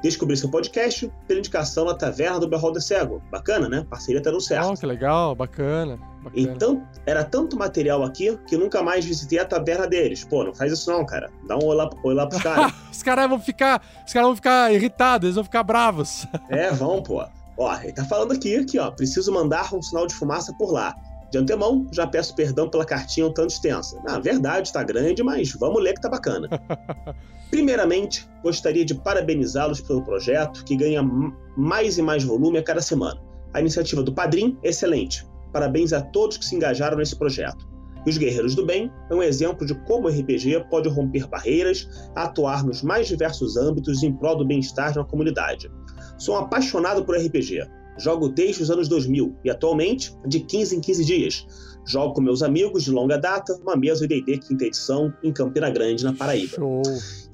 Descobri 0.01 0.35
seu 0.35 0.49
podcast 0.49 1.11
pela 1.27 1.39
indicação 1.39 1.85
na 1.85 1.93
Taverna 1.93 2.39
do 2.39 2.47
Beholder 2.47 2.81
Cego. 2.81 3.21
Bacana, 3.31 3.69
né? 3.69 3.85
Parceria 3.87 4.21
tá 4.21 4.31
dando 4.31 4.41
certo. 4.41 4.65
Ó, 4.65 4.75
que 4.75 4.85
legal, 4.85 5.35
bacana. 5.35 5.97
bacana. 6.23 6.31
Então, 6.33 6.87
era 7.05 7.23
tanto 7.23 7.55
material 7.55 8.03
aqui 8.03 8.35
que 8.47 8.57
nunca 8.57 8.81
mais 8.81 9.05
visitei 9.05 9.37
a 9.37 9.45
taverna 9.45 9.87
deles. 9.87 10.23
Pô, 10.23 10.43
não 10.43 10.55
faz 10.55 10.73
isso 10.73 10.89
não, 10.89 11.05
cara. 11.05 11.29
Dá 11.47 11.55
um 11.55 11.65
oi 11.65 11.75
lá, 11.75 11.89
oi 12.03 12.13
lá 12.15 12.25
pros 12.25 12.41
caras. 12.41 12.73
os 12.91 13.03
caras 13.03 13.29
vão 13.29 13.39
ficar. 13.39 13.81
Os 14.05 14.11
caras 14.11 14.27
vão 14.27 14.35
ficar 14.35 14.73
irritados, 14.73 15.25
eles 15.25 15.35
vão 15.35 15.43
ficar 15.43 15.63
bravos. 15.63 16.25
É, 16.49 16.71
vão, 16.71 17.01
pô. 17.01 17.23
Ó, 17.57 17.75
ele 17.81 17.93
tá 17.93 18.03
falando 18.03 18.33
aqui, 18.33 18.55
aqui, 18.57 18.79
ó. 18.79 18.89
Preciso 18.91 19.31
mandar 19.31 19.73
um 19.73 19.81
sinal 19.81 20.07
de 20.07 20.13
fumaça 20.13 20.53
por 20.53 20.71
lá. 20.71 20.95
De 21.31 21.37
antemão, 21.37 21.87
já 21.91 22.05
peço 22.05 22.35
perdão 22.35 22.69
pela 22.69 22.83
cartinha 22.83 23.25
um 23.25 23.31
tanto 23.31 23.51
extensa. 23.51 24.01
Na 24.03 24.19
verdade, 24.19 24.73
tá 24.73 24.83
grande, 24.83 25.23
mas 25.23 25.53
vamos 25.53 25.81
ler 25.81 25.93
que 25.93 26.01
tá 26.01 26.09
bacana. 26.09 26.49
Primeiramente, 27.51 28.25
gostaria 28.41 28.85
de 28.85 28.95
parabenizá-los 28.95 29.81
pelo 29.81 30.03
projeto 30.03 30.63
que 30.63 30.75
ganha 30.75 31.03
mais 31.57 31.97
e 31.97 32.01
mais 32.01 32.23
volume 32.23 32.57
a 32.57 32.63
cada 32.63 32.81
semana. 32.81 33.21
A 33.53 33.59
iniciativa 33.59 34.01
do 34.01 34.13
Padrim, 34.13 34.57
excelente. 34.63 35.27
Parabéns 35.51 35.91
a 35.91 36.01
todos 36.01 36.37
que 36.37 36.45
se 36.45 36.55
engajaram 36.55 36.97
nesse 36.97 37.15
projeto. 37.15 37.69
E 38.05 38.09
os 38.09 38.17
Guerreiros 38.17 38.55
do 38.55 38.65
Bem 38.65 38.89
é 39.09 39.13
um 39.13 39.21
exemplo 39.21 39.67
de 39.67 39.75
como 39.85 40.07
o 40.07 40.09
RPG 40.09 40.65
pode 40.69 40.87
romper 40.87 41.27
barreiras, 41.27 41.87
atuar 42.15 42.63
nos 42.63 42.81
mais 42.81 43.07
diversos 43.07 43.57
âmbitos 43.57 44.01
em 44.01 44.13
prol 44.13 44.37
do 44.37 44.45
bem-estar 44.45 44.93
de 44.93 44.99
uma 44.99 45.05
comunidade. 45.05 45.69
Sou 46.17 46.35
um 46.35 46.39
apaixonado 46.39 47.03
por 47.03 47.17
RPG. 47.17 47.67
Jogo 47.97 48.29
desde 48.29 48.63
os 48.63 48.71
anos 48.71 48.87
2000 48.87 49.35
e 49.43 49.49
atualmente 49.49 50.17
de 50.25 50.39
15 50.39 50.77
em 50.77 50.79
15 50.79 51.05
dias. 51.05 51.45
Jogo 51.85 52.13
com 52.13 52.21
meus 52.21 52.43
amigos 52.43 52.83
de 52.83 52.91
longa 52.91 53.17
data 53.17 53.57
uma 53.61 53.75
mesa 53.75 54.07
D&D 54.07 54.37
quinta 54.37 54.65
edição 54.65 55.13
em 55.23 55.33
Campina 55.33 55.69
Grande, 55.69 56.03
na 56.03 56.13
Paraíba. 56.13 56.55
Show. 56.55 56.81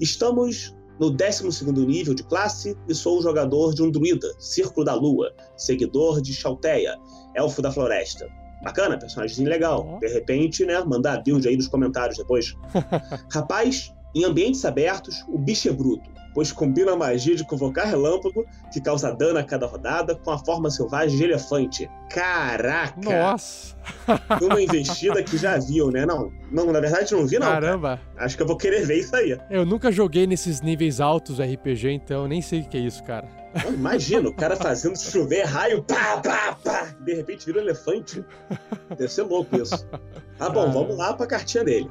Estamos 0.00 0.74
no 0.98 1.12
12º 1.12 1.86
nível 1.86 2.14
de 2.14 2.24
classe 2.24 2.76
e 2.88 2.94
sou 2.94 3.18
o 3.18 3.22
jogador 3.22 3.74
de 3.74 3.82
um 3.82 3.90
druida, 3.90 4.28
Círculo 4.38 4.84
da 4.84 4.94
Lua, 4.94 5.32
seguidor 5.56 6.20
de 6.20 6.34
Chalteia, 6.34 6.96
Elfo 7.36 7.62
da 7.62 7.70
Floresta. 7.70 8.28
Bacana, 8.62 8.98
personagemzinho 8.98 9.48
legal. 9.48 9.98
De 10.00 10.08
repente, 10.08 10.64
né, 10.64 10.82
mandar 10.84 11.18
a 11.18 11.20
build 11.20 11.46
aí 11.46 11.56
nos 11.56 11.68
comentários 11.68 12.18
depois. 12.18 12.56
Rapaz, 13.30 13.94
em 14.14 14.24
ambientes 14.24 14.64
abertos, 14.64 15.24
o 15.28 15.38
bicho 15.38 15.68
é 15.68 15.72
bruto, 15.72 16.10
pois 16.38 16.52
combina 16.52 16.92
a 16.92 16.96
magia 16.96 17.34
de 17.34 17.42
convocar 17.42 17.88
relâmpago, 17.88 18.46
que 18.72 18.80
causa 18.80 19.10
dano 19.10 19.40
a 19.40 19.42
cada 19.42 19.66
rodada, 19.66 20.14
com 20.14 20.30
a 20.30 20.38
forma 20.38 20.70
selvagem 20.70 21.16
de 21.16 21.24
elefante. 21.24 21.90
Caraca! 22.08 22.94
Nossa! 23.00 23.74
Uma 24.40 24.62
investida 24.62 25.20
que 25.20 25.36
já 25.36 25.58
viu, 25.58 25.90
né? 25.90 26.06
Não, 26.06 26.30
não 26.52 26.70
na 26.70 26.78
verdade 26.78 27.12
não 27.12 27.26
vi, 27.26 27.40
não. 27.40 27.48
cara. 27.48 27.66
Caramba! 27.66 28.00
Acho 28.16 28.36
que 28.36 28.42
eu 28.44 28.46
vou 28.46 28.56
querer 28.56 28.86
ver 28.86 29.00
isso 29.00 29.16
aí. 29.16 29.36
Eu 29.50 29.66
nunca 29.66 29.90
joguei 29.90 30.28
nesses 30.28 30.60
níveis 30.60 31.00
altos 31.00 31.40
RPG, 31.40 31.90
então 31.90 32.28
nem 32.28 32.40
sei 32.40 32.60
o 32.60 32.68
que 32.68 32.76
é 32.76 32.80
isso, 32.82 33.02
cara. 33.02 33.26
Não, 33.64 33.74
Imagina, 33.74 34.28
o 34.28 34.32
cara 34.32 34.54
fazendo 34.54 34.96
chover 34.96 35.42
raio, 35.42 35.82
pá, 35.82 36.18
pá, 36.18 36.56
pá, 36.62 36.94
de 37.00 37.14
repente 37.14 37.46
vira 37.46 37.58
um 37.58 37.62
elefante. 37.62 38.24
Deve 38.90 39.12
ser 39.12 39.22
louco 39.22 39.60
isso. 39.60 39.84
Ah, 40.38 40.50
bom, 40.50 40.70
vamos 40.70 40.96
lá 40.96 41.14
pra 41.14 41.26
cartinha 41.26 41.64
dele. 41.64 41.90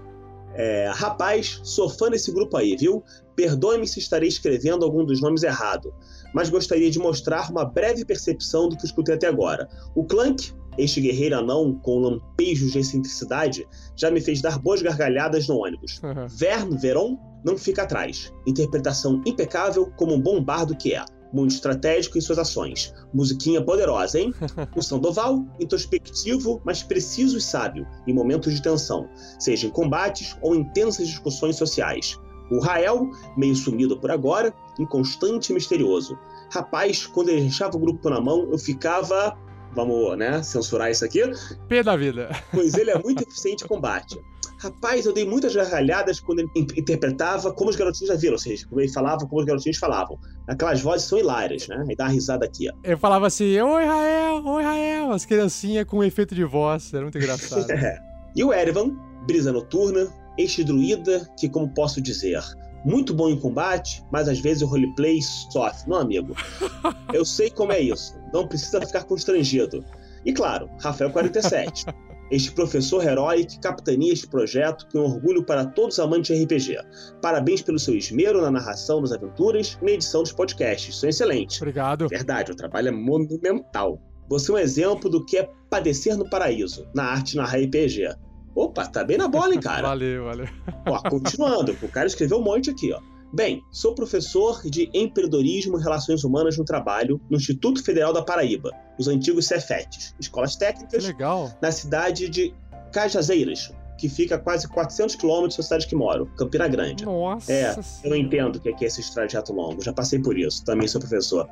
É, 0.54 0.90
rapaz, 0.94 1.60
sou 1.64 1.90
fã 1.90 2.10
desse 2.10 2.32
grupo 2.32 2.58
aí, 2.58 2.76
viu? 2.76 3.04
Perdoe-me 3.36 3.88
se 3.88 4.00
estarei 4.00 4.28
escrevendo 4.28 4.84
algum 4.84 5.06
dos 5.06 5.22
nomes 5.22 5.44
errado, 5.44 5.94
mas 6.34 6.50
gostaria 6.50 6.90
de 6.90 6.98
mostrar 6.98 7.52
uma 7.52 7.64
breve 7.64 8.04
percepção 8.04 8.68
do 8.68 8.76
que 8.76 8.86
escutei 8.86 9.16
até 9.16 9.28
agora. 9.28 9.70
O 9.96 10.04
Clank, 10.04 10.52
este 10.78 11.02
guerreiro 11.02 11.38
anão 11.38 11.76
com 11.84 12.00
lampejos 12.00 12.72
de 12.72 12.80
excentricidade, 12.80 13.68
já 13.96 14.10
me 14.10 14.20
fez 14.20 14.42
dar 14.42 14.58
boas 14.58 14.82
gargalhadas 14.82 15.48
no 15.48 15.58
ônibus. 15.58 16.00
Vern 16.28 16.76
Veron 16.78 17.18
não 17.46 17.58
fica 17.58 17.84
atrás. 17.84 18.34
Interpretação 18.48 19.22
impecável 19.26 19.92
como 19.96 20.16
um 20.16 20.22
bom 20.22 20.44
bardo 20.44 20.76
que 20.76 20.94
é. 20.94 21.06
Muito 21.32 21.52
estratégico 21.52 22.18
em 22.18 22.22
suas 22.22 22.40
ações. 22.40 22.94
Musiquinha 23.14 23.62
poderosa, 23.62 24.20
hein? 24.20 24.34
O 24.76 24.82
Sandoval, 24.82 25.46
introspectivo, 25.60 26.62
mas 26.64 26.84
preciso 26.84 27.38
e 27.38 27.42
sábio 27.42 27.88
em 28.08 28.14
momentos 28.14 28.54
de 28.54 28.62
tensão, 28.62 29.10
seja 29.40 29.68
em 29.68 29.70
combates 29.70 30.38
ou 30.42 30.56
intensas 30.56 31.08
discussões 31.08 31.56
sociais. 31.56 32.18
O 32.50 32.60
Rael, 32.60 33.10
meio 33.36 33.56
sumido 33.56 34.00
por 34.00 34.10
agora, 34.10 34.54
inconstante 34.80 35.52
e 35.52 35.54
misterioso. 35.54 36.18
Rapaz, 36.52 37.06
quando 37.06 37.30
ele 37.30 37.42
deixava 37.42 37.76
o 37.76 37.80
grupo 37.80 38.10
na 38.10 38.22
mão, 38.22 38.48
eu 38.52 38.58
ficava. 38.58 39.38
Vamos, 39.76 40.18
né, 40.18 40.42
censurar 40.42 40.90
isso 40.90 41.04
aqui? 41.04 41.22
P 41.68 41.84
da 41.84 41.96
vida. 41.96 42.30
Pois 42.52 42.74
ele 42.76 42.90
é 42.90 42.98
muito 42.98 43.22
eficiente 43.28 43.66
em 43.66 43.68
combate. 43.68 44.18
Rapaz, 44.60 45.06
eu 45.06 45.14
dei 45.14 45.24
muitas 45.26 45.54
gargalhadas 45.56 46.20
quando 46.20 46.40
ele 46.40 46.50
in- 46.56 46.68
interpretava 46.78 47.54
como 47.54 47.70
os 47.70 47.76
garotinhos 47.76 48.10
já 48.14 48.20
viram, 48.20 48.34
ou 48.34 48.40
seja, 48.40 48.66
como 48.68 48.82
ele 48.82 48.92
falava 48.92 49.26
como 49.28 49.40
os 49.40 49.46
garotinhos 49.46 49.78
falavam. 49.78 50.18
Aquelas 50.48 50.82
vozes 50.82 51.08
são 51.08 51.20
hilárias, 51.20 51.68
né? 51.68 51.86
E 51.90 51.96
dá 51.96 52.06
uma 52.06 52.12
risada 52.12 52.46
aqui, 52.46 52.68
ó. 52.70 52.74
Eu 52.84 52.98
falava 52.98 53.28
assim, 53.28 53.60
oi 53.60 53.86
Rael, 53.86 54.44
oi 54.46 54.64
Rael, 54.64 55.12
as 55.12 55.26
criancinhas 55.26 55.86
com 55.86 56.04
efeito 56.04 56.34
de 56.34 56.44
voz, 56.44 56.92
era 56.94 57.04
muito 57.04 57.18
engraçado. 57.18 57.68
e 58.36 58.44
o 58.44 58.52
Erevan, 58.54 58.96
brisa 59.28 59.52
noturna, 59.52 60.08
este 60.38 60.64
druida 60.64 61.28
que, 61.40 61.48
como 61.48 61.72
posso 61.74 62.02
dizer, 62.02 62.42
muito 62.86 63.14
bom 63.14 63.30
em 63.30 63.40
combate, 63.40 64.04
mas 64.12 64.28
às 64.28 64.40
vezes 64.40 64.64
o 64.64 64.66
roleplay 64.68 65.20
sofre, 65.52 65.88
não, 65.90 65.98
amigo? 65.98 66.36
Eu 67.14 67.26
sei 67.26 67.50
como 67.50 67.72
é 67.74 67.80
isso, 67.80 68.16
não 68.34 68.48
precisa 68.48 68.80
ficar 68.82 69.04
constrangido. 69.04 69.84
E 70.26 70.34
claro, 70.34 70.70
Rafael 70.82 71.12
47. 71.12 71.86
Este 72.30 72.52
professor 72.52 73.06
herói 73.06 73.46
que 73.46 73.60
capitania 73.60 74.12
este 74.12 74.28
projeto 74.28 74.86
com 74.92 75.00
orgulho 75.00 75.44
para 75.44 75.66
todos 75.66 75.98
os 75.98 76.04
amantes 76.04 76.36
de 76.36 76.44
RPG. 76.44 76.78
Parabéns 77.22 77.62
pelo 77.62 77.80
seu 77.80 77.96
esmero 77.96 78.42
na 78.42 78.52
narração 78.52 79.02
das 79.02 79.14
aventuras 79.14 79.78
e 79.82 79.86
na 79.86 79.92
edição 79.92 80.24
dos 80.24 80.34
podcasts. 80.34 81.00
São 81.00 81.10
excelentes. 81.10 81.58
Obrigado. 81.62 82.08
Verdade, 82.10 82.52
o 82.52 82.56
trabalho 82.56 82.90
é 82.90 82.92
monumental. 82.92 84.02
Você 84.30 84.52
é 84.52 84.56
um 84.56 84.58
exemplo 84.58 85.10
do 85.10 85.26
que 85.26 85.38
é 85.38 85.50
padecer 85.70 86.18
no 86.18 86.30
paraíso, 86.30 86.86
na 86.94 87.04
arte 87.06 87.38
narrar 87.38 87.60
RPG. 87.60 88.10
Opa, 88.54 88.88
tá 88.88 89.04
bem 89.04 89.18
na 89.18 89.28
bola, 89.28 89.54
hein, 89.54 89.62
cara? 89.62 89.84
valeu, 89.88 90.26
valeu. 90.26 90.48
Ó, 90.86 91.10
continuando, 91.10 91.78
o 91.82 91.88
cara 91.88 92.08
escreveu 92.08 92.40
um 92.40 92.44
monte 92.44 92.70
aqui, 92.70 92.92
ó. 92.92 93.00
Bem, 93.34 93.62
sou 93.72 93.94
professor 93.94 94.62
de 94.64 94.90
empreendedorismo 94.94 95.78
e 95.78 95.82
relações 95.82 96.24
humaas 96.24 96.58
no 96.58 96.64
trabalho 96.64 97.20
no 97.30 97.38
Instituto 97.38 97.84
Federal 97.84 98.14
da 98.14 98.22
Paraíba, 98.22 98.72
os 98.98 99.08
antigos 99.08 99.48
Cefetes, 99.48 100.16
escolas 100.20 100.56
técnicas, 100.56 101.06
legal. 101.06 101.52
na 101.62 101.72
cidade 101.72 102.30
de 102.30 102.54
Cajazeiras, 102.92 103.72
que 103.98 104.08
fica 104.08 104.36
a 104.36 104.38
quase 104.38 104.68
400 104.68 105.16
quilômetros 105.16 105.58
da 105.58 105.64
cidade 105.64 105.88
que 105.88 105.96
moro, 105.96 106.26
Campina 106.38 106.68
Grande. 106.70 107.04
Nossa. 107.04 107.52
É, 107.52 107.76
eu 108.04 108.16
entendo 108.16 108.60
que 108.60 108.70
aqui 108.70 108.86
é 108.86 108.88
esse 108.88 109.14
trajeto 109.14 109.52
longo, 109.52 109.84
já 109.84 109.92
passei 109.92 110.20
por 110.20 110.38
isso, 110.38 110.64
também 110.64 110.88
sou 110.88 111.02
professor. 111.02 111.50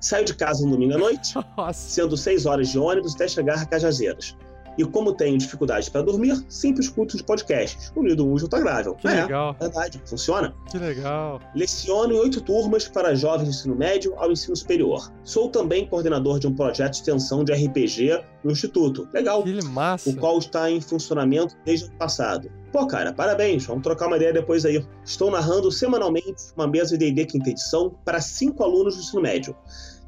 Saio 0.00 0.24
de 0.24 0.34
casa 0.34 0.64
no 0.64 0.70
domingo 0.72 0.94
à 0.94 0.98
noite, 0.98 1.34
sendo 1.74 2.16
seis 2.16 2.46
horas 2.46 2.68
de 2.68 2.78
ônibus 2.78 3.14
até 3.14 3.28
chegar 3.28 3.60
a 3.60 3.66
Cajazeiras. 3.66 4.34
E 4.80 4.84
como 4.86 5.12
tenho 5.12 5.36
dificuldade 5.36 5.90
para 5.90 6.00
dormir, 6.00 6.42
sempre 6.48 6.80
escuto 6.80 7.14
os 7.14 7.20
podcasts, 7.20 7.92
unido 7.94 8.26
um 8.26 8.38
junto 8.38 8.56
agradável. 8.56 8.94
Que 8.94 9.08
é, 9.08 9.24
legal. 9.24 9.54
verdade, 9.60 10.00
funciona. 10.06 10.54
Que 10.70 10.78
legal. 10.78 11.38
Leciono 11.54 12.14
em 12.14 12.18
oito 12.18 12.40
turmas 12.40 12.88
para 12.88 13.14
jovens 13.14 13.44
do 13.44 13.50
ensino 13.50 13.76
médio 13.76 14.14
ao 14.16 14.32
ensino 14.32 14.56
superior. 14.56 15.12
Sou 15.22 15.50
também 15.50 15.86
coordenador 15.86 16.38
de 16.38 16.46
um 16.46 16.54
projeto 16.54 16.92
de 16.92 16.96
extensão 16.96 17.44
de 17.44 17.52
RPG 17.52 18.24
no 18.42 18.52
Instituto. 18.52 19.06
Legal. 19.12 19.42
Que 19.42 19.62
massa. 19.66 20.08
O 20.08 20.16
qual 20.16 20.38
está 20.38 20.70
em 20.70 20.80
funcionamento 20.80 21.54
desde 21.62 21.84
o 21.84 21.88
ano 21.88 21.98
passado. 21.98 22.50
Pô, 22.72 22.86
cara, 22.86 23.12
parabéns. 23.12 23.66
Vamos 23.66 23.82
trocar 23.82 24.06
uma 24.06 24.16
ideia 24.16 24.32
depois 24.32 24.64
aí. 24.64 24.82
Estou 25.04 25.30
narrando 25.30 25.70
semanalmente 25.70 26.36
uma 26.56 26.66
mesa 26.66 26.96
de 26.96 27.04
D&D 27.04 27.26
quinta 27.26 27.50
edição 27.50 27.94
para 28.02 28.18
cinco 28.18 28.64
alunos 28.64 28.94
do 28.94 29.02
ensino 29.02 29.20
médio. 29.20 29.54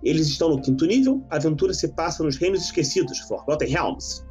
Eles 0.02 0.28
estão 0.28 0.48
no 0.48 0.62
quinto 0.62 0.86
nível. 0.86 1.22
A 1.28 1.36
aventura 1.36 1.74
se 1.74 1.88
passa 1.88 2.24
nos 2.24 2.36
Reinos 2.36 2.62
Esquecidos, 2.62 3.18
Forgotten 3.20 3.68
Realms. 3.68 4.24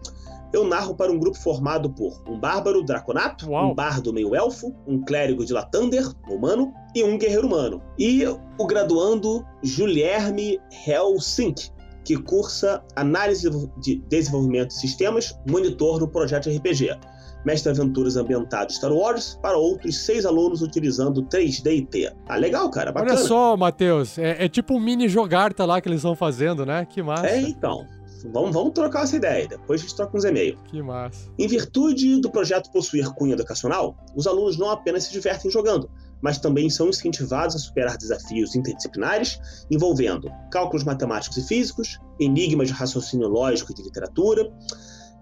Eu 0.54 0.66
narro 0.66 0.96
para 0.96 1.12
um 1.12 1.18
grupo 1.18 1.38
formado 1.38 1.90
por 1.90 2.22
um 2.28 2.40
bárbaro 2.40 2.84
draconato, 2.84 3.50
um 3.52 3.74
bardo 3.74 4.14
meio-elfo, 4.14 4.76
um 4.86 5.02
clérigo 5.02 5.46
de 5.46 5.54
Latander, 5.54 6.06
humano, 6.30 6.74
e 6.94 7.04
um 7.04 7.18
guerreiro 7.18 7.48
humano. 7.48 7.82
E 7.98 8.26
o 8.26 8.68
graduando 8.68 9.46
Julierme 9.64 10.60
Helsink, 10.86 11.70
que 12.04 12.18
cursa 12.18 12.84
Análise 12.96 13.50
de 13.80 14.02
Desenvolvimento 14.10 14.70
de 14.70 14.80
Sistemas, 14.80 15.38
monitor 15.50 16.00
no 16.00 16.08
projeto 16.08 16.50
RPG. 16.50 16.98
Mestre 17.46 17.72
Aventuras 17.72 18.18
ambientado 18.18 18.72
Star 18.72 18.92
Wars 18.92 19.40
para 19.42 19.58
outros 19.58 19.98
seis 19.98 20.26
alunos 20.26 20.62
utilizando 20.62 21.24
3D 21.24 21.76
e 21.76 21.82
T. 21.82 22.14
Ah, 22.28 22.36
legal, 22.36 22.70
cara, 22.70 22.92
bacana. 22.92 23.14
Olha 23.18 23.28
só, 23.28 23.58
Matheus, 23.58 24.18
é, 24.20 24.46
é 24.46 24.48
tipo 24.48 24.76
um 24.76 24.80
mini 24.80 25.10
jogarta 25.10 25.66
lá 25.66 25.82
que 25.82 25.90
eles 25.90 26.00
estão 26.00 26.16
fazendo, 26.16 26.66
né? 26.66 26.86
Que 26.86 27.02
massa. 27.02 27.28
É, 27.28 27.42
então. 27.42 27.88
Vamos, 28.30 28.52
vamos 28.52 28.74
trocar 28.74 29.04
essa 29.04 29.16
ideia. 29.16 29.48
Depois 29.48 29.82
a 29.82 29.84
gente 29.84 29.96
troca 29.96 30.18
uns 30.18 30.24
e-mails. 30.24 30.60
Que 30.68 30.82
massa. 30.82 31.30
Em 31.38 31.48
virtude 31.48 32.20
do 32.20 32.30
projeto 32.30 32.72
possuir 32.72 33.10
cunho 33.14 33.34
educacional, 33.34 33.96
os 34.16 34.28
alunos 34.28 34.58
não 34.58 34.70
apenas 34.70 35.06
se 35.06 35.12
divertem 35.12 35.50
jogando, 35.50 35.90
mas 36.22 36.38
também 36.38 36.70
são 36.70 36.90
incentivados 36.90 37.56
a 37.56 37.60
superar 37.60 37.98
desafios 37.98 38.56
interdisciplinares 38.56 39.40
envolvendo 39.70 40.30
cálculos 40.52 40.84
matemáticos 40.84 41.38
e 41.38 41.48
físicos, 41.48 42.00
enigmas 42.20 42.68
de 42.68 42.74
raciocínio 42.74 43.28
lógico 43.28 43.72
e 43.72 43.76
de 43.76 43.84
literatura, 43.84 44.52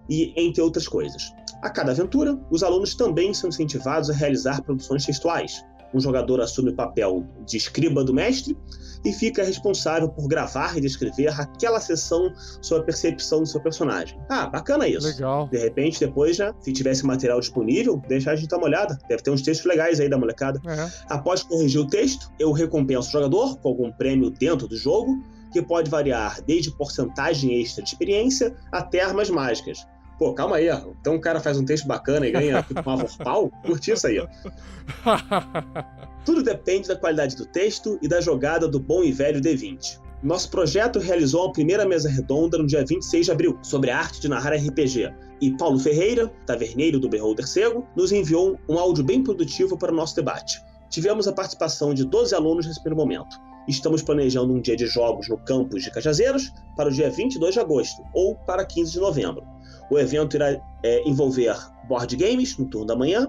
e 0.09 0.33
entre 0.35 0.61
outras 0.61 0.87
coisas. 0.87 1.31
A 1.61 1.69
cada 1.69 1.91
aventura, 1.91 2.39
os 2.49 2.63
alunos 2.63 2.95
também 2.95 3.33
são 3.33 3.49
incentivados 3.49 4.09
a 4.09 4.13
realizar 4.13 4.61
produções 4.63 5.05
textuais. 5.05 5.63
Um 5.93 5.99
jogador 5.99 6.41
assume 6.41 6.71
o 6.71 6.75
papel 6.75 7.25
de 7.45 7.57
escriba 7.57 8.03
do 8.03 8.13
mestre 8.13 8.57
e 9.03 9.13
fica 9.13 9.43
responsável 9.43 10.09
por 10.09 10.27
gravar 10.27 10.77
e 10.77 10.81
descrever 10.81 11.27
aquela 11.27 11.79
sessão 11.79 12.31
sobre 12.61 12.83
a 12.83 12.85
percepção 12.85 13.39
do 13.39 13.47
seu 13.47 13.61
personagem. 13.61 14.19
Ah, 14.29 14.47
bacana 14.47 14.87
isso. 14.87 15.07
Legal. 15.07 15.47
De 15.47 15.57
repente, 15.57 15.99
depois, 15.99 16.35
já, 16.35 16.53
se 16.59 16.73
tivesse 16.73 17.05
material 17.05 17.39
disponível, 17.39 18.01
deixar 18.07 18.31
a 18.31 18.35
gente 18.35 18.49
dar 18.49 18.57
uma 18.57 18.67
olhada. 18.67 18.97
Deve 19.07 19.23
ter 19.23 19.31
uns 19.31 19.41
textos 19.41 19.65
legais 19.65 19.99
aí 19.99 20.09
da 20.09 20.17
molecada. 20.17 20.61
É. 20.67 20.89
Após 21.09 21.43
corrigir 21.43 21.79
o 21.79 21.87
texto, 21.87 22.29
eu 22.37 22.51
recompenso 22.51 23.09
o 23.09 23.11
jogador 23.11 23.57
com 23.57 23.69
algum 23.69 23.91
prêmio 23.91 24.29
dentro 24.29 24.67
do 24.67 24.75
jogo, 24.75 25.17
que 25.51 25.61
pode 25.61 25.89
variar 25.89 26.41
desde 26.43 26.71
porcentagem 26.71 27.59
extra 27.59 27.83
de 27.83 27.89
experiência 27.89 28.55
até 28.71 29.01
armas 29.01 29.29
mágicas. 29.29 29.85
Pô, 30.19 30.33
calma 30.33 30.57
aí, 30.57 30.69
ó. 30.69 30.81
Então 30.99 31.15
o 31.15 31.21
cara 31.21 31.39
faz 31.39 31.57
um 31.57 31.63
texto 31.63 31.87
bacana 31.87 32.27
e 32.27 32.31
ganha 32.31 32.65
uma 32.85 32.97
vorpal? 32.97 33.49
Curti 33.65 33.91
isso 33.91 34.05
aí, 34.05 34.19
ó. 34.19 34.27
Tudo 36.25 36.43
depende 36.43 36.89
da 36.89 36.95
qualidade 36.97 37.37
do 37.37 37.45
texto 37.45 37.97
e 38.01 38.07
da 38.07 38.19
jogada 38.19 38.67
do 38.67 38.81
bom 38.81 39.01
e 39.01 39.13
velho 39.13 39.39
D20. 39.39 39.97
Nosso 40.21 40.51
projeto 40.51 40.99
realizou 40.99 41.45
a 41.45 41.53
primeira 41.53 41.85
mesa 41.85 42.09
redonda 42.09 42.57
no 42.57 42.67
dia 42.67 42.83
26 42.85 43.27
de 43.27 43.31
abril, 43.31 43.57
sobre 43.61 43.89
a 43.89 43.97
arte 43.97 44.19
de 44.19 44.27
narrar 44.27 44.53
RPG. 44.53 45.13
E 45.39 45.55
Paulo 45.55 45.79
Ferreira, 45.79 46.27
taverneiro 46.45 46.99
do 46.99 47.07
Beholder 47.07 47.47
Cego, 47.47 47.87
nos 47.95 48.11
enviou 48.11 48.59
um 48.67 48.77
áudio 48.77 49.05
bem 49.05 49.23
produtivo 49.23 49.77
para 49.77 49.93
o 49.93 49.95
nosso 49.95 50.17
debate. 50.17 50.61
Tivemos 50.89 51.29
a 51.29 51.31
participação 51.31 51.93
de 51.93 52.03
12 52.03 52.35
alunos 52.35 52.67
nesse 52.67 52.81
primeiro 52.81 53.01
momento. 53.01 53.37
Estamos 53.69 54.01
planejando 54.01 54.51
um 54.51 54.59
dia 54.59 54.75
de 54.75 54.87
jogos 54.87 55.29
no 55.29 55.37
campus 55.37 55.83
de 55.83 55.91
Cajazeiros 55.91 56.51
para 56.75 56.89
o 56.89 56.91
dia 56.91 57.09
22 57.09 57.53
de 57.53 57.59
agosto, 57.61 58.03
ou 58.13 58.35
para 58.35 58.65
15 58.65 58.91
de 58.91 58.99
novembro. 58.99 59.45
O 59.89 59.97
evento 59.97 60.35
irá 60.35 60.59
é, 60.83 61.07
envolver 61.07 61.55
board 61.87 62.15
games 62.15 62.57
no 62.57 62.65
turno 62.65 62.87
da 62.87 62.95
manhã, 62.95 63.27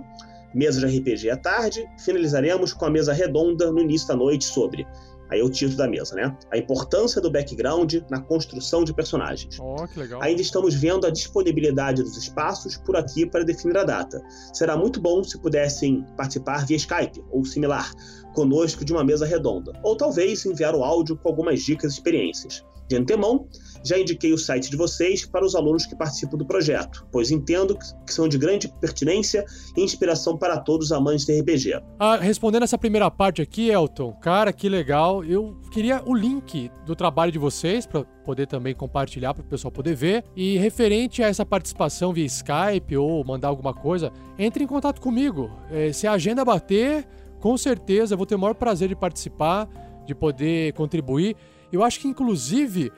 mesa 0.55 0.87
de 0.87 0.99
RPG 0.99 1.31
à 1.31 1.37
tarde, 1.37 1.89
finalizaremos 1.99 2.73
com 2.73 2.85
a 2.85 2.91
mesa 2.91 3.12
redonda 3.12 3.70
no 3.70 3.81
início 3.81 4.09
da 4.09 4.16
noite 4.16 4.45
sobre, 4.45 4.87
aí 5.31 5.41
é 5.41 5.45
o 5.45 5.49
título 5.49 5.78
da 5.78 5.89
mesa, 5.89 6.15
né? 6.15 6.37
A 6.51 6.59
importância 6.59 7.20
do 7.20 7.31
background 7.31 7.95
na 8.11 8.20
construção 8.20 8.85
de 8.85 8.93
personagens. 8.93 9.59
Oh, 9.61 9.87
que 9.87 9.99
legal. 9.99 10.20
Ainda 10.23 10.43
estamos 10.43 10.74
vendo 10.74 11.07
a 11.07 11.11
disponibilidade 11.11 12.03
dos 12.03 12.16
espaços 12.16 12.77
por 12.77 12.97
aqui 12.97 13.24
para 13.24 13.45
definir 13.45 13.78
a 13.78 13.85
data. 13.85 14.20
Será 14.53 14.77
muito 14.77 15.01
bom 15.01 15.23
se 15.23 15.39
pudessem 15.39 16.05
participar 16.16 16.66
via 16.66 16.77
Skype 16.77 17.24
ou 17.31 17.45
similar, 17.45 17.93
conosco 18.35 18.85
de 18.85 18.93
uma 18.93 19.05
mesa 19.05 19.24
redonda, 19.24 19.73
ou 19.82 19.97
talvez 19.97 20.45
enviar 20.45 20.74
o 20.74 20.82
áudio 20.82 21.16
com 21.16 21.28
algumas 21.28 21.61
dicas 21.62 21.93
e 21.93 21.95
experiências. 21.97 22.65
De 22.89 22.97
antemão, 22.97 23.47
já 23.85 23.98
indiquei 23.98 24.32
o 24.32 24.39
site 24.39 24.70
de 24.70 24.77
vocês 24.77 25.24
para 25.24 25.44
os 25.44 25.55
alunos 25.55 25.86
que 25.86 25.97
participam 25.97 26.36
do 26.36 26.44
projeto, 26.44 27.07
pois 27.11 27.31
entendo 27.31 27.77
que 27.77 28.12
são 28.12 28.28
de 28.28 28.39
grande 28.39 28.69
pertinência 28.81 29.44
e 29.77 29.82
inspiração 29.82 30.36
para 30.36 30.59
todos 30.59 30.86
os 30.86 30.93
amantes 30.93 31.24
de 31.24 31.40
RPG. 31.40 31.81
Ah, 31.98 32.16
respondendo 32.16 32.62
essa 32.62 32.78
primeira 32.78 33.11
parte 33.11 33.43
aqui, 33.43 33.70
Elton, 33.70 34.12
cara, 34.15 34.52
que 34.52 34.69
legal. 34.69 35.24
Eu 35.24 35.57
queria 35.70 36.02
o 36.05 36.15
link 36.15 36.70
do 36.85 36.94
trabalho 36.94 37.32
de 37.32 37.39
vocês 37.39 37.86
para 37.86 38.05
poder 38.24 38.47
também 38.47 38.74
compartilhar 38.74 39.35
para 39.35 39.43
o 39.43 39.47
pessoal 39.47 39.73
poder 39.73 39.94
ver. 39.94 40.24
E 40.36 40.57
referente 40.59 41.23
a 41.23 41.28
essa 41.28 41.44
participação 41.44 42.12
via 42.12 42.24
Skype 42.27 42.97
ou 42.97 43.24
mandar 43.24 43.48
alguma 43.48 43.74
coisa, 43.74 44.12
entre 44.39 44.65
em 44.65 44.66
contato 44.66 45.01
comigo. 45.01 45.51
Eh, 45.70 45.93
se 45.93 46.07
a 46.07 46.12
agenda 46.12 46.44
bater, 46.44 47.07
com 47.40 47.57
certeza 47.57 48.15
eu 48.15 48.19
vou 48.19 48.27
ter 48.27 48.35
o 48.35 48.39
maior 48.39 48.55
prazer 48.55 48.89
de 48.89 48.97
participar, 48.97 49.69
de 50.07 50.15
poder 50.15 50.73
contribuir. 50.74 51.36
Eu 51.73 51.82
acho 51.85 52.01
que, 52.01 52.09
inclusive, 52.09 52.90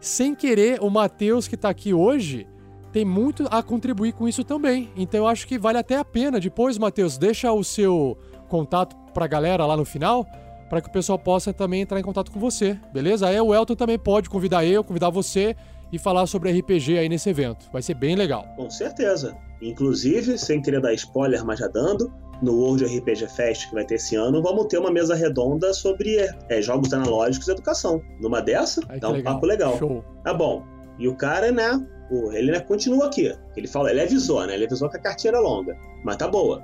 sem 0.00 0.34
querer, 0.34 0.80
o 0.82 0.90
Matheus 0.90 1.48
que 1.48 1.56
tá 1.56 1.68
aqui 1.68 1.92
hoje 1.92 2.46
tem 2.92 3.04
muito 3.04 3.46
a 3.50 3.62
contribuir 3.62 4.12
com 4.12 4.28
isso 4.28 4.44
também. 4.44 4.90
Então 4.96 5.20
eu 5.20 5.26
acho 5.26 5.46
que 5.46 5.58
vale 5.58 5.78
até 5.78 5.96
a 5.96 6.04
pena. 6.04 6.40
Depois, 6.40 6.78
Matheus, 6.78 7.18
deixa 7.18 7.52
o 7.52 7.62
seu 7.62 8.16
contato 8.48 8.96
pra 9.12 9.26
galera 9.26 9.66
lá 9.66 9.76
no 9.76 9.84
final, 9.84 10.26
para 10.70 10.80
que 10.80 10.88
o 10.88 10.92
pessoal 10.92 11.18
possa 11.18 11.52
também 11.52 11.82
entrar 11.82 11.98
em 11.98 12.02
contato 12.02 12.30
com 12.30 12.40
você, 12.40 12.78
beleza? 12.92 13.26
Aí 13.26 13.40
o 13.40 13.54
Elton 13.54 13.74
também 13.74 13.98
pode 13.98 14.30
convidar 14.30 14.64
eu, 14.64 14.84
convidar 14.84 15.10
você 15.10 15.54
e 15.92 15.98
falar 15.98 16.26
sobre 16.26 16.52
RPG 16.52 16.98
aí 16.98 17.08
nesse 17.08 17.28
evento. 17.30 17.68
Vai 17.72 17.82
ser 17.82 17.94
bem 17.94 18.14
legal. 18.14 18.46
Com 18.56 18.70
certeza. 18.70 19.36
Inclusive, 19.60 20.38
sem 20.38 20.62
querer 20.62 20.80
dar 20.80 20.92
spoiler, 20.94 21.44
mas 21.44 21.58
já 21.58 21.66
dando, 21.66 22.12
no 22.42 22.54
World 22.54 22.84
RPG 22.84 23.28
Fest 23.28 23.68
que 23.68 23.74
vai 23.74 23.84
ter 23.84 23.96
esse 23.96 24.14
ano, 24.16 24.42
vamos 24.42 24.66
ter 24.66 24.78
uma 24.78 24.90
mesa 24.90 25.14
redonda 25.14 25.72
sobre 25.74 26.16
é, 26.48 26.62
jogos 26.62 26.92
analógicos 26.92 27.48
e 27.48 27.52
educação. 27.52 28.02
Numa 28.20 28.40
dessa, 28.40 28.80
Ai, 28.88 29.00
dá 29.00 29.08
um 29.08 29.12
legal. 29.12 29.34
papo 29.34 29.46
legal. 29.46 29.78
Show. 29.78 30.04
Tá 30.24 30.32
bom. 30.32 30.64
E 30.98 31.08
o 31.08 31.14
cara, 31.14 31.50
né? 31.52 31.84
Ele 32.32 32.50
né, 32.50 32.60
continua 32.60 33.06
aqui. 33.06 33.34
Ele 33.56 33.68
fala, 33.68 33.90
ele 33.90 34.00
avisou, 34.00 34.46
né? 34.46 34.54
Ele 34.54 34.64
avisou 34.64 34.88
que 34.88 34.96
a 34.96 35.00
cartinha 35.00 35.32
era 35.32 35.40
longa. 35.40 35.76
Mas 36.04 36.16
tá 36.16 36.26
boa. 36.26 36.62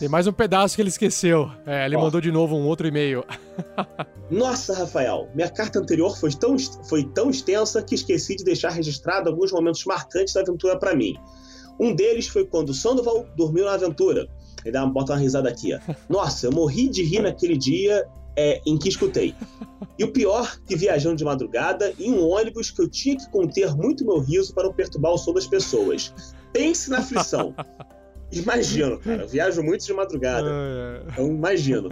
Tem 0.00 0.08
mais 0.08 0.26
um 0.26 0.32
pedaço 0.32 0.74
que 0.74 0.82
ele 0.82 0.88
esqueceu. 0.88 1.50
É, 1.66 1.84
ele 1.84 1.94
Ó. 1.94 2.00
mandou 2.00 2.20
de 2.20 2.32
novo 2.32 2.56
um 2.56 2.66
outro 2.66 2.88
e-mail. 2.88 3.22
Nossa, 4.30 4.74
Rafael, 4.74 5.28
minha 5.34 5.50
carta 5.50 5.78
anterior 5.78 6.16
foi 6.16 6.30
tão, 6.30 6.56
foi 6.88 7.04
tão 7.04 7.30
extensa 7.30 7.82
que 7.82 7.94
esqueci 7.94 8.34
de 8.34 8.44
deixar 8.44 8.70
registrado 8.70 9.28
alguns 9.28 9.52
momentos 9.52 9.84
marcantes 9.84 10.32
da 10.32 10.40
aventura 10.40 10.78
pra 10.78 10.94
mim. 10.94 11.14
Um 11.78 11.94
deles 11.94 12.28
foi 12.28 12.46
quando 12.46 12.70
o 12.70 12.74
Sandoval 12.74 13.26
dormiu 13.36 13.64
na 13.64 13.74
aventura. 13.74 14.26
Ele 14.64 14.72
dá 14.72 14.84
uma, 14.84 14.92
bota 14.92 15.12
uma 15.12 15.18
risada 15.18 15.48
aqui, 15.48 15.74
ó. 15.74 15.78
Nossa, 16.08 16.46
eu 16.46 16.52
morri 16.52 16.88
de 16.88 17.02
rir 17.02 17.22
naquele 17.22 17.56
dia 17.56 18.06
é, 18.36 18.60
em 18.66 18.78
que 18.78 18.88
escutei. 18.88 19.34
E 19.98 20.04
o 20.04 20.12
pior, 20.12 20.58
que 20.66 20.76
viajando 20.76 21.16
de 21.16 21.24
madrugada 21.24 21.92
em 21.98 22.10
um 22.12 22.26
ônibus 22.28 22.70
que 22.70 22.80
eu 22.80 22.88
tinha 22.88 23.16
que 23.16 23.28
conter 23.30 23.74
muito 23.74 24.04
meu 24.04 24.18
riso 24.18 24.54
para 24.54 24.64
não 24.64 24.72
perturbar 24.72 25.12
o 25.12 25.18
som 25.18 25.32
das 25.32 25.46
pessoas. 25.46 26.14
Pense 26.52 26.90
na 26.90 26.98
aflição. 26.98 27.54
Imagino, 28.32 28.98
cara. 28.98 29.22
Eu 29.22 29.28
viajo 29.28 29.62
muito 29.62 29.84
de 29.84 29.92
madrugada. 29.92 30.48
Então, 31.12 31.26
imagino. 31.26 31.88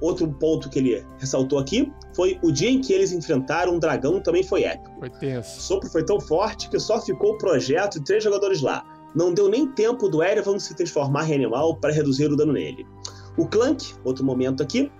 Outro 0.00 0.28
ponto 0.28 0.68
que 0.68 0.78
ele 0.78 1.04
ressaltou 1.18 1.58
aqui 1.58 1.90
foi 2.14 2.38
o 2.42 2.52
dia 2.52 2.68
em 2.68 2.80
que 2.80 2.92
eles 2.92 3.12
enfrentaram 3.12 3.74
um 3.74 3.78
dragão 3.78 4.20
também 4.20 4.42
foi 4.42 4.64
épico. 4.64 4.98
Foi 4.98 5.10
tenso. 5.10 5.58
O 5.58 5.62
sopro 5.62 5.88
foi 5.88 6.04
tão 6.04 6.20
forte 6.20 6.68
que 6.68 6.78
só 6.78 7.00
ficou 7.00 7.32
o 7.32 7.38
projeto 7.38 7.98
e 7.98 8.04
três 8.04 8.22
jogadores 8.22 8.60
lá. 8.60 8.84
Não 9.14 9.32
deu 9.32 9.48
nem 9.48 9.66
tempo 9.66 10.08
do 10.08 10.22
Erevan 10.22 10.58
se 10.58 10.74
transformar 10.74 11.28
em 11.30 11.34
animal 11.34 11.76
para 11.76 11.92
reduzir 11.92 12.30
o 12.32 12.36
dano 12.36 12.52
nele. 12.52 12.86
O 13.36 13.46
Clank, 13.46 13.94
outro 14.04 14.24
momento 14.24 14.62
aqui, 14.62 14.90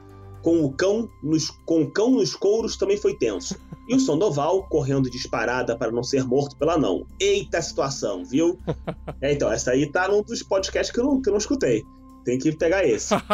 com 0.43 0.63
o 0.63 0.71
cão 0.71 1.09
nos, 1.23 1.51
com 1.65 1.83
o 1.83 1.91
cão 1.91 2.11
nos 2.11 2.37
couros 2.37 2.77
também 2.77 2.97
foi 2.97 3.17
tenso. 3.17 3.59
E 3.89 3.95
o 3.95 4.01
Sandoval 4.01 4.69
correndo 4.69 5.11
disparada 5.11 5.77
para 5.77 5.91
não 5.91 6.03
ser 6.03 6.25
morto 6.25 6.57
pela 6.57 6.77
não. 6.77 7.07
Eita 7.19 7.61
situação, 7.63 8.25
viu? 8.25 8.59
É, 9.21 9.33
então, 9.33 9.51
essa 9.51 9.71
aí 9.71 9.91
tá 9.91 10.07
num 10.09 10.23
dos 10.23 10.43
podcasts 10.43 10.93
que 10.93 11.01
eu 11.01 11.05
não, 11.05 11.21
que 11.21 11.29
eu 11.29 11.33
não 11.33 11.39
escutei. 11.39 11.83
Tem 12.25 12.39
que 12.39 12.53
pegar 12.57 12.85
esse. 12.85 13.15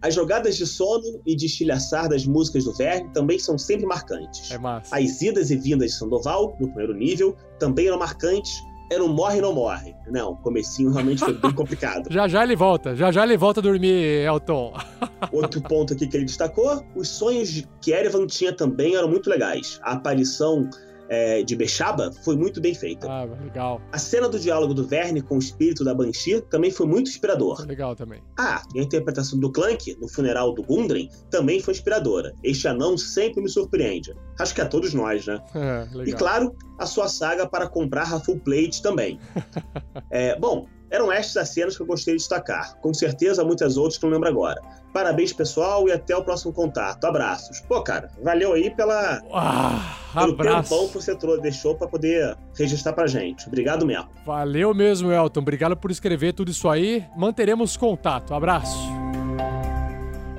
As 0.00 0.14
jogadas 0.14 0.56
de 0.56 0.64
sono 0.64 1.20
e 1.26 1.34
de 1.34 1.46
estilhaçar 1.46 2.08
das 2.08 2.24
músicas 2.24 2.64
do 2.64 2.72
Verne 2.72 3.10
também 3.12 3.38
são 3.38 3.58
sempre 3.58 3.84
marcantes. 3.84 4.50
É 4.50 4.58
massa. 4.58 4.96
As 4.96 5.20
idas 5.20 5.50
e 5.50 5.56
vindas 5.56 5.90
de 5.90 5.96
Sandoval, 5.96 6.56
no 6.60 6.68
primeiro 6.68 6.94
nível, 6.94 7.36
também 7.58 7.88
eram 7.88 7.98
marcantes. 7.98 8.62
Era 8.90 9.04
um 9.04 9.08
morre 9.08 9.40
não 9.40 9.54
morre. 9.54 9.94
Não, 10.10 10.32
o 10.32 10.36
comecinho 10.36 10.90
realmente 10.90 11.20
foi 11.20 11.34
bem 11.34 11.52
complicado. 11.54 12.10
Já 12.10 12.26
já 12.26 12.42
ele 12.42 12.56
volta. 12.56 12.96
Já 12.96 13.12
já 13.12 13.24
ele 13.24 13.36
volta 13.36 13.60
a 13.60 13.62
dormir, 13.62 14.24
Elton. 14.24 14.72
Outro 15.32 15.60
ponto 15.60 15.92
aqui 15.92 16.06
que 16.06 16.16
ele 16.16 16.24
destacou, 16.24 16.84
os 16.96 17.08
sonhos 17.08 17.64
que 17.80 17.92
Erevan 17.92 18.26
tinha 18.26 18.52
também 18.52 18.94
eram 18.94 19.08
muito 19.08 19.28
legais. 19.28 19.78
A 19.82 19.92
aparição 19.92 20.68
é, 21.08 21.42
de 21.42 21.56
Bechaba 21.56 22.12
foi 22.24 22.36
muito 22.36 22.60
bem 22.60 22.74
feita. 22.74 23.10
Ah, 23.10 23.24
legal. 23.24 23.80
A 23.92 23.98
cena 23.98 24.28
do 24.28 24.38
diálogo 24.38 24.74
do 24.74 24.86
Verne 24.86 25.20
com 25.20 25.36
o 25.36 25.38
espírito 25.38 25.84
da 25.84 25.94
Banshee 25.94 26.40
também 26.42 26.70
foi 26.70 26.86
muito 26.86 27.08
inspirador. 27.08 27.64
Legal 27.66 27.96
também. 27.96 28.22
Ah, 28.38 28.62
e 28.74 28.80
a 28.80 28.82
interpretação 28.82 29.38
do 29.38 29.50
Clank 29.50 29.96
no 30.00 30.08
funeral 30.08 30.54
do 30.54 30.62
Gundren 30.62 31.08
também 31.30 31.60
foi 31.60 31.74
inspiradora. 31.74 32.34
Este 32.42 32.68
anão 32.68 32.96
sempre 32.96 33.42
me 33.42 33.48
surpreende. 33.48 34.14
Acho 34.38 34.54
que 34.54 34.60
a 34.60 34.66
todos 34.66 34.94
nós, 34.94 35.26
né? 35.26 35.42
É, 35.58 35.88
legal. 35.92 36.06
E 36.06 36.12
claro, 36.12 36.56
a 36.78 36.86
sua 36.86 37.08
saga 37.08 37.46
para 37.46 37.68
comprar 37.68 38.12
a 38.14 38.20
full 38.20 38.38
plate 38.38 38.80
também. 38.82 39.18
É, 40.10 40.38
bom, 40.38 40.66
eram 40.90 41.10
estas 41.12 41.36
as 41.36 41.48
cenas 41.50 41.76
que 41.76 41.82
eu 41.82 41.86
gostei 41.86 42.14
de 42.14 42.18
destacar. 42.20 42.76
Com 42.80 42.92
certeza, 42.94 43.44
muitas 43.44 43.76
outras 43.76 43.98
que 43.98 44.04
não 44.04 44.12
lembro 44.12 44.28
agora. 44.28 44.60
Parabéns, 44.92 45.32
pessoal, 45.32 45.86
e 45.88 45.92
até 45.92 46.16
o 46.16 46.24
próximo 46.24 46.52
contato. 46.52 47.04
Abraços. 47.04 47.60
Pô, 47.60 47.82
cara, 47.82 48.10
valeu 48.22 48.54
aí 48.54 48.70
pela, 48.70 49.20
Ah, 49.32 49.96
pelo 50.14 50.32
abraço. 50.32 50.70
tempão 50.70 50.88
que 50.88 50.94
você 50.94 51.14
deixou 51.42 51.74
para 51.76 51.86
poder 51.86 52.36
registrar 52.56 52.92
pra 52.94 53.06
gente. 53.06 53.46
Obrigado 53.46 53.84
mesmo. 53.84 54.08
Valeu 54.24 54.74
mesmo, 54.74 55.12
Elton. 55.12 55.40
Obrigado 55.40 55.76
por 55.76 55.90
escrever 55.90 56.32
tudo 56.32 56.50
isso 56.50 56.68
aí. 56.68 57.04
Manteremos 57.16 57.76
contato. 57.76 58.32
Abraço. 58.34 58.78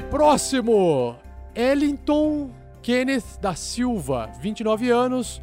Próximo. 0.09 1.15
Ellington 1.55 2.49
Kenneth 2.81 3.39
da 3.41 3.53
Silva, 3.53 4.29
29 4.41 4.89
anos, 4.89 5.41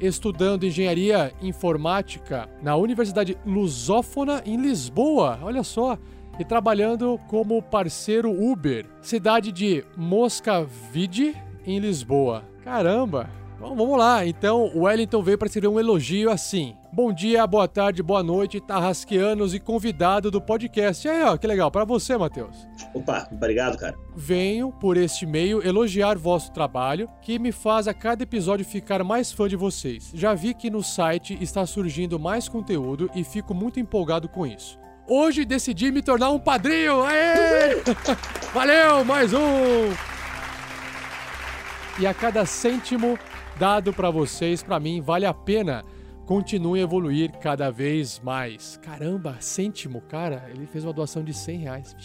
estudando 0.00 0.64
engenharia 0.64 1.32
informática 1.40 2.48
na 2.62 2.76
Universidade 2.76 3.38
Lusófona 3.44 4.42
em 4.44 4.56
Lisboa. 4.56 5.38
Olha 5.42 5.62
só. 5.62 5.98
E 6.38 6.44
trabalhando 6.44 7.18
como 7.26 7.60
parceiro 7.60 8.30
Uber, 8.30 8.86
cidade 9.02 9.50
de 9.50 9.84
Moscavide, 9.96 11.34
em 11.66 11.80
Lisboa. 11.80 12.44
Caramba! 12.62 13.37
Bom, 13.58 13.74
vamos 13.74 13.98
lá. 13.98 14.24
Então, 14.24 14.70
o 14.72 14.82
Wellington 14.82 15.20
veio 15.20 15.36
para 15.36 15.46
escrever 15.46 15.66
um 15.66 15.80
elogio 15.80 16.30
assim. 16.30 16.76
Bom 16.92 17.12
dia, 17.12 17.44
boa 17.44 17.66
tarde, 17.66 18.04
boa 18.04 18.22
noite, 18.22 18.60
tarrasqueanos 18.60 19.52
e 19.52 19.58
convidado 19.58 20.30
do 20.30 20.40
podcast. 20.40 21.06
E 21.06 21.10
aí, 21.10 21.22
ó, 21.24 21.36
que 21.36 21.44
legal. 21.44 21.68
Para 21.68 21.84
você, 21.84 22.16
Matheus. 22.16 22.68
Opa, 22.94 23.26
obrigado, 23.32 23.76
cara. 23.76 23.96
Venho, 24.14 24.70
por 24.70 24.96
este 24.96 25.26
meio, 25.26 25.60
elogiar 25.66 26.16
vosso 26.16 26.52
trabalho, 26.52 27.10
que 27.20 27.36
me 27.36 27.50
faz 27.50 27.88
a 27.88 27.94
cada 27.94 28.22
episódio 28.22 28.64
ficar 28.64 29.02
mais 29.02 29.32
fã 29.32 29.48
de 29.48 29.56
vocês. 29.56 30.12
Já 30.14 30.34
vi 30.34 30.54
que 30.54 30.70
no 30.70 30.82
site 30.82 31.36
está 31.40 31.66
surgindo 31.66 32.16
mais 32.16 32.48
conteúdo 32.48 33.10
e 33.12 33.24
fico 33.24 33.52
muito 33.52 33.80
empolgado 33.80 34.28
com 34.28 34.46
isso. 34.46 34.78
Hoje 35.08 35.44
decidi 35.44 35.90
me 35.90 36.00
tornar 36.00 36.30
um 36.30 36.38
padrinho! 36.38 37.02
Aê! 37.02 37.82
Valeu, 38.54 39.04
mais 39.04 39.32
um! 39.32 39.90
E 41.98 42.06
a 42.06 42.14
cada 42.14 42.46
cêntimo 42.46 43.18
dado 43.58 43.92
para 43.92 44.10
vocês, 44.10 44.62
para 44.62 44.78
mim, 44.78 45.00
vale 45.00 45.26
a 45.26 45.34
pena. 45.34 45.84
Continue 46.24 46.78
a 46.78 46.82
evoluir 46.82 47.32
cada 47.38 47.70
vez 47.70 48.20
mais. 48.20 48.78
Caramba, 48.82 49.36
cêntimo, 49.40 50.00
cara, 50.02 50.48
ele 50.54 50.66
fez 50.66 50.84
uma 50.84 50.92
doação 50.92 51.24
de 51.24 51.34
100 51.34 51.58
reais. 51.58 51.96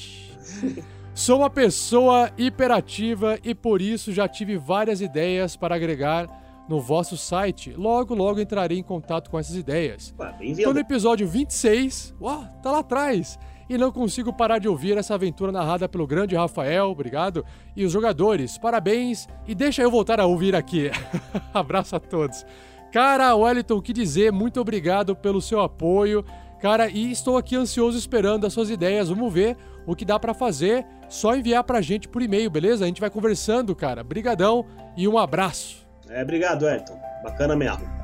Sou 1.13 1.39
uma 1.39 1.49
pessoa 1.49 2.31
hiperativa 2.37 3.37
e 3.43 3.53
por 3.53 3.81
isso 3.81 4.11
já 4.11 4.27
tive 4.27 4.57
várias 4.57 4.99
ideias 4.99 5.55
para 5.55 5.75
agregar 5.75 6.27
no 6.67 6.79
vosso 6.79 7.15
site. 7.15 7.73
Logo, 7.73 8.15
logo 8.15 8.39
entrarei 8.39 8.79
em 8.79 8.83
contato 8.83 9.29
com 9.29 9.37
essas 9.37 9.55
ideias. 9.55 10.15
Tô 10.63 10.73
no 10.73 10.79
episódio 10.79 11.27
26. 11.27 12.15
Uau, 12.19 12.47
tá 12.63 12.71
lá 12.71 12.79
atrás. 12.79 13.37
E 13.73 13.77
não 13.77 13.91
consigo 13.91 14.31
parar 14.31 14.59
de 14.59 14.67
ouvir 14.67 14.99
essa 14.99 15.15
aventura 15.15 15.51
narrada 15.51 15.89
pelo 15.89 16.05
grande 16.05 16.35
Rafael, 16.35 16.91
obrigado. 16.91 17.43
E 17.75 17.83
os 17.83 17.91
jogadores, 17.91 18.55
parabéns. 18.55 19.27
E 19.47 19.55
deixa 19.55 19.81
eu 19.81 19.89
voltar 19.89 20.19
a 20.19 20.27
ouvir 20.27 20.55
aqui. 20.55 20.91
Abraço 21.51 21.95
a 21.95 21.99
todos. 21.99 22.45
Cara, 22.91 23.35
Wellington, 23.35 23.73
o 23.73 23.81
que 23.81 23.91
dizer? 23.91 24.31
Muito 24.31 24.61
obrigado 24.61 25.15
pelo 25.15 25.41
seu 25.41 25.59
apoio. 25.59 26.23
Cara, 26.61 26.87
e 26.87 27.11
estou 27.11 27.35
aqui 27.35 27.55
ansioso 27.55 27.97
esperando 27.97 28.45
as 28.45 28.53
suas 28.53 28.69
ideias. 28.69 29.09
Vamos 29.09 29.33
ver 29.33 29.57
o 29.87 29.95
que 29.95 30.05
dá 30.05 30.19
pra 30.19 30.35
fazer. 30.35 30.85
Só 31.09 31.35
enviar 31.35 31.63
pra 31.63 31.81
gente 31.81 32.07
por 32.07 32.21
e-mail, 32.21 32.51
beleza? 32.51 32.83
A 32.83 32.87
gente 32.87 33.01
vai 33.01 33.09
conversando, 33.09 33.75
cara. 33.75 34.03
Brigadão 34.03 34.67
e 34.95 35.07
um 35.07 35.17
abraço. 35.17 35.83
É, 36.09 36.21
obrigado, 36.21 36.69
Elton. 36.69 36.95
Bacana 37.23 37.55
mesmo. 37.55 38.02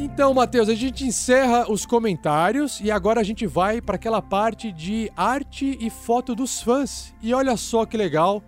Então, 0.00 0.32
Matheus, 0.32 0.68
a 0.68 0.76
gente 0.76 1.04
encerra 1.04 1.68
os 1.68 1.84
comentários 1.84 2.78
e 2.80 2.88
agora 2.88 3.20
a 3.20 3.24
gente 3.24 3.48
vai 3.48 3.80
para 3.80 3.96
aquela 3.96 4.22
parte 4.22 4.70
de 4.70 5.10
arte 5.16 5.76
e 5.80 5.90
foto 5.90 6.36
dos 6.36 6.62
fãs. 6.62 7.12
E 7.20 7.34
olha 7.34 7.56
só 7.56 7.84
que 7.84 7.96
legal, 7.96 8.40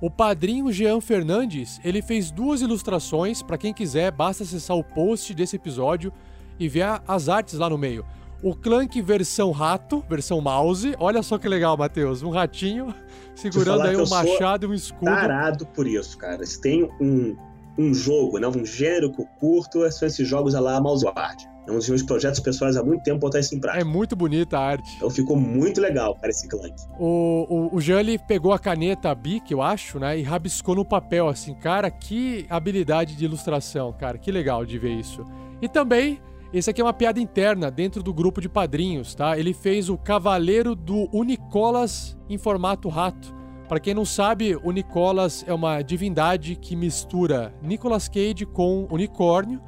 o 0.00 0.10
padrinho 0.10 0.72
Jean 0.72 1.02
Fernandes, 1.02 1.78
ele 1.84 2.00
fez 2.00 2.30
duas 2.30 2.62
ilustrações, 2.62 3.42
para 3.42 3.58
quem 3.58 3.74
quiser, 3.74 4.10
basta 4.12 4.44
acessar 4.44 4.78
o 4.78 4.82
post 4.82 5.34
desse 5.34 5.56
episódio 5.56 6.10
e 6.58 6.70
ver 6.70 7.02
as 7.06 7.28
artes 7.28 7.58
lá 7.58 7.68
no 7.68 7.76
meio. 7.76 8.02
O 8.42 8.54
Clank 8.54 8.98
versão 9.02 9.50
rato, 9.50 10.02
versão 10.08 10.40
mouse. 10.40 10.94
Olha 10.98 11.22
só 11.22 11.36
que 11.36 11.46
legal, 11.46 11.76
Matheus, 11.76 12.22
um 12.22 12.30
ratinho 12.30 12.94
segurando 13.36 13.82
aí 13.82 13.96
um 13.96 14.08
machado 14.08 14.64
e 14.64 14.68
um 14.70 14.74
escudo. 14.74 15.04
Tarado 15.04 15.66
por 15.66 15.86
isso, 15.86 16.16
cara. 16.16 16.46
Se 16.46 16.58
tem 16.58 16.90
um, 16.98 17.36
um 17.78 17.92
jogo, 17.92 18.38
né, 18.38 18.46
um 18.46 18.64
gênero 18.64 19.10
que 19.12 19.20
eu 19.20 19.26
curto, 19.38 19.90
são 19.90 20.06
esses 20.06 20.26
jogos 20.26 20.54
a 20.54 20.60
lá 20.60 20.80
Mouseward. 20.80 21.52
É 21.66 21.72
um 21.72 21.76
dos 21.76 21.88
meus 21.88 22.02
projetos 22.02 22.40
pessoais 22.40 22.76
há 22.76 22.84
muito 22.84 23.02
tempo 23.02 23.18
botar 23.18 23.40
isso 23.40 23.54
em 23.54 23.58
prática. 23.58 23.80
É 23.80 23.84
muito 23.84 24.14
bonita 24.14 24.58
a 24.58 24.66
arte. 24.66 24.96
Então 24.96 25.08
ficou 25.08 25.34
muito 25.34 25.80
legal, 25.80 26.14
cara, 26.16 26.28
esse 26.28 26.46
Clank. 26.46 26.74
O, 26.98 27.70
o, 27.72 27.76
o 27.76 27.80
Jean 27.80 28.04
pegou 28.28 28.52
a 28.52 28.58
caneta 28.58 29.14
Bic, 29.14 29.50
eu 29.50 29.62
acho, 29.62 29.98
né? 29.98 30.18
E 30.18 30.22
rabiscou 30.22 30.74
no 30.74 30.84
papel, 30.84 31.26
assim. 31.26 31.54
Cara, 31.54 31.90
que 31.90 32.44
habilidade 32.50 33.16
de 33.16 33.24
ilustração, 33.24 33.94
cara. 33.94 34.18
Que 34.18 34.30
legal 34.30 34.66
de 34.66 34.78
ver 34.78 34.92
isso. 34.92 35.24
E 35.62 35.66
também 35.66 36.20
Esse 36.54 36.70
aqui 36.70 36.80
é 36.80 36.84
uma 36.84 36.92
piada 36.92 37.18
interna 37.18 37.68
dentro 37.68 38.00
do 38.00 38.14
grupo 38.14 38.40
de 38.40 38.48
padrinhos, 38.48 39.12
tá? 39.12 39.36
Ele 39.36 39.52
fez 39.52 39.88
o 39.88 39.98
Cavaleiro 39.98 40.76
do 40.76 41.08
Unicolas 41.12 42.16
em 42.30 42.38
formato 42.38 42.88
rato. 42.88 43.34
Pra 43.68 43.80
quem 43.80 43.94
não 43.94 44.04
sabe, 44.04 44.56
o 44.62 44.70
Nicolas 44.70 45.44
é 45.48 45.52
uma 45.54 45.80
divindade 45.82 46.54
que 46.56 46.76
mistura 46.76 47.54
Nicolas 47.62 48.08
Cage 48.08 48.44
com 48.46 48.86
unicórnio. 48.90 49.60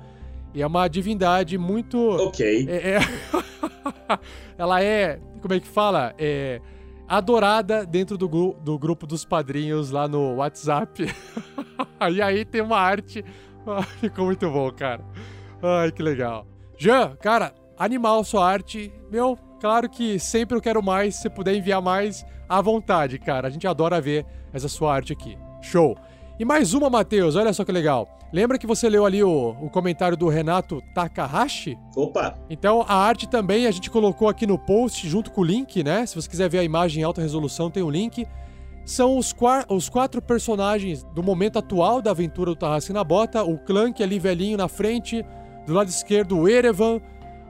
E 0.55 0.63
é 0.63 0.67
uma 0.67 0.89
divindade 0.89 1.57
muito. 1.59 1.99
Ok. 1.99 2.67
É, 2.69 2.97
é- 2.97 2.99
Ela 4.59 4.83
é. 4.83 5.19
Como 5.41 5.53
é 5.55 5.61
que 5.61 5.67
fala? 5.69 6.15
É. 6.19 6.61
Adorada 7.09 7.87
dentro 7.87 8.19
do, 8.19 8.29
gru- 8.29 8.57
do 8.65 8.77
grupo 8.79 9.07
dos 9.07 9.25
padrinhos 9.25 9.91
lá 9.91 10.09
no 10.09 10.37
WhatsApp. 10.37 11.07
e 12.13 12.21
aí 12.23 12.45
tem 12.45 12.61
uma 12.61 12.79
arte. 12.79 13.25
Ficou 14.01 14.25
muito 14.27 14.51
bom, 14.51 14.71
cara. 14.73 15.05
Ai, 15.63 15.93
que 15.93 16.03
legal. 16.03 16.47
Jean, 16.79 17.15
cara, 17.17 17.55
animal 17.79 18.25
sua 18.25 18.47
arte. 18.51 18.93
Meu, 19.11 19.39
claro 19.61 19.89
que 19.89 20.19
sempre 20.19 20.57
eu 20.57 20.61
quero 20.61 20.83
mais. 20.83 21.15
Se 21.17 21.23
você 21.23 21.31
puder 21.31 21.55
enviar 21.55 21.81
mais, 21.81 22.25
à 22.49 22.61
vontade, 22.61 23.19
cara. 23.19 23.49
A 23.49 23.51
gente 23.51 23.67
adora 23.67 24.01
ver 24.01 24.25
essa 24.53 24.69
sua 24.69 24.95
arte 24.95 25.13
aqui. 25.13 25.37
Show. 25.61 25.97
E 26.39 26.45
mais 26.45 26.75
uma, 26.75 26.91
Matheus, 26.91 27.35
olha 27.35 27.53
só 27.53 27.65
que 27.65 27.73
legal. 27.73 28.09
Lembra 28.33 28.59
que 28.59 28.67
você 28.67 28.89
leu 28.89 29.07
ali 29.07 29.23
o, 29.23 29.57
o 29.61 29.71
comentário 29.71 30.17
do 30.17 30.29
Renato 30.29 30.83
Takahashi? 30.95 31.79
Opa! 31.97 32.37
Então 32.51 32.85
a 32.87 32.95
arte 32.95 33.29
também 33.29 33.67
a 33.67 33.71
gente 33.71 33.91
colocou 33.91 34.29
aqui 34.29 34.47
no 34.47 34.59
post 34.59 35.09
junto 35.09 35.31
com 35.31 35.41
o 35.41 35.45
link, 35.45 35.83
né? 35.83 36.05
Se 36.05 36.15
você 36.15 36.29
quiser 36.29 36.49
ver 36.49 36.59
a 36.59 36.65
imagem 36.65 37.01
em 37.01 37.05
alta 37.05 37.23
resolução, 37.23 37.71
tem 37.71 37.83
o 37.83 37.91
link. 37.91 38.27
São 38.85 39.17
os, 39.17 39.35
os 39.69 39.89
quatro 39.89 40.21
personagens 40.21 41.03
do 41.15 41.23
momento 41.23 41.59
atual 41.59 42.03
da 42.03 42.11
aventura 42.11 42.51
do 42.51 42.57
Tarrasque 42.57 42.93
na 42.93 43.03
Bota. 43.03 43.43
O 43.43 43.59
Clank 43.59 44.03
ali 44.03 44.19
velhinho 44.19 44.59
na 44.59 44.69
frente. 44.69 45.25
Do 45.67 45.73
lado 45.73 45.89
esquerdo, 45.89 46.39
o 46.39 46.49
Erevan. 46.49 47.01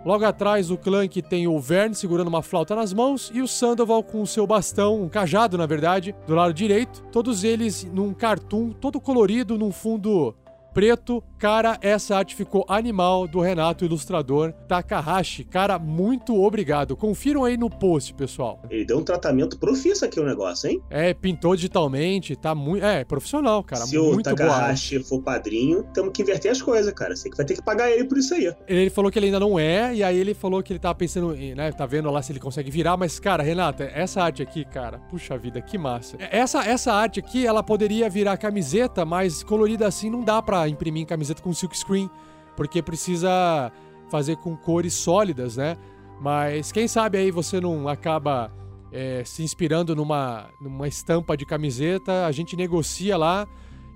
Logo 0.06 0.24
atrás, 0.24 0.70
o 0.70 0.78
Clank 0.78 1.20
tem 1.20 1.48
o 1.48 1.58
Vern 1.58 1.92
segurando 1.92 2.28
uma 2.28 2.40
flauta 2.40 2.76
nas 2.76 2.92
mãos. 2.92 3.28
E 3.34 3.42
o 3.42 3.48
Sandoval 3.48 4.04
com 4.04 4.22
o 4.22 4.26
seu 4.26 4.46
bastão, 4.46 5.02
um 5.02 5.08
cajado 5.08 5.58
na 5.58 5.66
verdade, 5.66 6.14
do 6.28 6.34
lado 6.36 6.54
direito. 6.54 7.02
Todos 7.10 7.42
eles 7.42 7.82
num 7.92 8.14
cartoon 8.14 8.70
todo 8.70 9.00
colorido, 9.00 9.58
num 9.58 9.72
fundo 9.72 10.32
preto. 10.72 11.24
Cara, 11.38 11.78
essa 11.82 12.16
arte 12.16 12.34
ficou 12.34 12.64
animal 12.66 13.28
do 13.28 13.40
Renato 13.40 13.84
Ilustrador 13.84 14.52
Takahashi. 14.66 15.44
Cara, 15.44 15.78
muito 15.78 16.34
obrigado. 16.42 16.96
Confiram 16.96 17.44
aí 17.44 17.58
no 17.58 17.68
post, 17.68 18.14
pessoal. 18.14 18.62
Ele 18.70 18.86
deu 18.86 18.98
um 18.98 19.02
tratamento 19.02 19.58
profício 19.58 20.06
aqui 20.06 20.18
o 20.18 20.24
negócio, 20.24 20.70
hein? 20.70 20.80
É, 20.88 21.12
pintou 21.12 21.54
digitalmente, 21.54 22.34
tá 22.34 22.54
muito. 22.54 22.84
É, 22.84 23.04
profissional, 23.04 23.62
cara. 23.62 23.84
Se 23.84 23.98
o 23.98 24.14
muito 24.14 24.34
boa. 24.34 24.50
arte. 24.50 24.56
Takahashi 24.56 25.04
for 25.04 25.20
padrinho, 25.20 25.82
temos 25.92 26.10
que 26.12 26.22
inverter 26.22 26.50
as 26.50 26.62
coisas, 26.62 26.90
cara. 26.94 27.14
Você 27.14 27.28
que 27.28 27.36
vai 27.36 27.44
ter 27.44 27.54
que 27.54 27.62
pagar 27.62 27.90
ele 27.90 28.04
por 28.04 28.16
isso 28.16 28.32
aí. 28.34 28.54
Ele 28.66 28.88
falou 28.88 29.10
que 29.10 29.18
ele 29.18 29.26
ainda 29.26 29.40
não 29.40 29.58
é, 29.58 29.94
e 29.94 30.02
aí 30.02 30.16
ele 30.18 30.32
falou 30.32 30.62
que 30.62 30.72
ele 30.72 30.80
tava 30.80 30.94
pensando, 30.94 31.34
né? 31.34 31.70
Tá 31.70 31.84
vendo 31.84 32.10
lá 32.10 32.22
se 32.22 32.32
ele 32.32 32.40
consegue 32.40 32.70
virar, 32.70 32.96
mas, 32.96 33.20
cara, 33.20 33.42
Renata, 33.42 33.84
essa 33.84 34.22
arte 34.22 34.42
aqui, 34.42 34.64
cara, 34.64 34.98
puxa 35.10 35.36
vida, 35.36 35.60
que 35.60 35.76
massa. 35.76 36.16
Essa, 36.30 36.64
essa 36.64 36.94
arte 36.94 37.20
aqui, 37.20 37.46
ela 37.46 37.62
poderia 37.62 38.08
virar 38.08 38.38
camiseta, 38.38 39.04
mas 39.04 39.42
colorida 39.42 39.86
assim 39.86 40.08
não 40.08 40.22
dá 40.22 40.40
pra 40.40 40.66
imprimir 40.66 41.02
em 41.02 41.06
camiseta 41.06 41.25
com 41.34 41.52
silk 41.52 41.76
screen, 41.76 42.10
porque 42.56 42.82
precisa 42.82 43.72
fazer 44.10 44.36
com 44.36 44.56
cores 44.56 44.94
sólidas, 44.94 45.56
né? 45.56 45.76
Mas 46.20 46.72
quem 46.72 46.88
sabe 46.88 47.18
aí 47.18 47.30
você 47.30 47.60
não 47.60 47.88
acaba 47.88 48.50
é, 48.92 49.22
se 49.24 49.42
inspirando 49.42 49.94
numa, 49.94 50.48
numa 50.60 50.88
estampa 50.88 51.36
de 51.36 51.44
camiseta, 51.44 52.26
a 52.26 52.32
gente 52.32 52.56
negocia 52.56 53.16
lá 53.16 53.46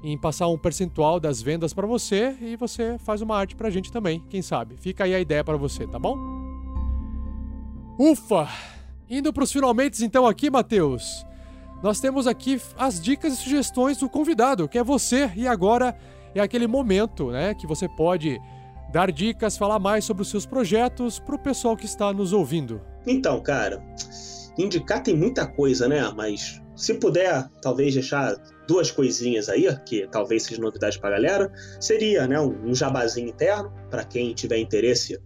em 0.02 0.16
passar 0.16 0.48
um 0.48 0.58
percentual 0.58 1.20
das 1.20 1.42
vendas 1.42 1.72
pra 1.74 1.86
você 1.86 2.36
e 2.40 2.56
você 2.56 2.98
faz 2.98 3.20
uma 3.20 3.36
arte 3.36 3.54
pra 3.54 3.70
gente 3.70 3.92
também, 3.92 4.22
quem 4.28 4.42
sabe. 4.42 4.76
Fica 4.76 5.04
aí 5.04 5.14
a 5.14 5.20
ideia 5.20 5.44
pra 5.44 5.56
você, 5.56 5.86
tá 5.86 5.98
bom? 5.98 6.18
Ufa! 7.98 8.48
Indo 9.08 9.32
pros 9.32 9.52
finalmente 9.52 10.04
então 10.04 10.26
aqui, 10.26 10.48
Matheus. 10.48 11.26
Nós 11.82 11.98
temos 11.98 12.26
aqui 12.26 12.60
as 12.78 13.00
dicas 13.00 13.32
e 13.32 13.36
sugestões 13.36 13.98
do 13.98 14.08
convidado, 14.08 14.68
que 14.68 14.78
é 14.78 14.84
você, 14.84 15.32
e 15.34 15.48
agora 15.48 15.96
é 16.38 16.40
aquele 16.40 16.66
momento, 16.66 17.30
né, 17.30 17.54
que 17.54 17.66
você 17.66 17.88
pode 17.88 18.40
dar 18.92 19.10
dicas, 19.10 19.56
falar 19.56 19.78
mais 19.78 20.04
sobre 20.04 20.22
os 20.22 20.30
seus 20.30 20.44
projetos 20.44 21.18
pro 21.18 21.38
pessoal 21.38 21.76
que 21.76 21.86
está 21.86 22.12
nos 22.12 22.32
ouvindo. 22.32 22.80
Então, 23.06 23.40
cara, 23.40 23.82
indicar 24.58 25.02
tem 25.02 25.16
muita 25.16 25.46
coisa, 25.46 25.88
né? 25.88 26.10
Mas 26.14 26.60
se 26.76 26.94
puder, 26.94 27.48
talvez 27.62 27.94
deixar 27.94 28.34
duas 28.66 28.90
coisinhas 28.90 29.48
aí, 29.48 29.66
que 29.84 30.06
talvez 30.08 30.44
seja 30.44 30.60
novidade 30.60 30.98
pra 30.98 31.10
galera, 31.10 31.52
seria, 31.80 32.26
né, 32.26 32.40
um, 32.40 32.74
jabazinho 32.74 33.28
interno 33.28 33.72
para 33.90 34.04
quem 34.04 34.32
tiver 34.32 34.58
interesse, 34.58 35.20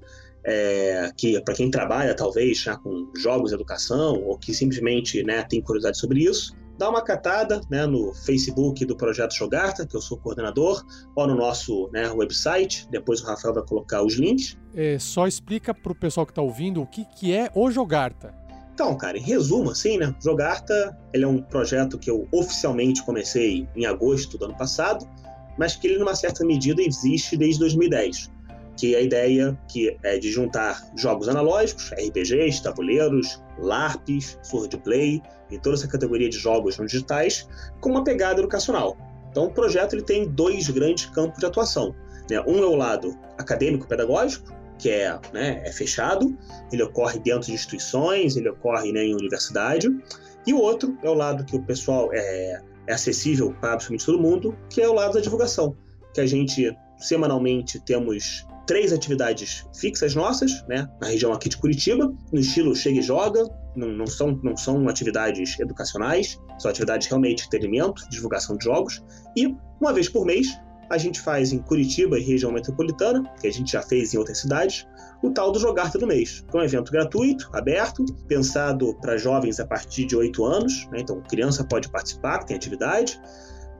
é, 0.45 1.11
que 1.17 1.41
para 1.43 1.55
quem 1.55 1.71
trabalha 1.71 2.15
talvez 2.15 2.59
já 2.59 2.77
com 2.77 3.11
jogos, 3.17 3.53
educação 3.53 4.15
ou 4.23 4.39
que 4.39 4.53
simplesmente, 4.53 5.23
né, 5.23 5.43
tem 5.49 5.63
curiosidade 5.63 5.99
sobre 5.99 6.25
isso. 6.25 6.55
Dá 6.79 6.89
uma 6.91 7.03
catada 7.03 7.61
né, 7.71 7.87
no 7.87 8.13
Facebook 8.15 8.85
do 8.85 8.97
Projeto 8.97 9.35
Jogarta, 9.35 9.87
que 9.87 9.97
eu 9.97 10.01
sou 10.01 10.19
coordenador, 10.19 10.85
ou 11.15 11.27
no 11.27 11.35
nosso 11.35 11.89
né, 11.93 12.11
website. 12.11 12.89
Depois 12.91 13.21
o 13.21 13.27
Rafael 13.27 13.55
vai 13.55 13.65
colocar 13.65 14.03
os 14.03 14.15
links. 14.15 14.57
É, 14.75 14.99
só 14.99 15.27
explica 15.27 15.73
pro 15.73 15.95
pessoal 15.95 16.27
que 16.27 16.33
tá 16.33 16.43
ouvindo 16.43 16.83
o 16.83 16.87
que, 16.87 17.05
que 17.05 17.33
é 17.33 17.51
o 17.55 17.71
Jogarta. 17.71 18.35
Então, 18.75 18.97
cara, 18.97 19.17
em 19.17 19.23
resumo, 19.23 19.71
assim, 19.71 19.99
né? 19.99 20.13
Jogarta, 20.21 20.99
ele 21.13 21.25
é 21.25 21.29
um 21.29 21.41
projeto 21.41 21.97
que 21.97 22.11
eu 22.11 22.27
oficialmente 22.33 23.05
comecei 23.05 23.69
em 23.77 23.87
agosto 23.87 24.37
do 24.37 24.47
ano 24.47 24.57
passado, 24.57 25.09
mas 25.57 25.77
que 25.77 25.87
ele, 25.87 25.99
numa 25.99 26.17
certa 26.17 26.45
medida, 26.45 26.83
existe 26.83 27.37
desde 27.37 27.61
2010. 27.61 28.33
Que 28.77 28.97
a 28.97 29.01
ideia 29.01 29.59
que 29.69 29.97
é 30.03 30.19
de 30.19 30.31
juntar 30.31 30.83
jogos 30.97 31.29
analógicos, 31.29 31.93
RPGs, 31.93 32.63
tabuleiros, 32.63 33.41
LARPs, 33.59 34.39
swordplay 34.43 35.23
e 35.51 35.59
toda 35.59 35.77
essa 35.77 35.89
categoria 35.89 36.29
de 36.29 36.39
jogos 36.39 36.77
não 36.79 36.87
digitais, 36.87 37.49
com 37.81 37.91
uma 37.91 38.03
pegada 38.03 38.41
educacional. 38.41 38.97
Então, 39.31 39.47
o 39.47 39.51
projeto 39.51 39.95
ele 39.95 40.03
tem 40.03 40.29
dois 40.29 40.69
grandes 40.71 41.07
campos 41.07 41.39
de 41.39 41.47
atuação. 41.47 41.95
Né? 42.31 42.41
Um 42.47 42.59
é 42.59 42.67
o 42.67 42.75
lado 42.75 43.17
acadêmico-pedagógico, 43.39 44.53
que 44.79 44.91
é, 44.91 45.19
né, 45.33 45.63
é 45.65 45.73
fechado, 45.73 46.37
ele 46.73 46.83
ocorre 46.83 47.19
dentro 47.19 47.47
de 47.47 47.53
instituições, 47.53 48.37
ele 48.37 48.49
ocorre 48.49 48.93
né, 48.93 49.05
em 49.05 49.15
universidade, 49.15 49.89
e 50.47 50.53
o 50.53 50.59
outro 50.59 50.97
é 51.03 51.09
o 51.09 51.15
lado 51.15 51.45
que 51.45 51.57
o 51.57 51.63
pessoal 51.63 52.11
é, 52.13 52.61
é 52.87 52.93
acessível 52.93 53.55
para 53.61 53.73
absolutamente 53.73 54.07
todo 54.07 54.21
mundo, 54.21 54.57
que 54.69 54.81
é 54.81 54.89
o 54.89 54.93
lado 54.93 55.15
da 55.15 55.21
divulgação, 55.21 55.77
que 56.13 56.21
a 56.21 56.27
gente 56.27 56.77
semanalmente 56.99 57.81
temos 57.81 58.47
três 58.67 58.93
atividades 58.93 59.67
fixas 59.79 60.15
nossas, 60.15 60.65
né, 60.67 60.89
na 61.01 61.09
região 61.09 61.33
aqui 61.33 61.49
de 61.49 61.57
Curitiba, 61.57 62.13
no 62.33 62.41
estilo 62.41 62.75
chega 62.75 62.99
e 62.99 63.03
joga, 63.03 63.45
não, 63.77 63.89
não 63.89 64.07
são, 64.07 64.39
não 64.43 64.57
são 64.57 64.89
atividades 64.89 65.59
educacionais, 65.59 66.41
são 66.59 66.71
atividades 66.71 67.07
realmente 67.09 67.39
de 67.39 67.47
entretenimento, 67.47 68.09
divulgação 68.09 68.57
de 68.57 68.65
jogos, 68.65 69.03
e 69.37 69.55
uma 69.81 69.93
vez 69.93 70.09
por 70.09 70.25
mês 70.25 70.49
a 70.91 70.99
gente 70.99 71.21
faz 71.21 71.53
em 71.53 71.59
Curitiba 71.59 72.19
e 72.19 72.23
região 72.23 72.53
metropolitana, 72.53 73.23
que 73.41 73.47
a 73.47 73.53
gente 73.53 73.73
já 73.73 73.83
fez 73.83 74.15
em 74.15 74.19
outras 74.19 74.39
cidades, 74.39 74.87
o 75.23 75.31
tal 75.31 75.51
do 75.51 75.59
Jogarta 75.59 75.99
do 75.99 76.07
Mês, 76.07 76.45
que 76.49 76.57
é 76.57 76.61
um 76.61 76.65
evento 76.65 76.93
gratuito, 76.93 77.49
aberto, 77.53 78.05
pensado 78.29 78.95
para 79.01 79.17
jovens 79.17 79.59
a 79.59 79.67
partir 79.67 80.05
de 80.05 80.15
8 80.15 80.45
anos, 80.45 80.87
né? 80.91 81.01
então 81.01 81.21
criança 81.23 81.65
pode 81.65 81.89
participar, 81.89 82.45
tem 82.45 82.57
atividade, 82.57 83.19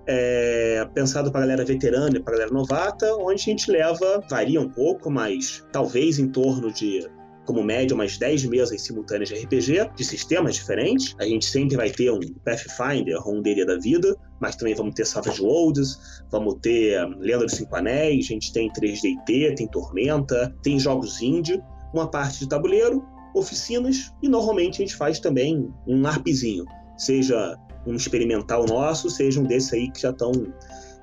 é, 0.07 0.87
pensado 0.95 1.31
para 1.31 1.41
galera 1.41 1.65
veterana 1.65 2.17
e 2.17 2.21
para 2.21 2.35
galera 2.35 2.53
novata, 2.53 3.15
onde 3.17 3.35
a 3.35 3.45
gente 3.45 3.71
leva, 3.71 4.23
varia 4.29 4.61
um 4.61 4.69
pouco, 4.69 5.11
mas 5.11 5.65
talvez 5.73 6.19
em 6.19 6.29
torno 6.29 6.73
de 6.73 7.07
como 7.45 7.63
média, 7.63 7.95
umas 7.95 8.17
10 8.17 8.47
mesas 8.47 8.81
simultâneas 8.81 9.29
de 9.29 9.35
RPG, 9.35 9.91
de 9.95 10.05
sistemas 10.05 10.55
diferentes. 10.55 11.15
A 11.19 11.25
gente 11.25 11.45
sempre 11.45 11.77
vai 11.77 11.91
ter 11.91 12.11
um 12.11 12.21
Pathfinder, 12.45 13.21
Ronderia 13.21 13.67
da 13.67 13.77
Vida, 13.79 14.17
mas 14.41 14.57
também 14.57 14.75
vamos 14.75 14.95
ter 14.95 15.05
Savage 15.05 15.43
Worlds, 15.43 16.23
vamos 16.31 16.57
ter 16.63 17.07
Lenda 17.19 17.45
dos 17.45 17.55
Cinco 17.55 17.77
Anéis, 17.77 18.27
a 18.27 18.33
gente 18.33 18.53
tem 18.53 18.71
3DT, 18.73 19.57
tem 19.57 19.69
Tormenta, 19.69 20.55
tem 20.63 20.79
jogos 20.79 21.21
indie, 21.21 21.63
uma 21.93 22.11
parte 22.11 22.41
de 22.41 22.49
tabuleiro, 22.49 23.05
oficinas, 23.35 24.13
e 24.23 24.29
normalmente 24.29 24.83
a 24.83 24.87
gente 24.87 24.97
faz 24.97 25.19
também 25.19 25.69
um 25.87 26.01
LARPzinho, 26.01 26.65
seja 26.97 27.57
um 27.87 27.95
experimental 27.95 28.65
nosso, 28.67 29.11
seja 29.11 29.41
um 29.41 29.45
desses 29.45 29.73
aí 29.73 29.91
que 29.91 30.01
já 30.01 30.11
estão 30.11 30.33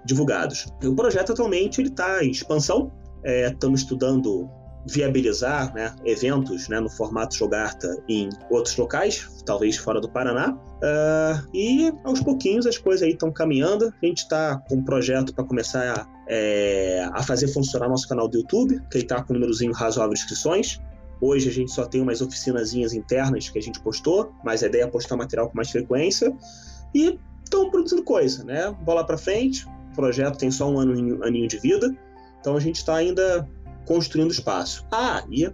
divulgados. 0.05 0.67
E 0.81 0.87
o 0.87 0.95
projeto 0.95 1.31
atualmente 1.31 1.81
está 1.81 2.23
em 2.23 2.31
expansão, 2.31 2.91
estamos 3.23 3.81
estudando 3.81 4.49
viabilizar 4.85 5.73
né, 5.73 5.95
eventos 6.05 6.67
né, 6.67 6.79
no 6.79 6.89
formato 6.89 7.35
Jogarta 7.35 7.87
em 8.09 8.29
outros 8.49 8.75
locais, 8.75 9.27
talvez 9.45 9.77
fora 9.77 10.01
do 10.01 10.09
Paraná. 10.09 10.53
Uh, 10.53 11.47
e 11.53 11.93
aos 12.03 12.21
pouquinhos 12.21 12.65
as 12.65 12.77
coisas 12.77 13.03
aí 13.03 13.11
estão 13.11 13.31
caminhando. 13.31 13.93
A 14.01 14.05
gente 14.05 14.19
está 14.19 14.57
com 14.67 14.75
um 14.75 14.83
projeto 14.83 15.33
para 15.33 15.43
começar 15.43 15.99
a, 15.99 16.07
é, 16.27 17.07
a 17.13 17.21
fazer 17.23 17.47
funcionar 17.49 17.87
nosso 17.89 18.07
canal 18.07 18.27
do 18.27 18.37
YouTube, 18.37 18.81
que 18.89 18.97
está 18.97 19.21
com 19.21 19.33
um 19.33 19.35
númerozinho 19.35 19.71
razoável 19.71 20.13
de 20.13 20.19
inscrições. 20.19 20.79
Hoje 21.21 21.49
a 21.49 21.51
gente 21.51 21.71
só 21.71 21.85
tem 21.85 22.01
umas 22.01 22.19
oficinazinhas 22.19 22.93
internas 22.93 23.47
que 23.47 23.59
a 23.59 23.61
gente 23.61 23.79
postou, 23.81 24.31
mas 24.43 24.63
a 24.63 24.67
ideia 24.67 24.83
é 24.83 24.87
postar 24.87 25.15
material 25.15 25.49
com 25.49 25.55
mais 25.55 25.69
frequência. 25.69 26.35
E 26.93 27.19
estão 27.43 27.69
produzindo 27.69 28.03
coisa, 28.03 28.43
né? 28.43 28.75
Bola 28.81 29.05
para 29.05 29.17
frente. 29.17 29.65
O 29.91 29.95
projeto 29.95 30.37
tem 30.37 30.49
só 30.49 30.69
um 30.69 30.79
ano, 30.79 31.23
aninho 31.23 31.47
de 31.47 31.59
vida. 31.59 31.95
Então 32.39 32.55
a 32.55 32.59
gente 32.59 32.77
está 32.77 32.95
ainda 32.95 33.47
construindo 33.85 34.31
espaço. 34.31 34.85
Ah, 34.91 35.23
e 35.29 35.51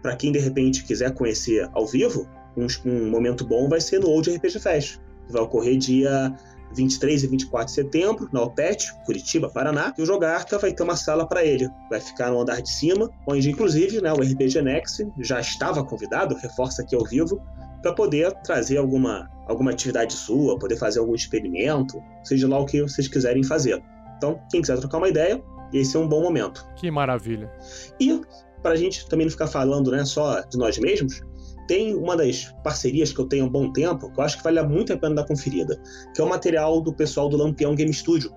para 0.00 0.16
quem 0.16 0.32
de 0.32 0.38
repente 0.38 0.84
quiser 0.84 1.12
conhecer 1.14 1.68
ao 1.72 1.86
vivo, 1.86 2.28
um, 2.56 2.66
um 2.84 3.10
momento 3.10 3.44
bom 3.44 3.68
vai 3.68 3.80
ser 3.80 4.00
no 4.00 4.08
Old 4.08 4.30
RPG 4.30 4.58
Fest, 4.58 4.98
que 5.26 5.32
vai 5.32 5.42
ocorrer 5.42 5.78
dia 5.78 6.34
23 6.74 7.24
e 7.24 7.26
24 7.26 7.66
de 7.66 7.72
setembro, 7.72 8.28
na 8.32 8.42
OPET, 8.42 8.92
Curitiba, 9.04 9.48
Paraná, 9.50 9.92
e 9.96 10.02
o 10.02 10.06
Jogarta 10.06 10.58
vai 10.58 10.72
ter 10.72 10.82
uma 10.82 10.96
sala 10.96 11.26
para 11.26 11.44
ele. 11.44 11.68
Vai 11.90 12.00
ficar 12.00 12.30
no 12.30 12.40
andar 12.40 12.60
de 12.60 12.70
cima, 12.70 13.10
onde 13.26 13.50
inclusive 13.50 14.00
né, 14.00 14.12
o 14.12 14.20
RPG 14.20 14.62
Next 14.62 15.06
já 15.18 15.40
estava 15.40 15.84
convidado, 15.84 16.34
reforça 16.34 16.82
aqui 16.82 16.94
ao 16.94 17.04
vivo, 17.04 17.40
para 17.82 17.92
poder 17.92 18.32
trazer 18.44 18.78
alguma, 18.78 19.28
alguma 19.48 19.72
atividade 19.72 20.12
sua, 20.12 20.58
poder 20.58 20.76
fazer 20.76 21.00
algum 21.00 21.14
experimento, 21.14 22.00
seja 22.22 22.48
lá 22.48 22.58
o 22.58 22.64
que 22.64 22.80
vocês 22.80 23.08
quiserem 23.08 23.42
fazer. 23.42 23.82
Então, 24.16 24.40
quem 24.50 24.60
quiser 24.60 24.78
trocar 24.78 24.98
uma 24.98 25.08
ideia, 25.08 25.42
esse 25.72 25.96
é 25.96 26.00
um 26.00 26.08
bom 26.08 26.22
momento. 26.22 26.64
Que 26.76 26.90
maravilha. 26.90 27.50
E, 27.98 28.20
para 28.62 28.72
a 28.72 28.76
gente 28.76 29.08
também 29.08 29.26
não 29.26 29.30
ficar 29.32 29.48
falando 29.48 29.90
né, 29.90 30.04
só 30.04 30.40
de 30.40 30.56
nós 30.56 30.78
mesmos, 30.78 31.20
tem 31.66 31.94
uma 31.94 32.16
das 32.16 32.54
parcerias 32.62 33.12
que 33.12 33.20
eu 33.20 33.26
tenho 33.26 33.44
há 33.44 33.46
um 33.48 33.50
bom 33.50 33.72
tempo, 33.72 34.12
que 34.12 34.20
eu 34.20 34.24
acho 34.24 34.38
que 34.38 34.44
vale 34.44 34.62
muito 34.62 34.92
a 34.92 34.96
pena 34.96 35.16
dar 35.16 35.24
conferida, 35.24 35.80
que 36.14 36.20
é 36.20 36.24
o 36.24 36.28
material 36.28 36.80
do 36.80 36.92
pessoal 36.92 37.28
do 37.28 37.36
Lampião 37.36 37.74
Game 37.74 37.92
Studio, 37.92 38.32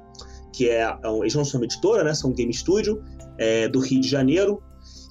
que 0.54 0.70
é, 0.70 0.82
é 0.84 1.18
eles 1.20 1.36
não 1.36 1.46
são 1.46 1.60
uma 1.60 1.66
editora, 1.66 2.04
né, 2.04 2.14
são 2.14 2.32
um 2.32 2.34
game 2.34 2.54
studio 2.54 3.04
é, 3.38 3.68
do 3.68 3.80
Rio 3.80 4.02
de 4.02 4.08
Janeiro, 4.08 4.62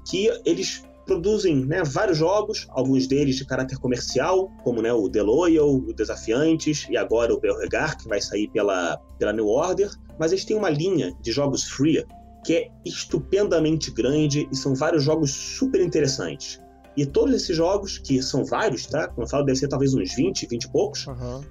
que 0.08 0.28
eles 0.44 0.82
produzem 1.06 1.64
né, 1.64 1.82
vários 1.84 2.18
jogos, 2.18 2.66
alguns 2.70 3.06
deles 3.06 3.36
de 3.36 3.44
caráter 3.44 3.78
comercial, 3.78 4.50
como 4.62 4.82
né, 4.82 4.92
o 4.92 5.08
The 5.08 5.22
Loyal, 5.22 5.74
o 5.74 5.92
Desafiantes 5.92 6.86
e 6.90 6.96
agora 6.96 7.32
o 7.32 7.40
Belregar, 7.40 7.98
que 7.98 8.08
vai 8.08 8.20
sair 8.20 8.48
pela, 8.48 8.96
pela 9.18 9.32
New 9.32 9.46
Order, 9.46 9.90
mas 10.18 10.32
eles 10.32 10.44
têm 10.44 10.56
uma 10.56 10.70
linha 10.70 11.12
de 11.20 11.32
jogos 11.32 11.64
free 11.64 12.04
que 12.44 12.54
é 12.54 12.70
estupendamente 12.84 13.90
grande 13.90 14.46
e 14.52 14.56
são 14.56 14.74
vários 14.74 15.02
jogos 15.02 15.30
super 15.30 15.80
interessantes. 15.80 16.60
E 16.96 17.04
todos 17.04 17.34
esses 17.34 17.56
jogos, 17.56 17.98
que 17.98 18.22
são 18.22 18.44
vários, 18.44 18.86
tá? 18.86 19.08
Como 19.08 19.22
eu 19.22 19.28
falo, 19.28 19.44
deve 19.44 19.58
ser 19.58 19.66
talvez 19.66 19.94
uns 19.94 20.14
20, 20.14 20.46
20 20.46 20.62
e 20.62 20.70
poucos, 20.70 21.06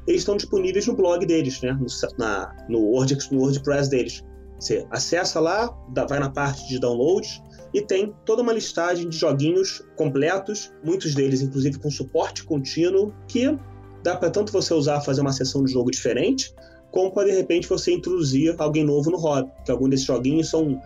eles 0.07 0.21
estão 0.21 0.37
disponíveis 0.37 0.87
no 0.87 0.95
blog 0.95 1.25
deles, 1.25 1.59
né? 1.61 1.73
No, 1.73 1.87
na, 2.17 2.55
no, 2.69 2.79
Word, 2.79 3.17
no 3.31 3.41
WordPress 3.41 3.89
deles. 3.89 4.23
Você 4.57 4.87
acessa 4.91 5.41
lá, 5.41 5.75
vai 6.07 6.19
na 6.19 6.29
parte 6.29 6.65
de 6.69 6.79
downloads 6.79 7.41
e 7.73 7.81
tem 7.81 8.13
toda 8.23 8.41
uma 8.41 8.53
listagem 8.53 9.09
de 9.09 9.17
joguinhos 9.17 9.81
completos, 9.95 10.71
muitos 10.83 11.15
deles 11.15 11.41
inclusive 11.41 11.79
com 11.79 11.89
suporte 11.89 12.43
contínuo, 12.43 13.13
que 13.27 13.57
dá 14.03 14.15
para 14.15 14.29
tanto 14.29 14.51
você 14.51 14.73
usar 14.73 15.01
fazer 15.01 15.21
uma 15.21 15.31
sessão 15.31 15.63
de 15.63 15.71
jogo 15.71 15.89
diferente, 15.89 16.53
como 16.91 17.11
para 17.11 17.27
de 17.27 17.35
repente 17.35 17.67
você 17.67 17.91
introduzir 17.91 18.53
alguém 18.59 18.83
novo 18.83 19.09
no 19.09 19.17
hobby. 19.17 19.51
Que 19.65 19.71
alguns 19.71 19.89
desses 19.89 20.05
joguinhos 20.05 20.49
são 20.49 20.79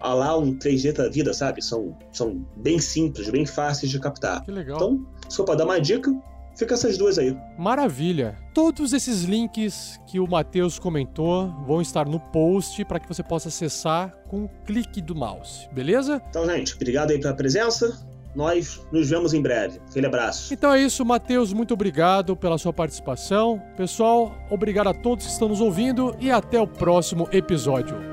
a 0.00 0.14
lá 0.14 0.38
um 0.38 0.56
3D 0.56 0.92
da 0.94 1.08
vida, 1.08 1.34
sabe? 1.34 1.62
São, 1.62 1.94
são 2.10 2.42
bem 2.56 2.78
simples, 2.78 3.28
bem 3.28 3.44
fáceis 3.44 3.90
de 3.90 4.00
captar. 4.00 4.42
Que 4.44 4.50
legal. 4.50 4.76
Então, 4.76 5.06
for 5.30 5.44
para 5.44 5.56
dar 5.56 5.64
uma 5.66 5.78
dica, 5.78 6.10
fica 6.56 6.74
essas 6.74 6.96
duas 6.96 7.18
aí. 7.18 7.36
Maravilha. 7.58 8.36
Todos 8.54 8.92
esses 8.92 9.22
links 9.22 10.00
que 10.06 10.20
o 10.20 10.26
Matheus 10.26 10.78
comentou 10.78 11.48
vão 11.66 11.80
estar 11.80 12.06
no 12.06 12.20
post 12.20 12.84
para 12.84 12.98
que 12.98 13.08
você 13.08 13.22
possa 13.22 13.48
acessar 13.48 14.12
com 14.28 14.44
um 14.44 14.48
clique 14.64 15.00
do 15.00 15.14
mouse, 15.14 15.68
beleza? 15.72 16.22
Então, 16.28 16.46
gente, 16.46 16.74
obrigado 16.74 17.10
aí 17.10 17.20
pela 17.20 17.34
presença. 17.34 18.06
Nós 18.34 18.80
nos 18.92 19.10
vemos 19.10 19.34
em 19.34 19.42
breve. 19.42 19.80
Aquele 19.88 20.06
abraço. 20.06 20.54
Então 20.54 20.72
é 20.72 20.80
isso, 20.80 21.04
Matheus, 21.04 21.52
muito 21.52 21.74
obrigado 21.74 22.36
pela 22.36 22.58
sua 22.58 22.72
participação. 22.72 23.60
Pessoal, 23.76 24.32
obrigado 24.48 24.88
a 24.88 24.94
todos 24.94 25.26
que 25.26 25.32
estão 25.32 25.48
nos 25.48 25.60
ouvindo 25.60 26.14
e 26.20 26.30
até 26.30 26.60
o 26.60 26.66
próximo 26.66 27.28
episódio. 27.32 28.09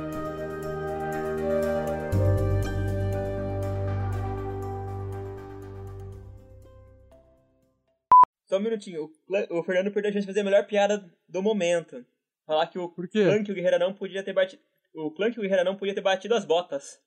Só 8.58 8.60
um 8.60 8.64
minutinho. 8.64 9.10
O, 9.52 9.60
o 9.60 9.64
Fernando 9.64 9.92
perdeu 9.94 10.10
a 10.10 10.14
chance 10.14 10.26
de 10.26 10.32
fazer 10.32 10.40
a 10.42 10.44
melhor 10.44 10.66
piada 10.66 11.06
do 11.30 11.44
momento. 11.44 12.04
Falar 12.46 12.66
que 12.68 12.80
o 12.80 12.90
quê? 12.90 13.24
Clank 13.24 13.50
e 13.50 13.52
o 13.52 13.56
Guerreira 13.56 13.78
não 13.78 13.94
podia 13.94 14.24
ter 14.24 14.34
batido. 14.34 14.62
O 14.96 15.12
Clank 15.12 15.36
e 15.36 15.40
o 15.40 15.44
Guerreira 15.44 15.64
não 15.64 15.76
podia 15.76 15.94
ter 15.94 16.02
batido 16.02 16.34
as 16.36 16.44
botas. 16.46 17.00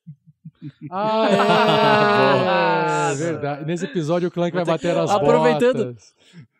Ah, 0.90 3.10
é, 3.12 3.14
verdade. 3.16 3.64
Nesse 3.64 3.86
episódio 3.86 4.28
o 4.28 4.30
Clank 4.30 4.54
vai 4.54 4.64
bater 4.64 4.96
as 4.96 5.10
Aproveitando- 5.10 5.86
botas. 5.86 6.14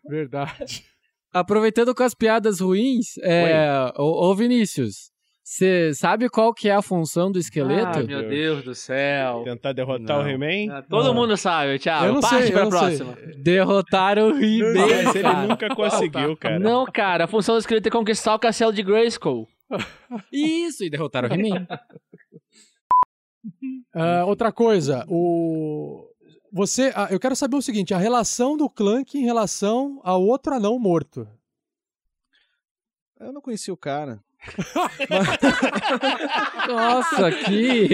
Verdade. 0.08 0.84
Aproveitando 1.32 1.94
com 1.94 2.02
as 2.02 2.14
piadas 2.14 2.58
ruins, 2.60 3.16
é, 3.22 3.92
ô, 3.96 4.30
ô 4.30 4.34
Vinícius, 4.34 5.09
você 5.52 5.92
sabe 5.94 6.28
qual 6.28 6.54
que 6.54 6.68
é 6.68 6.74
a 6.76 6.80
função 6.80 7.28
do 7.32 7.36
esqueleto? 7.36 7.98
Ah, 7.98 8.02
meu 8.04 8.28
Deus 8.28 8.62
do 8.62 8.72
céu. 8.72 9.42
Tentar 9.42 9.72
derrotar 9.72 10.24
o 10.24 10.28
He-Man? 10.28 10.72
Ah, 10.72 10.80
Todo 10.80 11.12
mundo 11.12 11.36
sabe, 11.36 11.76
Thiago. 11.76 12.04
Eu 12.06 12.12
não 12.14 12.20
Parte 12.20 12.42
sei, 12.44 12.52
pra 12.52 12.60
eu 12.60 12.70
não 12.70 12.78
sei. 12.78 12.98
próxima. 12.98 13.18
Derrotar 13.42 14.18
o 14.18 14.30
He-Man. 14.40 14.86
Mas 15.04 15.14
ele 15.16 15.22
cara. 15.24 15.46
nunca 15.48 15.74
conseguiu, 15.74 16.36
cara. 16.36 16.60
Não, 16.60 16.84
cara, 16.86 17.24
a 17.24 17.26
função 17.26 17.56
do 17.56 17.58
esqueleto 17.58 17.88
é 17.88 17.90
conquistar 17.90 18.32
o 18.36 18.38
castelo 18.38 18.72
de 18.72 18.80
Grayskull. 18.84 19.48
Isso, 20.32 20.84
e 20.84 20.88
derrotar 20.90 21.24
o 21.24 21.34
He-Man. 21.34 21.66
Ah, 23.92 24.24
outra 24.26 24.52
coisa, 24.52 25.04
o. 25.08 26.06
Você. 26.52 26.92
ah, 26.94 27.08
eu 27.10 27.18
quero 27.18 27.34
saber 27.34 27.56
o 27.56 27.62
seguinte: 27.62 27.92
a 27.94 27.98
relação 27.98 28.56
do 28.56 28.68
Clank 28.70 29.18
em 29.18 29.24
relação 29.24 29.98
ao 30.04 30.22
outro 30.22 30.54
anão 30.54 30.78
morto. 30.78 31.26
Eu 33.18 33.32
não 33.32 33.40
conheci 33.40 33.72
o 33.72 33.76
cara. 33.76 34.22
Nossa, 36.66 37.30
que 37.30 37.88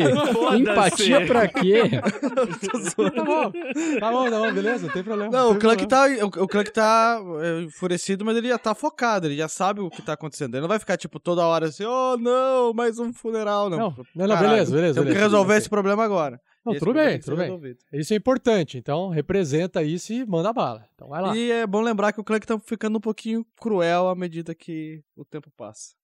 empatia 0.56 1.26
pra 1.26 1.48
quê? 1.48 1.82
tá 1.90 3.24
bom, 3.24 3.50
tá 3.50 4.12
bom, 4.12 4.30
tá 4.30 4.38
bom, 4.38 4.52
beleza, 4.52 4.86
não 4.86 4.92
tem 4.92 5.02
problema. 5.02 5.30
Não, 5.30 5.48
o 5.48 5.52
tem 5.52 5.60
Clank 5.60 5.86
problema. 5.86 6.30
tá, 6.30 6.40
o, 6.40 6.44
o 6.44 6.48
Clank 6.48 6.72
tá 6.72 7.20
é, 7.42 7.62
enfurecido, 7.62 8.24
mas 8.24 8.36
ele 8.36 8.48
já 8.48 8.58
tá 8.58 8.74
focado, 8.74 9.26
ele 9.26 9.36
já 9.36 9.48
sabe 9.48 9.80
o 9.80 9.90
que 9.90 10.02
tá 10.02 10.12
acontecendo. 10.12 10.54
Ele 10.54 10.60
não 10.60 10.68
vai 10.68 10.78
ficar, 10.78 10.96
tipo, 10.96 11.18
toda 11.18 11.44
hora 11.44 11.66
assim, 11.66 11.84
oh, 11.84 12.16
não, 12.16 12.72
mais 12.72 12.98
um 13.00 13.12
funeral, 13.12 13.68
não. 13.68 13.94
Não, 14.14 14.26
não, 14.26 14.38
beleza, 14.38 14.72
beleza, 14.72 14.94
Temos 14.94 14.94
que 14.94 15.02
beleza, 15.14 15.20
resolver 15.20 15.52
ok. 15.52 15.58
esse 15.58 15.68
problema 15.68 16.04
agora. 16.04 16.40
Não, 16.64 16.76
tudo 16.78 16.94
bem, 16.94 17.08
tem 17.10 17.20
tudo 17.20 17.36
bem. 17.36 17.46
resolvido. 17.46 17.78
Isso 17.92 18.12
é 18.12 18.16
importante, 18.16 18.78
então 18.78 19.08
representa 19.08 19.82
isso 19.82 20.12
e 20.12 20.24
manda 20.26 20.52
bala. 20.52 20.84
Então 20.94 21.08
vai 21.08 21.22
lá. 21.22 21.36
E 21.36 21.50
é 21.50 21.66
bom 21.66 21.80
lembrar 21.80 22.12
que 22.12 22.20
o 22.20 22.24
Clank 22.24 22.46
tá 22.46 22.58
ficando 22.58 22.98
um 22.98 23.00
pouquinho 23.00 23.44
cruel 23.60 24.08
à 24.08 24.14
medida 24.14 24.54
que 24.54 25.02
o 25.16 25.24
tempo 25.24 25.50
passa. 25.56 25.94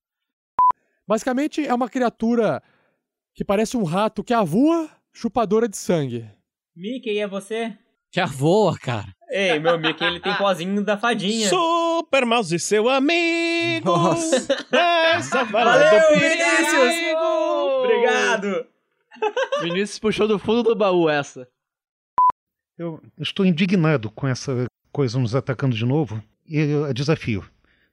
Basicamente 1.06 1.66
é 1.66 1.74
uma 1.74 1.88
criatura 1.88 2.62
que 3.34 3.44
parece 3.44 3.76
um 3.76 3.84
rato 3.84 4.22
que 4.22 4.32
avua, 4.32 4.88
chupadora 5.12 5.68
de 5.68 5.76
sangue. 5.76 6.28
Mickey, 6.74 7.18
é 7.18 7.26
você? 7.26 7.76
Já 8.14 8.26
voa, 8.26 8.78
cara. 8.78 9.14
Ei, 9.30 9.58
meu 9.58 9.78
Mickey, 9.78 10.04
ele 10.04 10.20
tem 10.20 10.34
pozinho 10.36 10.84
da 10.84 10.98
fadinha. 10.98 11.48
Super 11.48 12.26
Mouse, 12.26 12.58
seu 12.58 12.88
amigo! 12.88 13.90
Essa 14.70 15.44
fala 15.48 15.78
Valeu, 15.78 16.18
Vinícius! 16.18 17.16
Obrigado! 17.80 18.66
Vinícius 19.62 19.98
puxou 19.98 20.28
do 20.28 20.38
fundo 20.38 20.62
do 20.62 20.76
baú 20.76 21.08
essa. 21.08 21.48
Eu 22.76 23.00
estou 23.18 23.46
indignado 23.46 24.10
com 24.10 24.26
essa 24.26 24.66
coisa 24.90 25.18
nos 25.18 25.34
atacando 25.34 25.74
de 25.74 25.84
novo. 25.84 26.22
E 26.46 26.58
eu 26.58 26.92
desafio. 26.92 27.44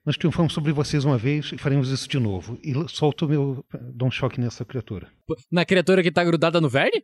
Nós 0.04 0.16
triunfamos 0.16 0.52
sobre 0.54 0.72
vocês 0.72 1.04
uma 1.04 1.18
vez 1.18 1.52
e 1.52 1.58
faremos 1.58 1.90
isso 1.90 2.08
de 2.08 2.18
novo. 2.18 2.58
E 2.64 2.72
solto 2.88 3.26
o 3.26 3.28
meu. 3.28 3.64
dou 3.94 4.08
um 4.08 4.10
choque 4.10 4.40
nessa 4.40 4.64
criatura. 4.64 5.08
Na 5.52 5.64
criatura 5.64 6.02
que 6.02 6.10
tá 6.10 6.24
grudada 6.24 6.60
no 6.60 6.68
Verne? 6.70 7.02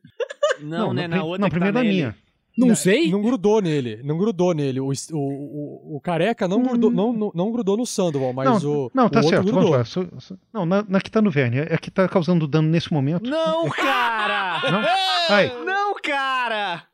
Não, 0.61 0.87
Não, 0.89 0.93
né? 0.95 1.07
Na 1.07 1.17
prim- 1.19 1.25
outra 1.27 1.39
não, 1.41 1.49
tá 1.49 1.51
primeiro 1.51 1.75
na 1.75 1.83
nele. 1.83 1.95
minha. 1.95 2.17
Não 2.59 2.75
sei. 2.75 3.11
Não 3.11 3.21
grudou 3.21 3.61
nele, 3.61 4.01
não 4.03 4.17
grudou 4.17 4.55
nele. 4.55 4.81
O, 4.81 4.87
o, 4.89 4.93
o, 5.13 5.97
o 5.99 6.01
careca 6.01 6.49
não, 6.49 6.63
grudou, 6.63 6.91
não, 6.91 7.13
não, 7.13 7.31
não 7.35 7.53
grudou 7.53 7.77
no 7.77 7.85
Sandoval, 7.85 8.33
mas 8.33 8.63
não, 8.63 8.71
o. 8.87 8.91
não, 8.95 9.11
tá 9.11 9.21
o 9.21 9.25
outro 9.25 9.29
certo, 9.29 9.45
grudou. 9.53 9.71
vamos 9.73 10.31
lá. 10.31 10.37
Não, 10.55 10.65
na, 10.65 10.83
na 10.89 10.99
que 11.03 11.11
tá 11.11 11.21
no 11.21 11.31
Verne. 11.31 11.59
É 11.59 11.75
a 11.75 11.79
que 11.79 11.91
tá 11.91 12.09
causando 12.09 12.49
dano 12.49 12.67
nesse 12.71 12.91
momento. 12.91 13.29
Não, 13.29 13.69
cara! 13.69 14.71
Não? 14.73 14.81
Ai, 15.29 15.53
Não, 15.67 15.95
cara! 16.03 16.85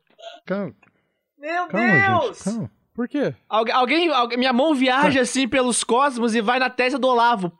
calma, 0.45 0.73
Meu 1.39 1.67
calma, 1.67 2.19
Deus! 2.19 2.37
gente. 2.39 2.43
Calma. 2.43 2.71
Por 2.93 3.07
quê? 3.07 3.33
Algu- 3.49 3.71
alguém, 3.71 4.07
alguém- 4.09 4.37
minha 4.37 4.53
mão 4.53 4.75
viaja 4.75 5.21
assim 5.21 5.47
pelos 5.47 5.83
cosmos 5.83 6.35
e 6.35 6.41
vai 6.41 6.59
na 6.59 6.69
testa 6.69 6.99
do 6.99 7.07
Olavo. 7.07 7.51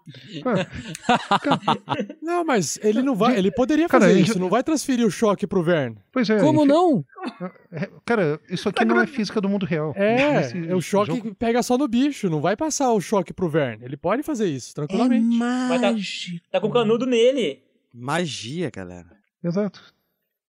Não, 2.22 2.43
mas 2.45 2.80
ele 2.84 3.01
não 3.01 3.15
vai. 3.15 3.38
Ele 3.38 3.51
poderia 3.51 3.88
Cara, 3.88 4.05
fazer 4.05 4.14
ele- 4.19 4.23
isso, 4.23 4.39
não 4.39 4.49
vai 4.49 4.64
transferir 4.64 5.05
o 5.05 5.11
choque 5.11 5.45
pro 5.47 5.64
Verne. 5.64 5.97
Pois 6.11 6.30
é. 6.30 6.39
Como 6.39 6.60
enfim- 6.61 6.69
não? 6.69 7.03
É, 7.72 7.89
Cara, 8.05 8.39
isso 8.49 8.69
aqui 8.69 8.85
não 8.85 8.99
é 9.01 9.07
física 9.07 9.39
do 9.41 9.49
mundo 9.49 9.65
real. 9.65 9.93
É, 9.95 10.41
Esse 10.41 10.69
é 10.69 10.76
o 10.76 10.81
choque 10.81 11.11
jogo- 11.11 11.22
que 11.30 11.34
pega 11.35 11.61
só 11.64 11.77
no 11.77 11.88
bicho, 11.88 12.30
não 12.30 12.41
vai 12.41 12.55
passar 12.55 12.91
o 12.91 13.01
choque 13.01 13.34
pro 13.34 13.49
Verne. 13.49 13.85
Ele 13.85 13.97
pode 13.97 14.23
fazer 14.23 14.47
isso, 14.47 14.73
tranquilamente. 14.73 15.26
Mas 15.35 15.81
tá, 15.81 15.93
tá 16.51 16.61
com 16.61 16.69
canudo 16.72 17.05
nele. 17.05 17.61
Magia, 17.93 18.69
galera. 18.72 19.07
Exato. 19.43 19.93